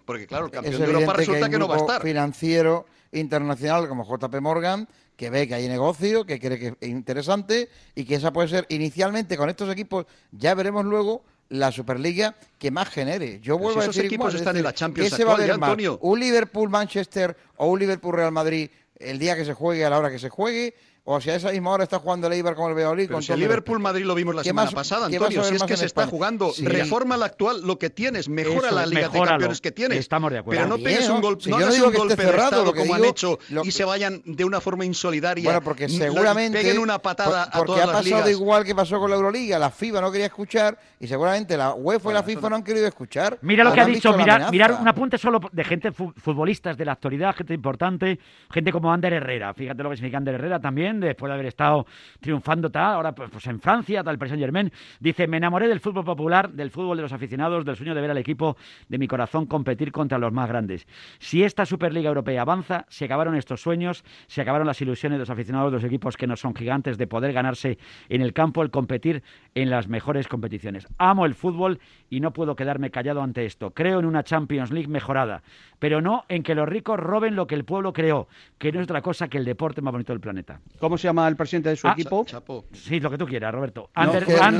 Porque 0.06 0.26
claro, 0.26 0.45
el 0.45 0.52
campeón 0.52 0.82
de 0.82 0.86
Europa 0.86 1.13
resulta 1.13 1.50
que, 1.50 1.60
no 1.60 1.67
va 1.67 1.76
a 1.76 1.80
estar. 1.80 2.02
financiero 2.02 2.86
internacional 3.12 3.89
como 3.89 4.06
JP 4.06 4.39
Morgan 4.39 4.88
que 5.17 5.30
ve 5.30 5.47
que 5.47 5.56
hay 5.56 5.67
negocio, 5.67 6.26
que 6.26 6.39
cree 6.39 6.60
que 6.60 6.78
es 6.80 6.89
interesante 6.89 7.69
y 7.93 8.06
que 8.06 8.15
esa 8.15 8.32
puede 8.32 8.47
ser 8.47 8.65
inicialmente 8.69 9.36
con 9.36 9.50
estos 9.50 9.69
equipos, 9.69 10.06
ya 10.32 10.54
veremos 10.54 10.86
luego 10.86 11.26
la 11.49 11.71
Superliga 11.71 12.36
que 12.57 12.71
más 12.71 12.89
genere. 12.89 13.39
Yo 13.39 13.57
vuelvo 13.57 13.81
a 13.81 13.88
decir 13.88 14.05
equipos 14.05 14.33
están 14.33 14.57
en 14.57 14.63
la 14.63 14.73
Champions 14.73 15.10
¿qué 15.10 15.15
se 15.15 15.23
va 15.23 15.36
a 15.36 15.38
ver 15.38 15.57
más? 15.57 15.77
Un 16.01 16.19
Liverpool 16.19 16.69
Manchester 16.69 17.36
o 17.57 17.67
un 17.67 17.79
Liverpool 17.79 18.15
Real 18.15 18.31
Madrid 18.31 18.69
el 18.99 19.19
día 19.19 19.36
que 19.36 19.45
se 19.45 19.53
juegue 19.53 19.86
a 19.86 19.89
la 19.89 19.99
hora 19.99 20.10
que 20.10 20.19
se 20.19 20.29
juegue 20.29 20.73
o 21.10 21.22
si 21.22 21.30
a 21.30 21.36
esa 21.36 21.52
misma 21.52 21.72
hora 21.72 21.86
está 21.86 22.00
jugando 22.00 22.28
el 22.28 22.34
Eibar 22.34 22.54
con 22.54 22.70
el 22.70 22.76
Valladolid. 22.76 23.06
Pero 23.06 23.15
con 23.15 23.24
si 23.24 23.32
el 23.32 23.39
Liverpool-Madrid 23.39 24.04
lo 24.04 24.13
vimos 24.13 24.36
la 24.36 24.43
semana 24.43 24.70
pasada, 24.72 25.06
Antonio, 25.06 25.41
si 25.41 25.56
es 25.56 25.63
que 25.63 25.78
se 25.78 25.86
está 25.86 26.06
jugando, 26.06 26.52
reforma 26.63 27.15
la 27.15 27.28
actual, 27.28 27.62
lo 27.65 27.80
que 27.80 27.89
tienes, 27.89 28.28
mejora 28.28 28.67
Eso, 28.67 28.76
la 28.76 28.86
Liga 28.86 29.02
mejoralo. 29.04 29.24
de 29.24 29.30
Campeones 29.30 29.62
que 29.62 29.72
tienes. 29.72 30.00
Estamos 30.00 30.34
de 30.34 30.39
acuerdo. 30.39 30.62
Pero 30.62 30.78
no 30.78 30.84
pegues 30.84 31.08
un, 31.08 31.22
gol, 31.22 31.38
si 31.39 31.50
no 31.50 31.56
un 31.60 31.93
golpe 31.93 32.17
cerrado, 32.17 32.65
de 32.65 32.72
estado, 32.72 32.76
como 32.76 32.93
han 32.93 33.06
hecho 33.06 33.39
y 33.63 33.72
se 33.72 33.86
vayan 33.86 34.22
de 34.26 34.43
una 34.43 34.60
forma 34.60 34.84
insolidaria. 34.84 35.46
Bueno, 35.46 35.62
porque 35.62 35.88
seguramente... 35.88 36.58
Peguen 36.58 36.80
una 36.80 37.00
patada 37.00 37.50
por, 37.52 37.67
porque 37.67 37.82
a 37.82 37.86
todas 37.86 38.00
ha 38.00 38.10
pasado 38.10 38.30
igual 38.30 38.65
que 38.65 38.76
pasó 38.76 39.00
con 39.00 39.10
la 39.10 39.15
Euroliga, 39.15 39.58
la 39.58 39.72
FIBA 39.72 40.02
no 40.02 40.12
quería 40.12 40.28
escuchar 40.28 40.78
y 41.00 41.08
seguramente 41.08 41.56
la 41.56 41.74
UEFA 41.74 42.12
y 42.12 42.13
la 42.15 42.24
FIFA 42.24 42.50
no, 42.50 42.56
han 42.58 42.63
querido 42.63 42.86
escuchar. 42.86 43.38
Mira 43.43 43.63
lo 43.63 43.72
que 43.72 43.80
ha 43.80 43.86
dicho, 43.86 44.12
mirar, 44.17 44.52
mirar 44.52 44.74
un 44.74 44.88
apunte 44.89 45.17
solo 45.17 45.39
de 45.54 45.63
gente 45.63 45.93
futbolistas 45.93 46.76
de 46.76 46.84
la 46.84 46.91
actualidad, 46.91 47.34
gente 47.34 47.54
importante, 47.54 48.20
gente 48.52 48.74
como 48.74 48.91
Ander 48.91 49.13
Herrera, 49.13 49.54
fíjate 49.54 49.82
lo 49.84 49.89
que 49.89 49.96
significa 49.96 50.17
Ander 50.17 50.36
Herrera 50.36 50.60
también 50.60 50.96
Después 51.05 51.29
de 51.29 51.33
haber 51.33 51.45
estado 51.45 51.86
triunfando 52.19 52.69
tal, 52.69 52.95
ahora 52.95 53.13
pues, 53.13 53.29
pues 53.29 53.45
en 53.47 53.60
Francia, 53.60 54.03
tal 54.03 54.17
Paris 54.17 54.31
Saint 54.31 54.41
Germain, 54.41 54.71
dice, 54.99 55.27
me 55.27 55.38
enamoré 55.38 55.67
del 55.67 55.79
fútbol 55.79 56.03
popular, 56.03 56.51
del 56.51 56.71
fútbol 56.71 56.97
de 56.97 57.03
los 57.03 57.13
aficionados, 57.13 57.65
del 57.65 57.75
sueño 57.75 57.93
de 57.93 58.01
ver 58.01 58.12
al 58.12 58.17
equipo 58.17 58.57
de 58.89 58.97
mi 58.97 59.07
corazón 59.07 59.45
competir 59.45 59.91
contra 59.91 60.17
los 60.17 60.33
más 60.33 60.49
grandes. 60.49 60.88
Si 61.19 61.43
esta 61.43 61.65
Superliga 61.65 62.10
Europea 62.10 62.41
avanza, 62.41 62.86
se 62.89 63.05
acabaron 63.05 63.36
estos 63.36 63.62
sueños, 63.62 64.03
se 64.27 64.41
acabaron 64.41 64.67
las 64.67 64.81
ilusiones 64.81 65.17
de 65.17 65.19
los 65.19 65.29
aficionados 65.29 65.71
de 65.71 65.77
los 65.77 65.83
equipos 65.83 66.17
que 66.17 66.27
no 66.27 66.36
son 66.36 66.55
gigantes 66.55 66.97
de 66.97 67.07
poder 67.07 67.33
ganarse 67.33 67.77
en 68.10 68.21
el 68.21 68.33
campo, 68.33 68.63
el 68.63 68.71
competir 68.71 69.23
en 69.55 69.69
las 69.69 69.88
mejores 69.88 70.27
competiciones. 70.27 70.88
Amo 70.97 71.25
el 71.25 71.36
fútbol 71.36 71.79
y 72.10 72.19
no 72.19 72.31
puedo 72.31 72.55
quedarme 72.55 72.91
callado 72.91 73.21
ante 73.21 73.45
esto. 73.45 73.71
Creo 73.71 73.99
en 73.99 74.05
una 74.05 74.23
Champions 74.23 74.71
League 74.71 74.88
mejorada, 74.88 75.43
pero 75.79 76.01
no 76.01 76.23
en 76.29 76.43
que 76.43 76.55
los 76.55 76.67
ricos 76.67 76.99
roben 76.99 77.36
lo 77.36 77.47
que 77.47 77.55
el 77.55 77.65
pueblo 77.65 77.93
creó, 77.93 78.27
que 78.57 78.71
no 78.71 78.79
es 78.79 78.86
otra 78.86 79.01
cosa 79.01 79.27
que 79.27 79.38
el 79.38 79.45
deporte 79.45 79.81
más 79.81 79.91
bonito 79.91 80.13
del 80.13 80.19
planeta. 80.19 80.60
¿Cómo 80.88 80.97
se 80.97 81.10
llama 81.10 81.28
el 81.28 81.36
presidente 81.36 81.67
de 81.67 81.76
su 81.76 81.86
ah, 81.86 81.91
equipo? 81.91 82.23
Chapo. 82.23 82.63
Sí, 82.71 83.02
lo 83.02 83.12
que 83.12 83.17
tú 83.17 83.28
quieras, 83.28 83.54
Roberto. 83.54 83.89
El, 83.93 84.26
señor, 84.26 84.54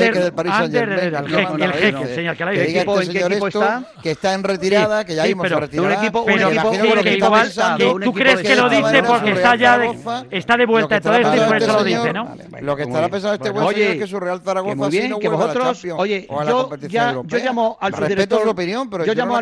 este 2.52 2.86
que 4.04 4.12
está? 4.12 4.34
En 4.34 4.44
retirada, 4.44 5.06
que 5.06 5.16
ya 5.16 5.24
sí, 5.24 5.34
retirada. 5.34 5.88
Un 5.88 5.94
equipo, 5.94 6.26
que, 6.26 6.34
está 7.14 7.32
pensando, 7.32 7.98
tú 8.02 8.12
crees 8.12 8.42
que 8.42 8.58
lo 8.58 8.68
dice 8.68 9.04
porque 9.04 9.32
está 9.32 9.56
ya 9.56 9.80
está 10.30 10.58
de 10.58 10.66
vuelta, 10.66 10.98
entonces 10.98 11.26
pues, 11.48 11.66
lo 11.66 11.78
este 11.78 11.96
dice, 11.96 12.12
¿no? 12.12 12.36
Lo 12.60 12.76
que 12.76 12.84
estará 12.84 13.08
pensando 13.08 13.36
este 13.36 13.52
buen 13.52 13.80
es 13.80 13.98
que 13.98 14.08
su 14.08 14.20
Real 14.20 14.42
Zaragoza 14.42 14.92
sí 14.92 15.08
no 15.08 15.20
vuelve 15.20 15.34
a 15.34 15.54
la 15.54 15.74
o 16.28 16.44
la. 16.44 16.52
Yo 17.26 17.38
llamo 17.38 17.78
al 17.80 17.94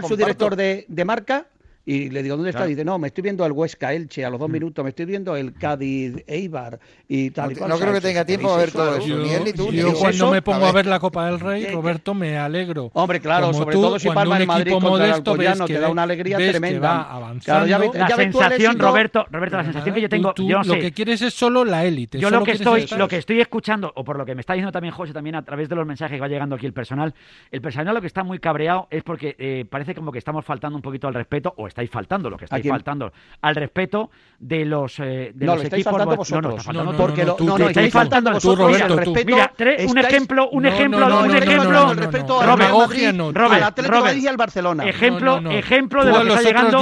subdirector 0.04 0.56
de 0.56 1.04
marca 1.04 1.48
y 1.86 2.10
le 2.10 2.24
digo, 2.24 2.36
¿dónde 2.36 2.50
está? 2.50 2.66
Dice, 2.66 2.84
no, 2.84 2.98
me 2.98 3.08
estoy 3.08 3.22
viendo 3.22 3.46
el 3.46 3.52
Huesca 3.52 3.94
Elche 3.94 4.26
a 4.26 4.30
los 4.32 4.40
dos 4.40 4.50
mm. 4.50 4.54
minutos, 4.54 4.84
me 4.84 4.90
estoy 4.90 5.06
viendo 5.06 5.36
el 5.36 5.54
Cádiz 5.54 6.24
Eibar 6.26 6.80
y 7.08 7.30
tal. 7.30 7.54
No, 7.54 7.68
no 7.68 7.78
creo 7.78 7.94
que 7.94 8.02
tenga 8.02 8.26
tiempo 8.26 8.52
a 8.52 8.58
ver 8.58 8.72
todo 8.72 8.98
eso. 8.98 9.08
Yo, 9.08 9.18
ni 9.20 9.30
él 9.30 9.44
ni 9.46 9.54
tú. 9.54 9.72
Yo, 9.72 9.94
cuando 9.94 10.32
me 10.32 10.42
pongo 10.42 10.66
a 10.66 10.72
ver. 10.72 10.86
la 10.86 11.00
Copa 11.00 11.26
del 11.28 11.40
Rey, 11.40 11.66
Roberto, 11.68 12.14
me 12.14 12.38
alegro. 12.38 12.92
Hombre, 12.94 13.20
claro, 13.20 13.54
sobre 13.54 13.76
todo 13.76 14.00
si 14.00 14.10
Palma 14.10 14.40
en 14.40 14.48
Madrid 14.48 14.74
contra 14.74 15.06
el 15.06 15.14
Alcoyano, 15.14 15.66
te 15.66 15.80
da 15.80 15.90
una 15.90 16.04
alegría 16.04 16.38
tremenda. 16.38 17.08
Claro, 17.44 17.66
ya, 17.66 17.80
ya 17.80 18.00
la 18.00 18.16
sensación, 18.16 18.80
Roberto, 18.80 19.26
Roberto, 19.30 19.58
la 19.58 19.64
sensación 19.64 19.94
¿eh? 19.94 19.96
que 19.96 20.02
yo 20.02 20.10
tengo, 20.10 20.34
lo 20.64 20.80
que 20.80 20.92
quieres 20.92 21.22
es 21.22 21.34
solo 21.34 21.66
la 21.66 21.86
élite. 21.86 22.20
Yo 22.20 22.30
lo 22.30 22.44
que 22.44 22.54
estoy, 22.54 22.88
lo 22.98 23.08
que 23.08 23.18
estoy 23.18 23.42
escuchando, 23.42 23.92
o 23.96 24.04
por 24.04 24.18
lo 24.18 24.26
que 24.26 24.34
me 24.34 24.42
está 24.42 24.54
diciendo 24.54 24.72
también 24.72 24.94
José, 24.94 25.14
también 25.14 25.36
a 25.36 25.44
través 25.44 25.70
de 25.70 25.76
los 25.76 25.86
mensajes 25.86 26.16
que 26.16 26.22
va 26.22 26.28
llegando 26.28 26.56
aquí 26.56 26.66
el 26.66 26.74
personal, 26.74 27.14
el 27.52 27.62
personal 27.62 27.94
lo 27.94 28.02
que 28.02 28.08
está 28.08 28.24
muy 28.24 28.40
cabreado 28.40 28.88
es 28.90 29.04
porque 29.04 29.36
eh, 29.38 29.66
parece 29.70 29.94
como 29.94 30.12
que 30.12 30.20
estamos 30.20 30.44
faltando 30.44 30.76
un 30.76 30.82
poquito 30.82 31.08
al 31.08 31.14
respeto 31.14 31.54
o 31.58 31.68
estáis 31.76 31.92
faltando, 31.92 32.30
lo 32.30 32.38
que 32.38 32.46
estáis 32.46 32.66
faltando 32.68 33.12
al 33.42 33.56
respeto 33.56 34.10
de 34.40 34.64
los, 34.64 34.98
de 34.98 35.34
los 35.36 35.64
equipos. 35.66 35.92
No, 35.92 36.06
no, 36.06 36.14
está 36.22 36.64
faltando 36.64 36.92
no, 36.92 36.98
porque 36.98 37.26
lo, 37.26 37.36
tú, 37.36 37.56
te 37.56 37.66
estáis 37.66 37.92
faltando 37.92 38.32
vosotros, 38.32 38.80
respeto, 38.80 39.26
mira 39.26 39.52
un 39.84 39.98
ejemplo, 39.98 40.50
un 40.52 40.66
ejemplo, 40.66 41.20
un 41.24 41.36
ejemplo. 41.36 41.94
respeto 41.94 42.40
al 42.42 44.18
y 44.18 44.28
al 44.28 44.38
Barcelona. 44.38 44.86
Ejemplo, 44.86 45.52
ejemplo 45.52 46.06
de 46.06 46.12
lo 46.12 46.22
que 46.22 46.30
está 46.30 46.42
llegando. 46.42 46.82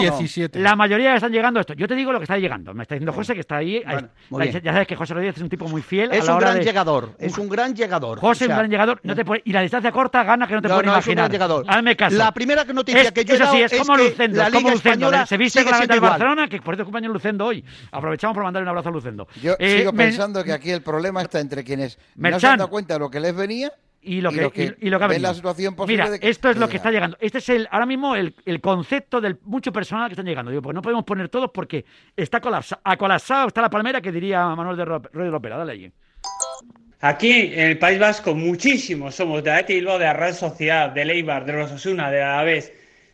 La 0.53 0.75
mayoría 0.75 1.15
están 1.15 1.31
llegando 1.31 1.59
a 1.59 1.61
esto. 1.61 1.73
Yo 1.73 1.87
te 1.87 1.95
digo 1.95 2.11
lo 2.11 2.19
que 2.19 2.25
está 2.25 2.37
llegando. 2.37 2.73
Me 2.73 2.83
está 2.83 2.95
diciendo 2.95 3.13
José 3.13 3.33
que 3.33 3.39
está 3.41 3.57
ahí. 3.57 3.81
Ya 4.63 4.73
sabes 4.73 4.87
que 4.87 4.95
José 4.95 5.15
Rodríguez 5.15 5.37
es 5.37 5.41
un 5.41 5.49
tipo 5.49 5.67
muy 5.67 5.81
fiel. 5.81 6.11
Es 6.13 6.27
un 6.27 6.37
gran 6.37 6.59
llegador. 6.61 7.15
Es 7.17 7.37
un 7.37 7.49
gran 7.49 7.75
llegador. 7.75 8.19
José 8.19 8.45
es 8.45 8.49
un 8.51 8.57
gran 8.57 8.69
llegador. 8.69 9.01
Y 9.43 9.51
la 9.51 9.61
distancia 9.61 9.91
corta 9.91 10.23
gana 10.23 10.45
que 10.47 10.53
no 10.53 10.61
te 10.61 10.69
puedes 10.69 10.85
imaginar. 10.85 11.31
Hazme 11.67 11.95
caso. 11.95 12.15
La 12.15 12.31
primera 12.31 12.63
que 12.65 12.73
noticia 12.73 13.11
que 13.11 13.25
yo 13.25 13.33
he 13.33 13.39
dado 13.39 13.55
es 13.55 13.71
que 13.71 14.27
la 14.27 14.49
liga 14.49 14.71
se 15.25 15.37
viste 15.37 15.63
con 15.63 15.71
la 15.71 15.85
del 15.85 15.99
Barcelona, 15.99 16.47
que 16.47 16.61
por 16.61 16.73
eso 16.73 16.83
es 16.83 17.03
Lucendo 17.03 17.45
hoy. 17.45 17.63
Aprovechamos 17.91 18.35
para 18.35 18.45
mandarle 18.45 18.65
un 18.65 18.69
abrazo 18.69 18.89
a 18.89 18.91
Lucendo. 18.91 19.27
Yo 19.41 19.55
eh, 19.59 19.79
sigo 19.79 19.93
pensando 19.93 20.43
que 20.43 20.51
aquí 20.51 20.71
el 20.71 20.81
problema 20.81 21.21
está 21.21 21.39
entre 21.39 21.63
quienes 21.63 21.97
Merchan. 22.15 22.31
no 22.31 22.39
se 22.39 22.57
dado 22.57 22.69
cuenta 22.69 22.93
de 22.95 22.99
lo 22.99 23.09
que 23.09 23.19
les 23.19 23.35
venía 23.35 23.71
y 24.03 24.21
lo 24.21 24.31
que, 24.31 24.75
y 24.81 24.89
lo 24.89 24.99
la 24.99 25.33
situación 25.33 25.75
Mira, 25.87 26.09
de 26.09 26.19
que, 26.19 26.29
esto 26.29 26.49
es 26.49 26.57
lo 26.57 26.67
que 26.67 26.77
está 26.77 26.91
llegando. 26.91 27.17
Este 27.21 27.37
es 27.37 27.49
el 27.49 27.67
ahora 27.71 27.85
mismo 27.85 28.15
el, 28.15 28.33
concepto 28.61 29.21
del 29.21 29.39
mucho 29.43 29.71
personal 29.71 30.09
que 30.09 30.13
están 30.13 30.25
llegando. 30.25 30.51
Digo, 30.51 30.61
pues 30.61 30.75
no 30.75 30.81
podemos 30.81 31.05
poner 31.05 31.29
todos 31.29 31.51
porque 31.53 31.85
está 32.15 32.41
colapsado, 32.41 32.81
ha 32.83 32.97
colapsado, 32.97 33.47
está 33.47 33.61
la 33.61 33.69
palmera 33.69 34.01
que 34.01 34.11
diría 34.11 34.45
Manuel 34.55 34.75
de 34.75 34.85
Rodríguez 34.85 35.31
Lopera. 35.31 35.57
Dale 35.57 35.71
allí. 35.71 35.91
Aquí 36.99 37.31
en 37.53 37.67
el 37.67 37.77
País 37.77 37.99
Vasco 37.99 38.33
muchísimos 38.33 39.15
somos 39.15 39.43
de 39.43 39.51
Athletic 39.51 39.83
de 39.83 39.99
la 39.99 40.13
Real 40.13 40.33
Sociedad, 40.33 40.89
de 40.89 41.05
Leibar, 41.05 41.45
de 41.45 41.53
los 41.53 41.71
Osasuna, 41.71 42.11
de 42.11 42.21
Alavés, 42.21 42.73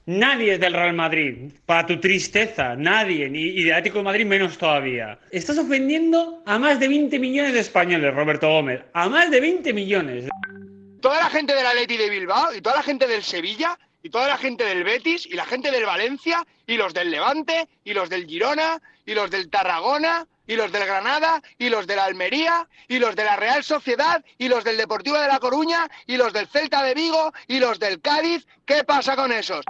Nadie 0.09 0.53
es 0.53 0.59
del 0.59 0.73
Real 0.73 0.95
Madrid, 0.95 1.51
para 1.67 1.85
tu 1.85 1.99
tristeza, 1.99 2.75
nadie, 2.75 3.29
ni, 3.29 3.61
de 3.61 3.71
Atlético 3.71 3.99
de 3.99 4.05
Madrid 4.05 4.25
menos 4.25 4.57
todavía. 4.57 5.19
Estás 5.29 5.59
ofendiendo 5.59 6.41
a 6.47 6.57
más 6.57 6.79
de 6.79 6.87
20 6.87 7.19
millones 7.19 7.53
de 7.53 7.59
españoles, 7.59 8.11
Roberto 8.15 8.49
Gómez, 8.49 8.81
a 8.91 9.07
más 9.07 9.29
de 9.29 9.39
20 9.39 9.71
millones. 9.71 10.25
Toda 10.99 11.19
la 11.19 11.29
gente 11.29 11.53
del 11.53 11.63
Atleti 11.63 11.95
de 11.95 12.09
Bilbao 12.09 12.55
y 12.55 12.61
toda 12.61 12.77
la 12.77 12.81
gente 12.81 13.05
del 13.05 13.21
Sevilla 13.21 13.77
y 14.01 14.09
toda 14.09 14.27
la 14.27 14.39
gente 14.39 14.63
del 14.63 14.83
Betis 14.83 15.27
y 15.27 15.33
la 15.33 15.45
gente 15.45 15.69
del 15.69 15.85
Valencia 15.85 16.43
y 16.65 16.75
los 16.75 16.91
del 16.95 17.11
Levante 17.11 17.67
y 17.83 17.93
los 17.93 18.09
del 18.09 18.25
Girona 18.25 18.81
y 19.05 19.13
los 19.13 19.29
del 19.29 19.51
Tarragona 19.51 20.25
y 20.49 20.55
los 20.55 20.71
del 20.71 20.85
Granada, 20.85 21.41
y 21.59 21.69
los 21.69 21.85
de 21.85 21.95
la 21.95 22.05
Almería, 22.05 22.67
y 22.87 22.97
los 22.97 23.15
de 23.15 23.23
la 23.23 23.35
Real 23.35 23.63
Sociedad, 23.63 24.25
y 24.39 24.47
los 24.47 24.63
del 24.63 24.77
Deportivo 24.77 25.15
de 25.19 25.27
La 25.27 25.37
Coruña, 25.37 25.87
y 26.07 26.17
los 26.17 26.33
del 26.33 26.47
Celta 26.47 26.83
de 26.83 26.95
Vigo, 26.95 27.31
y 27.47 27.59
los 27.59 27.79
del 27.79 28.01
Cádiz. 28.01 28.47
¿Qué 28.65 28.83
pasa 28.83 29.15
con 29.15 29.31
esos? 29.31 29.63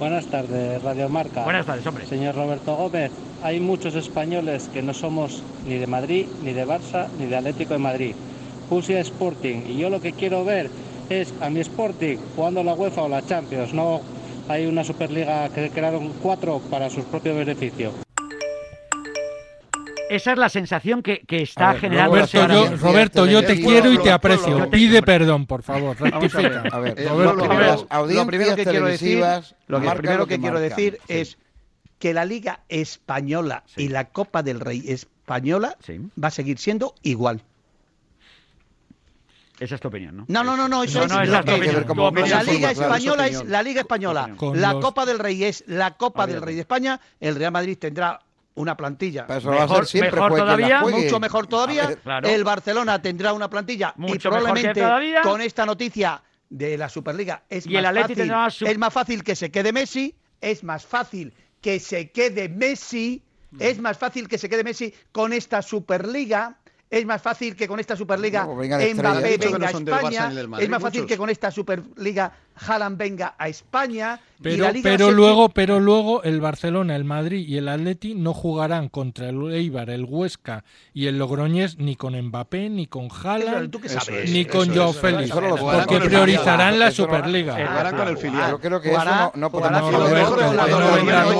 Buenas 0.00 0.26
tardes, 0.26 0.82
Radio 0.82 1.08
Marca. 1.08 1.44
Buenas 1.44 1.64
tardes, 1.64 1.86
hombre. 1.86 2.06
Señor 2.06 2.34
Roberto 2.34 2.74
Gómez, 2.74 3.12
hay 3.44 3.60
muchos 3.60 3.94
españoles 3.94 4.68
que 4.72 4.82
no 4.82 4.92
somos 4.92 5.44
ni 5.64 5.78
de 5.78 5.86
Madrid, 5.86 6.26
ni 6.42 6.52
de 6.52 6.66
Barça, 6.66 7.08
ni 7.16 7.26
de 7.26 7.36
Atlético 7.36 7.74
de 7.74 7.78
Madrid. 7.78 8.16
Puse 8.68 8.98
Sporting 8.98 9.62
y 9.68 9.78
yo 9.78 9.90
lo 9.90 10.00
que 10.00 10.12
quiero 10.12 10.44
ver 10.44 10.70
es 11.08 11.32
a 11.40 11.50
mi 11.50 11.60
Sporting 11.60 12.16
jugando 12.34 12.64
la 12.64 12.74
UEFA 12.74 13.02
o 13.02 13.08
la 13.08 13.24
Champions, 13.24 13.72
no 13.72 14.00
hay 14.48 14.66
una 14.66 14.82
Superliga 14.82 15.48
que 15.50 15.70
crearon 15.70 16.12
cuatro 16.20 16.60
para 16.68 16.90
su 16.90 17.04
propio 17.04 17.36
beneficio 17.36 18.03
esa 20.10 20.32
es 20.32 20.38
la 20.38 20.48
sensación 20.48 21.02
que, 21.02 21.20
que 21.20 21.42
está 21.42 21.74
generando. 21.74 22.16
Roberto, 22.16 22.46
yo, 22.48 22.76
Roberto, 22.76 23.26
yo 23.26 23.44
te 23.44 23.60
quiero 23.60 23.92
y 23.92 23.98
te 23.98 24.10
aprecio. 24.10 24.70
Pide 24.70 25.02
perdón, 25.02 25.46
por 25.46 25.62
favor. 25.62 25.96
Rectifica. 25.98 26.64
A 26.70 26.78
ver, 26.78 27.00
lo 27.00 28.26
primero 28.26 28.56
que 28.56 28.64
quiero 28.64 28.86
decir, 28.86 29.24
lo 29.66 29.80
primero 29.94 30.26
que, 30.26 30.38
quiero 30.38 30.60
decir 30.60 30.98
es 31.08 31.38
que 31.98 32.12
la 32.12 32.24
Liga 32.24 32.60
Española 32.68 33.64
y 33.76 33.88
la 33.88 34.06
Copa 34.06 34.42
del 34.42 34.60
Rey 34.60 34.84
Española 34.86 35.76
va 36.22 36.28
a 36.28 36.30
seguir 36.30 36.58
siendo 36.58 36.94
igual. 37.02 37.42
Esa 39.60 39.76
es 39.76 39.80
tu 39.80 39.88
opinión, 39.88 40.16
¿no? 40.16 40.24
No, 40.26 40.42
no, 40.42 40.56
no, 40.56 40.68
no, 40.68 40.82
eso 40.82 41.04
es, 41.04 41.12
no, 41.12 41.22
es, 41.22 41.28
la, 41.28 41.40
opinión. 41.40 41.86
la 42.28 42.42
Liga 42.42 42.72
Española 42.72 43.26
es 43.28 43.44
la 43.44 43.62
Liga 43.62 43.80
Española. 43.82 44.34
La 44.54 44.74
Copa 44.80 45.06
del 45.06 45.18
Rey 45.18 45.44
es 45.44 45.64
la 45.68 45.96
Copa 45.96 46.26
del 46.26 46.42
Rey 46.42 46.56
de 46.56 46.62
España. 46.62 47.00
El 47.20 47.36
Real 47.36 47.52
Madrid 47.52 47.78
tendrá 47.78 48.20
una 48.54 48.76
plantilla 48.76 49.26
Pero 49.26 49.38
eso 49.38 49.50
mejor, 49.50 49.70
va 49.70 49.72
a 49.72 49.76
ser 49.76 49.86
siempre, 49.86 50.20
todavía, 50.20 50.80
mucho 50.82 51.20
mejor 51.20 51.46
todavía. 51.46 51.96
El 52.22 52.44
Barcelona 52.44 53.02
tendrá 53.02 53.32
una 53.32 53.50
plantilla 53.50 53.92
mucho 53.96 54.14
y 54.14 54.18
probablemente 54.18 54.82
con 55.22 55.40
esta 55.40 55.66
noticia 55.66 56.22
de 56.48 56.78
la 56.78 56.88
Superliga 56.88 57.44
es, 57.48 57.66
más 57.66 57.94
fácil, 57.94 58.68
es 58.68 58.78
más 58.78 58.92
fácil 58.92 59.24
que 59.24 59.34
se 59.34 59.50
quede 59.50 59.72
Messi, 59.72 60.14
es 60.40 60.62
más 60.62 60.86
fácil 60.86 61.32
que 61.60 61.80
se 61.80 62.10
quede 62.10 62.48
Messi, 62.48 63.22
es 63.58 63.80
más 63.80 63.98
fácil 63.98 64.28
que 64.28 64.38
se 64.38 64.48
quede 64.48 64.62
Messi 64.62 64.94
con 65.10 65.32
esta 65.32 65.62
Superliga 65.62 66.58
es 66.90 67.04
más 67.06 67.20
fácil 67.20 67.56
que 67.56 67.66
con 67.66 67.80
esta 67.80 67.96
Superliga 67.96 68.44
no, 68.44 68.56
venga 68.56 68.78
Mbappé 68.78 69.38
venga 69.38 69.66
a 69.66 69.70
España, 69.70 70.32
es 70.60 70.68
más 70.68 70.82
fácil 70.82 71.06
que 71.06 71.16
con 71.16 71.28
esta 71.28 71.50
Superliga 71.50 72.32
Haaland 72.56 72.98
venga 72.98 73.34
a 73.38 73.48
España. 73.48 74.20
Pero, 74.42 74.66
pero, 74.82 75.10
luego, 75.10 75.48
pero 75.48 75.80
luego 75.80 76.22
el 76.22 76.40
Barcelona, 76.40 76.96
el 76.96 77.04
Madrid 77.04 77.46
y 77.48 77.56
el 77.56 77.68
Atleti 77.68 78.14
no 78.14 78.34
jugarán 78.34 78.88
contra 78.88 79.30
el 79.30 79.52
Eibar, 79.52 79.88
el 79.88 80.04
Huesca 80.04 80.64
y 80.92 81.06
el 81.06 81.18
Logroñés 81.18 81.78
ni 81.78 81.96
con 81.96 82.20
Mbappé, 82.20 82.68
ni 82.68 82.86
con 82.86 83.08
Haaland, 83.10 83.74
ni 84.28 84.44
con 84.44 84.74
Joao 84.74 84.92
Félix. 84.92 85.30
porque 85.32 86.00
priorizarán 86.00 86.78
la 86.78 86.90
Superliga. 86.90 87.58
Yo 87.58 88.70
no 88.70 88.80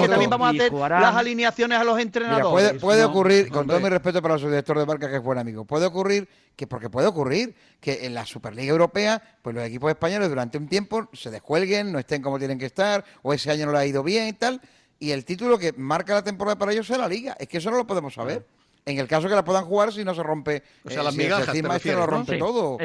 También 0.08 0.30
vamos 0.30 0.46
a 0.46 0.50
hacer 0.50 0.72
las 0.72 1.14
alineaciones 1.14 1.78
a 1.78 1.84
los 1.84 1.98
entrenadores. 1.98 2.80
Puede 2.80 3.04
ocurrir, 3.04 3.50
con 3.50 3.66
todo 3.66 3.80
mi 3.80 3.88
respeto 3.88 4.22
para 4.22 4.38
su 4.38 4.48
director 4.48 4.78
de 4.78 4.86
marca, 4.86 5.10
que 5.10 5.16
es 5.16 5.22
buen 5.22 5.38
amigo, 5.38 5.64
puede 5.64 5.86
ocurrir 5.86 6.28
que 6.56 6.66
porque 6.66 6.88
puede 6.88 7.06
ocurrir 7.08 7.54
que 7.80 8.06
en 8.06 8.14
la 8.14 8.24
Superliga 8.24 8.70
Europea, 8.70 9.20
pues 9.42 9.54
los 9.54 9.64
equipos 9.64 9.90
españoles 9.90 10.28
durante 10.28 10.56
un 10.56 10.68
tiempo 10.68 11.03
se 11.12 11.30
descuelguen, 11.30 11.92
no 11.92 11.98
estén 11.98 12.22
como 12.22 12.38
tienen 12.38 12.58
que 12.58 12.66
estar, 12.66 13.04
o 13.22 13.32
ese 13.32 13.50
año 13.50 13.66
no 13.66 13.72
le 13.72 13.78
ha 13.78 13.86
ido 13.86 14.02
bien 14.02 14.28
y 14.28 14.32
tal. 14.32 14.60
Y 14.98 15.10
el 15.10 15.24
título 15.24 15.58
que 15.58 15.72
marca 15.72 16.14
la 16.14 16.24
temporada 16.24 16.56
para 16.56 16.72
ellos 16.72 16.88
es 16.88 16.98
la 16.98 17.08
liga. 17.08 17.36
Es 17.38 17.48
que 17.48 17.58
eso 17.58 17.70
no 17.70 17.76
lo 17.76 17.86
podemos 17.86 18.14
saber. 18.14 18.46
En 18.86 18.98
el 18.98 19.08
caso 19.08 19.28
que 19.28 19.34
la 19.34 19.44
puedan 19.44 19.64
jugar, 19.64 19.92
si 19.92 20.04
no 20.04 20.14
se 20.14 20.22
rompe. 20.22 20.62
O 20.84 20.88
eh, 20.88 20.92
sea, 20.92 21.02
las 21.02 21.16
este 21.16 21.92
lo 21.92 22.06
rompe 22.06 22.38
todo. 22.38 22.78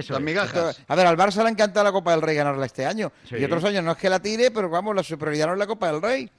A 0.88 0.96
ver, 0.96 1.08
al 1.08 1.18
Barça 1.18 1.44
le 1.44 1.50
encanta 1.50 1.84
la 1.84 1.92
Copa 1.92 2.12
del 2.12 2.22
Rey 2.22 2.36
ganarla 2.36 2.66
este 2.66 2.86
año. 2.86 3.12
Y 3.30 3.44
otros 3.44 3.64
años 3.66 3.84
no 3.84 3.92
es 3.92 3.98
que 3.98 4.10
la 4.10 4.20
tire, 4.20 4.52
pero 4.52 4.70
vamos, 4.70 4.96
la 4.96 5.04
superioridad 5.04 5.48
no 5.48 5.54
es 5.54 5.60
la 5.60 5.68
Copa 5.68 5.92
del 5.92 6.02
Rey. 6.02 6.30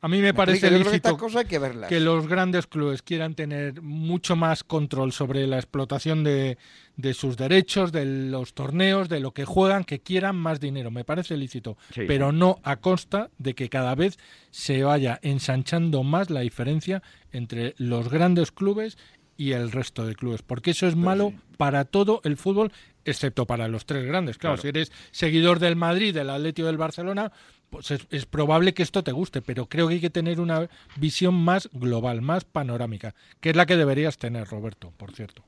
A 0.00 0.08
mí 0.08 0.20
me, 0.20 0.34
parece 0.34 0.70
lícito 0.70 1.16
que, 1.16 1.86
que, 1.88 1.98
los 1.98 2.28
grandes 2.28 2.66
clubes 2.66 3.00
quieran 3.00 3.34
tener 3.34 3.80
mucho 3.80 4.36
más 4.36 4.62
control 4.62 5.12
sobre 5.12 5.46
la 5.46 5.56
explotación 5.56 6.24
de, 6.24 6.58
de 6.96 7.14
sus 7.14 7.36
derechos, 7.36 7.92
de 7.92 8.04
los 8.04 8.54
torneos, 8.54 9.08
de 9.08 9.20
lo 9.20 9.32
que 9.32 9.44
juegan, 9.44 9.84
que 9.84 10.00
quieran 10.00 10.36
más 10.36 10.60
dinero. 10.60 10.90
Me 10.90 11.04
parece 11.04 11.36
lícito, 11.36 11.76
pero 11.94 12.32
no 12.32 12.60
a 12.62 12.76
costa 12.76 13.30
de 13.38 13.54
que 13.54 13.68
cada 13.68 13.94
vez 13.94 14.18
se 14.50 14.82
vaya 14.82 15.18
ensanchando 15.22 16.02
más 16.02 16.30
la 16.30 16.40
diferencia 16.40 17.02
entre 17.32 17.74
los 17.78 18.08
grandes 18.08 18.52
clubes 18.52 18.96
y 19.36 19.52
el 19.52 19.72
resto 19.72 20.06
de 20.06 20.14
clubes, 20.14 20.42
porque 20.42 20.70
eso 20.70 20.86
es 20.86 20.94
pues 20.94 21.04
malo 21.04 21.32
para 21.56 21.84
todo 21.84 22.20
el 22.24 22.36
fútbol, 22.36 22.72
excepto 23.04 23.46
para 23.46 23.68
los 23.68 23.86
tres 23.86 24.04
grandes. 24.06 24.38
Claro, 24.38 24.56
si 24.56 24.68
eres 24.68 24.92
seguidor 25.10 25.58
del 25.58 25.76
Madrid, 25.76 26.14
del 26.14 26.30
Atlético 26.30 26.66
del 26.66 26.76
Barcelona, 26.76 27.32
pues 27.70 27.90
es, 27.90 28.26
probable 28.26 28.74
que 28.74 28.84
esto 28.84 29.02
te 29.02 29.10
guste, 29.12 29.42
pero 29.42 29.66
creo 29.68 29.88
que 29.88 29.94
hay 29.94 30.00
que 30.00 30.10
tener 30.10 30.40
una 30.40 30.68
visión 30.96 31.34
más 31.34 31.68
global, 31.72 32.22
más 32.22 32.44
panorámica, 32.44 33.14
que 33.40 33.50
es 33.50 33.56
la 33.56 33.66
que 33.66 33.76
deberías 33.76 34.16
tener, 34.18 34.46
Roberto, 34.46 34.92
por 34.96 35.12
cierto. 35.12 35.44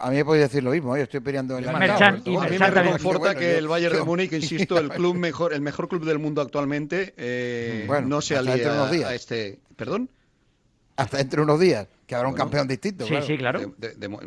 A 0.00 0.10
mí 0.10 0.16
me 0.16 0.24
podéis 0.24 0.46
decir 0.46 0.64
lo 0.64 0.70
mismo, 0.70 0.96
¿eh? 0.96 1.00
yo 1.00 1.04
estoy 1.04 1.20
peleando 1.20 1.58
el 1.58 1.66
Merchan, 1.66 2.22
y 2.24 2.36
A 2.36 2.48
mí 2.48 2.58
me 2.58 2.70
reconforta 2.70 3.34
que 3.34 3.58
el 3.58 3.68
Bayern 3.68 3.96
de 3.96 4.02
Múnich, 4.04 4.32
insisto, 4.32 4.78
el 4.78 4.88
club 4.88 5.16
mejor, 5.16 5.52
el 5.52 5.60
mejor 5.60 5.88
club 5.88 6.04
del 6.04 6.18
mundo 6.18 6.40
actualmente, 6.40 7.12
eh, 7.16 7.86
no 8.04 8.22
se 8.22 8.36
alía 8.36 8.84
a 8.84 9.14
este. 9.14 9.58
¿Perdón? 9.76 10.08
Hasta 10.96 11.20
entre 11.20 11.42
unos 11.42 11.60
días. 11.60 11.88
Quedaron 12.06 12.30
bueno, 12.30 12.44
campeón 12.44 12.68
distinto. 12.68 13.04
Sí, 13.04 13.16
sí, 13.26 13.36
claro. 13.36 13.74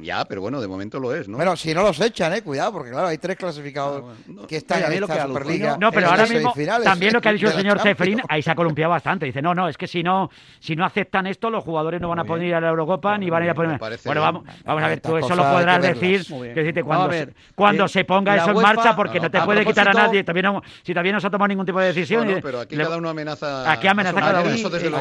Ya, 0.02 0.26
pero 0.26 0.42
bueno, 0.42 0.60
de 0.60 0.68
momento 0.68 1.00
lo 1.00 1.16
es, 1.16 1.30
¿no? 1.30 1.38
Bueno, 1.38 1.56
si 1.56 1.74
no 1.74 1.82
los 1.82 2.00
echan, 2.02 2.34
eh, 2.34 2.42
cuidado, 2.42 2.74
porque 2.74 2.92
claro, 2.92 3.08
hay 3.08 3.18
tres 3.18 3.38
clasificados 3.38 4.04
ah, 4.04 4.46
que 4.50 4.58
están 4.58 4.84
en 4.84 5.02
esta 5.02 5.26
Superliga. 5.26 5.78
No, 5.78 5.90
pero 5.90 6.10
ahora 6.10 6.26
mismo, 6.26 6.54
también 6.84 7.14
lo 7.14 7.22
que 7.22 7.30
ha 7.30 7.32
dicho 7.32 7.48
el 7.48 7.54
señor 7.54 7.80
Ceferín, 7.80 8.22
ahí 8.28 8.42
se 8.42 8.52
ha 8.52 8.56
columpiado 8.56 8.92
bastante. 8.92 9.26
Dice, 9.26 9.42
no, 9.42 9.56
no, 9.56 9.70
es 9.70 9.78
que 9.78 9.88
si 9.88 10.04
no, 10.04 10.30
si 10.60 10.76
no 10.76 10.84
aceptan 10.84 11.26
esto, 11.28 11.50
los 11.50 11.64
jugadores 11.64 12.02
no 12.02 12.10
van 12.10 12.20
a 12.20 12.26
poder 12.26 12.48
ir 12.48 12.56
a 12.56 12.60
la 12.60 12.68
Eurocopa 12.68 13.18
ni 13.18 13.30
van 13.30 13.44
a 13.44 13.46
ir 13.46 13.52
a 13.52 13.54
poner. 13.54 13.80
Bueno, 14.04 14.22
vamos, 14.22 14.44
vamos 14.66 14.84
a 14.84 14.88
ver, 14.90 15.00
tú 15.00 15.16
eso 15.16 15.34
lo 15.34 15.44
podrás 15.44 15.82
decir. 15.82 16.26
Que 16.28 16.54
decirte, 16.54 16.84
cuando, 16.84 17.16
cuando 17.56 17.88
se 17.88 18.02
eh, 18.02 18.06
ponga 18.06 18.36
eso 18.36 18.52
en 18.52 18.62
marcha, 18.62 18.94
porque 18.94 19.22
no, 19.22 19.32
te 19.32 19.40
puede 19.42 19.66
quitar 19.66 19.88
a 19.88 19.94
nadie. 19.94 20.26
También 20.26 20.48
si 20.84 20.94
también 20.94 21.16
no 21.16 21.22
se 21.22 21.28
ha 21.28 21.30
tomado 21.30 21.48
ningún 21.48 21.66
tipo 21.66 21.80
de 21.80 21.88
decisión. 21.88 22.28
No, 22.28 22.34
eh, 22.34 22.40
pero 22.42 22.60
aquí 22.60 22.76
le, 22.76 22.84
cada 22.84 22.98
uno 22.98 23.08
amenaza. 23.08 23.72
Aquí 23.72 23.88
amenaza 23.88 24.20
cada 24.20 24.42
uno. 24.42 24.52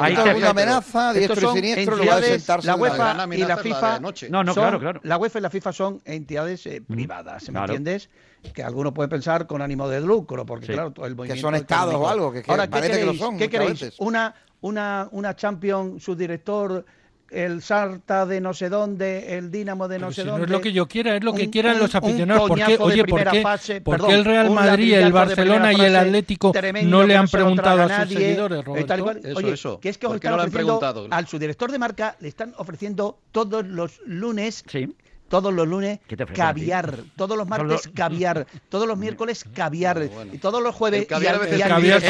Ahí, 0.01 0.15
ahí, 0.15 0.17
ahí, 0.17 0.29
ahí, 0.29 0.43
amenaza, 0.45 1.13
diestro 1.13 1.51
y 1.51 1.55
siniestro, 1.57 1.97
lugar 1.97 2.21
de 2.21 2.39
sentarse 2.39 2.68
la 2.69 2.77
UEFA 2.77 3.27
y 3.35 3.45
la 3.45 3.57
FIFA. 3.57 3.81
La 3.81 4.01
no, 4.01 4.45
no, 4.45 4.55
son, 4.55 4.63
claro, 4.63 4.81
claro. 4.81 5.01
La 5.03 5.19
UEFA 5.19 5.39
y 5.39 5.43
la 5.43 5.51
FIFA 5.51 5.73
son 5.73 6.03
entidades 6.05 6.67
eh, 6.67 6.81
privadas, 6.81 7.51
¿me 7.51 7.61
entiendes? 7.61 8.11
Que 8.55 8.63
algunos 8.63 8.93
pueden 8.93 9.11
pensar 9.11 9.47
con 9.47 9.63
ánimo 9.63 9.89
de 9.89 10.01
lucro, 10.01 10.47
porque 10.47 10.73
claro, 10.73 10.93
todo 10.93 11.07
el 11.07 11.17
movimiento. 11.17 11.35
Que 11.35 11.41
son 11.41 11.55
estados 11.55 11.95
o 11.95 12.09
algo, 12.09 12.33
que, 12.33 12.45
Ahora, 12.47 12.69
¿qué 12.69 12.81
queréis? 12.81 12.99
que 12.99 13.07
lo 13.07 13.15
son. 13.15 13.39
¿Qué 13.39 13.49
queréis? 13.49 13.95
Una, 13.99 14.35
una, 14.61 15.09
una 15.13 15.35
champion, 15.35 15.99
su 16.01 16.15
director 16.15 16.85
el 17.31 17.63
Sarta 17.63 18.27
de 18.27 18.41
no 18.41 18.55
sé 18.55 18.69
dónde, 18.69 19.37
el 19.37 19.51
Dinamo 19.51 19.89
de 19.89 19.97
Pero 19.97 20.07
no 20.07 20.13
sé 20.13 20.23
si 20.23 20.29
dónde. 20.29 20.41
No 20.41 20.45
es 20.47 20.51
lo 20.51 20.61
que 20.61 20.73
yo 20.73 20.87
quiera, 20.87 21.17
es 21.17 21.25
lo 21.25 21.33
que 21.33 21.45
un, 21.45 21.51
quieran 21.51 21.75
un, 21.75 21.81
los 21.81 21.95
aficionados. 21.95 22.49
¿Por 22.49 22.59
qué, 22.59 22.77
oye, 22.79 23.05
¿por 23.05 23.25
qué, 23.25 23.43
fase, 23.43 23.81
¿por 23.81 23.97
perdón, 23.97 24.13
el 24.13 24.25
Real 24.25 24.51
Madrid, 24.51 24.95
el 24.95 25.13
Barcelona 25.13 25.73
y 25.73 25.81
el 25.81 25.97
Atlético 25.97 26.53
no 26.85 27.05
le 27.05 27.17
han 27.17 27.25
no 27.25 27.31
preguntado 27.31 27.83
a, 27.83 27.87
nadie, 27.87 28.15
sus 28.15 28.23
seguidores, 28.23 28.65
Roberto? 28.65 28.95
Eso, 28.95 29.39
oye, 29.39 29.53
eso. 29.53 29.81
que 29.81 29.89
es 29.89 29.99
que 29.99 30.07
os 30.07 30.15
están 30.15 30.33
no 30.33 30.37
lo 30.39 30.43
han 30.45 30.51
preguntado? 30.51 31.07
Al 31.11 31.27
su 31.27 31.39
director 31.39 31.71
de 31.71 31.79
marca 31.79 32.17
le 32.21 32.29
están 32.29 32.55
ofreciendo 32.57 33.19
todos 33.33 33.67
los 33.67 34.01
lunes 34.07 34.65
sí 34.67 34.95
todos 35.29 35.53
los 35.53 35.69
lunes 35.69 36.01
caviar, 36.35 36.99
todos 37.17 37.37
los 37.37 37.47
martes 37.47 37.91
caviar, 37.95 38.47
todos 38.69 38.89
los 38.89 38.99
miércoles 38.99 39.45
caviar, 39.55 39.99
ah, 39.99 40.25
y 40.33 40.39
todos 40.39 40.63
los 40.63 40.75
jueves 40.75 41.07
caviar, 41.07 41.41
y, 41.53 41.59
caviar, 41.61 42.03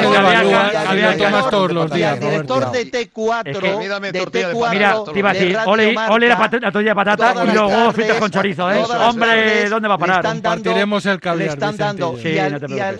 tomas 1.17 1.51
todos 1.51 1.73
los 1.73 1.91
días. 1.91 2.21
director 2.21 2.71
de 2.71 2.91
T4, 2.91 4.13
de 4.13 4.23
T4, 4.23 4.71
mira, 4.71 5.05
te 5.05 5.19
iba 5.19 5.65
a 5.65 6.11
ole, 6.11 6.29
la, 6.29 6.37
tortilla 6.39 6.91
de 6.91 6.95
patata 6.95 7.45
y 7.45 7.53
luego 7.53 7.93
fritos 7.93 8.17
con 8.17 8.31
chorizo, 8.31 8.71
¿eh? 8.71 8.83
Hombre, 8.83 9.69
¿dónde 9.69 9.89
va 9.89 9.95
a 9.95 9.99
parar? 9.99 10.23
Compartiremos 10.25 11.05
el 11.07 11.21
caviar. 11.21 11.49
Le 11.49 11.53
están 11.53 11.77
dando 11.77 12.17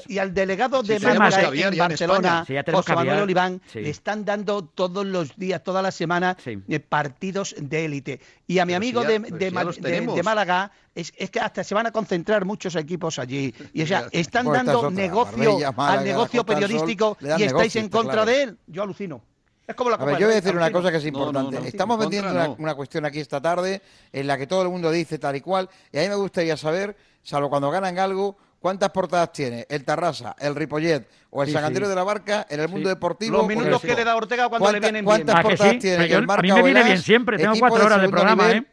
y 0.09 0.19
al 0.19 0.35
delegado 0.35 0.83
de 0.83 0.99
Barcelona, 0.99 2.45
José 2.73 2.95
Manuel 2.95 3.21
Oliván, 3.21 3.61
le 3.75 3.91
están 3.91 4.25
dando 4.25 4.65
todos 4.65 5.07
los 5.07 5.37
días, 5.37 5.63
todas 5.63 5.83
las 5.83 5.95
semanas 5.95 6.37
eh, 6.47 6.81
partidos 6.81 7.55
de 7.59 7.85
élite. 7.85 8.21
Y 8.47 8.59
a 8.59 8.67
mi 8.67 8.75
amigo 8.75 9.05
de 9.05 9.51
Madrid 9.51 10.08
de 10.15 10.23
Málaga, 10.23 10.71
es, 10.95 11.13
es, 11.17 11.31
que 11.31 11.41
hasta 11.41 11.65
se 11.65 11.75
van 11.75 11.87
a 11.87 11.93
concentrar 11.93 12.45
muchos 12.45 12.75
equipos 12.77 13.19
allí. 13.19 13.55
Y 13.73 13.83
o 13.83 13.87
sea, 13.87 14.09
están 14.13 14.47
dando 14.47 14.91
negocio 14.91 15.59
al 15.77 16.05
negocio 16.05 16.45
periodístico 16.45 17.17
y 17.21 17.43
estáis 17.43 17.77
en 17.77 17.89
contra 17.89 18.25
de 18.25 18.43
él. 18.43 18.59
Yo 18.67 18.83
alucino. 18.83 19.23
Es 19.69 19.75
como 19.75 19.91
la 19.91 19.97
a 19.97 20.05
ver, 20.07 20.17
yo 20.17 20.27
voy 20.27 20.33
a 20.33 20.41
decir 20.41 20.57
una 20.57 20.73
cosa 20.73 20.91
que 20.91 20.97
es 20.97 21.05
importante. 21.05 21.69
Estamos 21.69 21.99
vendiendo 21.99 22.57
una, 22.59 22.75
cuestión 22.75 23.05
aquí 23.05 23.21
esta 23.21 23.39
tarde 23.39 23.83
en 24.11 24.27
la 24.27 24.39
que 24.39 24.47
todo 24.47 24.63
el 24.63 24.71
mundo 24.71 24.91
dice 24.91 25.19
tal 25.19 25.37
y 25.37 25.43
cual. 25.43 25.69
Y 25.93 25.99
a 25.99 26.03
mí 26.03 26.09
me 26.09 26.15
gustaría 26.15 26.57
saber, 26.57 26.97
salvo 27.23 27.51
cuando 27.51 27.71
ganan 27.71 27.99
algo, 27.99 28.39
cuántas 28.61 28.89
portadas 28.89 29.31
tiene 29.33 29.67
el 29.69 29.85
Tarrasa, 29.85 30.35
el 30.39 30.55
Ripollet, 30.55 31.07
o 31.31 31.43
el 31.43 31.49
sí, 31.49 31.55
de 31.55 31.95
la 31.95 32.05
Barca 32.05 32.47
en 32.49 32.61
el 32.61 32.69
mundo 32.69 32.89
deportivo. 32.89 33.39
Los 33.39 33.47
minutos 33.47 33.83
que 33.83 33.95
le 33.95 34.03
da 34.03 34.17
Ortega 34.17 34.49
cuando 34.49 34.73
le 34.73 34.81
vienen 34.81 35.05
bien. 35.05 35.05
¿Cuántas 35.05 35.43
portadas 35.43 35.79
tiene? 35.79 36.09
Yo, 36.09 36.19
a 36.19 36.37
mí 36.39 36.53
me 36.53 36.63
viene 36.63 36.83
bien 36.85 37.03
siempre, 37.03 37.37
tengo 37.37 37.55
cuatro 37.59 37.85
horas 37.85 38.01
de 38.01 38.09
programa. 38.09 38.51
¿eh? 38.51 38.65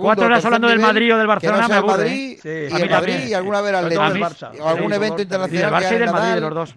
cuatro 0.00 0.26
horas 0.26 0.44
hablando 0.44 0.68
del 0.68 0.80
Madrid 0.80 1.14
o 1.14 1.18
del 1.18 1.26
Barcelona, 1.26 1.68
no. 1.68 1.74
¿eh? 1.76 1.82
Madrid. 1.82 2.38
Y 2.44 2.82
el 2.82 2.90
Madrid 2.90 3.28
y 3.28 3.34
alguna 3.34 3.60
vez 3.60 3.74
al 3.74 3.92
¿eh? 3.92 3.98
O 4.60 4.68
algún 4.68 4.92
evento 4.92 5.22
internacional. 5.22 5.82
Y 5.82 5.96
del 5.96 6.10
Madrid, 6.10 6.40
los 6.40 6.54
dos. 6.54 6.76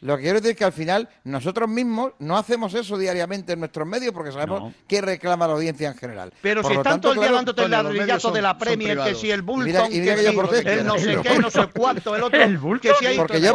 Lo 0.00 0.16
que 0.16 0.22
quiero 0.22 0.38
decir 0.40 0.52
es 0.52 0.56
que 0.56 0.64
al 0.64 0.72
final 0.72 1.08
nosotros 1.24 1.68
mismos 1.68 2.12
no 2.18 2.38
hacemos 2.38 2.72
eso 2.74 2.96
diariamente 2.96 3.52
en 3.52 3.60
nuestros 3.60 3.86
medios 3.86 4.12
porque 4.14 4.32
sabemos 4.32 4.72
qué 4.86 5.02
reclama 5.02 5.46
la 5.46 5.54
audiencia 5.54 5.88
en 5.88 5.96
general. 5.96 6.32
Pero 6.40 6.62
si 6.64 6.72
están 6.72 7.00
todo 7.00 7.12
el 7.12 7.20
día 7.20 7.32
dándote 7.32 7.64
el 7.64 7.70
ladrillazo 7.70 8.30
de 8.30 8.42
la 8.42 8.56
Premier, 8.56 8.98
que 8.98 9.14
si 9.14 9.30
el 9.30 9.42
Bulton, 9.42 9.90
que 9.90 10.16
si 10.16 10.26
el 10.26 10.86
no 10.86 10.98
sé 10.98 11.18
qué, 11.22 11.38
no 11.38 11.50
sé 11.50 11.66
cuánto, 11.74 12.16
el 12.16 12.22
otro. 12.22 12.38
Porque 13.16 13.40
yo 13.40 13.52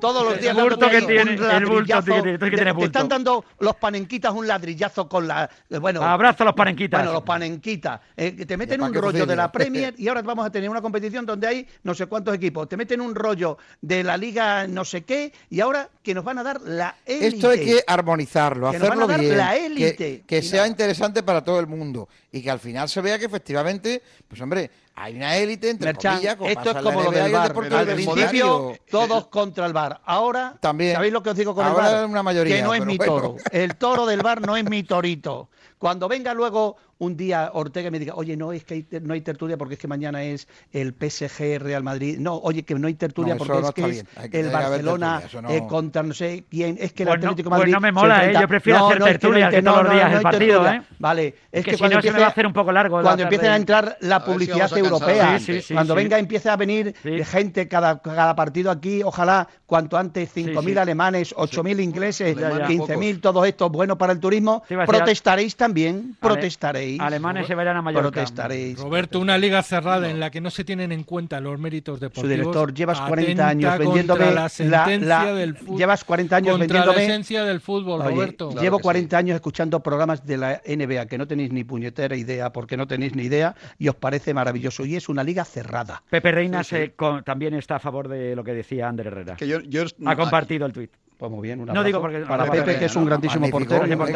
todos 0.00 0.24
los 0.24 0.40
días 0.40 0.56
el 0.56 0.62
bulto 0.62 0.88
que 0.88 1.02
tiene, 1.02 1.34
el 1.34 1.66
bulto. 1.66 2.02
Te 2.02 2.84
están 2.84 3.08
dando 3.08 3.44
los 3.58 3.76
panenquitas 3.76 4.32
un 4.32 4.46
ladrillazo 4.46 5.08
con 5.08 5.28
la 5.28 5.48
eh, 5.70 5.78
bueno, 5.78 6.02
abrazo 6.02 6.42
a 6.42 6.46
los 6.46 6.54
panenquitas. 6.54 7.00
Bueno, 7.00 7.12
los 7.12 7.22
panenquitas, 7.22 8.00
eh, 8.16 8.44
te 8.46 8.56
meten 8.56 8.82
un 8.82 8.94
rollo 8.94 9.26
de 9.26 9.36
la 9.36 9.50
Premier 9.50 9.94
y 9.96 10.08
ahora 10.08 10.22
vamos 10.22 10.46
a 10.46 10.50
tener 10.50 10.68
una 10.68 10.82
competición 10.82 11.26
donde 11.26 11.46
hay 11.46 11.66
no 11.82 11.94
sé 11.94 12.06
cuántos 12.06 12.34
equipos, 12.34 12.68
te 12.68 12.76
meten 12.76 13.00
un 13.00 13.14
rollo 13.14 13.58
de 13.80 14.02
la 14.04 14.16
liga 14.16 14.66
no 14.66 14.84
sé 14.84 15.02
qué 15.04 15.32
y 15.50 15.60
ahora 15.60 15.88
que 16.02 16.14
nos 16.14 16.24
van 16.24 16.38
a 16.38 16.42
dar 16.42 16.60
la 16.62 16.96
élite. 17.04 17.26
Esto 17.26 17.50
hay 17.50 17.64
que 17.64 17.84
armonizarlo, 17.86 18.70
que 18.70 18.76
hacerlo 18.76 18.94
nos 18.94 19.08
van 19.08 19.10
a 19.10 19.12
dar 19.12 19.20
bien, 19.20 19.36
la 19.36 19.56
élite. 19.56 20.24
Que, 20.26 20.42
sea 20.42 20.66
interesante 20.66 21.22
para 21.22 21.42
todo 21.42 21.60
el 21.60 21.66
mundo 21.66 22.08
y 22.32 22.42
que 22.42 22.50
al 22.50 22.58
final 22.58 22.88
se 22.88 23.00
vea 23.00 23.18
que 23.18 23.26
efectivamente, 23.26 24.02
pues 24.26 24.40
hombre, 24.40 24.70
hay 25.00 25.16
una 25.16 25.36
élite 25.36 25.70
entre 25.70 25.92
Merchan, 25.92 26.14
comillas, 26.14 26.36
como 26.36 26.50
esto 26.50 26.70
es 26.70 26.76
como 26.82 27.02
lo 27.02 27.10
del 27.10 27.32
bar. 27.32 27.54
Al 27.72 27.86
principio, 27.86 28.74
todos 28.90 29.26
contra 29.28 29.66
el 29.66 29.72
bar. 29.72 30.00
Ahora, 30.04 30.56
También. 30.60 30.94
¿sabéis 30.94 31.12
lo 31.12 31.22
que 31.22 31.30
os 31.30 31.36
digo 31.36 31.54
con 31.54 31.66
el 31.66 31.72
bar? 31.72 32.06
una 32.06 32.22
mayoría, 32.22 32.56
que 32.56 32.62
no 32.62 32.74
es 32.74 32.84
mi 32.84 32.96
bueno. 32.96 33.12
toro. 33.14 33.36
El 33.52 33.76
toro 33.76 34.06
del 34.06 34.22
bar 34.22 34.40
no 34.40 34.56
es 34.56 34.64
mi 34.64 34.82
torito. 34.82 35.50
Cuando 35.78 36.08
venga 36.08 36.34
luego 36.34 36.76
un 36.98 37.16
día 37.16 37.50
Ortega 37.54 37.90
me 37.90 37.98
diga, 37.98 38.14
oye, 38.16 38.36
no, 38.36 38.52
es 38.52 38.64
que 38.64 38.74
hay, 38.74 38.86
no 39.02 39.14
hay 39.14 39.20
tertulia 39.20 39.56
porque 39.56 39.74
es 39.74 39.80
que 39.80 39.88
mañana 39.88 40.22
es 40.24 40.48
el 40.72 40.94
PSG 40.94 41.58
Real 41.60 41.82
Madrid. 41.82 42.18
No, 42.18 42.36
oye, 42.36 42.64
que 42.64 42.74
no 42.74 42.88
hay 42.88 42.94
tertulia 42.94 43.36
porque 43.36 43.58
es 43.58 43.70
que 43.72 43.90
es 43.90 44.04
el 44.32 44.50
Barcelona 44.50 45.22
eh, 45.48 45.62
contra 45.68 46.02
no 46.02 46.12
sé 46.12 46.44
quién. 46.50 46.76
Es 46.80 46.92
que 46.92 47.04
el 47.04 47.10
Atlético 47.10 47.50
Madrid. 47.50 47.72
Pues 47.72 47.72
no 47.72 47.80
pues 47.80 47.92
me 47.92 47.92
mola, 47.92 48.26
eh, 48.26 48.34
yo 48.40 48.48
prefiero 48.48 48.88
hacer 48.88 49.02
tertulia 49.02 49.50
todos 49.62 49.84
los 49.84 49.92
días 49.92 50.12
el 50.12 50.22
partido. 50.22 50.68
¿eh? 50.68 50.82
Vale, 50.98 51.34
es 51.52 51.64
que, 51.64 51.72
si 51.72 51.78
cuando 51.78 51.96
empiece, 51.96 52.16
se 52.16 52.20
va 52.20 52.26
a 52.26 52.30
hacer 52.30 52.46
un 52.46 52.52
poco 52.52 52.72
largo. 52.72 53.00
Cuando 53.00 53.22
empiecen 53.22 53.50
a 53.50 53.56
entrar 53.56 53.96
la 54.00 54.24
publicidad 54.24 54.76
europea, 54.76 55.38
sí, 55.38 55.60
cuando 55.72 55.94
venga, 55.94 56.18
empiece 56.18 56.50
a 56.50 56.56
venir 56.56 56.94
gente 57.24 57.68
cada, 57.68 58.00
cada 58.02 58.34
partido 58.34 58.70
aquí, 58.70 59.02
ojalá 59.02 59.48
cuanto 59.66 59.96
antes 59.96 60.34
5.000 60.34 60.78
alemanes, 60.78 61.34
8.000 61.36 61.82
ingleses, 61.82 62.36
15.000, 62.36 63.20
todos 63.20 63.46
estos 63.46 63.70
buenos 63.70 63.98
para 63.98 64.12
el 64.12 64.20
turismo, 64.20 64.62
protestaréis 64.86 65.54
también, 65.56 66.16
protestaréis 66.20 66.87
protestaréis. 66.96 67.00
Alemanes 67.00 67.46
se 67.46 67.54
vayan 67.54 67.76
a 67.76 67.82
Mallorca. 67.82 68.10
Protestaréis. 68.10 68.78
Roberto, 68.78 69.20
una 69.20 69.38
liga 69.38 69.62
cerrada 69.62 70.00
no. 70.00 70.06
en 70.06 70.20
la 70.20 70.30
que 70.30 70.40
no 70.40 70.50
se 70.50 70.64
tienen 70.64 70.92
en 70.92 71.04
cuenta 71.04 71.40
los 71.40 71.58
méritos 71.58 72.00
deportivos. 72.00 72.30
Su 72.30 72.36
director, 72.36 72.74
llevas 72.74 73.00
40 73.00 73.48
años 73.48 73.78
vendiéndome 73.78 74.32
la, 74.32 74.48
sentencia 74.48 75.08
la, 75.08 75.24
la 75.24 75.34
del 75.34 75.56
fútbol. 75.56 75.78
Llevas 75.78 76.04
40 76.04 76.36
años 76.36 76.58
contra 76.58 76.66
vendiéndome 76.66 76.96
la 76.96 77.12
esencia 77.12 77.44
del 77.44 77.60
fútbol, 77.60 78.00
Oye, 78.00 78.10
Roberto. 78.10 78.48
Claro 78.50 78.62
llevo 78.62 78.78
40 78.78 79.16
sí. 79.16 79.18
años 79.18 79.34
escuchando 79.34 79.80
programas 79.80 80.26
de 80.26 80.36
la 80.36 80.62
NBA 80.66 81.06
que 81.06 81.18
no 81.18 81.26
tenéis 81.26 81.52
ni 81.52 81.64
puñetera 81.64 82.16
idea, 82.16 82.52
porque 82.52 82.76
no 82.76 82.86
tenéis 82.86 83.14
ni 83.14 83.24
idea 83.24 83.54
y 83.78 83.88
os 83.88 83.94
parece 83.94 84.34
maravilloso 84.34 84.84
y 84.84 84.96
es 84.96 85.08
una 85.08 85.24
liga 85.24 85.44
cerrada. 85.44 86.02
Pepe 86.10 86.32
Reina 86.32 86.62
sí, 86.64 86.70
sí. 86.70 86.82
Se, 86.82 86.92
con, 86.92 87.24
también 87.24 87.54
está 87.54 87.76
a 87.76 87.80
favor 87.80 88.08
de 88.08 88.36
lo 88.36 88.44
que 88.44 88.52
decía 88.52 88.88
Andrés 88.88 89.08
Herrera. 89.08 89.36
Que 89.36 89.48
yo, 89.48 89.60
yo, 89.60 89.84
ha 90.06 90.16
compartido 90.16 90.66
aquí. 90.66 90.80
el 90.80 90.88
tuit. 90.88 91.07
Pues 91.18 91.32
muy 91.32 91.48
bien, 91.48 91.60
una 91.60 91.72
no 91.72 91.82
digo 91.82 92.00
porque 92.00 92.20
para 92.20 92.48
Pepe, 92.48 92.78
que 92.78 92.84
es 92.84 92.94
un 92.94 93.04
grandísimo 93.04 93.50
portero. 93.50 93.84
igual, 93.88 94.12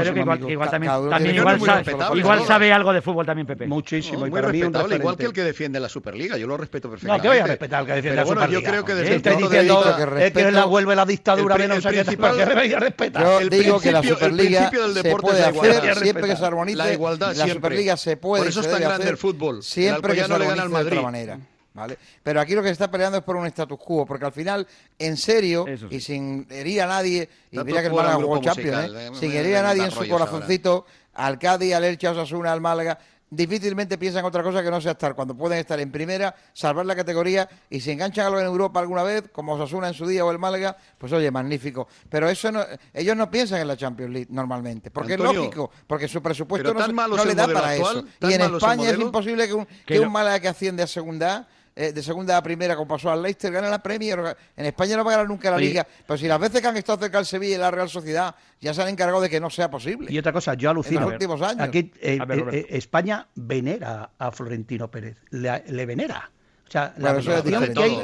también, 0.70 1.34
igual, 1.34 1.60
sabe, 1.60 1.84
igual, 2.14 2.44
sabe, 2.46 2.72
algo 2.72 2.92
de 2.92 3.02
fútbol 3.02 3.26
también 3.26 3.44
Pepe. 3.44 3.66
Muchísimo. 3.66 4.20
No, 4.20 4.26
y 4.26 4.28
igual 4.28 5.16
que 5.16 5.24
el 5.24 5.32
que 5.32 5.42
defiende 5.42 5.80
la 5.80 5.88
Superliga, 5.88 6.36
yo 6.36 6.46
lo 6.46 6.56
respeto 6.56 6.88
perfectamente. 6.88 7.18
No, 7.18 7.32
que 7.32 7.36
voy 7.36 7.44
a 7.44 7.46
respetar 7.48 7.80
al 7.80 7.86
que 7.86 7.92
defiende 7.94 8.16
la 8.16 8.22
Superliga. 8.22 8.46
Bueno, 8.46 8.60
yo 8.60 8.70
creo 8.70 8.84
que 8.84 8.94
desde 8.94 9.14
el 9.16 9.22
diciendo 9.22 9.48
de 9.48 10.16
que 10.16 10.26
es 10.26 10.32
que 10.32 10.52
la 10.52 10.64
vuelve 10.64 10.94
la 10.94 11.04
dictadura 11.04 11.56
el, 11.56 11.62
menos 11.62 11.84
el 11.84 11.92
principal, 11.92 12.36
que 12.36 12.54
voy 12.54 12.72
a 12.72 12.78
respetar. 12.78 13.22
Yo 13.24 13.40
el 13.40 13.50
digo 13.50 13.80
que 13.80 13.90
la 13.90 14.02
Superliga 14.04 14.70
se 14.70 15.16
puede 15.16 15.42
hacer 15.42 15.96
siempre 15.96 16.28
que 16.28 16.36
se 16.36 16.44
armonice. 16.44 16.78
La 16.78 16.92
igualdad 16.92 17.34
La 17.34 17.48
Superliga 17.48 17.96
se 17.96 18.16
puede 18.16 18.42
Por 18.42 18.48
eso 18.48 18.60
es 18.60 18.70
tan 18.70 18.80
grande 18.80 19.08
el 19.08 19.16
fútbol. 19.16 19.64
Siempre 19.64 20.14
que 20.14 20.24
se 20.24 20.32
armonice 20.32 20.68
de 20.68 20.86
otra 20.86 21.02
manera. 21.02 21.38
¿vale? 21.74 21.98
Pero 22.22 22.40
aquí 22.40 22.54
lo 22.54 22.62
que 22.62 22.68
se 22.68 22.72
está 22.72 22.90
peleando 22.90 23.18
es 23.18 23.24
por 23.24 23.36
un 23.36 23.46
status 23.46 23.78
quo, 23.78 24.06
porque 24.06 24.24
al 24.24 24.32
final, 24.32 24.66
en 24.98 25.16
serio, 25.16 25.66
y 25.90 26.00
sin 26.00 26.46
herir 26.50 26.82
a 26.82 26.86
nadie, 26.86 27.28
y 27.50 27.58
mira 27.58 27.80
que 27.80 27.88
el 27.88 27.94
Málaga 27.94 28.16
jugó 28.16 28.36
musical, 28.36 28.96
¿eh? 28.96 29.10
sin 29.14 29.32
herir 29.32 29.56
a 29.56 29.62
nadie 29.62 29.84
en 29.84 29.90
su 29.90 30.06
corazoncito, 30.08 30.86
al 31.14 31.38
Cádiz, 31.38 31.74
al 31.74 31.84
Elche, 31.84 32.06
a 32.06 32.12
Osasuna, 32.12 32.52
al 32.52 32.60
Málaga, 32.60 32.98
difícilmente 33.32 33.96
piensan 33.96 34.26
otra 34.26 34.42
cosa 34.42 34.62
que 34.62 34.70
no 34.70 34.80
sea 34.80 34.92
estar, 34.92 35.14
cuando 35.14 35.34
pueden 35.34 35.58
estar 35.58 35.80
en 35.80 35.90
primera, 35.90 36.34
salvar 36.52 36.84
la 36.84 36.94
categoría 36.94 37.48
y 37.70 37.80
si 37.80 37.90
enganchan 37.90 38.26
algo 38.26 38.38
en 38.38 38.46
Europa 38.46 38.78
alguna 38.78 39.02
vez, 39.02 39.24
como 39.32 39.54
Osasuna 39.54 39.88
en 39.88 39.94
su 39.94 40.06
día 40.06 40.24
o 40.24 40.30
el 40.30 40.38
Málaga, 40.38 40.76
pues 40.98 41.12
oye, 41.12 41.30
magnífico. 41.30 41.88
Pero 42.10 42.28
eso 42.28 42.52
no, 42.52 42.62
ellos 42.92 43.16
no 43.16 43.30
piensan 43.30 43.62
en 43.62 43.68
la 43.68 43.76
Champions 43.76 44.12
League 44.12 44.28
normalmente, 44.30 44.90
porque 44.90 45.14
es 45.14 45.20
lógico, 45.20 45.70
porque 45.86 46.08
su 46.08 46.22
presupuesto 46.22 46.74
no, 46.74 47.24
le 47.24 47.34
da 47.34 47.48
para 47.48 47.74
eso. 47.74 48.04
Y 48.20 48.34
en 48.34 48.42
España 48.42 48.90
es 48.90 48.98
imposible 48.98 49.46
que 49.46 49.54
un, 49.54 49.66
que 49.86 49.98
un 49.98 50.12
Málaga 50.12 50.38
que 50.38 50.48
asciende 50.48 50.82
a 50.82 50.86
segunda 50.86 51.48
eh, 51.74 51.92
de 51.92 52.02
segunda 52.02 52.36
a 52.36 52.42
primera, 52.42 52.76
como 52.76 52.88
pasó 52.88 53.10
al 53.10 53.22
Leicester, 53.22 53.52
gana 53.52 53.68
la 53.68 53.82
Premier. 53.82 54.36
En 54.56 54.66
España 54.66 54.96
no 54.96 55.04
va 55.04 55.12
a 55.12 55.14
ganar 55.16 55.28
nunca 55.28 55.50
la 55.50 55.58
Liga. 55.58 55.86
Pero 56.06 56.18
si 56.18 56.26
las 56.26 56.38
veces 56.38 56.60
que 56.60 56.66
han 56.66 56.76
estado 56.76 56.98
cerca 56.98 57.18
del 57.18 57.26
Sevilla 57.26 57.54
y 57.56 57.58
la 57.58 57.70
Real 57.70 57.88
Sociedad, 57.88 58.34
ya 58.60 58.74
se 58.74 58.82
han 58.82 58.88
encargado 58.88 59.20
de 59.20 59.30
que 59.30 59.40
no 59.40 59.50
sea 59.50 59.70
posible. 59.70 60.12
Y 60.12 60.18
otra 60.18 60.32
cosa, 60.32 60.54
yo 60.54 60.70
alucino. 60.70 61.06
Últimos 61.06 61.40
años. 61.42 61.60
Aquí, 61.60 61.92
eh, 62.00 62.18
ah, 62.20 62.26
eh, 62.30 62.44
eh, 62.52 62.66
España 62.70 63.26
venera 63.34 64.10
a 64.18 64.30
Florentino 64.32 64.90
Pérez. 64.90 65.16
le 65.30 65.86
venera. 65.86 66.30
O 66.72 66.78
sea, 66.80 66.94
la 66.96 67.12
veneración 67.12 67.74
que 67.74 67.82
hay... 67.82 67.98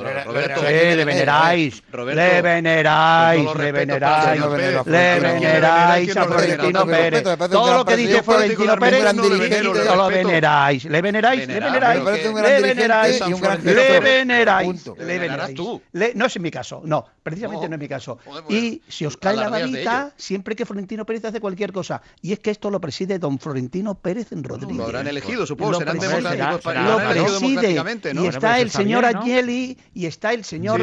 Le 0.93 1.05
veneráis, 1.07 1.83
le 1.91 2.43
veneráis, 2.43 3.55
le 3.57 3.73
veneráis, 3.73 4.43
le 4.85 5.21
veneráis 5.21 6.14
a 6.14 6.25
Florentino 6.27 6.85
Pérez. 6.85 7.23
Todo 7.51 7.79
lo 7.79 7.85
que 7.87 7.97
dice 7.97 8.23
Florentino 8.23 8.77
Pérez 8.77 9.14
lo 9.14 10.09
veneráis, 10.09 10.85
le 10.85 11.01
veneráis, 11.01 11.49
le 11.49 11.61
veneráis, 11.61 12.05
le 12.05 12.61
veneráis, 12.61 13.21
le 13.64 14.01
veneráis, 14.01 14.87
le 14.99 15.19
veneráis. 15.19 15.61
No 16.14 16.27
es 16.27 16.37
en 16.37 16.43
mi 16.43 16.51
caso, 16.51 16.83
no, 16.85 17.07
precisamente 17.23 17.71
no 17.71 17.77
es 17.77 17.81
mi 17.81 17.89
caso. 17.89 18.19
Y 18.51 18.83
si 18.87 19.07
os 19.07 19.16
cae 19.16 19.35
la 19.35 19.49
varita, 19.49 20.12
siempre 20.14 20.55
que 20.55 20.66
Florentino 20.66 21.07
Pérez 21.07 21.25
hace 21.25 21.41
cualquier 21.41 21.73
cosa, 21.73 22.03
y 22.21 22.35
es 22.35 22.41
que 22.41 22.51
esto 22.51 22.69
lo 22.69 22.83
preside 22.83 23.19
don 23.19 23.39
Florentino 23.39 23.95
Pérez 23.95 24.29
Rodríguez. 24.31 24.77
Lo 24.77 24.85
habrán 24.85 25.07
elegido, 25.07 25.47
supongo, 25.47 25.79
serán 25.79 25.99
democráticos. 25.99 26.75
Lo 26.75 26.99
preside 26.99 27.83
y 28.12 28.27
está 28.27 28.58
el 28.61 28.71
señor 28.71 29.07
bien, 29.25 29.77
y 29.95 30.07
está 30.07 30.33
el 30.33 30.45
señor, 30.45 30.83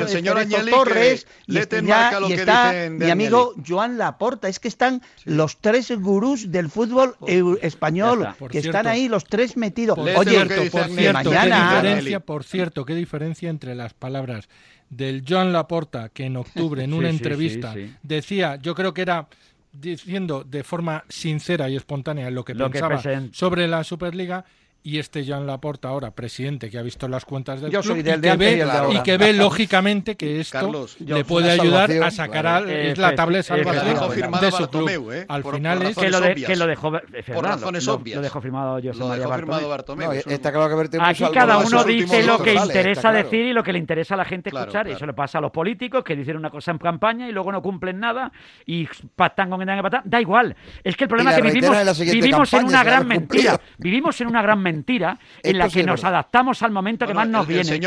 Torres 0.70 1.28
y, 1.48 1.58
está, 1.58 2.90
mi 2.90 3.10
amigo 3.10 3.54
Joan 3.66 3.98
Laporta. 3.98 4.48
Es 4.48 4.60
que 4.60 4.68
están 4.68 5.02
los 5.24 5.58
tres 5.58 5.92
gurús 5.92 6.52
del 6.52 6.70
fútbol 6.70 7.16
español 7.62 8.28
que 8.50 8.60
están 8.60 8.88
ahí 8.88 9.08
los 9.08 9.26
tres 9.26 9.58
metidos. 9.58 9.98
Oye, 9.98 10.14
por 10.14 10.28
cierto, 10.28 10.78
mañana, 10.78 11.24
qué 11.24 11.30
¿eh? 11.30 11.92
diferencia, 11.92 12.20
por 12.20 12.44
cierto, 12.44 12.86
qué 12.86 12.96
diferencia 12.96 13.50
entre 13.50 13.76
las 13.76 13.94
palabras 13.94 14.50
del 14.90 15.24
Joan 15.28 15.52
Laporta 15.52 16.10
que 16.10 16.26
en 16.26 16.38
octubre 16.38 16.84
en 16.84 16.94
una 16.94 17.10
entrevista 17.10 17.76
decía, 18.04 18.58
yo 18.58 18.76
creo 18.76 18.94
que 18.94 19.02
era 19.02 19.28
diciendo 19.72 20.44
de 20.44 20.64
forma 20.64 21.04
sincera 21.10 21.70
y 21.70 21.76
espontánea 21.76 22.30
lo 22.32 22.46
que 22.46 22.56
pensaba 22.56 23.02
sobre 23.32 23.68
la 23.68 23.84
Superliga 23.84 24.46
y 24.86 25.00
este 25.00 25.26
Joan 25.26 25.48
Laporta 25.48 25.88
ahora 25.88 26.12
presidente 26.12 26.70
que 26.70 26.78
ha 26.78 26.84
visto 26.84 27.08
las 27.08 27.26
cuentas 27.26 27.60
del 27.60 27.72
yo 27.72 27.82
club 27.82 27.94
soy 27.96 28.04
del 28.04 28.20
y, 28.20 28.22
que 28.22 28.38
ve, 28.38 28.66
y, 28.92 29.00
que 29.00 29.18
ve, 29.18 29.34
lógicamente 29.34 30.16
que 30.16 30.40
esto 30.40 30.86
le 31.00 31.26
puede 31.26 31.50
ayudar 31.50 31.92
a 31.92 32.12
sacar 32.12 32.46
a, 32.46 32.60
es 32.60 32.96
la 33.00 33.16
tabla 33.16 33.40
de 33.40 33.44
de 33.44 34.52
su 34.52 34.70
club. 34.70 35.12
Eh, 35.12 35.26
al 35.28 35.44
final 35.44 35.82
es 35.82 35.98
que 35.98 36.12
lo, 36.12 36.22
que 36.22 36.56
lo 36.56 36.68
dejó 36.68 36.92
por 36.92 37.44
razones 37.44 37.88
obvias. 37.88 38.18
Lo, 38.18 38.22
dejó 38.22 38.42
firmado 38.42 38.78
yo 38.78 38.94
lo 38.94 39.10
dejó 39.10 39.34
firmado 39.34 39.68
Bartomeu. 39.68 40.14
No, 40.24 40.32
está 40.32 40.52
claro 40.52 40.90
que 40.90 41.00
Aquí 41.02 41.26
cada 41.34 41.58
uno 41.58 41.84
dice 41.84 42.22
lo 42.22 42.38
que 42.38 42.54
interesa 42.54 43.12
decir 43.12 43.44
y 43.48 43.54
lo 43.54 43.64
que 43.64 43.74
le 43.74 43.80
interesa 43.80 44.14
a 44.14 44.18
la 44.18 44.26
gente 44.26 44.50
escuchar. 44.50 44.88
Eso 44.88 45.08
le 45.08 45.14
pasa 45.14 45.40
a 45.40 45.42
los 45.42 45.52
políticos 45.52 46.04
que 46.04 46.16
dicen 46.16 46.38
una 46.38 46.52
cosa 46.52 46.70
en 46.70 46.78
campaña 46.78 47.28
y 47.28 47.32
luego 47.32 47.52
no 47.52 47.64
cumplen 47.64 48.00
nada 48.00 48.32
y 48.68 48.88
pactan 49.16 49.50
con 49.50 49.58
quien 49.58 49.68
tengan 49.68 49.80
que 49.80 49.90
pactar. 49.90 50.04
Da 50.06 50.22
igual. 50.22 50.56
Es 50.84 50.96
que 50.96 51.06
el 51.06 51.08
problema 51.08 51.32
es 51.32 51.38
que 51.38 51.42
vivimos, 51.42 52.00
vivimos 52.00 52.54
en 52.54 52.66
una 52.66 52.84
gran 52.84 53.08
mentira. 53.08 53.60
Vivimos 53.80 54.22
en 54.22 54.28
una 54.28 54.44
gran 54.44 54.60
mentira 54.60 54.75
mentira 54.76 55.18
en 55.42 55.58
la 55.58 55.70
que 55.70 55.84
nos 55.84 56.04
adaptamos 56.04 56.62
al 56.62 56.72
momento 56.72 57.08
que 57.08 57.14
más 57.14 57.28
nos 57.28 57.48
viene. 57.48 57.80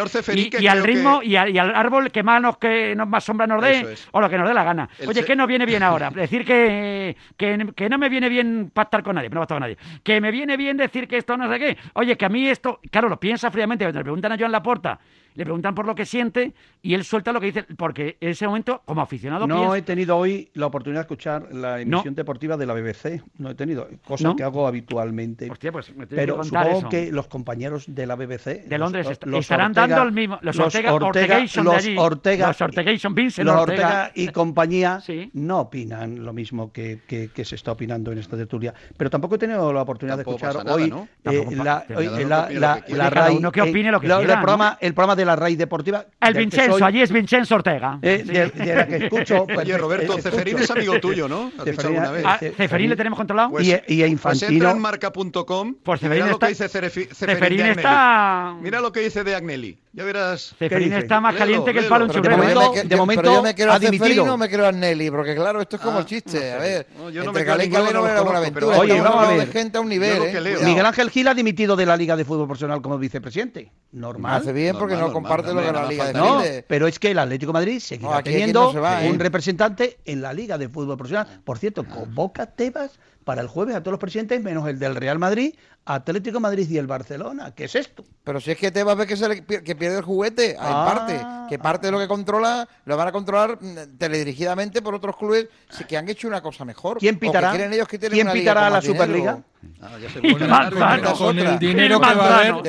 Y, 0.59 0.67
al 0.67 0.83
ritmo 0.83 1.21
y, 1.23 1.37
al, 1.37 1.75
árbol 1.75 2.11
que 2.11 2.23
más, 2.23 2.41
nos, 2.41 2.57
que 2.57 2.97
más 2.97 3.25
sombra 3.25 3.47
nos 3.47 3.63
dé 3.63 3.95
o 4.13 4.21
lo 4.21 4.29
que 4.29 4.39
nos 4.39 4.49
dé 4.49 4.55
la 4.55 4.65
gana. 4.65 4.89
Oye, 5.07 5.21
se... 5.21 5.25
¿qué 5.25 5.37
nos 5.37 5.47
viene 5.47 5.67
bien 5.67 5.83
ahora? 5.83 6.11
Decir 6.15 6.45
que, 6.45 7.17
que, 7.37 7.89
no 7.89 7.99
me 7.99 8.09
viene 8.09 8.29
bien 8.29 8.71
pactar 8.73 9.03
con 9.03 9.17
nadie, 9.17 9.29
no 9.29 9.41
pactar 9.41 9.57
con 9.57 9.63
nadie. 9.63 9.77
Que 10.03 10.21
me 10.21 10.31
viene 10.31 10.57
bien 10.57 10.77
decir 10.77 11.07
que 11.07 11.19
esto 11.19 11.37
no 11.37 11.51
sé 11.51 11.59
qué. 11.59 11.77
Oye, 11.95 12.17
que 12.17 12.25
a 12.25 12.29
mí 12.29 12.49
esto, 12.49 12.81
claro, 12.91 13.09
lo 13.09 13.21
piensa 13.21 13.51
fríamente, 13.51 13.85
me 13.85 13.93
preguntan 13.93 14.33
a 14.33 14.39
Joan 14.39 14.53
Laporta 14.53 14.99
le 15.39 15.45
preguntan 15.45 15.73
por 15.73 15.87
lo 15.87 15.95
que 15.95 16.05
siente 16.05 16.53
y 16.83 16.95
él 16.95 17.05
suelta 17.05 17.33
lo 17.33 17.39
que 17.39 17.47
dice, 17.47 17.65
porque 17.77 18.17
en 18.21 18.31
ese 18.31 18.45
momento, 18.45 18.83
como 18.85 19.03
aficionado... 19.03 19.47
No 19.47 19.77
he 19.77 19.83
tenido 19.83 20.17
hoy 20.17 20.51
la 20.55 20.67
oportunidad 20.67 21.03
de 21.03 21.05
escuchar 21.05 21.55
la 21.55 21.81
emisión 21.81 22.17
deportiva 22.17 22.57
de 22.57 22.67
la 22.67 22.75
BBC, 22.75 23.23
no 23.39 23.51
he 23.51 23.55
tenido, 23.55 23.89
cosa 24.05 24.35
que 24.37 24.43
hago 24.43 24.67
habitualmente. 24.67 25.47
Pues, 25.47 25.93
Pero 26.09 26.43
supongo 26.43 26.89
que 26.89 27.13
los 27.13 27.29
compañeros 27.29 27.85
de 27.87 28.07
la 28.07 28.17
BBC... 28.17 28.65
De 28.65 28.79
Londres 28.79 29.07
estarán 29.11 29.73
dando 29.73 30.03
el 30.03 30.11
mismo... 30.11 30.41
Los 30.43 30.59
Ortega, 30.59 30.91
los 30.91 31.03
Ortega, 31.97 32.49
los 32.49 32.61
Ortega, 32.61 34.11
y 34.17 34.29
compañía 34.29 35.01
no 35.35 35.61
opinan 35.61 36.25
lo 36.25 36.33
mismo 36.33 36.73
que, 36.73 37.03
que, 37.07 37.45
se 37.45 37.55
está 37.55 37.71
opinando 37.71 38.11
en 38.11 38.19
esta 38.19 38.37
tertulia. 38.37 38.75
Pero 38.97 39.09
tampoco 39.09 39.37
he 39.37 39.39
tenido 39.39 39.73
la 39.73 39.83
oportunidad 39.83 40.17
de 40.17 40.23
escuchar 40.23 40.57
nada, 40.57 40.75
hoy 40.75 40.91
¿no? 40.91 41.07
eh, 41.27 41.47
la, 41.53 41.85
eh, 41.89 42.27
la, 42.27 42.51
la, 42.51 42.85
la 42.89 43.11
RAI... 43.11 43.37
Eh, 43.37 44.79
el 44.81 44.95
programa 44.95 45.15
de 45.15 45.28
la 45.29 45.37
raíz 45.37 45.59
deportiva. 45.59 46.07
El 46.21 46.35
Vincenzo, 46.35 46.79
soy, 46.79 46.83
allí 46.83 47.03
es 47.03 47.13
Vincenzo 47.13 47.55
Ortega. 47.55 47.99
Eh, 48.03 48.25
sí. 48.27 48.33
de, 48.33 48.49
de, 48.49 48.75
la 48.75 48.87
que 48.87 48.97
escucho. 48.97 49.47
Pues, 49.47 49.59
Oye, 49.59 49.79
Roberto. 49.79 50.19
Ceferín 50.19 50.59
es 50.59 50.71
amigo 50.71 50.99
tuyo, 51.01 51.29
¿no? 51.29 51.53
¿Has 51.59 51.65
Ceferín, 51.65 51.77
dicho 51.77 51.87
alguna 51.89 52.11
vez? 52.11 52.25
Eh, 52.25 52.27
ah, 52.27 52.39
Ceferín 52.57 52.91
le 52.91 52.97
tenemos 52.97 53.17
controlado. 53.17 53.51
Pues, 53.51 53.69
pues, 53.69 53.83
y, 53.89 54.03
y, 54.03 54.05
Infantino. 54.05 54.49
Pues 54.49 54.53
entra 54.53 54.71
en 54.73 54.79
marca.com. 54.81 55.75
Pues 55.83 56.01
Ceferín 56.01 56.25
está, 56.25 56.33
lo 56.33 56.39
que 56.39 56.49
dice 56.49 56.69
Ceferín, 57.15 57.61
está. 57.61 58.57
Mira 58.61 58.81
lo 58.81 58.93
que 58.93 59.01
dice 59.01 59.25
de 59.25 59.35
Agnelli. 59.35 59.79
Ya 59.93 60.05
verás. 60.05 60.55
Ceferín 60.59 60.93
está 60.93 61.21
más 61.21 61.35
caliente 61.35 61.73
que 61.73 61.81
el 61.81 61.87
palo 61.87 62.05
en 62.05 62.13
su 62.13 62.21
De, 62.21 62.29
¿eh? 62.31 62.85
de 62.85 62.97
momento, 62.97 63.25
yo 63.25 63.43
me 63.43 63.55
quiero 63.55 63.73
a 63.73 63.81
Ceferín 63.81 64.21
o 64.21 64.37
me 64.37 64.49
quiero 64.49 64.65
a 64.65 64.69
Agnelli, 64.69 65.11
porque 65.11 65.35
claro, 65.35 65.61
esto 65.61 65.77
es 65.77 65.83
como 65.83 65.99
ah, 65.99 66.01
el 66.01 66.07
chiste. 66.07 66.53
A 66.53 66.59
ver, 66.59 66.87
entre 67.13 67.45
Galé 67.45 67.65
y 67.65 67.71
Calero 67.71 68.07
era 68.07 68.23
una 68.23 68.39
aventura. 68.39 68.79
Oye, 68.79 69.01
vamos 69.01 69.27
a 69.27 69.33
ver. 69.33 69.53
gente 69.53 69.79
a 69.79 69.81
un 69.81 69.89
nivel. 69.89 70.23
¿eh? 70.23 70.59
Miguel 70.65 70.87
Ángel 70.87 71.11
Gil 71.11 71.29
ha 71.29 71.35
dimitido 71.35 71.77
de 71.77 71.87
la 71.87 71.97
Liga 71.97 72.17
de 72.17 72.25
Fútbol 72.25 72.47
Profesional 72.47 72.81
como 72.81 72.99
vicepresidente. 72.99 73.73
Normal. 73.93 74.41
Hace 74.41 74.53
bien 74.53 74.77
porque 74.79 74.97
no 74.97 75.13
comparte 75.23 75.53
lo 75.55 75.61
que 75.61 75.73
la 75.73 75.87
Liga 75.89 76.13
No, 76.13 76.43
pero 76.67 76.87
es 76.87 76.99
que 76.99 77.11
el 77.11 77.19
Atlético 77.19 77.51
de 77.53 77.59
Madrid 77.59 77.81
seguirá 77.81 78.17
No, 78.17 78.23
teniendo 78.23 78.65
no 78.65 78.73
se 78.73 78.81
va, 78.81 79.05
¿eh? 79.05 79.11
un 79.11 79.19
representante 79.19 79.99
en 80.05 80.23
la 80.23 80.33
Liga 80.33 80.59
de 80.59 80.69
Fútbol 80.69 80.97
Profesional. 80.97 81.41
Por 81.45 81.59
cierto, 81.59 81.85
convoca 81.85 82.47
para 83.29 83.43
el 83.43 83.49
jueves 83.49 83.77
a 83.77 83.81
todos 83.81 83.93
los 83.93 84.01
presidentes, 84.01 84.43
menos 84.43 84.67
el 84.67 84.79
del 84.79 84.97
Real 84.97 85.19
Madrid, 85.19 85.55
Atlético 85.85 86.41
Madrid 86.41 86.67
y 86.71 86.79
el 86.79 86.87
Barcelona. 86.87 87.55
¿Qué 87.55 87.65
es 87.65 87.75
esto? 87.75 88.03
Pero 88.25 88.41
si 88.41 88.53
es 88.53 88.57
que 88.57 88.71
te 88.71 88.83
va 88.83 88.93
a 88.93 88.95
ver 88.95 89.07
que, 89.07 89.19
se 89.19 89.45
que 89.45 89.77
pierde 89.77 89.99
el 89.99 90.03
juguete, 90.03 90.57
ah, 90.59 90.67
en 90.67 90.97
parte, 90.97 91.27
que 91.51 91.59
parte 91.59 91.89
de 91.89 91.93
lo 91.93 91.99
que 91.99 92.09
controla 92.09 92.67
lo 92.87 92.97
van 92.97 93.09
a 93.09 93.13
controlar 93.13 93.59
mm, 93.61 93.99
teledirigidamente 93.99 94.81
por 94.81 94.95
otros 94.95 95.15
clubes 95.19 95.47
que 95.87 95.99
han 95.99 96.09
hecho 96.09 96.27
una 96.27 96.41
cosa 96.41 96.65
mejor. 96.65 96.97
¿Quién 96.97 97.19
pitará? 97.19 97.53
¿Quién 97.53 98.33
pitará 98.33 98.69
a 98.69 98.71
la? 98.71 98.81
Superliga? 98.81 99.43
Con 101.19 101.39
el 101.39 101.59
dinero 101.59 102.01
que 102.01 102.15
va 102.15 102.29
a 102.29 102.39
haber, 102.39 102.67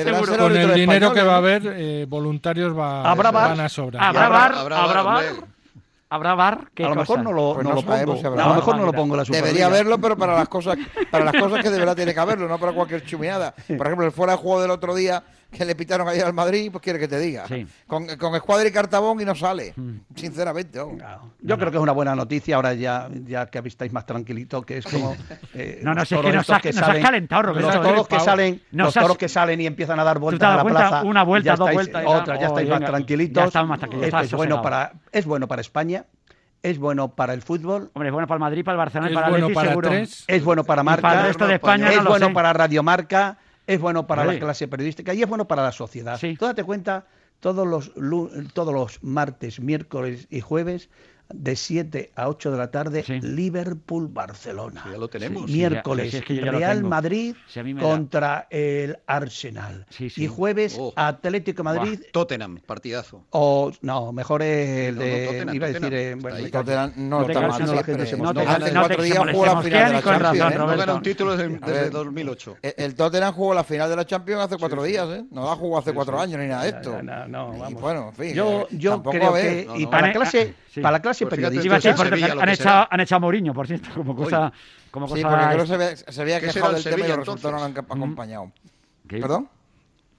el 0.58 0.74
dinero 0.74 1.14
que 1.14 1.22
va 1.22 1.32
a 1.32 1.38
haber, 1.38 1.62
eh, 1.64 2.04
voluntarios 2.06 2.78
va, 2.78 3.14
van 3.14 3.60
a 3.60 3.68
sobrar. 3.70 4.04
Habrá 4.04 4.28
bar, 4.28 4.54
habrá 4.74 5.02
bar. 5.02 5.24
¿Habrá 6.12 6.34
bar? 6.34 6.70
que 6.74 6.84
a 6.84 6.88
lo 6.88 6.96
mejor 6.96 7.22
no 7.22 7.32
lo, 7.32 7.54
pues 7.54 7.64
no 7.64 7.72
lo 7.72 7.82
pongo. 7.82 8.40
A 8.40 8.48
lo 8.48 8.54
mejor 8.56 8.76
no 8.76 8.84
lo 8.86 8.92
pongo 8.92 9.16
la 9.16 9.24
Superliga. 9.24 9.46
Debería 9.46 9.66
haberlo, 9.66 9.98
pero 10.00 10.16
para 10.16 10.34
las 10.34 10.48
cosas, 10.48 10.76
para 11.08 11.24
las 11.24 11.34
cosas 11.34 11.62
que 11.62 11.70
de 11.70 11.78
verdad 11.78 11.94
tiene 11.94 12.12
que 12.12 12.18
haberlo, 12.18 12.48
no 12.48 12.58
para 12.58 12.72
cualquier 12.72 13.02
chumeada. 13.06 13.54
Por 13.54 13.86
ejemplo, 13.86 14.04
el 14.04 14.12
fuera 14.12 14.32
de 14.32 14.38
juego 14.38 14.60
del 14.60 14.72
otro 14.72 14.92
día 14.96 15.22
que 15.50 15.64
le 15.64 15.74
pitaron 15.74 16.08
ayer 16.08 16.24
al 16.24 16.32
Madrid, 16.32 16.70
pues 16.70 16.82
quiere 16.82 16.98
que 16.98 17.08
te 17.08 17.18
diga. 17.18 17.44
Con, 17.86 18.06
con 18.16 18.34
Escuadra 18.34 18.68
y 18.68 18.72
Cartabón 18.72 19.20
y 19.20 19.24
no 19.24 19.34
sale, 19.34 19.72
mm. 19.76 20.14
sinceramente. 20.14 20.78
Yo 21.40 21.58
creo 21.58 21.70
que 21.70 21.76
es 21.76 21.82
una 21.82 21.92
buena 21.92 22.14
noticia 22.14 22.56
ahora 22.56 22.74
ya, 22.74 23.08
ya 23.24 23.46
que 23.46 23.58
estáis 23.66 23.92
más 23.92 24.06
tranquilito, 24.06 24.62
que 24.62 24.78
es 24.78 24.86
como... 24.86 25.16
Eh, 25.52 25.80
no, 25.82 25.94
no, 25.94 26.04
si 26.04 26.16
que 26.16 26.32
nos, 26.32 26.48
has, 26.48 26.62
calentado, 27.02 27.42
Roberto. 27.42 27.68
Los 27.68 27.76
eh, 27.76 27.88
toros 27.88 28.08
que 28.08 28.20
salen, 28.20 28.62
nos 28.70 28.94
los 28.94 29.18
que 29.18 29.28
salen 29.28 29.60
y 29.60 29.66
empiezan 29.66 29.98
a 29.98 30.04
dar 30.04 30.18
vueltas 30.18 30.48
a 30.52 30.56
la 30.56 30.64
plaza. 30.64 31.02
Una 31.02 31.24
vuelta, 31.24 31.56
dos 31.56 31.72
vueltas. 31.72 32.04
Otra, 32.06 32.38
ya 32.38 32.46
estáis 32.46 32.68
más 32.68 32.80
tranquilitos. 32.80 33.52
Ya 33.52 33.62
más 33.64 33.78
tranquilitos. 33.78 34.22
Es 34.22 34.32
bueno 34.32 34.62
para, 34.62 34.92
es 35.10 35.26
bueno 35.26 35.48
para 35.48 35.60
España 35.60 36.04
es 36.62 36.78
bueno 36.78 37.08
para 37.14 37.34
el 37.34 37.42
fútbol. 37.42 37.90
Hombre, 37.94 38.08
es 38.08 38.12
bueno 38.12 38.26
para 38.26 38.36
el 38.36 38.40
Madrid, 38.40 38.64
para 38.64 38.74
el 38.74 38.78
Barcelona, 38.78 39.08
es 39.08 39.14
para 39.14 39.26
el 39.28 39.74
bueno 39.74 39.90
Es 40.26 40.44
bueno 40.44 40.64
para 40.64 40.82
Marca. 40.82 41.02
Para 41.02 41.22
de 41.22 41.54
España 41.54 41.90
es 41.90 42.04
bueno 42.04 42.28
sé. 42.28 42.34
para 42.34 42.52
Radiomarca 42.52 43.38
es 43.70 43.80
bueno 43.80 44.06
para 44.06 44.24
la 44.24 44.36
clase 44.38 44.66
periodística 44.66 45.14
y 45.14 45.22
es 45.22 45.28
bueno 45.28 45.46
para 45.46 45.62
la 45.62 45.70
sociedad. 45.70 46.18
Sí. 46.18 46.36
Tú 46.36 46.44
date 46.44 46.64
cuenta, 46.64 47.06
todos 47.38 47.66
los, 47.66 47.92
todos 48.52 48.74
los 48.74 49.02
martes, 49.04 49.60
miércoles 49.60 50.26
y 50.28 50.40
jueves 50.40 50.90
de 51.32 51.56
7 51.56 52.12
a 52.14 52.28
8 52.28 52.50
de 52.50 52.58
la 52.58 52.70
tarde, 52.70 53.02
sí. 53.02 53.20
Liverpool-Barcelona. 53.20 54.82
Sí, 54.84 54.90
ya 54.92 54.98
lo 54.98 55.08
tenemos. 55.08 55.46
Sí, 55.46 55.56
Miércoles, 55.56 56.14
es 56.14 56.24
que 56.24 56.40
Real 56.40 56.82
Madrid 56.84 57.34
si 57.46 57.74
contra 57.74 58.20
da... 58.20 58.46
el 58.50 58.98
Arsenal. 59.06 59.86
Y 59.98 60.26
jueves, 60.26 60.76
oh. 60.78 60.92
Atlético 60.96 61.64
Madrid. 61.64 61.98
Buah. 62.00 62.12
Tottenham, 62.12 62.60
partidazo. 62.64 63.24
O, 63.30 63.72
no, 63.82 64.12
mejor 64.12 64.42
el 64.42 64.96
de. 64.96 65.26
Tottenham, 65.26 65.54
iba 65.54 65.66
a 65.66 65.70
decir. 65.70 66.50
Tottenham, 66.50 66.90
eh, 66.90 66.92
no 66.96 67.22
está 67.22 67.40
mal. 67.40 67.60
No, 67.60 67.74
la 67.74 67.82
no, 68.32 68.50
hace 68.50 68.72
cuatro 68.72 69.02
días 69.02 69.18
jugó 69.32 69.46
la 69.46 69.62
final 69.62 69.88
de 69.88 69.92
la 69.92 70.02
Champions. 70.02 70.58
No 70.58 70.76
gana 70.76 70.94
un 70.94 71.02
título 71.02 71.36
desde 71.36 71.90
2008. 71.90 72.56
El 72.62 72.94
Tottenham 72.94 73.34
jugó 73.34 73.54
la 73.54 73.64
final 73.64 73.88
de 73.88 73.96
la 73.96 74.06
Champions 74.06 74.42
hace 74.42 74.56
cuatro 74.56 74.82
días, 74.82 75.08
¿eh? 75.10 75.24
No 75.30 75.46
la 75.46 75.56
jugó 75.56 75.78
hace 75.78 75.92
cuatro 75.92 76.20
años 76.20 76.38
ni 76.40 76.46
nada 76.46 76.64
de 76.64 76.68
esto. 76.70 77.02
No, 77.02 77.28
no, 77.28 77.58
vamos. 77.58 77.80
Bueno, 77.80 78.08
en 78.08 78.14
fin. 78.14 78.34
Yo 78.34 78.66
eh, 78.70 79.10
creo 79.10 79.34
que. 79.34 79.68
Y 79.76 79.86
para 79.86 80.12
clase. 80.12 80.54
Para 80.76 80.92
la 80.92 81.02
clase 81.02 81.19
pues 81.28 81.38
¿eh? 81.84 81.94
porque 81.96 82.24
han, 82.24 82.48
echado, 82.48 82.88
han, 82.90 83.00
echado, 83.00 83.16
a 83.16 83.20
Mourinho, 83.20 83.52
por 83.52 83.66
cierto, 83.66 83.90
como 83.94 84.14
cosa. 84.14 84.52
Como 84.90 85.06
cosa 85.06 85.16
sí, 85.16 85.22
porque 85.22 85.46
creo 85.46 85.60
que 85.60 85.66
se 85.66 85.74
había, 85.74 85.96
se 85.96 86.20
había 86.22 86.40
quejado 86.40 86.72
del 86.72 86.82
Sevilla, 86.82 86.96
tema 86.96 87.06
y 87.06 87.16
los 87.16 87.18
resultados 87.18 87.60
no 87.60 87.64
han 87.64 87.72
mm. 87.72 87.78
acompañado. 87.78 88.52
¿Qué? 89.08 89.20
¿Perdón? 89.20 89.48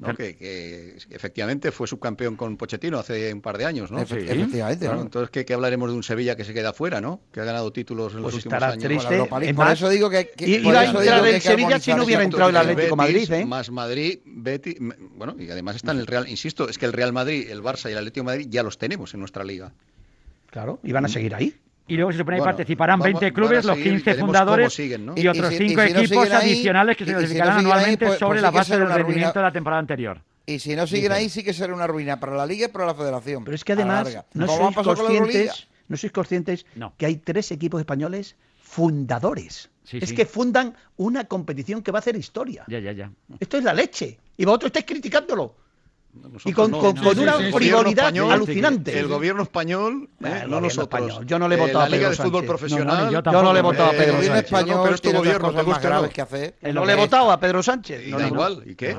No, 0.02 0.16
que, 0.16 0.36
que, 0.36 0.98
efectivamente 1.12 1.72
fue 1.72 1.86
subcampeón 1.86 2.36
con 2.36 2.58
Pochettino 2.58 2.98
hace 2.98 3.32
un 3.32 3.42
par 3.42 3.60
de 3.60 3.66
años, 3.66 3.92
¿no? 3.92 4.00
Sí, 4.00 4.16
efectivamente. 4.16 4.86
Claro, 4.86 4.98
¿no? 4.98 5.04
Entonces, 5.04 5.30
¿qué, 5.30 5.46
¿qué, 5.46 5.54
hablaremos 5.54 5.92
de 5.92 5.96
un 5.96 6.02
Sevilla 6.02 6.36
que 6.36 6.44
se 6.44 6.56
queda 6.56 6.74
fuera, 6.74 7.00
¿no? 7.00 7.22
Que 7.32 7.40
ha 7.40 7.44
ganado 7.44 7.72
títulos 7.72 8.16
en 8.16 8.24
pues 8.24 8.34
los 8.34 8.46
últimos 8.46 8.64
años. 8.64 8.84
Triste, 8.84 9.18
la 9.20 9.26
por 9.26 9.54
más, 9.54 9.74
eso 9.74 9.90
digo 9.90 10.10
que. 10.10 10.32
que 10.32 10.50
iba 10.50 10.80
a 10.80 10.86
entrar 10.86 11.28
el 11.28 11.40
Sevilla 11.40 11.80
si 11.80 11.94
no 11.94 12.04
hubiera 12.04 12.24
entrado 12.24 12.50
el 12.50 12.58
Atlético 12.58 12.96
Betis, 12.96 13.30
Madrid, 13.30 13.44
¿eh? 13.44 13.46
Más 13.46 13.70
Madrid, 13.70 14.20
Betis. 14.26 14.78
Bueno, 14.80 15.36
y 15.38 15.52
además 15.52 15.76
está 15.76 15.92
en 15.92 16.00
el 16.00 16.08
Real. 16.08 16.28
Insisto, 16.28 16.68
es 16.68 16.80
que 16.80 16.88
el 16.88 16.94
Real 16.94 17.14
Madrid, 17.14 17.48
el 17.52 17.62
Barça 17.62 17.88
y 17.88 17.92
el 17.92 18.00
Atlético 18.00 18.24
Madrid 18.24 18.48
ya 18.50 18.64
los 18.64 18.80
tenemos 18.80 19.14
en 19.14 19.20
nuestra 19.20 19.44
liga. 19.44 19.72
Claro, 20.52 20.80
y 20.84 20.92
van 20.92 21.06
a 21.06 21.08
mm. 21.08 21.12
seguir 21.12 21.34
ahí. 21.34 21.56
Y 21.88 21.96
luego 21.96 22.12
se 22.12 22.20
supone 22.20 22.38
que 22.38 22.44
participarán 22.44 23.00
vamos, 23.00 23.20
20 23.20 23.34
clubes, 23.34 23.66
los 23.66 23.78
15 23.78 24.14
fundadores 24.16 24.80
y, 24.80 25.28
otros 25.28 25.54
5 25.54 25.82
equipos 25.82 26.32
adicionales 26.32 26.96
que 26.96 27.06
se 27.06 27.12
clasificarán 27.12 27.58
anualmente 27.60 28.06
pues, 28.06 28.20
sobre 28.20 28.36
pues 28.36 28.42
la 28.44 28.52
base 28.52 28.78
del 28.78 28.90
rendimiento 28.90 29.40
de 29.40 29.44
la 29.44 29.52
temporada 29.52 29.80
anterior. 29.80 30.22
Y 30.46 30.60
si 30.60 30.76
no 30.76 30.88
siguen 30.88 31.12
ahí, 31.12 31.30
sí 31.30 31.44
que 31.44 31.54
será 31.54 31.74
una 31.74 31.88
ruina 31.88 32.20
para 32.20 32.36
la 32.36 32.46
Liga 32.46 32.68
y 32.68 32.70
para 32.70 32.86
la 32.86 32.96
Federación. 32.96 33.44
Pero 33.44 33.56
es 33.56 33.64
que 33.64 33.74
además, 33.74 34.18
no 34.34 34.48
sois, 34.48 34.76
conscientes, 34.76 35.68
no 35.88 35.98
sois 35.98 36.12
conscientes 36.14 36.66
que 36.98 37.06
hay 37.06 37.18
tres 37.18 37.52
equipos 37.52 37.80
españoles 37.80 38.36
fundadores. 38.62 39.70
Es 39.92 40.14
que 40.14 40.26
fundan 40.26 40.76
una 40.98 41.26
competición 41.26 41.82
que 41.82 41.92
va 41.92 41.98
a 41.98 42.02
hacer 42.02 42.16
historia. 42.16 42.64
Ya, 42.68 42.80
ya, 42.80 42.94
ya. 42.94 43.12
Esto 43.40 43.58
es 43.58 43.64
la 43.64 43.74
leche. 43.74 44.18
Y 44.38 44.46
vosotros 44.46 44.70
estáis 44.70 44.86
criticándolo. 44.86 45.56
Nosotros 46.14 46.46
y 46.46 46.52
con, 46.52 46.72
no, 46.72 46.80
con, 46.80 46.96
no, 46.96 47.04
con 47.04 47.16
sí, 47.16 47.22
una 47.22 47.38
sí, 47.38 47.52
frivolidad 47.54 48.08
alucinante. 48.08 49.00
El 49.00 49.08
gobierno 49.08 49.44
español, 49.44 50.10
eh, 50.24 50.44
no 50.48 50.60
nosotros. 50.60 51.02
Español. 51.02 51.26
Yo 51.26 51.40
no 51.40 51.48
le 51.48 51.56
he 51.56 51.58
eh, 51.58 51.62
votado 51.62 51.80
eh, 51.80 51.88
a 51.88 51.90
Pedro 51.90 51.90
La 51.90 51.98
Liga 51.98 52.10
de 52.10 52.16
Fútbol 52.16 52.46
Profesional. 52.46 53.06
No, 53.06 53.12
yo, 53.12 53.24
yo, 53.24 53.44
no 53.44 53.54
le 53.54 53.60
he 53.60 53.62
votado 53.62 53.90
a 53.90 53.94
eh, 53.94 53.98
Pedro 53.98 54.22
Sánchez. 54.22 54.44
Español, 54.44 54.80
pero 54.84 54.96
es 54.96 55.02
tu 55.02 55.12
gobierno, 55.14 55.52
me 55.52 55.64
gusta 55.64 55.90
no. 55.90 56.10
Que 56.10 56.22
hacer. 56.22 56.56
No 56.74 56.86
le 56.86 56.94
he 56.94 56.96
votado 56.96 57.32
a 57.32 57.40
Pedro 57.40 57.64
Sánchez. 57.64 58.08
Y 58.08 58.12
da 58.12 58.28
igual, 58.28 58.64
¿y 58.66 58.76
qué? 58.76 58.98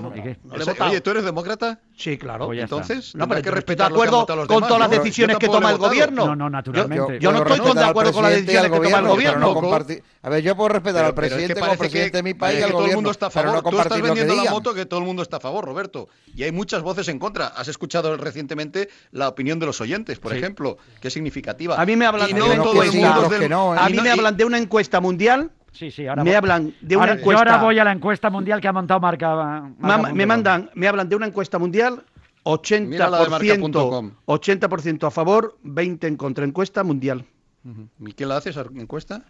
Oye, 0.80 1.00
¿tú 1.00 1.10
eres 1.10 1.24
demócrata? 1.24 1.80
Sí, 1.96 2.16
claro. 2.16 2.46
Pues 2.46 2.60
Entonces, 2.60 3.14
no, 3.14 3.28
pero 3.28 3.36
hay 3.36 3.42
que 3.42 3.50
respetar 3.50 3.88
de 3.88 3.94
acuerdo 3.94 4.26
con 4.26 4.66
todas 4.66 4.78
las 4.78 4.90
decisiones 4.90 5.36
que 5.36 5.48
toma 5.48 5.70
el 5.70 5.78
gobierno. 5.78 6.26
No, 6.26 6.36
no, 6.36 6.50
naturalmente. 6.50 7.18
Yo 7.20 7.32
no 7.32 7.46
estoy 7.46 7.74
de 7.74 7.84
acuerdo 7.84 8.12
con 8.12 8.22
las 8.22 8.32
decisiones 8.32 8.70
que 8.70 8.80
toma 8.80 8.98
el 8.98 9.06
gobierno. 9.06 9.54
A 10.24 10.28
ver, 10.28 10.42
yo 10.42 10.56
puedo 10.56 10.68
respetar 10.70 11.04
al 11.04 11.14
presidente 11.14 11.60
como 11.60 11.76
presidente 11.76 12.18
de 12.18 12.22
mi 12.22 12.34
país 12.34 12.60
y 12.60 12.62
al 12.62 12.72
gobierno. 12.72 12.82
Todo 12.82 12.90
el 12.90 12.96
mundo 12.96 13.10
está 13.10 13.26
a 13.26 13.30
favor. 13.30 13.62
Tú 13.62 13.78
estás 13.78 14.00
vendiendo 14.00 14.34
la 14.34 14.50
moto 14.50 14.74
que 14.74 14.86
todo 14.86 15.00
el 15.00 15.06
mundo 15.06 15.22
está 15.22 15.36
a 15.36 15.40
favor, 15.40 15.64
Roberto. 15.64 16.08
Y 16.34 16.42
hay 16.44 16.52
muchas 16.52 16.82
voces 16.82 17.01
argumentos 17.03 17.09
en 17.09 17.18
contra. 17.18 17.46
Has 17.48 17.68
escuchado 17.68 18.16
recientemente 18.16 18.88
la 19.11 19.28
opinión 19.28 19.59
de 19.59 19.66
los 19.66 19.80
oyentes, 19.80 20.18
por 20.18 20.32
sí. 20.32 20.38
ejemplo, 20.38 20.78
que 21.00 21.09
es 21.09 21.14
significativa. 21.14 21.80
A 21.80 21.86
mí 21.86 21.96
me 21.96 22.07
hablan, 22.07 22.30
no 22.36 22.48
de, 22.48 23.38
del... 23.38 23.50
no, 23.50 23.74
¿eh? 23.74 23.78
a 23.80 23.88
mí 23.88 23.98
me 24.00 24.11
hablan 24.11 24.36
de 24.36 24.44
una 24.44 24.59
encuesta 24.59 25.00
mundial 25.00 25.50
Sí, 25.72 25.90
sí, 25.90 26.07
ahora 26.07 26.22
me 26.22 26.30
voy. 26.30 26.36
hablan 26.36 26.74
de 26.82 26.96
una 26.96 27.05
ahora, 27.05 27.18
encuesta. 27.18 27.44
Yo 27.44 27.50
ahora 27.50 27.64
voy 27.64 27.78
a 27.78 27.84
la 27.84 27.92
encuesta 27.92 28.28
mundial 28.28 28.61
que 28.61 28.68
ha 28.68 28.72
montado 28.72 29.00
Marca. 29.00 29.34
marca 29.34 29.74
Ma, 29.78 30.12
me 30.12 30.26
mandan, 30.26 30.70
me 30.74 30.86
hablan 30.86 31.09
de 31.09 31.16
una 31.16 31.26
encuesta 31.26 31.59
mundial, 31.59 32.05
80%, 32.44 34.12
80 34.26 35.07
a 35.07 35.11
favor, 35.11 35.57
20 35.62 36.07
en 36.07 36.16
contra. 36.16 36.44
Encuesta 36.44 36.84
mundial. 36.84 37.24
¿Y 38.00 38.12
qué 38.12 38.26
la 38.26 38.36
hace 38.36 38.50
esa 38.50 38.66
encuesta? 38.76 39.22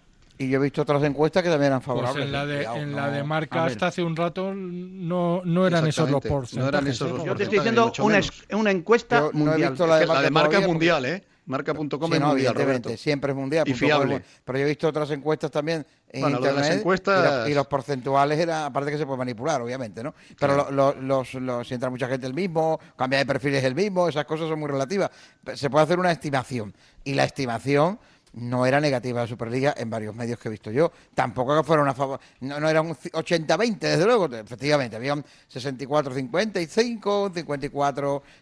Y 0.42 0.48
yo 0.48 0.58
he 0.58 0.62
visto 0.62 0.82
otras 0.82 1.02
encuestas 1.04 1.40
que 1.44 1.48
también 1.48 1.68
eran 1.68 1.82
favorables. 1.82 2.14
Pues 2.14 2.26
en 2.26 2.32
la 2.32 2.46
de, 2.46 2.64
en 2.64 2.96
la 2.96 3.10
de 3.10 3.22
marca 3.22 3.64
hasta 3.64 3.86
hace 3.86 4.02
un 4.02 4.16
rato 4.16 4.52
no, 4.52 5.40
no 5.44 5.66
eran 5.68 5.86
esos 5.86 6.10
los 6.10 6.20
porcentajes. 6.20 7.00
¿eh? 7.00 7.06
Yo 7.24 7.36
te 7.36 7.44
estoy 7.44 7.58
diciendo 7.58 7.92
una, 8.00 8.20
una, 8.50 8.70
encuesta 8.72 9.30
mundial. 9.32 9.44
No 9.44 9.66
he 9.66 9.70
visto 9.70 9.86
la 9.86 9.98
de, 10.20 10.30
marca, 10.30 10.60
mundial, 10.60 11.04
¿eh? 11.04 11.22
Marca.com 11.46 11.88
sí, 11.88 12.14
es 12.14 12.20
no, 12.20 12.28
mundial, 12.28 12.98
siempre 12.98 13.30
es 13.30 13.36
mundial. 13.36 13.68
Y 13.68 13.74
fiable. 13.74 14.24
Pero 14.44 14.58
yo 14.58 14.64
he 14.64 14.68
visto 14.68 14.88
otras 14.88 15.10
encuestas 15.12 15.52
también 15.52 15.86
en 16.08 16.22
bueno. 16.22 16.40
Las 16.40 16.70
encuestas... 16.70 17.48
y, 17.48 17.54
los, 17.54 17.68
porcentuales, 17.68 18.36
era, 18.40 18.66
aparte 18.66 18.90
que 18.90 18.98
se 18.98 19.06
puede 19.06 19.18
manipular, 19.18 19.62
obviamente, 19.62 20.02
¿no? 20.02 20.12
Pero 20.40 20.72
los, 20.72 21.28
si 21.28 21.74
entra 21.74 21.88
mucha 21.88 22.08
gente 22.08 22.26
el 22.26 22.34
mismo, 22.34 22.80
cambia 22.96 23.20
de 23.20 23.26
perfil 23.26 23.54
es 23.54 23.64
el 23.64 23.76
mismo, 23.76 24.08
esas 24.08 24.24
cosas 24.24 24.48
son 24.48 24.58
muy 24.58 24.68
relativas. 24.68 25.10
Se 25.54 25.70
puede 25.70 25.84
hacer 25.84 26.00
una 26.00 26.10
estimación. 26.10 26.74
Y 27.04 27.14
la 27.14 27.24
estimación 27.24 28.00
no 28.34 28.64
era 28.66 28.80
negativa 28.80 29.20
la 29.20 29.26
Superliga 29.26 29.74
en 29.76 29.90
varios 29.90 30.14
medios 30.14 30.38
que 30.38 30.48
he 30.48 30.50
visto 30.50 30.70
yo. 30.70 30.92
Tampoco 31.14 31.56
que 31.56 31.62
fuera 31.62 31.82
una 31.82 31.94
favor. 31.94 32.20
No, 32.40 32.58
no, 32.60 32.68
era 32.68 32.80
un 32.80 32.94
80-20, 32.94 33.78
desde 33.78 34.04
luego, 34.04 34.26
efectivamente. 34.34 34.96
Había 34.96 35.14
un 35.14 35.24
64-55, 35.52 37.32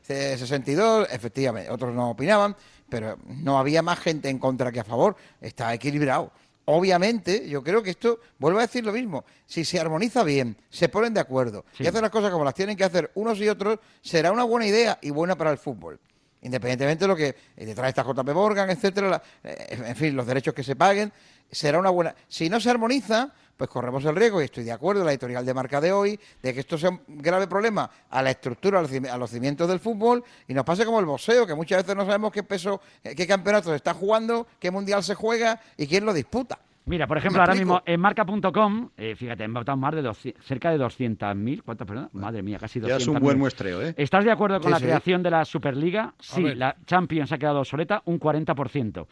54-62, 0.09 1.03
eh, 1.03 1.07
efectivamente. 1.11 1.71
Otros 1.71 1.95
no 1.95 2.11
opinaban, 2.11 2.57
pero 2.89 3.19
no 3.27 3.59
había 3.59 3.83
más 3.83 3.99
gente 3.99 4.29
en 4.29 4.39
contra 4.39 4.71
que 4.71 4.81
a 4.81 4.85
favor. 4.85 5.17
Está 5.41 5.75
equilibrado. 5.75 6.33
Obviamente, 6.67 7.49
yo 7.49 7.65
creo 7.65 7.83
que 7.83 7.91
esto, 7.91 8.21
vuelvo 8.39 8.61
a 8.61 8.63
decir 8.63 8.85
lo 8.85 8.93
mismo, 8.93 9.25
si 9.45 9.65
se 9.65 9.81
armoniza 9.81 10.23
bien, 10.23 10.57
se 10.69 10.89
ponen 10.89 11.13
de 11.13 11.19
acuerdo 11.19 11.65
y 11.77 11.87
hacen 11.87 12.03
las 12.03 12.13
cosas 12.13 12.31
como 12.31 12.45
las 12.45 12.55
tienen 12.55 12.77
que 12.77 12.85
hacer 12.85 13.11
unos 13.15 13.39
y 13.39 13.49
otros, 13.49 13.81
será 14.03 14.31
una 14.31 14.45
buena 14.45 14.67
idea 14.67 14.97
y 15.03 15.11
buena 15.11 15.37
para 15.37 15.51
el 15.51 15.59
fútbol. 15.59 15.99
Independientemente 16.43 17.05
de 17.05 17.09
lo 17.09 17.17
que 17.17 17.37
eh, 17.57 17.67
detrás 17.67 17.89
está 17.89 18.03
JP 18.03 18.29
Morgan, 18.33 18.71
etcétera, 18.71 19.23
eh, 19.45 19.83
en 19.87 19.97
fin, 19.97 20.17
los 20.17 20.27
derechos 20.27 20.55
que 20.55 20.63
se 20.63 20.77
paguen, 20.77 21.13
será 21.51 21.79
una 21.79 21.91
buena. 21.91 22.15
Si 22.29 22.49
no 22.49 22.61
se 22.61 22.71
armoniza, 22.71 23.33
pues 23.57 23.69
corremos 23.69 24.03
el 24.07 24.17
riesgo, 24.17 24.41
y 24.41 24.45
estoy 24.47 24.65
de 24.65 24.73
acuerdo 24.73 25.05
la 25.05 25.11
editorial 25.11 25.45
de 25.45 25.53
marca 25.53 25.83
de 25.83 25.93
hoy, 25.93 26.19
de 26.43 26.55
que 26.55 26.61
esto 26.61 26.79
sea 26.79 26.91
un 26.91 27.03
grave 27.09 27.47
problema 27.47 27.91
a 28.09 28.23
la 28.23 28.31
estructura, 28.31 28.79
a 28.79 28.83
los 28.83 28.91
cimi- 28.91 29.11
a 29.11 29.19
los 29.19 29.31
cimientos 29.31 29.69
del 29.69 29.81
fútbol, 29.81 30.25
y 30.49 30.55
nos 30.55 30.65
pase 30.65 30.87
como 30.87 30.99
el 30.99 31.05
boxeo, 31.05 31.47
que 31.47 31.55
muchas 31.55 31.83
veces 31.83 31.95
no 31.95 32.07
sabemos 32.07 32.33
qué 32.33 32.43
peso, 32.43 32.81
eh, 33.05 33.15
qué 33.15 33.27
campeonato 33.27 33.69
se 33.69 33.77
está 33.77 33.93
jugando, 33.93 34.47
qué 34.59 34.71
mundial 34.71 35.03
se 35.05 35.15
juega 35.15 35.61
y 35.77 35.87
quién 35.87 36.07
lo 36.07 36.15
disputa. 36.15 36.59
Mira, 36.87 37.07
por 37.07 37.19
ejemplo, 37.19 37.41
ahora 37.41 37.55
mismo 37.55 37.83
en 37.85 38.01
marca.com, 38.01 38.91
eh, 38.97 39.15
fíjate, 39.15 39.45
han 39.45 39.55
votado 39.55 39.77
más 39.77 39.95
de 39.95 40.03
dos, 40.03 40.19
cerca 40.41 40.71
de 40.71 40.79
200.000. 40.79 41.63
¿Cuántas 41.63 41.87
personas? 41.87 42.13
Madre 42.15 42.43
mía, 42.43 42.59
casi 42.59 42.81
200.000. 42.81 42.89
Ya 42.89 42.97
es 42.97 43.07
un 43.07 43.21
buen 43.21 43.39
muestreo, 43.39 43.83
¿eh? 43.83 43.95
¿Estás 43.97 44.25
de 44.25 44.33
acuerdo 44.33 44.61
con 44.61 44.71
la 44.71 44.81
creación 44.81 45.23
de 45.23 45.31
la 45.31 45.45
Superliga? 45.45 46.15
Sí, 46.19 46.43
la 46.55 46.77
Champions 46.87 47.31
ha 47.33 47.39
quedado 47.39 47.65
soleta 47.65 48.03
un 48.07 48.19
40%. 48.19 49.07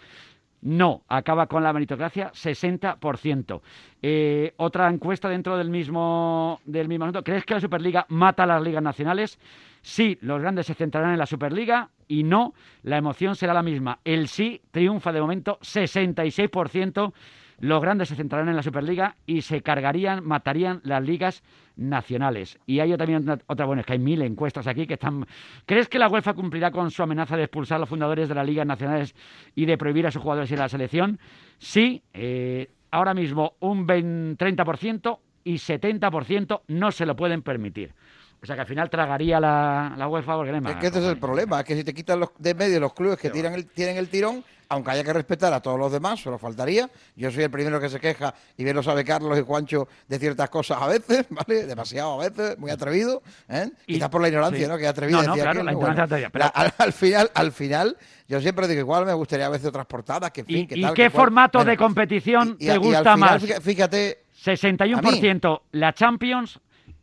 No, 0.61 1.05
acaba 1.07 1.47
con 1.47 1.63
la 1.63 1.73
meritocracia 1.73 2.33
60%. 2.33 3.61
Eh, 4.03 4.55
otra 4.57 4.89
encuesta 4.89 5.29
dentro 5.29 5.57
del 5.57 5.71
mismo, 5.71 6.61
del 6.65 6.89
mismo 6.89 7.05
asunto. 7.05 7.23
¿Crees 7.23 7.45
que 7.45 7.55
la 7.55 7.61
Superliga 7.61 8.07
mata 8.09 8.43
a 8.43 8.47
las 8.47 8.63
ligas 8.63 8.83
nacionales? 8.83 9.39
Sí, 9.83 10.19
los 10.21 10.41
grandes 10.41 10.67
se 10.67 10.75
centrarán 10.75 11.13
en 11.13 11.19
la 11.19 11.27
Superliga 11.27 11.91
y 12.09 12.25
no, 12.25 12.55
la 12.83 12.97
emoción 12.97 13.37
será 13.37 13.55
la 13.55 13.63
misma. 13.63 14.01
El 14.05 14.27
sí 14.27 14.61
triunfa 14.73 15.13
de 15.13 15.21
momento 15.21 15.59
66% 15.61 17.13
los 17.61 17.83
grandes 17.83 18.09
se 18.09 18.15
centrarán 18.15 18.49
en 18.49 18.57
la 18.57 18.63
Superliga 18.63 19.17
y 19.27 19.43
se 19.43 19.63
cargarían, 19.63 20.25
matarían 20.25 20.81
las 20.85 21.03
ligas 21.03 21.43
nacionales. 21.77 22.59
Y 22.67 22.81
hay 22.81 22.97
también 22.97 23.29
otra, 23.47 23.67
bueno, 23.67 23.81
es 23.81 23.87
que 23.87 23.95
hay 23.95 23.99
mil 23.99 24.23
encuestas 24.23 24.67
aquí 24.67 24.87
que 24.87 24.95
están... 24.95 25.27
¿Crees 25.67 25.89
que 25.89 25.99
la 25.99 26.09
UEFA 26.09 26.35
cumplirá 26.35 26.71
con 26.71 26.91
su 26.91 27.03
amenaza 27.03 27.37
de 27.37 27.45
expulsar 27.45 27.77
a 27.77 27.79
los 27.81 27.89
fundadores 27.89 28.29
de 28.29 28.35
las 28.35 28.47
ligas 28.47 28.67
nacionales 28.67 29.15
y 29.57 29.67
de 29.67 29.77
prohibir 29.77 30.07
a 30.07 30.11
sus 30.11 30.23
jugadores 30.23 30.51
ir 30.53 30.59
a 30.59 30.63
la 30.63 30.69
selección? 30.69 31.19
Sí, 31.59 32.03
eh, 32.13 32.71
ahora 32.93 33.13
mismo 33.13 33.55
un 33.59 33.87
20, 33.87 34.45
30% 34.45 35.19
y 35.45 35.55
70% 35.55 36.63
no 36.69 36.93
se 36.93 37.07
lo 37.07 37.17
pueden 37.17 37.43
permitir. 37.43 37.93
O 38.41 38.47
sea 38.47 38.55
que 38.55 38.61
al 38.61 38.67
final 38.67 38.89
tragaría 38.89 39.41
la, 39.41 39.95
la 39.97 40.09
UEFA 40.09 40.37
o 40.37 40.45
el 40.45 40.67
Es 40.67 40.77
que 40.77 40.87
este 40.87 41.01
es 41.01 41.05
el 41.07 41.19
problema, 41.19 41.61
es 41.61 41.67
que 41.67 41.75
si 41.75 41.83
te 41.83 41.93
quitan 41.93 42.21
los, 42.21 42.31
de 42.39 42.55
medio 42.55 42.79
los 42.79 42.95
clubes 42.95 43.19
que 43.19 43.31
tiran 43.31 43.55
el, 43.55 43.67
tienen 43.67 43.97
el 43.97 44.09
tirón, 44.09 44.45
aunque 44.69 44.91
haya 44.91 45.05
que 45.05 45.13
respetar 45.13 45.53
a 45.53 45.61
todos 45.61 45.79
los 45.79 45.91
demás, 45.91 46.21
solo 46.21 46.39
faltaría. 46.39 46.89
Yo 47.17 47.31
soy 47.31 47.45
el 47.45 47.51
primero 47.51 47.81
que 47.81 47.89
se 47.89 47.99
queja 47.99 48.35
y 48.57 48.65
bien 48.65 48.77
lo 48.77 48.83
sabe 48.83 49.05
Carlos 49.05 49.39
y 49.39 49.43
Juancho 49.43 49.89
de 50.07 50.19
ciertas 50.19 50.51
cosas 50.51 50.81
a 50.81 50.87
veces, 50.87 51.27
¿vale? 51.31 51.67
Demasiado 51.67 52.21
a 52.21 52.29
veces, 52.29 52.59
muy 52.59 52.71
atrevido, 52.71 53.23
¿eh? 53.49 53.71
Y, 53.87 53.95
Quizás 53.95 54.09
por 54.09 54.21
la 54.21 54.29
ignorancia, 54.29 54.69
¿no? 54.69 54.79
Que 54.79 54.87
atrevido. 54.87 55.23
No, 55.23 55.29
no, 55.29 55.35
claro, 55.35 55.63
la 55.63 55.73
ignorancia 55.73 56.31
bueno, 56.31 56.53
al, 56.79 56.93
final, 56.93 57.31
al 57.35 57.53
final, 57.53 57.97
yo 58.29 58.41
siempre 58.41 58.69
digo 58.69 58.81
igual, 58.81 59.07
me 59.07 59.15
gustaría 59.15 59.47
a 59.47 59.51
veces 59.51 59.69
otras 59.69 59.87
portadas, 59.87 60.31
que 60.31 60.41
en 60.43 60.47
fin, 60.47 60.57
¿Y, 60.59 60.67
que 60.67 60.81
tal, 60.81 60.93
¿y 60.93 60.95
qué 60.95 61.11
formato 61.11 61.65
de 61.65 61.77
competición 61.77 62.57
te 62.57 62.77
gusta 62.79 63.13
al 63.13 63.19
final, 63.19 63.41
más? 63.41 63.63
Fíjate... 63.63 64.25
61% 64.45 65.63
la 65.73 65.93
Champions, 65.93 66.61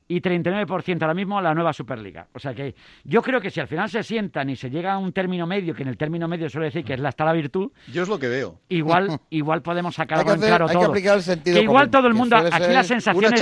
y 0.08 0.22
39% 0.22 1.02
ahora 1.02 1.14
mismo 1.14 1.38
a 1.38 1.42
la 1.42 1.54
nueva 1.54 1.74
Superliga. 1.74 2.28
O 2.34 2.40
sea 2.40 2.54
que 2.54 2.76
yo 3.04 3.22
creo 3.22 3.42
que 3.42 3.50
si 3.50 3.60
al 3.60 3.68
final 3.68 3.90
se 3.90 4.04
sientan 4.04 4.50
y 4.50 4.56
se 4.56 4.70
llega 4.70 4.94
a 4.94 4.98
un 4.98 5.12
término 5.12 5.48
medio, 5.48 5.74
que 5.74 5.84
en 5.84 5.90
el 5.90 5.98
término 5.98 6.28
medio 6.28 6.50
suele 6.50 6.68
decir 6.68 6.84
que 6.84 6.94
es 6.94 7.00
la 7.00 7.10
está 7.10 7.26
la 7.26 7.34
virtud. 7.34 7.72
Yo 7.92 8.04
es 8.04 8.10
lo 8.10 8.20
que 8.20 8.28
veo. 8.28 8.60
Igual, 8.70 9.20
igual 9.32 9.62
podemos 9.62 9.96
sacar 9.96 10.20
algo 10.20 10.34
en 10.34 10.42
claro 10.42 10.68
hay 10.68 10.74
todo. 10.74 10.84
Que 10.84 10.90
aplicar 10.90 11.18
el 11.18 11.24
sentido 11.24 11.58
que 11.58 11.64
igual 11.64 11.90
todo 11.90 12.08
el 12.08 12.14
mundo. 12.14 12.36
Aquí 12.36 12.72
la 12.72 12.84
sensación 12.84 13.34
es. 13.34 13.42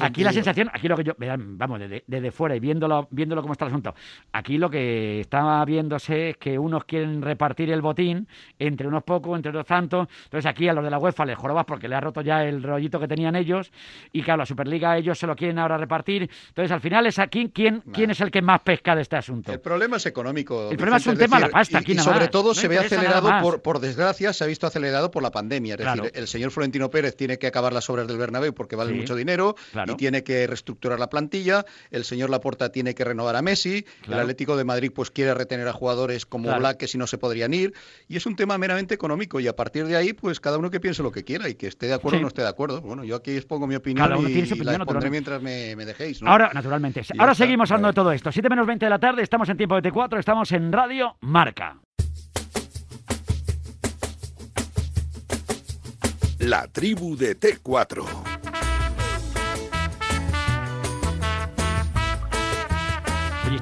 Aquí 0.00 0.22
la 0.22 0.32
sensación. 0.32 0.70
Aquí 0.72 0.88
lo 0.88 0.96
que 0.96 1.04
yo. 1.04 1.14
Vamos, 1.18 1.80
desde, 2.06 2.30
fuera 2.30 2.54
y 2.54 2.60
viéndolo, 2.60 3.08
viéndolo 3.10 3.42
cómo 3.42 3.52
está 3.52 3.64
el 3.64 3.70
asunto. 3.70 3.94
Aquí 4.32 4.58
lo 4.58 4.70
que 4.70 5.20
está 5.20 5.64
viéndose 5.64 6.30
es 6.30 6.36
que 6.36 6.58
unos 6.58 6.84
quieren 6.84 7.22
repartir 7.22 7.70
el 7.70 7.82
botín 7.82 8.28
entre 8.58 8.86
unos 8.86 9.02
pocos, 9.02 9.36
entre 9.36 9.50
otros 9.50 9.66
tantos. 9.66 10.08
Entonces 10.24 10.48
aquí 10.48 10.68
a 10.68 10.72
los 10.72 10.84
de 10.84 10.90
la 10.90 10.98
UEFA 10.98 11.24
les 11.24 11.36
jorobas 11.36 11.64
porque 11.64 11.88
le 11.88 11.96
ha 11.96 12.00
roto 12.00 12.20
ya 12.20 12.44
el 12.44 12.62
rollito 12.62 13.00
que 13.00 13.08
tenían 13.08 13.34
ellos. 13.34 13.72
Y 14.12 14.22
claro, 14.22 14.38
la 14.38 14.46
Superliga 14.46 14.96
ellos 14.96 15.18
se 15.18 15.26
lo 15.26 15.34
quieren 15.34 15.58
ahora 15.58 15.71
repartir. 15.78 16.30
Entonces, 16.48 16.70
al 16.72 16.80
final 16.80 17.06
es 17.06 17.18
aquí 17.18 17.50
quién, 17.54 17.82
quién 17.92 18.10
es 18.10 18.20
el 18.20 18.30
que 18.30 18.42
más 18.42 18.60
pesca 18.62 18.94
de 18.94 19.02
este 19.02 19.16
asunto. 19.16 19.52
El 19.52 19.60
problema 19.60 19.96
es 19.96 20.06
económico. 20.06 20.70
El 20.70 20.76
problema 20.76 20.98
es 20.98 21.06
un 21.06 21.16
tema 21.16 21.36
de 21.36 21.46
la 21.46 21.48
pasta. 21.48 21.78
Aquí 21.78 21.92
y, 21.92 21.98
sobre 21.98 22.28
todo 22.28 22.54
se 22.54 22.68
ve 22.68 22.78
acelerado, 22.78 23.30
por, 23.42 23.62
por, 23.62 23.80
desgracia, 23.80 24.32
se 24.32 24.44
ha 24.44 24.46
visto 24.46 24.66
acelerado 24.66 25.10
por 25.10 25.22
la 25.22 25.30
pandemia. 25.30 25.74
Es 25.74 25.84
decir, 25.84 26.12
el 26.14 26.28
señor 26.28 26.50
Florentino 26.50 26.90
Pérez 26.90 27.16
tiene 27.16 27.38
que 27.38 27.46
acabar 27.46 27.72
las 27.72 27.88
obras 27.90 28.06
del 28.06 28.18
Bernabéu 28.18 28.54
porque 28.54 28.76
valen 28.76 28.94
sí, 28.94 29.00
mucho 29.00 29.16
dinero 29.16 29.56
y 29.86 29.94
tiene 29.96 30.22
que 30.22 30.46
reestructurar 30.46 30.98
la 30.98 31.08
plantilla. 31.08 31.64
El 31.90 32.04
señor 32.04 32.30
Laporta 32.30 32.70
tiene 32.70 32.94
que 32.94 33.04
renovar 33.04 33.36
a 33.36 33.42
Messi. 33.42 33.84
El 34.06 34.14
Atlético 34.14 34.56
de 34.56 34.64
Madrid 34.64 34.90
pues 34.94 35.10
quiere 35.10 35.34
retener 35.34 35.68
a 35.68 35.72
jugadores 35.72 36.26
como 36.26 36.54
Black 36.56 36.78
que 36.78 36.88
si 36.88 36.98
no 36.98 37.06
se 37.06 37.18
podrían 37.18 37.54
ir. 37.54 37.74
Y 38.08 38.16
es 38.16 38.26
un 38.26 38.36
tema 38.36 38.58
meramente 38.58 38.94
económico 38.94 39.40
y 39.40 39.48
a 39.48 39.56
partir 39.56 39.86
de 39.86 39.96
ahí 39.96 40.12
pues 40.12 40.40
cada 40.40 40.58
uno 40.58 40.70
que 40.70 40.80
piense 40.80 41.02
lo 41.02 41.12
que 41.12 41.24
quiera 41.24 41.48
y 41.48 41.54
que 41.54 41.66
esté 41.66 41.86
de 41.86 41.94
acuerdo 41.94 42.18
o 42.18 42.22
no 42.22 42.28
esté 42.28 42.42
de 42.42 42.48
acuerdo. 42.48 42.80
Bueno, 42.80 43.04
yo 43.04 43.16
aquí 43.16 43.32
expongo 43.32 43.66
mi 43.66 43.74
opinión 43.74 44.08
y, 44.28 44.42
la 44.62 44.74
expondré 44.74 45.10
mientras 45.10 45.42
me 45.42 45.61
me, 45.76 45.84
dejéis. 45.84 46.22
Ahora, 46.22 46.50
naturalmente. 46.52 47.02
Ahora 47.18 47.34
seguimos 47.34 47.70
hablando 47.70 47.88
de 47.88 47.94
todo 47.94 48.12
esto. 48.12 48.30
7 48.30 48.48
menos 48.48 48.66
20 48.66 48.86
de 48.86 48.90
la 48.90 48.98
tarde, 48.98 49.22
estamos 49.22 49.48
en 49.48 49.56
tiempo 49.56 49.80
de 49.80 49.90
T4, 49.90 50.18
estamos 50.18 50.52
en 50.52 50.72
Radio 50.72 51.16
Marca. 51.20 51.78
La 56.38 56.66
tribu 56.66 57.16
de 57.16 57.38
T4. 57.38 58.61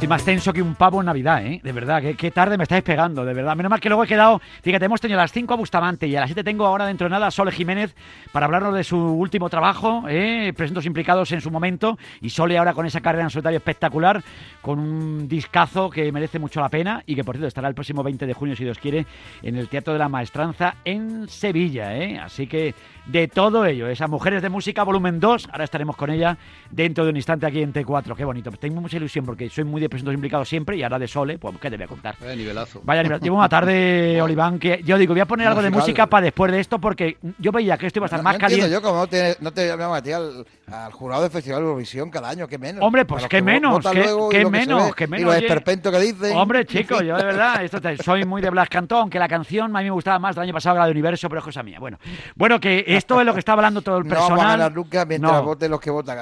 Estoy 0.00 0.08
más 0.08 0.24
tenso 0.24 0.54
que 0.54 0.62
un 0.62 0.76
pavo 0.76 1.00
en 1.00 1.06
Navidad, 1.06 1.44
¿eh? 1.44 1.60
De 1.62 1.72
verdad, 1.72 2.02
qué, 2.16 2.30
tarde 2.30 2.56
me 2.56 2.62
estáis 2.62 2.82
pegando, 2.82 3.22
de 3.22 3.34
verdad. 3.34 3.54
Menos 3.54 3.68
mal 3.68 3.80
que 3.80 3.90
luego 3.90 4.02
he 4.02 4.06
quedado. 4.06 4.40
Fíjate, 4.62 4.86
hemos 4.86 4.98
tenido 4.98 5.20
a 5.20 5.24
las 5.24 5.30
5 5.30 5.52
a 5.52 5.58
Bustamante 5.58 6.06
y 6.06 6.16
a 6.16 6.20
las 6.20 6.30
7 6.30 6.42
tengo 6.42 6.64
ahora 6.64 6.86
dentro 6.86 7.04
de 7.04 7.10
nada 7.10 7.26
a 7.26 7.30
Sole 7.30 7.52
Jiménez 7.52 7.94
para 8.32 8.46
hablarnos 8.46 8.74
de 8.74 8.82
su 8.82 8.96
último 8.96 9.50
trabajo, 9.50 10.04
¿eh? 10.08 10.54
Presentos 10.56 10.86
implicados 10.86 11.30
en 11.32 11.42
su 11.42 11.50
momento. 11.50 11.98
Y 12.22 12.30
Sole 12.30 12.56
ahora 12.56 12.72
con 12.72 12.86
esa 12.86 13.02
carrera 13.02 13.24
en 13.24 13.28
solitario 13.28 13.58
espectacular, 13.58 14.22
con 14.62 14.78
un 14.78 15.28
discazo 15.28 15.90
que 15.90 16.10
merece 16.12 16.38
mucho 16.38 16.62
la 16.62 16.70
pena 16.70 17.02
y 17.04 17.14
que, 17.14 17.22
por 17.22 17.34
cierto, 17.34 17.48
estará 17.48 17.68
el 17.68 17.74
próximo 17.74 18.02
20 18.02 18.24
de 18.24 18.32
junio, 18.32 18.56
si 18.56 18.64
Dios 18.64 18.78
quiere, 18.78 19.04
en 19.42 19.56
el 19.56 19.68
Teatro 19.68 19.92
de 19.92 19.98
la 19.98 20.08
Maestranza 20.08 20.76
en 20.82 21.28
Sevilla, 21.28 21.94
¿eh? 21.94 22.18
Así 22.18 22.46
que 22.46 22.74
de 23.10 23.28
todo 23.28 23.64
ello. 23.66 23.88
Esas 23.88 24.08
Mujeres 24.08 24.42
de 24.42 24.48
Música, 24.48 24.84
volumen 24.84 25.18
2. 25.18 25.48
Ahora 25.50 25.64
estaremos 25.64 25.96
con 25.96 26.10
ella 26.10 26.38
dentro 26.70 27.04
de 27.04 27.10
un 27.10 27.16
instante 27.16 27.46
aquí 27.46 27.62
en 27.62 27.72
T4. 27.72 28.14
Qué 28.14 28.24
bonito. 28.24 28.50
Tengo 28.52 28.80
mucha 28.80 28.96
ilusión 28.96 29.24
porque 29.24 29.50
soy 29.50 29.64
muy 29.64 29.80
de 29.80 29.88
presuntos 29.88 30.14
implicados 30.14 30.48
siempre 30.48 30.76
y 30.76 30.82
ahora 30.82 30.98
de 30.98 31.08
Sole, 31.08 31.38
pues 31.38 31.56
qué 31.60 31.70
te 31.70 31.76
voy 31.76 31.84
a 31.84 31.88
contar. 31.88 32.16
Vaya 32.20 32.36
nivelazo. 32.36 32.80
Vaya 32.84 33.02
nivelazo. 33.02 33.24
Llevo 33.24 33.36
una 33.36 33.48
tarde, 33.48 34.20
Oliván, 34.22 34.58
que 34.58 34.82
yo 34.84 34.96
digo, 34.96 35.14
voy 35.14 35.20
a 35.20 35.26
poner 35.26 35.48
algo 35.48 35.62
de 35.62 35.70
música 35.70 36.06
para 36.06 36.24
después 36.24 36.52
de 36.52 36.60
esto 36.60 36.78
porque 36.78 37.18
yo 37.38 37.50
veía 37.50 37.76
que 37.76 37.86
esto 37.86 37.98
iba 37.98 38.06
a 38.06 38.08
estar 38.08 38.22
más 38.22 38.34
no 38.34 38.40
caliente. 38.40 38.70
Yo 38.70 38.80
como 38.80 38.98
no 38.98 39.06
te, 39.08 39.36
no 39.40 39.94
a 39.94 40.02
ti 40.02 40.12
al, 40.12 40.44
jurado 40.92 41.22
del 41.22 41.30
Festival 41.30 41.60
de 41.60 41.66
Eurovisión 41.66 42.10
cada 42.10 42.28
año, 42.28 42.46
qué 42.46 42.58
menos. 42.58 42.84
Hombre, 42.84 43.04
pues 43.04 43.26
qué 43.26 43.42
menos, 43.42 43.84
qué, 43.90 44.02
qué 44.30 44.44
menos, 44.46 44.94
que 44.94 45.04
qué 45.04 45.06
menos. 45.08 45.22
Y 45.22 45.24
los 45.24 45.36
esperpentos 45.36 45.92
que 45.92 45.98
dicen. 45.98 46.36
Hombre, 46.36 46.64
chicos, 46.64 47.02
yo 47.02 47.16
de 47.16 47.24
verdad, 47.24 47.64
esto 47.64 47.80
soy 48.04 48.24
muy 48.24 48.40
de 48.40 48.50
Blas 48.50 48.68
Cantón, 48.68 49.10
que 49.10 49.18
la 49.18 49.28
canción 49.28 49.76
a 49.76 49.80
mí 49.80 49.86
me 49.86 49.90
gustaba 49.90 50.18
más 50.18 50.36
del 50.36 50.44
año 50.44 50.52
pasado, 50.52 50.78
la 50.78 50.84
de 50.84 50.92
Universo, 50.92 51.28
pero 51.28 51.40
es 51.40 51.44
cosa 51.44 51.62
mía. 51.62 51.78
Bueno, 51.80 51.98
bueno 52.36 52.60
que... 52.60 52.84
Eh, 52.86 52.99
esto 53.00 53.18
es 53.18 53.26
lo 53.26 53.32
que 53.32 53.38
está 53.38 53.52
hablando 53.52 53.80
todo 53.80 53.96
el 53.96 54.04
personal. 54.04 54.36
No 54.36 54.42
a 54.42 54.46
ganar 54.46 54.74
nunca 54.74 55.04
mientras 55.06 55.42
voten 55.42 55.70
los 55.70 55.80
que 55.80 55.90
votan. 55.90 56.18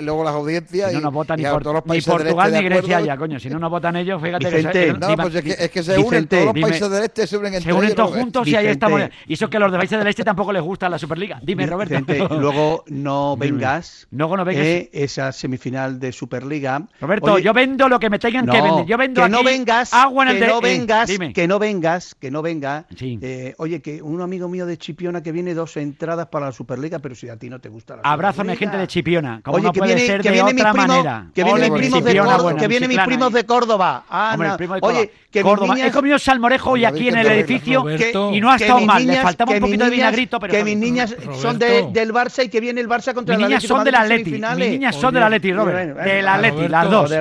Luego, 0.00 0.24
las 0.24 0.34
audiencias. 0.34 0.92
No 0.92 1.00
nos 1.00 1.12
votan 1.12 1.38
y, 1.38 1.42
ni, 1.42 1.48
todos 1.48 1.74
los 1.74 1.82
países 1.82 2.08
ni 2.08 2.18
Portugal 2.18 2.54
este 2.54 2.62
ni 2.62 2.68
Grecia 2.68 3.00
ya, 3.00 3.16
coño. 3.16 3.38
Si 3.38 3.50
no 3.50 3.58
nos 3.58 3.70
votan 3.70 3.96
ellos, 3.96 4.20
fíjate 4.22 4.48
que. 4.48 4.58
Eso, 4.58 4.98
no, 4.98 5.16
pues 5.16 5.34
es 5.34 5.70
que, 5.70 5.82
se 5.82 5.98
unen 5.98 6.26
todos 6.26 6.44
los 6.46 6.54
países 6.54 6.90
del 6.90 7.04
este, 7.04 7.26
se 7.26 7.36
unen 7.36 7.54
entre 7.54 7.72
Se 7.72 7.78
unen 7.78 7.94
todos 7.94 8.16
juntos 8.16 8.48
y 8.48 8.56
ahí 8.56 8.66
estamos. 8.68 9.02
Y 9.26 9.34
eso 9.34 9.44
es 9.44 9.50
que 9.50 9.56
a 9.58 9.60
los 9.60 9.70
de 9.70 9.78
países 9.78 9.98
del 9.98 10.08
este 10.08 10.24
tampoco 10.24 10.52
les 10.52 10.62
gusta 10.62 10.88
la 10.88 10.98
Superliga. 10.98 11.40
Dime, 11.42 11.66
Roberto. 11.66 11.98
luego 12.38 12.84
no 12.88 13.36
vengas. 13.36 14.06
Luego 14.10 14.36
no 14.36 14.44
vengas. 14.44 14.88
Esa 14.92 15.32
semifinal 15.32 16.00
de 16.00 16.12
Superliga. 16.12 16.82
Roberto, 17.00 17.38
yo 17.38 17.52
vendo 17.52 17.88
lo 17.88 18.00
que 18.00 18.08
me 18.08 18.18
tengan 18.18 18.46
que 18.46 18.60
vender. 18.62 18.86
Yo 18.86 18.96
vendo 18.96 19.28
no 19.28 19.42
vengas. 19.42 19.92
Agua 19.92 20.24
en 20.24 20.36
el 20.36 20.40
Que 20.40 20.46
no 20.46 20.58
eh, 20.58 20.60
vengas, 20.62 21.10
que 21.34 21.48
no 21.48 21.58
vengas, 21.58 22.14
que 22.14 22.30
no 22.30 22.42
venga. 22.42 22.86
Eh, 23.00 23.54
oye, 23.58 23.80
que 23.80 24.02
un 24.02 24.20
amigo 24.20 24.48
mío 24.48 24.66
de 24.66 24.78
Chipiona 24.78 25.17
semana 25.18 25.22
que 25.22 25.32
viene 25.32 25.54
dos 25.54 25.76
entradas 25.76 26.26
para 26.28 26.46
la 26.46 26.52
Superliga, 26.52 26.98
pero 26.98 27.14
si 27.14 27.28
a 27.28 27.36
ti 27.36 27.48
no 27.50 27.60
te 27.60 27.68
gusta 27.68 27.96
la 27.96 28.02
Abrázame 28.02 28.52
Superliga. 28.52 28.58
gente 28.58 28.78
de 28.78 28.86
Chipiona, 28.86 29.40
como 29.42 29.56
Oye, 29.56 29.66
no 29.66 29.72
que 29.72 29.78
puede 29.80 29.94
viene, 29.94 30.06
ser 30.06 30.20
que 30.20 30.30
de 30.30 30.42
otra 30.42 30.72
primo, 30.72 30.86
manera. 30.86 31.26
Que 31.34 31.44
vienen 31.44 31.72
mis, 31.72 31.80
primos, 31.80 32.04
de, 32.04 32.20
bueno, 32.20 33.28
eh. 33.28 33.32
de 33.32 33.46
Córdoba. 33.46 34.04
Ah, 34.08 34.30
Hombre, 34.34 34.50
primo 34.56 34.74
de 34.74 34.80
Oye, 34.82 35.12
que 35.30 35.42
Córdoba. 35.42 35.74
Niñas... 35.74 35.88
He 35.88 35.92
comido 35.92 36.18
salmorejo 36.18 36.70
hoy 36.70 36.84
aquí 36.84 37.08
en 37.08 37.18
el 37.18 37.26
edificio 37.26 37.84
y 38.32 38.40
no 38.40 38.50
ha 38.50 38.56
estado 38.56 38.80
mal. 38.80 39.06
Le 39.06 39.16
faltaba 39.16 39.52
un 39.52 39.60
poquito 39.60 39.84
niñas, 39.84 39.90
de 39.90 39.96
vinagrito, 39.96 40.40
pero... 40.40 40.52
Que 40.52 40.64
mis 40.64 40.76
niñas 40.76 41.10
Roberto. 41.10 41.34
son 41.40 41.58
de, 41.58 41.88
del 41.92 42.12
Barça 42.12 42.44
y 42.44 42.48
que 42.48 42.60
viene 42.60 42.80
el 42.80 42.88
Barça 42.88 43.14
contra 43.14 43.34
el 43.34 43.44
Atlético. 43.44 43.48
Mis 43.48 43.48
niñas 43.48 43.62
son 43.64 43.84
del 43.84 43.94
Atleti, 43.94 44.30
mis 44.32 44.70
niñas 44.70 44.96
son 44.96 45.14
del 45.14 45.22
Atleti, 45.22 45.52
Robert. 45.52 45.98
Del 45.98 46.28
Atleti, 46.28 46.68
las 46.68 46.90
dos. 46.90 47.12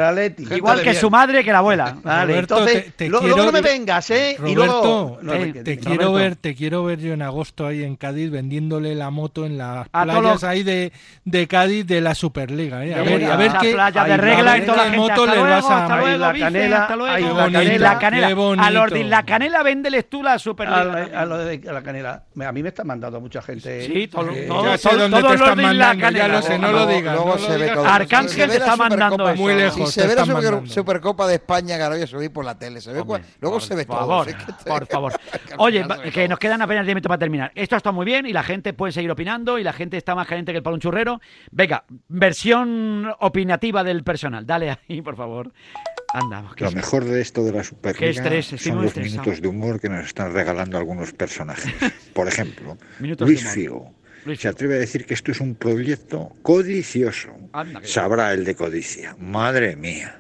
Igual 0.55 0.81
que 0.81 0.93
su 0.93 1.09
madre 1.09 1.43
que 1.43 1.51
la 1.51 1.59
abuela. 1.59 1.97
Vale, 2.03 2.37
entonces, 2.37 2.93
luego 3.07 3.37
no 3.37 3.51
me 3.51 3.61
vengas, 3.61 4.09
¿eh? 4.11 4.37
Y 4.45 4.55
luego... 4.55 5.19
Te 6.41 6.55
quiero 6.55 6.83
ver 6.83 6.99
yo 6.99 7.13
en 7.13 7.21
agosto 7.21 7.65
ahí 7.65 7.76
ahí 7.77 7.83
en 7.83 7.95
Cádiz 7.95 8.31
vendiéndole 8.31 8.95
la 8.95 9.09
moto 9.09 9.45
en 9.45 9.57
las 9.57 9.87
a 9.91 10.03
playas 10.03 10.43
ahí 10.43 10.63
de, 10.63 10.91
de, 11.25 11.47
Cádiz 11.47 11.85
de 11.85 12.01
la 12.01 12.15
Superliga. 12.15 12.85
¿eh? 12.85 12.95
A, 12.95 13.01
ver, 13.01 13.25
a 13.25 13.35
ver 13.35 13.51
qué 13.61 13.73
playa 13.73 14.03
de 14.03 14.17
regla 14.17 14.57
y 14.57 14.65
toda 14.65 14.89
la 14.89 14.97
moto 14.97 15.25
le 15.25 15.37
vas 15.37 15.65
a 15.69 15.95
ahí 15.95 16.17
la 16.17 16.33
canela, 16.33 16.79
la 17.77 17.99
canela. 17.99 18.27
A 18.59 18.71
los 18.71 18.91
de 18.91 19.03
la 19.03 19.23
canela 19.23 19.63
véndeles 19.63 20.09
tú 20.09 20.23
la 20.23 20.39
Superliga. 20.39 20.81
A, 20.81 20.85
la, 20.85 21.21
a 21.21 21.25
los 21.25 21.45
de 21.45 21.59
la 21.59 21.81
canela. 21.81 22.23
A 22.45 22.51
mí 22.51 22.63
me 22.63 22.69
está 22.69 22.83
mandando 22.83 23.19
mucha 23.21 23.41
gente. 23.41 23.85
Sí, 23.85 24.03
eh, 24.03 24.07
todo, 24.07 24.31
eh, 24.31 24.45
todo, 24.47 24.65
ya 24.65 24.77
sé 24.77 24.89
todo, 24.89 25.09
dónde 25.09 25.27
te 25.27 25.33
están 25.33 25.61
mandando, 25.61 26.01
canela. 26.01 26.27
ya 26.27 26.33
lo 26.33 26.41
sé, 26.41 26.59
no, 26.59 26.71
lo 26.71 26.87
digas. 26.87 27.15
Luego 27.15 27.35
no 27.35 27.39
se 27.39 27.71
Arcángel 27.71 28.49
te 28.49 28.57
está 28.57 28.75
mandando. 28.75 29.35
Muy 29.35 29.55
lejos. 29.55 29.91
Se 29.91 30.07
ve 30.07 30.15
la 30.15 30.25
Supercopa 30.65 31.27
de 31.27 31.35
España 31.35 31.77
que 31.77 31.83
ahora 31.83 31.95
voy 31.95 32.03
a 32.03 32.07
subir 32.07 32.31
por 32.31 32.45
la 32.45 32.57
tele, 32.57 32.81
se 32.81 32.91
ve 32.91 33.03
luego 33.39 33.59
se 33.59 33.75
ve 33.75 33.85
todo. 33.85 34.25
Por 34.65 34.87
favor. 34.87 35.13
Oye, 35.57 35.85
que 36.13 36.27
nos 36.27 36.39
quedan 36.39 36.61
apenas 36.61 36.85
10 36.85 36.95
minutos 36.95 37.09
para 37.09 37.19
terminar 37.19 37.51
esto 37.67 37.75
está 37.75 37.91
muy 37.91 38.05
bien 38.05 38.25
y 38.25 38.31
la 38.31 38.43
gente 38.43 38.71
puede 38.71 38.93
seguir 38.93 39.11
opinando 39.11 39.59
y 39.59 39.63
la 39.63 39.73
gente 39.73 39.97
está 39.97 40.15
más 40.15 40.25
caliente 40.25 40.53
que 40.53 40.59
el 40.59 40.63
palo 40.63 40.75
un 40.75 40.79
churrero. 40.79 41.19
Venga, 41.51 41.83
versión 42.07 43.13
opinativa 43.19 43.83
del 43.83 44.05
personal. 44.05 44.45
Dale 44.45 44.69
ahí, 44.69 45.01
por 45.01 45.17
favor. 45.17 45.51
Andamos. 46.13 46.53
Lo 46.61 46.71
mejor 46.71 47.03
de 47.03 47.19
esto 47.19 47.43
de 47.43 47.51
la 47.51 47.65
Superliga 47.65 48.09
estrés, 48.09 48.45
son 48.45 48.77
los 48.77 48.85
estresado. 48.85 49.21
minutos 49.21 49.41
de 49.41 49.47
humor 49.49 49.81
que 49.81 49.89
nos 49.89 50.05
están 50.05 50.33
regalando 50.33 50.77
algunos 50.77 51.11
personajes. 51.11 51.73
Por 52.13 52.29
ejemplo, 52.29 52.77
Luis 52.99 53.45
Figo. 53.49 53.93
Luis 54.23 54.39
se 54.39 54.47
atreve 54.47 54.75
a 54.75 54.79
decir 54.79 55.05
que 55.05 55.13
esto 55.13 55.31
es 55.31 55.41
un 55.41 55.55
proyecto 55.55 56.31
codicioso. 56.43 57.31
Anda, 57.51 57.81
Sabrá 57.83 58.31
el 58.31 58.45
de 58.45 58.55
codicia. 58.55 59.17
Madre 59.19 59.75
mía. 59.75 60.17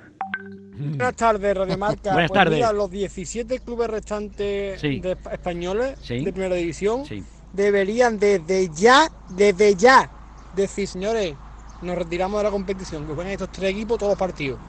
Buenas 0.77 1.15
tardes, 1.15 1.55
Radio 1.55 1.77
Marca. 1.77 2.11
Buenas 2.11 2.29
pues 2.29 2.37
tardes. 2.37 2.55
Mira, 2.57 2.73
los 2.73 2.91
17 2.91 3.59
clubes 3.59 3.89
restantes 3.89 4.81
sí. 4.81 4.99
de 4.99 5.13
españoles 5.31 5.97
sí. 6.01 6.25
de 6.25 6.33
primera 6.33 6.55
división 6.55 7.05
sí 7.05 7.23
deberían 7.57 8.19
desde 8.19 8.69
ya, 8.69 9.11
desde 9.29 9.75
ya, 9.75 10.09
decir, 10.55 10.87
señores, 10.87 11.35
nos 11.81 11.97
retiramos 11.97 12.39
de 12.39 12.43
la 12.43 12.51
competición, 12.51 13.05
que 13.07 13.13
jueguen 13.13 13.33
estos 13.33 13.49
tres 13.49 13.71
equipos 13.71 13.97
todos 13.97 14.11
los 14.11 14.19
partidos. 14.19 14.59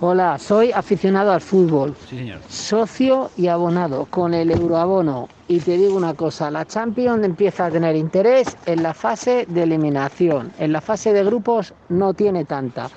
Hola, 0.00 0.38
soy 0.38 0.70
aficionado 0.70 1.32
al 1.32 1.40
fútbol, 1.40 1.96
Sí, 2.08 2.18
señor. 2.18 2.40
socio 2.48 3.30
y 3.36 3.48
abonado 3.48 4.06
con 4.06 4.34
el 4.34 4.50
euroabono. 4.50 5.28
Y 5.48 5.60
te 5.60 5.76
digo 5.76 5.96
una 5.96 6.14
cosa, 6.14 6.50
la 6.50 6.64
Champions 6.64 7.24
empieza 7.24 7.66
a 7.66 7.70
tener 7.70 7.96
interés 7.96 8.56
en 8.66 8.82
la 8.82 8.94
fase 8.94 9.46
de 9.48 9.62
eliminación. 9.62 10.52
En 10.58 10.72
la 10.72 10.80
fase 10.80 11.12
de 11.12 11.24
grupos 11.24 11.74
no 11.88 12.14
tiene 12.14 12.44
tanta. 12.44 12.90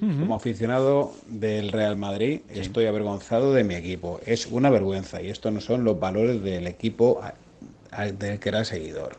Como 0.00 0.34
aficionado 0.34 1.12
del 1.28 1.70
Real 1.70 1.96
Madrid, 1.96 2.40
estoy 2.48 2.86
avergonzado 2.86 3.52
de 3.54 3.62
mi 3.62 3.76
equipo. 3.76 4.18
Es 4.26 4.46
una 4.46 4.68
vergüenza 4.68 5.22
y 5.22 5.28
estos 5.30 5.52
no 5.52 5.60
son 5.60 5.84
los 5.84 6.00
valores 6.00 6.42
del 6.42 6.66
equipo 6.66 7.20
a- 7.92 8.02
a- 8.02 8.12
del 8.12 8.38
que 8.40 8.48
era 8.48 8.64
seguidor. 8.64 9.16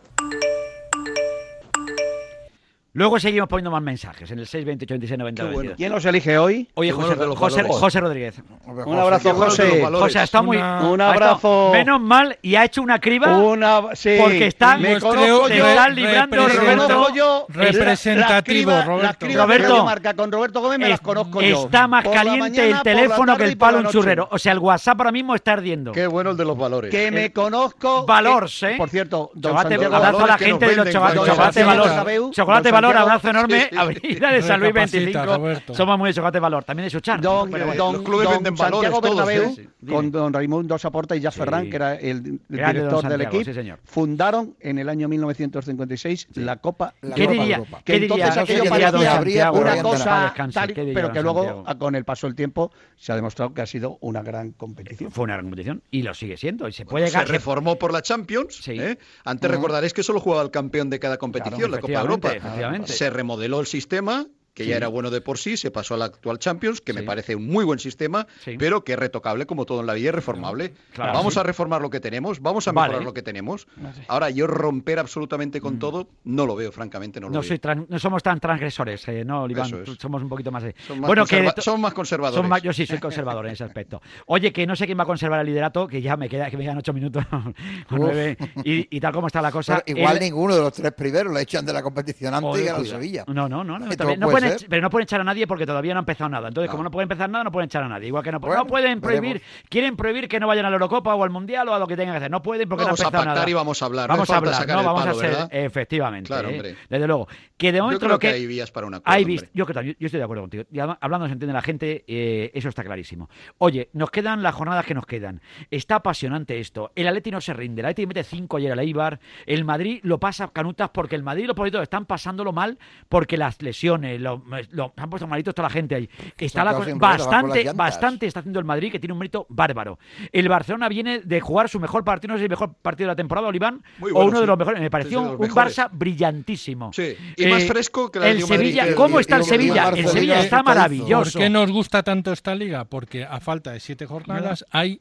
Luego 2.96 3.20
seguimos 3.20 3.50
poniendo 3.50 3.72
más 3.72 3.82
mensajes 3.82 4.30
en 4.30 4.38
el 4.38 4.46
628 4.46 4.94
26 4.94 5.18
90 5.18 5.44
22. 5.46 5.78
¿Quién 5.78 5.92
los 5.92 6.06
elige 6.06 6.38
hoy? 6.38 6.70
Oye, 6.76 6.92
José, 6.92 7.16
los 7.16 7.36
José, 7.40 7.56
valores. 7.64 7.80
José 7.80 8.00
Rodríguez. 8.00 8.36
Un 8.68 9.00
abrazo, 9.00 9.34
José. 9.34 9.84
José, 9.92 10.22
estado 10.22 10.44
muy. 10.44 10.58
Un 10.58 10.62
ha 10.64 10.76
estado- 10.86 11.10
abrazo. 11.10 11.70
menos 11.74 12.00
mal 12.00 12.38
y 12.44 12.54
ha 12.54 12.66
hecho 12.66 12.84
una 12.84 13.00
criba. 13.00 13.36
Una, 13.36 13.82
sí. 13.96 14.16
Porque 14.22 14.46
están, 14.46 14.80
Me 14.80 15.00
conozco 15.00 15.50
yo. 15.50 15.66
están 15.66 15.96
librando, 15.96 16.48
Roberto. 16.48 17.14
yo. 17.16 17.46
Representativo, 17.50 18.30
Las 18.30 18.44
cribas- 18.44 18.86
Roberto. 18.86 19.04
Las 19.08 19.18
cribas 19.18 19.46
Roberto. 19.48 19.64
de 19.64 19.70
Radio 19.70 19.84
Marca 19.86 20.14
con 20.14 20.32
Roberto 20.32 20.62
Gómez 20.62 20.78
me 20.78 20.90
las 20.90 21.02
conozco 21.02 21.42
yo. 21.42 21.64
Está 21.66 21.88
más 21.88 22.04
Por 22.04 22.14
la 22.14 22.18
caliente 22.22 22.42
mañana, 22.42 22.64
el 22.66 22.72
la 22.74 22.84
teléfono 22.84 23.38
que 23.38 23.44
el 23.46 23.58
palo 23.58 23.82
la 23.82 23.88
en 23.88 23.92
churrero. 23.92 24.28
O 24.32 24.38
sea, 24.38 24.52
el 24.52 24.60
WhatsApp 24.60 25.00
ahora 25.02 25.12
mismo 25.12 25.34
está 25.34 25.54
ardiendo. 25.54 25.94
Qué 25.94 26.06
bueno 26.06 26.30
el 26.30 26.38
de 26.38 26.46
los 26.46 26.56
valores. 26.56 26.92
Que 26.92 27.10
me 27.10 27.34
conozco. 27.34 28.06
Valors, 28.06 28.60
que- 28.60 28.72
¿eh? 28.74 28.76
Por 28.78 28.90
cierto, 28.90 29.32
don 29.34 29.52
Chocolate, 29.54 29.70
Santiago 29.80 29.96
a 29.96 30.00
la 30.00 30.12
nos 30.12 30.38
gente 30.38 30.66
de 30.68 30.76
los 30.76 30.90
chocolates. 30.92 31.26
Chocolate 31.26 31.64
Valor. 31.64 32.32
Chocolate 32.32 32.72
Don 32.83 32.83
Valor, 32.88 33.02
abrazo 33.02 33.30
enorme. 33.30 33.62
Sí, 33.62 33.68
sí. 33.72 33.78
Avenida 33.78 34.32
de 34.32 34.42
San 34.42 34.60
Luis 34.60 34.74
Recapacita, 34.74 35.00
25. 35.00 35.38
Roberto. 35.38 35.74
Somos 35.76 35.98
muy 35.98 36.10
de 36.10 36.14
Chocolate 36.14 36.40
Valor. 36.40 36.64
También 36.64 36.86
de 36.86 36.90
Suchar. 36.90 37.22
Don, 37.22 37.50
Pero, 37.52 37.68
don, 37.68 37.78
don 37.78 37.94
los 37.94 38.02
clubes 38.04 38.30
venden 38.30 38.56
valores 38.56 38.92
Santiago 38.92 39.02
todos, 39.16 39.28
Bernabéu, 39.28 39.56
¿eh? 39.60 39.70
con 39.90 40.12
don 40.12 40.34
Raimundo 40.34 40.78
Saporta 40.78 41.16
y 41.16 41.20
Jazz 41.20 41.34
Sí. 41.34 41.40
Ferran, 41.40 41.70
que 41.70 41.76
era 41.76 41.96
el, 41.96 42.40
director 42.48 43.08
del 43.08 43.22
equipo, 43.22 43.44
sí, 43.44 43.54
señor. 43.54 43.80
fundaron 43.84 44.56
en 44.60 44.78
el 44.78 44.88
año 44.90 45.08
1956 45.08 46.28
la 46.36 46.58
Copa 46.58 46.94
La 47.02 47.16
¿Qué 47.16 47.24
Copa 47.26 47.34
diría? 47.34 47.56
Europa. 47.58 47.82
que 47.84 47.94
¿Qué 47.94 48.00
diría? 48.00 48.16
entonces 48.26 48.36
¿Qué 48.46 48.54
aquello 48.54 48.70
parecía 48.70 49.52
una 49.52 49.82
cosa 49.82 50.34
tal, 50.54 50.74
¿qué 50.74 50.82
diría 50.82 50.94
pero 50.94 51.12
que 51.12 51.22
luego 51.22 51.64
con 51.80 51.96
el 51.96 52.06
paso 52.06 52.28
del 52.28 52.36
tiempo 52.36 52.72
se 52.96 53.12
ha 53.12 53.16
demostrado 53.16 53.54
que 53.54 53.62
ha 53.62 53.66
sido 53.66 53.98
una 54.02 54.22
gran 54.22 54.52
competición. 54.52 55.12
Fue 55.12 55.24
una 55.26 55.34
gran 55.34 55.46
competición 55.46 55.82
y 55.92 56.04
lo 56.04 56.14
sigue 56.14 56.38
siendo. 56.38 56.68
Y 56.68 56.72
se 56.74 56.86
puede 56.86 57.08
se 57.08 57.14
ganar. 57.14 57.30
reformó 57.30 57.78
por 57.78 57.92
la 57.92 58.02
Champions. 58.02 58.58
Sí. 58.64 58.80
¿eh? 58.80 58.98
Antes 59.26 59.50
recordaréis 59.50 59.94
que 59.94 60.04
solo 60.04 60.20
jugaba 60.20 60.44
el 60.44 60.52
campeón 60.52 60.90
de 60.90 61.00
cada 61.00 61.18
competición, 61.18 61.72
la 61.72 61.80
Copa 61.80 61.94
efectivamente, 61.94 62.28
Europa. 62.38 62.50
Se 62.86 63.10
remodeló 63.10 63.60
el 63.60 63.68
sistema, 63.68 64.28
que 64.54 64.64
Sí. 64.64 64.70
ya 64.70 64.78
era 64.78 64.88
bueno 64.88 65.10
de 65.10 65.20
por 65.22 65.38
sí, 65.40 65.58
se 65.58 65.72
pasó 65.72 65.96
al 65.96 66.04
actual 66.04 66.38
Champions, 66.38 66.80
que 66.82 66.94
me 66.94 67.02
parece 67.04 67.36
un 67.36 67.48
muy 67.48 67.66
buen 67.66 67.80
sistema, 67.80 68.28
Sí. 68.44 68.56
pero 68.60 68.84
que 68.84 68.94
es 68.94 69.00
retocable 69.00 69.46
como 69.48 69.66
todo 69.66 69.82
en 69.82 69.88
la 69.88 69.94
vida, 69.96 70.10
es 70.10 70.16
reformable. 70.16 70.74
Claro, 70.94 71.14
vamos 71.14 71.34
sí. 71.34 71.40
a 71.40 71.44
reformar 71.44 71.82
lo 71.82 71.90
que 71.90 72.00
tenemos, 72.00 72.40
vamos 72.40 72.68
a 72.68 72.72
mejorar 72.72 72.94
Vale. 72.96 73.06
lo 73.06 73.14
que 73.14 73.22
tenemos. 73.24 73.68
Ahora, 74.08 74.30
yo 74.30 74.46
romper 74.48 75.00
absolutamente 75.00 75.60
con 75.60 75.80
todo, 75.80 76.08
no 76.24 76.46
lo 76.46 76.56
veo, 76.56 76.72
francamente, 76.72 77.20
no 77.20 77.28
lo 77.28 77.34
No, 77.34 77.42
veo. 77.42 77.48
soy 77.48 77.60
no 77.90 77.98
somos 78.00 78.22
tan 78.22 78.40
transgresores, 78.40 79.08
eh, 79.08 79.26
¿no, 79.26 79.44
Oliván? 79.44 79.66
Es. 79.88 79.98
Somos 80.00 80.22
un 80.22 80.30
poquito 80.30 80.52
más... 80.52 80.64
de- 80.64 80.76
Son 80.88 81.00
más, 81.00 81.08
bueno, 81.08 81.26
que... 81.26 81.52
son 81.62 81.82
más 81.82 81.94
conservadores. 81.94 82.40
son 82.40 82.48
más- 82.50 82.62
yo 82.62 82.72
sí 82.74 82.86
soy 82.86 83.00
conservador 83.00 83.46
en 83.48 83.54
ese 83.54 83.64
aspecto. 83.64 84.02
Oye, 84.28 84.54
que 84.54 84.68
no 84.68 84.76
sé 84.76 84.86
quién 84.86 85.00
va 85.00 85.04
a 85.04 85.08
conservar 85.08 85.40
el 85.42 85.48
liderato, 85.48 85.88
que 85.88 86.02
ya 86.02 86.16
me 86.16 86.30
queda, 86.30 86.50
que 86.52 86.58
me 86.58 86.64
quedan 86.64 86.78
ocho 86.78 86.94
minutos 86.94 87.24
o 87.90 87.98
nueve, 87.98 88.38
y, 88.64 88.96
y 88.96 89.00
tal 89.00 89.14
como 89.14 89.28
está 89.28 89.42
la 89.42 89.52
cosa. 89.52 89.82
Pero 89.86 89.98
igual 90.00 90.18
el- 90.18 90.24
ninguno 90.24 90.56
de 90.56 90.62
los 90.62 90.74
tres 90.74 90.92
primeros 90.92 91.34
lo 91.34 91.40
echan 91.40 91.66
de 91.66 91.74
la 91.74 91.82
competición 91.82 92.34
antes 92.36 92.50
y 92.52 92.60
cuidado. 92.62 92.86
Sevilla. 92.86 93.24
No, 93.28 93.50
no, 93.50 93.64
no, 93.64 93.80
no, 93.80 93.90
también- 93.96 94.20
no 94.20 94.30
puede 94.30 94.43
pueden 94.52 94.70
pero 94.70 94.82
no 94.82 94.90
pueden 94.90 95.04
echar 95.04 95.22
a 95.22 95.24
nadie 95.24 95.48
porque 95.48 95.66
todavía 95.66 95.94
no 95.94 96.00
ha 96.00 96.02
empezado 96.02 96.30
nada. 96.30 96.48
Entonces, 96.48 96.70
como 96.70 96.84
no 96.84 96.92
pueden 96.92 97.06
empezar 97.06 97.30
nada, 97.30 97.44
no 97.44 97.52
pueden 97.52 97.68
echar 97.68 97.84
a 97.84 97.88
nadie. 97.90 98.08
Igual 98.08 98.24
que 98.24 98.32
no, 98.32 98.40
Bueno, 98.40 98.58
no 98.58 98.68
pueden 98.68 99.02
prohibir, 99.02 99.42
veremos. 99.42 99.64
quieren 99.70 99.96
prohibir 99.96 100.28
que 100.28 100.40
no 100.40 100.48
vayan 100.48 100.66
a 100.66 100.70
la 100.70 100.76
Eurocopa 100.76 101.16
o 101.16 101.24
al 101.24 101.30
Mundial 101.30 101.68
o 101.70 101.74
a 101.74 101.80
lo 101.80 101.88
que 101.88 101.96
tengan 101.96 102.14
que 102.14 102.18
hacer. 102.18 102.32
No 102.32 102.42
pueden 102.42 102.68
porque 102.68 102.84
Vamos 102.84 103.00
no 103.00 103.04
a 103.04 103.06
ha 103.06 103.10
empezado 103.10 103.24
pactar 103.26 103.36
nada. 103.46 103.50
y 103.50 103.54
vamos 103.54 103.82
a 103.82 103.86
hablar, 103.86 104.10
no 104.10 104.14
Vamos 104.16 104.30
hace 104.30 104.34
a 104.34 104.38
hablar, 104.38 104.68
no 104.68 104.84
vamos 104.84 105.04
palo, 105.04 105.12
a 105.18 105.20
ser, 105.22 105.30
¿verdad? 105.32 105.50
efectivamente. 105.52 106.28
Claro, 106.28 106.50
eh. 106.50 106.76
Desde 106.90 107.08
luego. 107.08 107.28
Que 107.58 107.72
de 107.72 107.78
Yo 107.78 107.84
momento 107.84 108.00
creo 108.02 108.12
lo 108.16 108.20
que 108.20 108.28
que 108.30 108.34
hay 108.34 108.48
vías 108.48 108.72
para 108.72 108.88
hay 109.06 109.24
yo, 109.54 109.66
yo 109.66 110.06
estoy 110.08 110.18
de 110.18 110.24
acuerdo 110.24 110.44
contigo. 110.44 110.64
Y 110.72 110.80
hablando 110.80 111.28
se 111.28 111.34
entiende 111.34 111.54
la 111.54 111.62
gente, 111.62 112.04
eh, 112.08 112.52
eso 112.54 112.70
está 112.70 112.84
clarísimo. 112.84 113.30
Oye, 113.58 113.90
nos 113.94 114.12
quedan 114.12 114.44
las 114.44 114.54
jornadas 114.56 114.86
que 114.86 114.94
nos 114.94 115.06
quedan. 115.06 115.42
Está 115.72 115.96
apasionante 115.96 116.60
esto. 116.60 116.92
El 116.96 117.08
Atleti 117.08 117.32
no 117.32 117.42
se 117.42 117.54
rinde. 117.54 117.82
El 117.82 117.86
Atleti 117.88 118.06
mete 118.08 118.24
5 118.24 118.58
ayer 118.58 118.72
al 118.72 118.80
Eibar. 118.80 119.20
El 119.46 119.64
Madrid 119.64 120.00
lo 120.04 120.20
pasa 120.20 120.50
canutas 120.50 120.90
porque 120.90 121.16
el 121.16 121.24
Madrid 121.24 121.46
y 121.46 121.48
los 121.48 121.56
políticos 121.56 121.84
están 121.84 122.06
pasándolo 122.06 122.52
mal 122.52 122.78
porque 123.10 123.38
las 123.38 123.62
lesiones, 123.62 124.20
lo, 124.38 124.62
lo- 124.72 124.94
han 124.98 125.10
puesto 125.10 125.28
malitos 125.28 125.54
toda 125.54 125.68
la 125.68 125.74
gente 125.74 125.96
ahí. 125.96 126.10
Está 126.38 126.64
la 126.64 126.74
ruedas, 126.74 126.98
bastante, 126.98 127.72
bastante 127.74 128.26
está 128.28 128.40
haciendo 128.40 128.60
el 128.60 128.66
Madrid 128.66 128.92
que 128.92 129.00
tiene 129.00 129.14
un 129.14 129.20
mérito 129.20 129.46
bárbaro. 129.50 130.00
El 130.32 130.50
Barcelona 130.50 130.88
viene 130.90 131.20
de 131.20 131.40
jugar 131.42 131.70
su 131.70 131.80
mejor 131.80 132.04
partido, 132.04 132.30
no 132.34 132.38
sé 132.38 132.40
si 132.42 132.46
el 132.46 132.50
mejor 132.50 132.74
partido 132.76 133.08
de 133.08 133.12
la 133.12 133.16
temporada, 133.16 133.48
Oliván, 133.48 133.84
o 134.02 134.26
uno 134.26 134.40
de 134.42 134.48
los 134.48 134.58
mejores. 134.58 134.82
Me 134.82 134.90
pareció 134.90 135.20
sí, 135.22 135.26
un 135.26 135.40
mejores. 135.40 135.78
Barça 135.78 135.90
brillantísimo. 135.92 136.92
Sí, 136.94 137.16
y 137.38 137.46
más 137.48 137.64
fresco 137.66 138.12
que 138.12 138.20
el 138.20 138.26
el 138.26 138.40
Madrid, 138.42 138.48
Sevilla, 138.58 138.86
que- 138.88 138.96
¿cómo 138.96 139.18
y- 139.20 139.22
está 139.22 139.36
el 139.38 139.42
y- 139.42 139.46
y 139.46 139.48
Sevilla? 139.50 139.74
El 139.74 139.78
Barcelona 139.86 140.12
Sevilla 140.14 140.34
está 140.42 140.46
hizo. 140.58 140.64
¿Por 140.64 140.76
maravilloso. 140.76 141.40
qué 141.40 141.50
nos 141.50 141.72
gusta 141.72 142.04
tanto 142.04 142.32
esta 142.32 142.56
liga? 142.56 142.86
Porque 142.86 143.24
a 143.26 143.40
falta 143.40 143.72
de 143.72 143.80
siete 143.80 144.06
jornadas 144.06 144.66
hay 144.72 145.00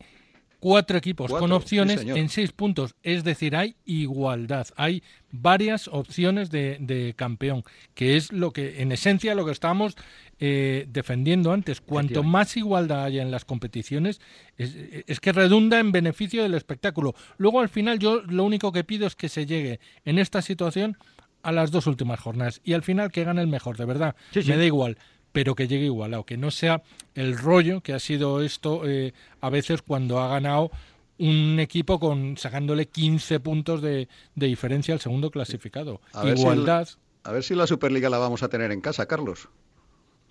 cuatro 0.63 0.97
equipos 0.97 1.29
Cuatro, 1.29 1.49
con 1.49 1.53
opciones 1.53 2.03
en 2.07 2.29
seis 2.29 2.53
puntos. 2.53 2.95
Es 3.03 3.25
decir, 3.25 3.57
hay 3.57 3.75
igualdad. 3.85 4.69
Hay 4.77 5.03
varias 5.33 5.89
opciones 5.89 6.51
de, 6.51 6.77
de 6.79 7.15
campeón, 7.17 7.65
que 7.95 8.17
es 8.17 8.33
lo 8.33 8.53
que, 8.53 8.81
en 8.81 8.93
esencia, 8.93 9.35
lo 9.35 9.45
que 9.45 9.51
estábamos 9.51 9.97
eh, 10.39 10.87
defendiendo 10.89 11.53
antes. 11.53 11.81
Cuanto 11.81 12.23
más 12.23 12.57
igualdad 12.57 13.03
haya 13.03 13.23
en 13.23 13.33
las 13.33 13.45
competiciones, 13.45 14.21
es, 14.57 14.77
es 15.09 15.19
que 15.19 15.33
redunda 15.33 15.81
en 15.81 15.91
beneficio 15.91 16.45
del 16.45 16.55
espectáculo. 16.55 17.17
Luego, 17.39 17.61
al 17.61 17.69
final, 17.69 17.99
yo 17.99 18.23
lo 18.23 18.45
único 18.45 18.71
que 18.71 18.85
pido 18.85 19.09
es 19.09 19.17
que 19.17 19.29
se 19.29 19.47
llegue 19.47 19.81
en 20.05 20.21
esta 20.21 20.43
situación 20.43 20.97
a 21.43 21.51
las 21.51 21.73
dos 21.73 21.89
últimas 21.89 22.21
jornadas 22.21 22.61
y 22.63 22.73
al 22.73 22.83
final 22.83 23.11
que 23.11 23.25
gane 23.25 23.41
el 23.41 23.49
mejor, 23.49 23.77
de 23.77 23.85
verdad. 23.85 24.15
Sí, 24.33 24.43
sí. 24.43 24.51
Me 24.51 24.57
da 24.57 24.65
igual, 24.65 24.97
pero 25.33 25.55
que 25.55 25.66
llegue 25.68 25.87
igualado, 25.87 26.24
que 26.24 26.37
no 26.37 26.51
sea 26.51 26.83
el 27.14 27.37
rollo 27.39 27.80
que 27.80 27.93
ha 27.95 27.99
sido 27.99 28.43
esto 28.43 28.83
eh, 28.87 29.12
a 29.41 29.51
veces 29.51 29.83
cuando 29.83 30.20
ha 30.20 30.28
ganado 30.28 30.70
un 31.18 31.59
equipo 31.61 31.99
con 32.01 32.37
sacándole 32.37 32.87
15 32.87 33.41
puntos 33.41 33.80
de, 33.83 34.09
de 34.35 34.47
diferencia 34.47 34.93
al 34.95 35.01
segundo 35.01 35.30
clasificado. 35.30 36.01
A 36.12 36.24
ver 36.24 36.37
si 36.37 36.43
Igualdad. 36.43 36.89
A 37.24 37.30
ver 37.33 37.43
si 37.45 37.55
la 37.55 37.66
Superliga 37.66 38.11
la 38.11 38.18
vamos 38.18 38.43
a 38.43 38.49
tener 38.49 38.72
en 38.72 38.80
casa, 38.80 39.07
Carlos. 39.07 39.49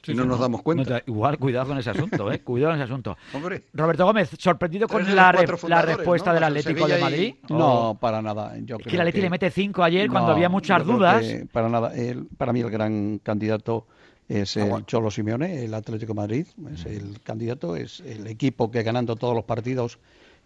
Si 0.04 0.12
Sí, 0.12 0.18
no 0.18 0.24
sí, 0.24 0.30
nos 0.30 0.38
no. 0.40 0.42
damos 0.44 0.60
No 0.60 0.64
cuenta. 0.64 1.00
te- 1.00 1.12
igual, 1.12 1.38
cuidado 1.38 1.68
con 1.68 1.78
ese 1.78 1.92
asunto, 1.92 2.32
¿eh? 2.32 2.40
Cuidado 2.42 2.74
con 2.74 2.82
ese 2.82 2.92
asunto. 2.92 3.18
Hombre. 3.34 3.64
Roberto 3.72 4.04
Gómez, 4.06 4.32
sorprendido 4.40 4.88
con 4.88 5.04
la, 5.16 5.32
re- 5.32 5.46
la 5.68 5.82
respuesta 5.84 6.32
¿no? 6.32 6.34
del 6.36 6.44
Atlético 6.46 6.88
de 6.88 6.98
y- 6.98 7.02
Madrid. 7.02 7.36
No, 7.50 7.98
para 8.02 8.22
nada. 8.22 8.56
Yo 8.64 8.78
Es 8.80 8.88
que 8.88 8.96
el 8.96 9.02
Atlético 9.02 9.24
le 9.26 9.30
mete 9.30 9.52
5 9.52 9.84
ayer 9.84 10.10
cuando 10.10 10.30
No, 10.30 10.34
había 10.34 10.50
muchas 10.50 10.84
dudas. 10.86 11.24
para 11.54 11.70
nada. 11.70 11.96
El- 11.96 12.26
para 12.36 12.52
mí 12.52 12.60
el 12.62 12.72
gran 12.72 13.20
candidato 13.20 13.86
es 14.32 14.56
el 14.58 14.86
Cholo 14.86 15.12
Simeone, 15.12 15.66
el 15.66 15.74
Atlético 15.74 16.14
de 16.14 16.18
Madrid. 16.22 16.48
Es 16.74 16.86
el 16.86 17.22
candidato, 17.22 17.76
es 17.76 18.00
el 18.02 18.28
equipo 18.28 18.72
que 18.72 18.82
ganando 18.84 19.16
todos 19.16 19.36
los 19.36 19.44
partidos 19.44 20.00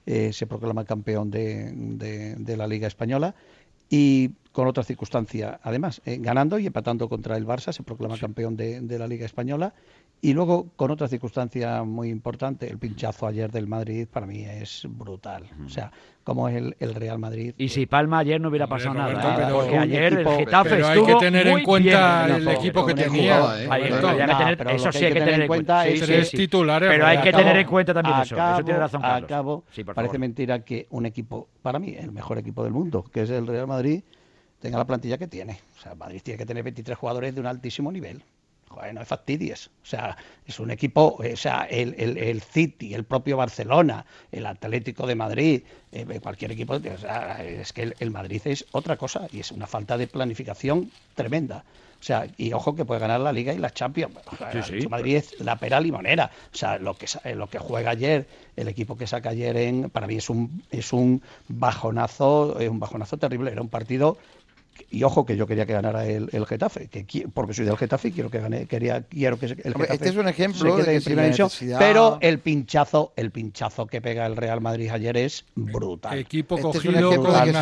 eh, 0.07 0.33
se 0.33 0.47
proclama 0.47 0.85
campeón 0.85 1.29
de, 1.31 1.71
de- 1.73 2.35
de 2.35 2.57
la 2.57 2.67
Liga 2.67 2.87
Española. 2.87 3.35
Y 3.89 4.31
con 4.55 4.67
otra 4.67 4.83
circunstancia, 4.83 5.59
además, 5.63 6.01
eh, 6.05 6.17
ganando 6.21 6.57
y 6.57 6.65
empatando 6.65 7.09
contra 7.09 7.35
el 7.35 7.45
Barça, 7.45 7.73
se 7.73 7.83
proclama 7.83 8.17
campeón 8.17 8.55
de, 8.55 8.79
de 8.79 8.97
la 8.97 9.05
Liga 9.05 9.25
Española. 9.25 9.73
Y 10.21 10.31
luego, 10.33 10.67
con 10.77 10.91
otra 10.91 11.09
circunstancia 11.09 11.83
muy 11.83 12.07
importante, 12.09 12.69
el 12.71 12.77
pinchazo 12.79 13.27
ayer 13.27 13.51
del 13.51 13.67
Madrid 13.67 14.07
para 14.09 14.25
mí 14.25 14.45
es 14.45 14.87
brutal. 14.89 15.43
O 15.65 15.69
sea, 15.69 15.91
como 16.23 16.47
es 16.47 16.55
el, 16.55 16.75
el 16.79 16.95
Real 16.95 17.19
Madrid. 17.19 17.53
Y 17.57 17.67
si 17.67 17.85
Palma 17.85 18.19
ayer 18.19 18.39
no 18.39 18.47
hubiera 18.47 18.65
pasado 18.65 18.93
Roberto, 18.93 19.19
nada, 19.19 19.33
¿eh? 19.33 19.43
pero- 19.45 19.55
porque 19.59 19.73
un 19.73 19.79
ayer 19.79 20.13
equipo- 20.13 20.31
el 20.31 20.37
Getafe 20.37 20.69
pero 20.69 20.87
hay 20.87 21.03
que 21.03 21.15
tener 21.15 21.47
en 21.47 21.63
cuenta 21.63 22.25
bien. 22.25 22.37
el 22.37 22.47
equipo 22.47 22.85
que 22.85 22.93
tenía. 22.93 23.39
¿eh? 23.59 24.75
Eso 24.75 24.91
sí 24.93 25.05
hay 25.05 25.13
que 25.13 25.19
tener 25.19 25.41
en 25.41 25.47
cuenta. 25.47 25.85
es 25.85 25.99
Tres 26.01 26.29
sí, 26.29 26.37
sí. 26.37 26.43
titulares, 26.43 26.89
Pero 26.89 27.05
hay 27.05 27.17
que 27.19 27.33
tener 27.33 27.57
en 27.57 27.67
cuenta 27.67 27.93
también 27.93 28.17
eso. 28.21 28.35
Acabo- 28.35 28.55
Eso 28.55 28.63
tiene 28.65 28.79
razón, 28.79 29.01
Carlos. 29.01 29.23
acabo. 29.29 29.63
Sí, 29.71 29.83
parece 29.83 30.07
favor. 30.07 30.19
mentira 30.19 30.59
que 30.63 30.87
un 30.91 31.05
equipo, 31.05 31.49
para 31.61 31.77
mí, 31.77 31.93
el 31.97 32.11
mejor 32.13 32.37
equipo 32.37 32.63
del 32.63 32.71
mundo, 32.71 33.03
que 33.03 33.23
es 33.23 33.29
el 33.29 33.45
Real 33.45 33.67
Madrid, 33.67 34.01
tenga 34.65 34.79
la 34.79 34.87
plantilla 34.87 35.19
que 35.19 35.27
tiene. 35.27 35.59
O 35.77 35.79
sea, 35.79 35.93
Madrid 35.93 36.21
tiene 36.23 36.39
que 36.39 36.45
tener 36.47 36.63
23 36.63 36.97
jugadores 36.97 37.35
de 37.35 37.39
un 37.39 37.45
altísimo 37.45 37.91
nivel. 37.91 38.23
Joder, 38.67 38.95
no 38.95 39.01
es 39.03 39.07
fastidies. 39.07 39.67
O 39.83 39.85
sea, 39.85 40.17
es 40.43 40.59
un 40.59 40.71
equipo, 40.71 41.17
o 41.19 41.35
sea, 41.35 41.67
el, 41.69 41.93
el, 41.99 42.17
el 42.17 42.41
City, 42.41 42.95
el 42.95 43.03
propio 43.03 43.37
Barcelona, 43.37 44.07
el 44.31 44.47
Atlético 44.47 45.05
de 45.05 45.13
Madrid, 45.13 45.61
eh, 45.91 46.19
cualquier 46.19 46.53
equipo, 46.53 46.73
o 46.73 46.97
sea, 46.97 47.45
es 47.45 47.73
que 47.73 47.93
el, 47.99 48.09
Madrid 48.09 48.41
es 48.45 48.65
otra 48.71 48.97
cosa 48.97 49.27
y 49.31 49.41
es 49.41 49.51
una 49.51 49.67
falta 49.67 49.99
de 49.99 50.07
planificación 50.07 50.89
tremenda. 51.13 51.63
O 51.99 52.03
sea, 52.03 52.27
y 52.37 52.51
ojo 52.53 52.75
que 52.75 52.85
puede 52.85 52.99
ganar 52.99 53.19
la 53.19 53.31
Liga 53.31 53.53
y 53.53 53.59
la 53.59 53.69
Champions. 53.69 54.15
Madrid 54.89 55.17
es 55.17 55.39
la 55.39 55.57
pera 55.57 55.79
limonera. 55.79 56.31
O 56.51 56.57
sea, 56.57 56.79
lo 56.79 56.95
que, 56.95 57.05
eh, 57.23 57.35
lo 57.35 57.47
que 57.47 57.59
juega 57.59 57.91
ayer, 57.91 58.27
el 58.55 58.67
equipo 58.67 58.97
que 58.97 59.05
saca 59.05 59.29
ayer, 59.29 59.55
en, 59.57 59.91
para 59.91 60.07
mí 60.07 60.15
es 60.15 60.29
un, 60.29 60.63
es 60.71 60.91
un 60.91 61.21
bajonazo, 61.47 62.59
es 62.59 62.69
un 62.69 62.79
bajonazo 62.79 63.17
terrible. 63.17 63.51
Era 63.51 63.61
un 63.61 63.69
partido 63.69 64.17
y 64.89 65.03
ojo 65.03 65.25
que 65.25 65.35
yo 65.35 65.47
quería 65.47 65.65
que 65.65 65.73
ganara 65.73 66.05
el, 66.05 66.29
el 66.31 66.45
Getafe, 66.45 66.87
que, 66.87 67.27
porque 67.33 67.53
soy 67.53 67.65
del 67.65 67.77
Getafe 67.77 68.09
y 68.09 68.11
quiero 68.11 68.29
que 68.29 68.39
gane, 68.39 68.65
quería, 68.65 69.01
quiero 69.01 69.37
que 69.37 69.47
el 69.47 69.55
Getafe 69.55 69.93
Este 69.93 70.09
es 70.09 70.15
un 70.15 70.27
ejemplo 70.27 70.77
de 70.77 71.01
que 71.01 71.47
pero 71.77 72.17
el 72.21 72.39
pinchazo, 72.39 73.13
el 73.15 73.31
pinchazo 73.31 73.87
que 73.87 74.01
pega 74.01 74.25
el 74.25 74.35
Real 74.35 74.61
Madrid 74.61 74.89
ayer 74.91 75.17
es 75.17 75.45
brutal. 75.55 76.17
Equipo 76.17 76.55
este 76.55 76.67
cogido 76.67 77.11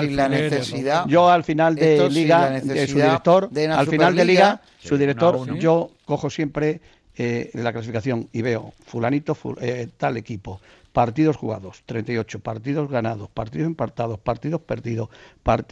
sin 0.01 0.15
la 0.15 0.29
necesidad. 0.29 1.05
Yo 1.07 1.29
al 1.29 1.43
final 1.43 1.75
de 1.75 2.09
liga, 2.09 2.61
su 2.61 2.95
director, 2.95 3.49
al 3.71 3.87
final 3.87 4.15
de 4.15 4.25
liga, 4.25 4.61
su 4.79 4.97
director, 4.97 5.57
yo 5.57 5.91
cojo 6.05 6.29
siempre 6.29 6.81
eh, 7.15 7.51
la 7.53 7.71
clasificación 7.71 8.27
y 8.31 8.41
veo 8.41 8.73
fulanito, 8.85 9.35
ful, 9.35 9.55
eh, 9.61 9.87
tal 9.97 10.17
equipo, 10.17 10.59
partidos 10.93 11.35
jugados, 11.37 11.83
38, 11.87 12.39
partidos 12.39 12.89
ganados, 12.89 13.27
partidos 13.29 13.65
empatados, 13.67 14.19
partidos 14.19 14.61
perdidos, 14.61 15.09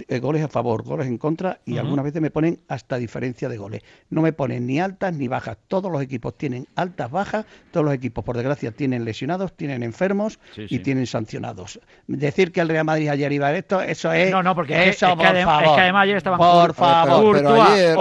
eh, 0.07 0.19
goles 0.19 0.43
a 0.43 0.47
favor, 0.47 0.83
goles 0.83 1.07
en 1.07 1.19
contra 1.19 1.59
y 1.63 1.77
algunas 1.77 2.03
veces 2.03 2.21
me 2.21 2.31
ponen 2.31 2.59
hasta 2.67 2.97
diferencia 2.97 3.47
de 3.47 3.57
goles. 3.57 3.83
No 4.09 4.23
me 4.23 4.33
ponen 4.33 4.65
ni 4.65 4.79
altas 4.79 5.13
ni 5.15 5.27
bajas. 5.27 5.57
Todos 5.67 5.91
los 5.91 6.01
equipos 6.01 6.35
tienen 6.37 6.67
altas, 6.75 7.11
bajas, 7.11 7.45
todos 7.71 7.85
los 7.85 7.93
equipos 7.93 8.25
por 8.25 8.35
desgracia 8.35 8.71
tienen 8.71 9.05
lesionados, 9.05 9.55
tienen 9.55 9.83
enfermos 9.83 10.39
y 10.57 10.79
tienen 10.79 11.05
sancionados. 11.05 11.79
Decir 12.07 12.51
que 12.51 12.61
el 12.61 12.69
Real 12.69 12.85
Madrid 12.85 13.09
ayer 13.09 13.31
iba 13.31 13.47
a 13.47 13.55
esto, 13.55 13.79
eso 13.79 14.11
es 14.11 14.31
No, 14.31 14.41
no, 14.41 14.55
porque 14.55 14.89
eso, 14.89 15.07
es, 15.07 15.15
por 15.15 15.19
que 15.33 15.43
favor. 15.43 15.63
es, 15.63 15.71
que 15.71 15.81
además 15.81 16.03
ayer 16.03 16.17
estaban 16.17 16.39
Por 16.39 16.73
favor, 16.73 17.43
Courtois, 17.43 17.95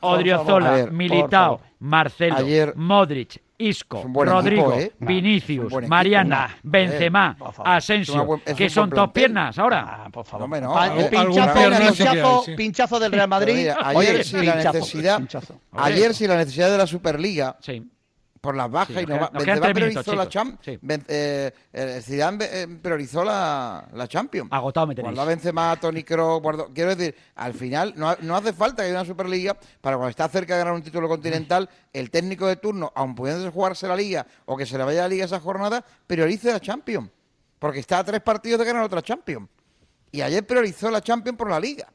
Odriozola, 0.00 0.86
Militao, 0.92 1.60
ayer, 2.36 2.76
Modric, 2.76 3.47
Isco, 3.58 4.04
Rodrigo. 4.14 4.72
¿eh? 4.74 4.92
Vinicius, 5.00 5.72
Mariana, 5.88 6.50
¿eh? 6.54 6.60
Benzema, 6.62 7.36
Asensio, 7.64 8.40
que 8.56 8.70
son 8.70 8.88
dos 8.90 9.10
piernas 9.10 9.58
ahora. 9.58 10.08
Por 10.12 10.24
favor. 10.24 10.48
Pinchazo, 12.56 13.00
del 13.00 13.12
Real 13.12 13.28
Madrid. 13.28 13.68
Ayer, 13.82 13.96
Oye, 13.96 14.24
sí 14.24 14.36
pinchazo, 14.36 14.62
la 14.62 14.72
necesidad. 14.72 15.22
Ayer 15.72 16.14
sí 16.14 16.26
la 16.26 16.36
necesidad 16.36 16.70
de 16.70 16.78
la 16.78 16.86
Superliga. 16.86 17.56
Sí 17.60 17.82
por 18.40 18.56
las 18.56 18.70
bajas 18.70 19.02
y 19.02 19.06
no 19.06 19.18
va. 19.20 19.30
Benzema 19.30 19.72
priorizó, 19.72 20.14
la 20.14 20.28
Champions. 20.28 20.60
Sí. 20.64 20.78
Eh, 21.08 21.52
eh, 21.72 22.00
Zidane 22.02 22.44
eh, 22.50 22.68
priorizó 22.80 23.24
la, 23.24 23.88
la 23.92 24.08
Champions. 24.08 24.48
Agotado 24.52 24.86
me 24.86 24.94
tenéis. 24.94 25.14
Guardó 25.14 25.28
Benzema, 25.28 25.76
Tony 25.80 26.02
Kroos, 26.02 26.40
guardó... 26.40 26.72
Quiero 26.72 26.94
decir, 26.94 27.14
al 27.34 27.54
final 27.54 27.94
no, 27.96 28.16
no, 28.20 28.36
hace 28.36 28.52
falta 28.52 28.82
que 28.82 28.88
haya 28.88 29.00
una 29.00 29.04
Superliga 29.04 29.56
para 29.80 29.96
cuando 29.96 30.10
está 30.10 30.28
cerca 30.28 30.54
de 30.54 30.60
ganar 30.60 30.74
un 30.74 30.82
título 30.82 31.08
continental, 31.08 31.68
el 31.92 32.10
técnico 32.10 32.46
de 32.46 32.56
turno, 32.56 32.92
aun 32.94 33.14
pudiendo 33.14 33.50
jugarse 33.50 33.88
la 33.88 33.96
Liga 33.96 34.26
o 34.46 34.56
que 34.56 34.66
se 34.66 34.78
le 34.78 34.84
vaya 34.84 35.00
a 35.00 35.02
la 35.02 35.08
Liga 35.08 35.24
esa 35.24 35.40
jornada, 35.40 35.84
priorice 36.06 36.52
la 36.52 36.60
Champions. 36.60 37.10
Porque 37.58 37.80
está 37.80 37.98
a 37.98 38.04
tres 38.04 38.20
partidos 38.20 38.60
de 38.60 38.66
ganar 38.66 38.84
otra 38.84 39.02
Champions. 39.02 39.48
Y 40.12 40.20
ayer 40.20 40.46
priorizó 40.46 40.90
la 40.90 41.00
Champions 41.00 41.36
por 41.36 41.50
la 41.50 41.58
Liga 41.58 41.88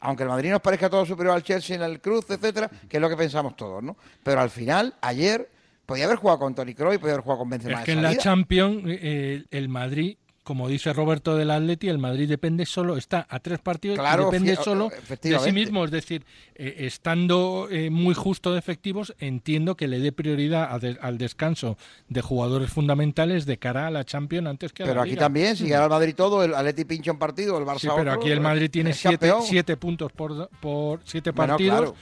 aunque 0.00 0.22
el 0.22 0.28
Madrid 0.28 0.50
nos 0.50 0.60
parezca 0.60 0.88
todo 0.88 1.04
superior 1.04 1.34
al 1.34 1.42
Chelsea 1.42 1.76
en 1.76 1.82
el 1.82 2.00
cruce, 2.00 2.34
etcétera, 2.34 2.70
que 2.88 2.96
es 2.96 3.00
lo 3.00 3.08
que 3.08 3.16
pensamos 3.16 3.56
todos, 3.56 3.82
¿no? 3.82 3.96
Pero 4.22 4.40
al 4.40 4.50
final, 4.50 4.94
ayer, 5.00 5.50
podía 5.86 6.04
haber 6.04 6.18
jugado 6.18 6.40
con 6.40 6.54
Tony 6.54 6.74
Kroos 6.74 6.96
y 6.96 6.98
podía 6.98 7.14
haber 7.14 7.24
jugado 7.24 7.40
con 7.40 7.50
Benzema. 7.50 7.78
Es 7.78 7.84
que 7.84 7.92
en 7.92 8.02
la 8.02 8.16
Champions 8.16 8.82
eh, 8.86 8.98
eh, 9.00 9.44
el 9.50 9.68
Madrid 9.68 10.16
como 10.42 10.68
dice 10.68 10.92
Roberto 10.92 11.36
del 11.36 11.50
Atleti, 11.50 11.88
el 11.88 11.98
Madrid 11.98 12.28
depende 12.28 12.66
solo, 12.66 12.96
está 12.96 13.26
a 13.28 13.40
tres 13.40 13.58
partidos 13.58 13.98
y 13.98 14.16
depende 14.16 14.54
solo 14.54 14.92
de 15.20 15.38
sí 15.40 15.50
mismo. 15.50 15.84
Es 15.84 15.90
decir, 15.90 16.24
eh, 16.54 16.76
estando 16.86 17.68
muy 17.90 18.14
justo 18.14 18.52
de 18.52 18.60
efectivos, 18.60 19.12
entiendo 19.18 19.76
que 19.76 19.88
le 19.88 19.98
dé 19.98 20.12
prioridad 20.12 20.70
al 21.00 21.18
descanso 21.18 21.76
de 22.08 22.22
jugadores 22.22 22.70
fundamentales 22.70 23.44
de 23.44 23.58
cara 23.58 23.88
a 23.88 23.90
la 23.90 24.04
Champions 24.04 24.46
antes 24.46 24.72
que 24.72 24.84
a 24.84 24.86
Pero 24.86 25.02
aquí 25.02 25.16
también, 25.16 25.56
si 25.56 25.68
gana 25.68 25.86
el 25.86 25.90
Madrid 25.90 26.14
todo, 26.14 26.44
el 26.44 26.54
Atleti 26.54 26.84
pincha 26.84 27.10
un 27.10 27.18
partido, 27.18 27.58
el 27.58 27.64
Barça 27.64 27.80
sí, 27.80 27.88
pero 27.96 28.12
aquí 28.12 28.30
el 28.30 28.40
Madrid 28.40 28.70
tiene 28.70 28.92
siete, 28.92 29.76
puntos 29.76 30.12
por, 30.12 30.48
por 30.60 31.00
siete 31.02 31.32
partidos 31.32 31.92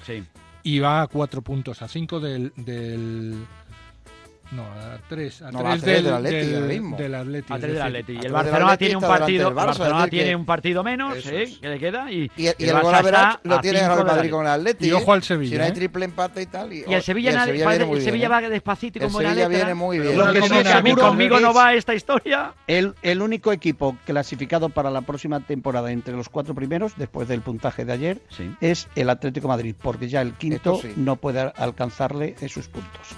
y 0.65 0.81
va 0.81 1.03
a 1.03 1.07
cuatro 1.07 1.43
puntos, 1.43 1.81
a 1.83 1.89
cinco 1.89 2.19
del 2.19 2.53
no, 4.51 4.63
a 4.63 4.99
tres. 5.09 5.43
A 5.43 5.51
tres, 5.51 5.83
del, 5.83 6.05
del, 6.05 6.13
Atleti, 6.13 6.47
del, 6.97 7.15
Atleti. 7.15 7.53
Tres 7.55 7.73
del 7.73 7.83
Atleti. 7.83 8.13
Y 8.13 8.27
el 8.27 8.33
Barcelona 8.33 8.77
tiene 8.77 8.97
un 8.97 9.03
partido. 9.03 9.49
El 9.49 9.55
Barcelona 9.55 10.09
tiene 10.09 10.37
un 10.37 10.45
partido 10.45 10.85
menos, 10.85 11.27
¿eh? 11.27 11.57
Que 11.61 11.69
le 11.69 11.79
queda. 11.79 12.11
Y, 12.13 12.31
el, 12.37 12.55
y 12.59 12.67
lo 12.67 13.61
tiene 13.61 13.81
el 13.81 14.05
Madrid 14.05 14.31
con 14.31 14.43
el 14.43 14.53
Atleti. 14.53 14.87
Y 14.89 14.93
ojo 14.93 15.13
al 15.13 15.23
Sevilla. 15.23 15.51
Si 15.51 15.59
no 15.59 15.65
hay 15.65 15.71
¿eh? 15.71 15.75
triple 15.75 16.05
empate 16.05 16.43
y 16.43 16.47
tal. 16.47 16.73
Y, 16.73 16.85
el 16.87 17.03
Sevilla, 17.03 17.45
el 17.45 18.03
Sevilla, 18.03 18.29
va 18.29 18.41
despacito 18.43 19.01
como 19.01 19.21
el 19.21 19.27
Sevilla 19.29 19.49
viene 19.49 19.75
muy 19.75 19.99
bien. 19.99 20.95
Conmigo 20.95 21.41
no 21.41 21.53
va 21.55 21.75
esta 21.75 21.95
historia. 21.95 22.53
El 22.67 23.23
único 23.23 23.53
equipo 23.53 23.97
clasificado 24.05 24.69
para 24.69 24.91
la 24.91 25.01
próxima 25.01 25.41
temporada 25.41 25.91
entre 25.91 26.15
los 26.15 26.29
cuatro 26.29 26.55
primeros, 26.55 26.93
después 26.97 27.29
del 27.29 27.41
puntaje 27.41 27.85
de 27.85 27.93
ayer, 27.93 28.21
es 28.61 28.89
el 28.95 29.11
Atlético 29.11 29.49
Madrid. 29.49 29.75
Porque 29.81 30.09
ya 30.09 30.21
el 30.21 30.35
quinto 30.35 30.81
no 30.97 31.17
puede 31.17 31.41
alcanzarle 31.57 32.37
sus 32.49 32.69
puntos. 32.69 33.17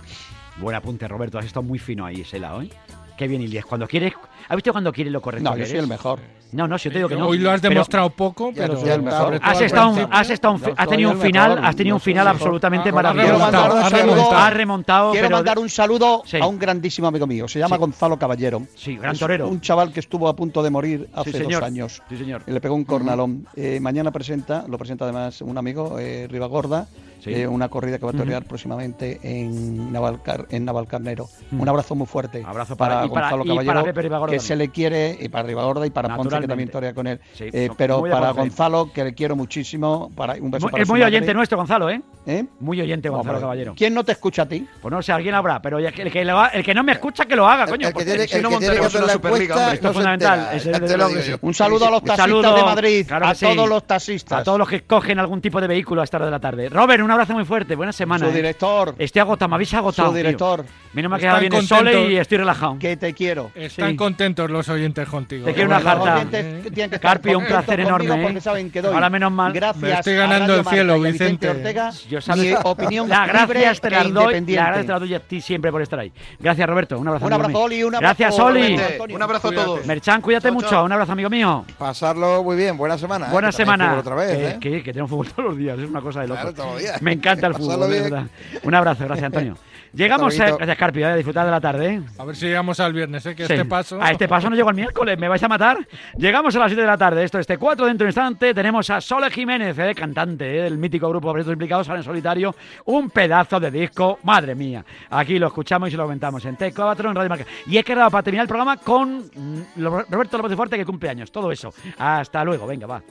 Buen 0.58 0.74
apunte, 0.74 1.06
Roberto. 1.06 1.38
Has 1.38 1.46
estado 1.46 1.62
muy 1.62 1.78
fino 1.78 2.06
ahí, 2.06 2.22
ese 2.22 2.38
lado, 2.38 2.62
¿eh? 2.62 2.70
Qué 3.18 3.28
bien, 3.28 3.42
Ilias. 3.42 3.64
Cuando 3.64 3.86
quieres, 3.86 4.14
¿Has 4.48 4.56
visto 4.56 4.72
cuando 4.72 4.92
quiere 4.92 5.10
lo 5.10 5.20
correcto? 5.20 5.50
No, 5.50 5.56
yo 5.56 5.66
soy 5.66 5.78
el 5.78 5.86
mejor. 5.86 6.20
No, 6.52 6.68
no, 6.68 6.78
si 6.78 6.84
yo 6.84 6.92
te 6.92 6.98
digo 6.98 7.08
que 7.08 7.14
eh, 7.14 7.18
no. 7.18 7.26
Hoy 7.26 7.38
lo 7.38 7.50
has 7.50 7.60
demostrado 7.60 8.10
poco, 8.10 8.52
pero 8.54 8.78
soy 8.78 8.90
el 8.90 9.02
mejor. 9.02 9.40
Has, 9.42 9.60
estado 9.60 10.08
has, 10.10 10.30
estado 10.30 10.54
un, 10.54 10.88
tenido 10.88 11.10
un 11.10 11.20
final, 11.20 11.64
has 11.64 11.74
tenido 11.74 11.96
un 11.96 12.00
final 12.00 12.28
absolutamente 12.28 12.92
maravilloso. 12.92 13.44
Ha 13.44 14.50
remontado. 14.50 15.12
Quiero 15.12 15.30
mandar 15.30 15.58
un 15.58 15.68
saludo 15.68 16.22
a 16.40 16.46
un 16.46 16.58
grandísimo 16.58 17.08
amigo 17.08 17.26
mío. 17.26 17.48
Se 17.48 17.58
llama. 17.58 17.76
Gonzalo 17.76 18.18
Caballero. 18.18 18.62
Sí, 18.74 18.96
gran 18.96 19.16
torero. 19.16 19.48
Un 19.48 19.60
chaval 19.60 19.92
que 19.92 20.00
estuvo 20.00 20.28
a 20.28 20.36
punto 20.36 20.62
de 20.62 20.70
morir 20.70 21.08
hace 21.12 21.42
dos 21.42 21.62
años. 21.62 22.02
Sí, 22.08 22.16
señor. 22.16 22.42
Y 22.46 22.52
le 22.52 22.60
pegó 22.60 22.74
un 22.74 22.84
cornalón. 22.84 23.46
Eh, 23.56 23.80
mañana 23.80 24.10
presenta, 24.10 24.64
lo 24.68 24.78
presenta 24.78 25.04
además 25.04 25.40
un 25.42 25.58
amigo, 25.58 25.98
eh, 25.98 26.26
Ribagorda. 26.28 26.86
Eh, 27.24 27.46
una 27.46 27.68
corrida 27.68 27.98
que 27.98 28.04
va 28.04 28.12
a 28.12 28.14
torear 28.14 28.44
próximamente 28.44 29.18
en, 29.22 29.92
Navalcar 29.92 30.46
en 30.50 30.64
Navalcarnero. 30.64 31.28
Un 31.50 31.68
abrazo 31.68 31.96
muy 31.96 32.06
fuerte 32.06 32.44
abrazo 32.46 32.76
para, 32.76 33.04
Gonzalo 33.06 33.44
Caballero, 33.44 33.90
y 33.90 33.92
para 33.92 34.35
se 34.40 34.56
le 34.56 34.68
quiere, 34.68 35.16
y 35.20 35.28
para 35.28 35.46
Ribadorda 35.46 35.86
y 35.86 35.90
para 35.90 36.16
Ponce, 36.16 36.40
que 36.40 36.48
también 36.48 36.70
torea 36.70 36.94
con 36.94 37.06
él. 37.06 37.20
Eh, 37.38 37.70
pero 37.76 38.02
para 38.02 38.30
Gonzalo, 38.32 38.92
que 38.92 39.04
le 39.04 39.14
quiero 39.14 39.36
muchísimo, 39.36 40.10
para, 40.14 40.34
un 40.34 40.50
beso 40.50 40.66
muy, 40.66 40.70
para 40.72 40.82
Es 40.82 40.88
muy 40.88 41.02
oyente 41.02 41.34
nuestro, 41.34 41.58
Gonzalo, 41.58 41.90
¿eh? 41.90 42.00
¿Eh? 42.26 42.44
Muy 42.60 42.80
oyente, 42.80 43.08
Gonzalo 43.08 43.40
Caballero. 43.40 43.74
¿Quién 43.76 43.94
no 43.94 44.04
te 44.04 44.12
escucha 44.12 44.42
a 44.42 44.46
ti? 44.46 44.66
Pues 44.80 44.92
no 44.92 45.02
sé, 45.02 45.12
alguien 45.12 45.34
habrá, 45.34 45.60
pero 45.60 45.78
el 45.78 45.92
que, 45.92 46.20
el 46.20 46.34
va, 46.34 46.48
el 46.48 46.64
que 46.64 46.74
no 46.74 46.82
me 46.82 46.92
escucha, 46.92 47.24
que 47.24 47.36
lo 47.36 47.48
haga, 47.48 47.66
coño. 47.66 47.88
El, 47.88 48.08
el 48.08 48.28
que 48.28 48.42
no 48.42 48.50
que 48.50 48.58
tiene 48.58 48.74
la 48.76 49.72
Esto 49.72 49.88
es 49.88 49.94
fundamental. 49.94 51.38
Un 51.40 51.54
saludo 51.54 51.86
a 51.86 51.90
los 51.90 52.02
taxistas 52.02 52.54
de 52.54 52.62
Madrid, 52.62 53.06
a 53.10 53.34
todos 53.34 53.68
los 53.68 53.86
taxistas. 53.86 54.40
A 54.40 54.44
todos 54.44 54.58
los 54.58 54.68
que 54.68 54.82
cogen 54.82 55.18
algún 55.18 55.40
tipo 55.40 55.60
de 55.60 55.66
vehículo 55.66 56.00
a 56.00 56.04
esta 56.04 56.16
hora 56.16 56.26
de 56.26 56.32
la 56.32 56.40
tarde. 56.40 56.68
Robert, 56.68 57.02
un 57.02 57.10
abrazo 57.10 57.32
muy 57.32 57.44
fuerte, 57.44 57.74
buena 57.74 57.92
semana. 57.92 58.26
Su 58.26 58.32
director. 58.32 58.94
Este 58.98 59.20
agotado, 59.20 59.48
me 59.48 59.54
habéis 59.56 59.74
agotado. 59.74 60.10
Su 60.10 60.16
director 60.16 60.64
mí 60.96 61.02
no 61.02 61.08
me 61.08 61.16
ha 61.16 61.18
quedado 61.18 61.62
sole 61.62 62.12
y 62.12 62.16
estoy 62.16 62.38
relajado. 62.38 62.78
Que 62.78 62.96
te 62.96 63.12
quiero. 63.12 63.50
Están 63.54 63.96
contentos 63.96 64.50
los 64.50 64.68
oyentes 64.68 65.08
contigo. 65.08 65.44
Te 65.44 65.52
quiero 65.52 65.68
una 65.68 65.80
jarta. 65.80 66.26
Eh. 66.32 66.90
Carpi, 67.00 67.34
un 67.34 67.44
placer 67.44 67.80
enorme. 67.80 68.38
Ahora 68.84 69.10
menos 69.10 69.30
mal. 69.30 69.52
Gracias 69.52 69.82
me 69.82 69.92
estoy 69.92 70.14
ganando 70.16 70.54
el 70.54 70.64
cielo, 70.64 71.00
Vicente. 71.00 71.50
Ortega, 71.50 71.90
Yo 72.08 72.20
sabes, 72.20 72.44
mi 72.44 72.54
opinión 72.64 73.08
las 73.08 73.28
gracias 73.28 73.80
te 73.80 73.90
las 73.90 74.12
doy. 74.12 75.14
A 75.16 75.20
ti 75.20 75.40
siempre 75.40 75.70
por 75.70 75.82
estar 75.82 75.98
ahí. 75.98 76.12
Gracias, 76.38 76.68
Roberto. 76.68 76.98
Un 76.98 77.08
abrazo. 77.08 77.26
Un 77.26 77.32
abrazo, 77.32 77.60
Oli. 77.60 77.82
Un 77.82 77.92
gracias, 77.92 78.38
Oli. 78.38 78.78
Un 79.10 79.22
abrazo 79.22 79.48
a 79.48 79.52
todos. 79.52 79.86
Merchan, 79.86 80.20
cuídate 80.20 80.50
mucho. 80.50 80.84
Un 80.84 80.92
abrazo, 80.92 81.12
amigo 81.12 81.30
mío. 81.30 81.64
Pasarlo 81.78 82.42
muy 82.42 82.56
bien. 82.56 82.76
Buena 82.76 82.98
semana. 82.98 83.26
¿eh? 83.26 83.32
Buena 83.32 83.52
semana. 83.52 83.98
Otra 83.98 84.14
vez, 84.14 84.54
¿eh? 84.54 84.58
que, 84.60 84.80
tenemos 84.80 85.10
fútbol 85.10 85.28
todos 85.28 85.50
los 85.50 85.58
días. 85.58 85.78
Es 85.78 85.88
una 85.88 86.00
cosa 86.00 86.22
de 86.22 86.28
loco. 86.28 86.54
Me 87.00 87.12
encanta 87.12 87.48
el 87.48 87.54
fútbol. 87.54 88.28
Un 88.62 88.74
abrazo. 88.74 89.04
Gracias, 89.04 89.26
Antonio. 89.26 89.56
Llegamos, 89.96 90.38
a, 90.38 90.56
gracias 90.56 90.76
Carpio, 90.76 91.08
eh, 91.08 91.10
a 91.10 91.16
disfrutar 91.16 91.46
de 91.46 91.50
la 91.50 91.60
tarde. 91.60 91.94
Eh. 91.94 92.02
A 92.18 92.24
ver 92.26 92.36
si 92.36 92.46
llegamos 92.46 92.78
al 92.80 92.92
viernes, 92.92 93.24
¿eh? 93.24 93.34
que 93.34 93.44
este 93.44 93.64
paso... 93.64 93.98
A 94.00 94.10
este 94.10 94.28
paso 94.28 94.50
no 94.50 94.54
llego 94.54 94.68
el 94.68 94.76
miércoles, 94.76 95.18
me 95.18 95.26
vais 95.26 95.42
a 95.42 95.48
matar. 95.48 95.78
Llegamos 96.18 96.54
a 96.54 96.58
las 96.58 96.68
7 96.68 96.82
de 96.82 96.86
la 96.86 96.98
tarde, 96.98 97.24
esto 97.24 97.38
es 97.38 97.48
T4, 97.48 97.86
dentro 97.86 97.86
de 97.86 98.04
un 98.04 98.08
instante 98.08 98.52
tenemos 98.52 98.90
a 98.90 99.00
Sole 99.00 99.30
Jiménez, 99.30 99.78
eh, 99.78 99.94
cantante 99.94 100.44
del 100.44 100.76
mítico 100.76 101.08
grupo 101.08 101.30
Proyectos 101.30 101.54
Implicados, 101.54 101.86
sale 101.86 102.00
en 102.00 102.04
solitario, 102.04 102.54
un 102.84 103.08
pedazo 103.08 103.58
de 103.58 103.70
disco, 103.70 104.18
madre 104.24 104.54
mía. 104.54 104.84
Aquí 105.08 105.38
lo 105.38 105.46
escuchamos 105.46 105.90
y 105.90 105.96
lo 105.96 106.02
comentamos 106.02 106.44
en 106.44 106.58
T4, 106.58 107.08
en 107.08 107.14
Radio 107.14 107.30
Marca. 107.30 107.46
Y 107.66 107.78
he 107.78 107.82
quedado 107.82 108.10
para 108.10 108.22
terminar 108.22 108.44
el 108.44 108.48
programa 108.48 108.76
con 108.76 109.30
mm, 109.34 109.82
Roberto 110.10 110.36
López 110.36 110.54
Fuerte 110.54 110.76
que 110.76 110.84
cumple 110.84 111.08
años, 111.08 111.32
todo 111.32 111.50
eso. 111.50 111.72
Hasta 111.96 112.44
luego, 112.44 112.66
venga, 112.66 112.86
va. 112.86 113.02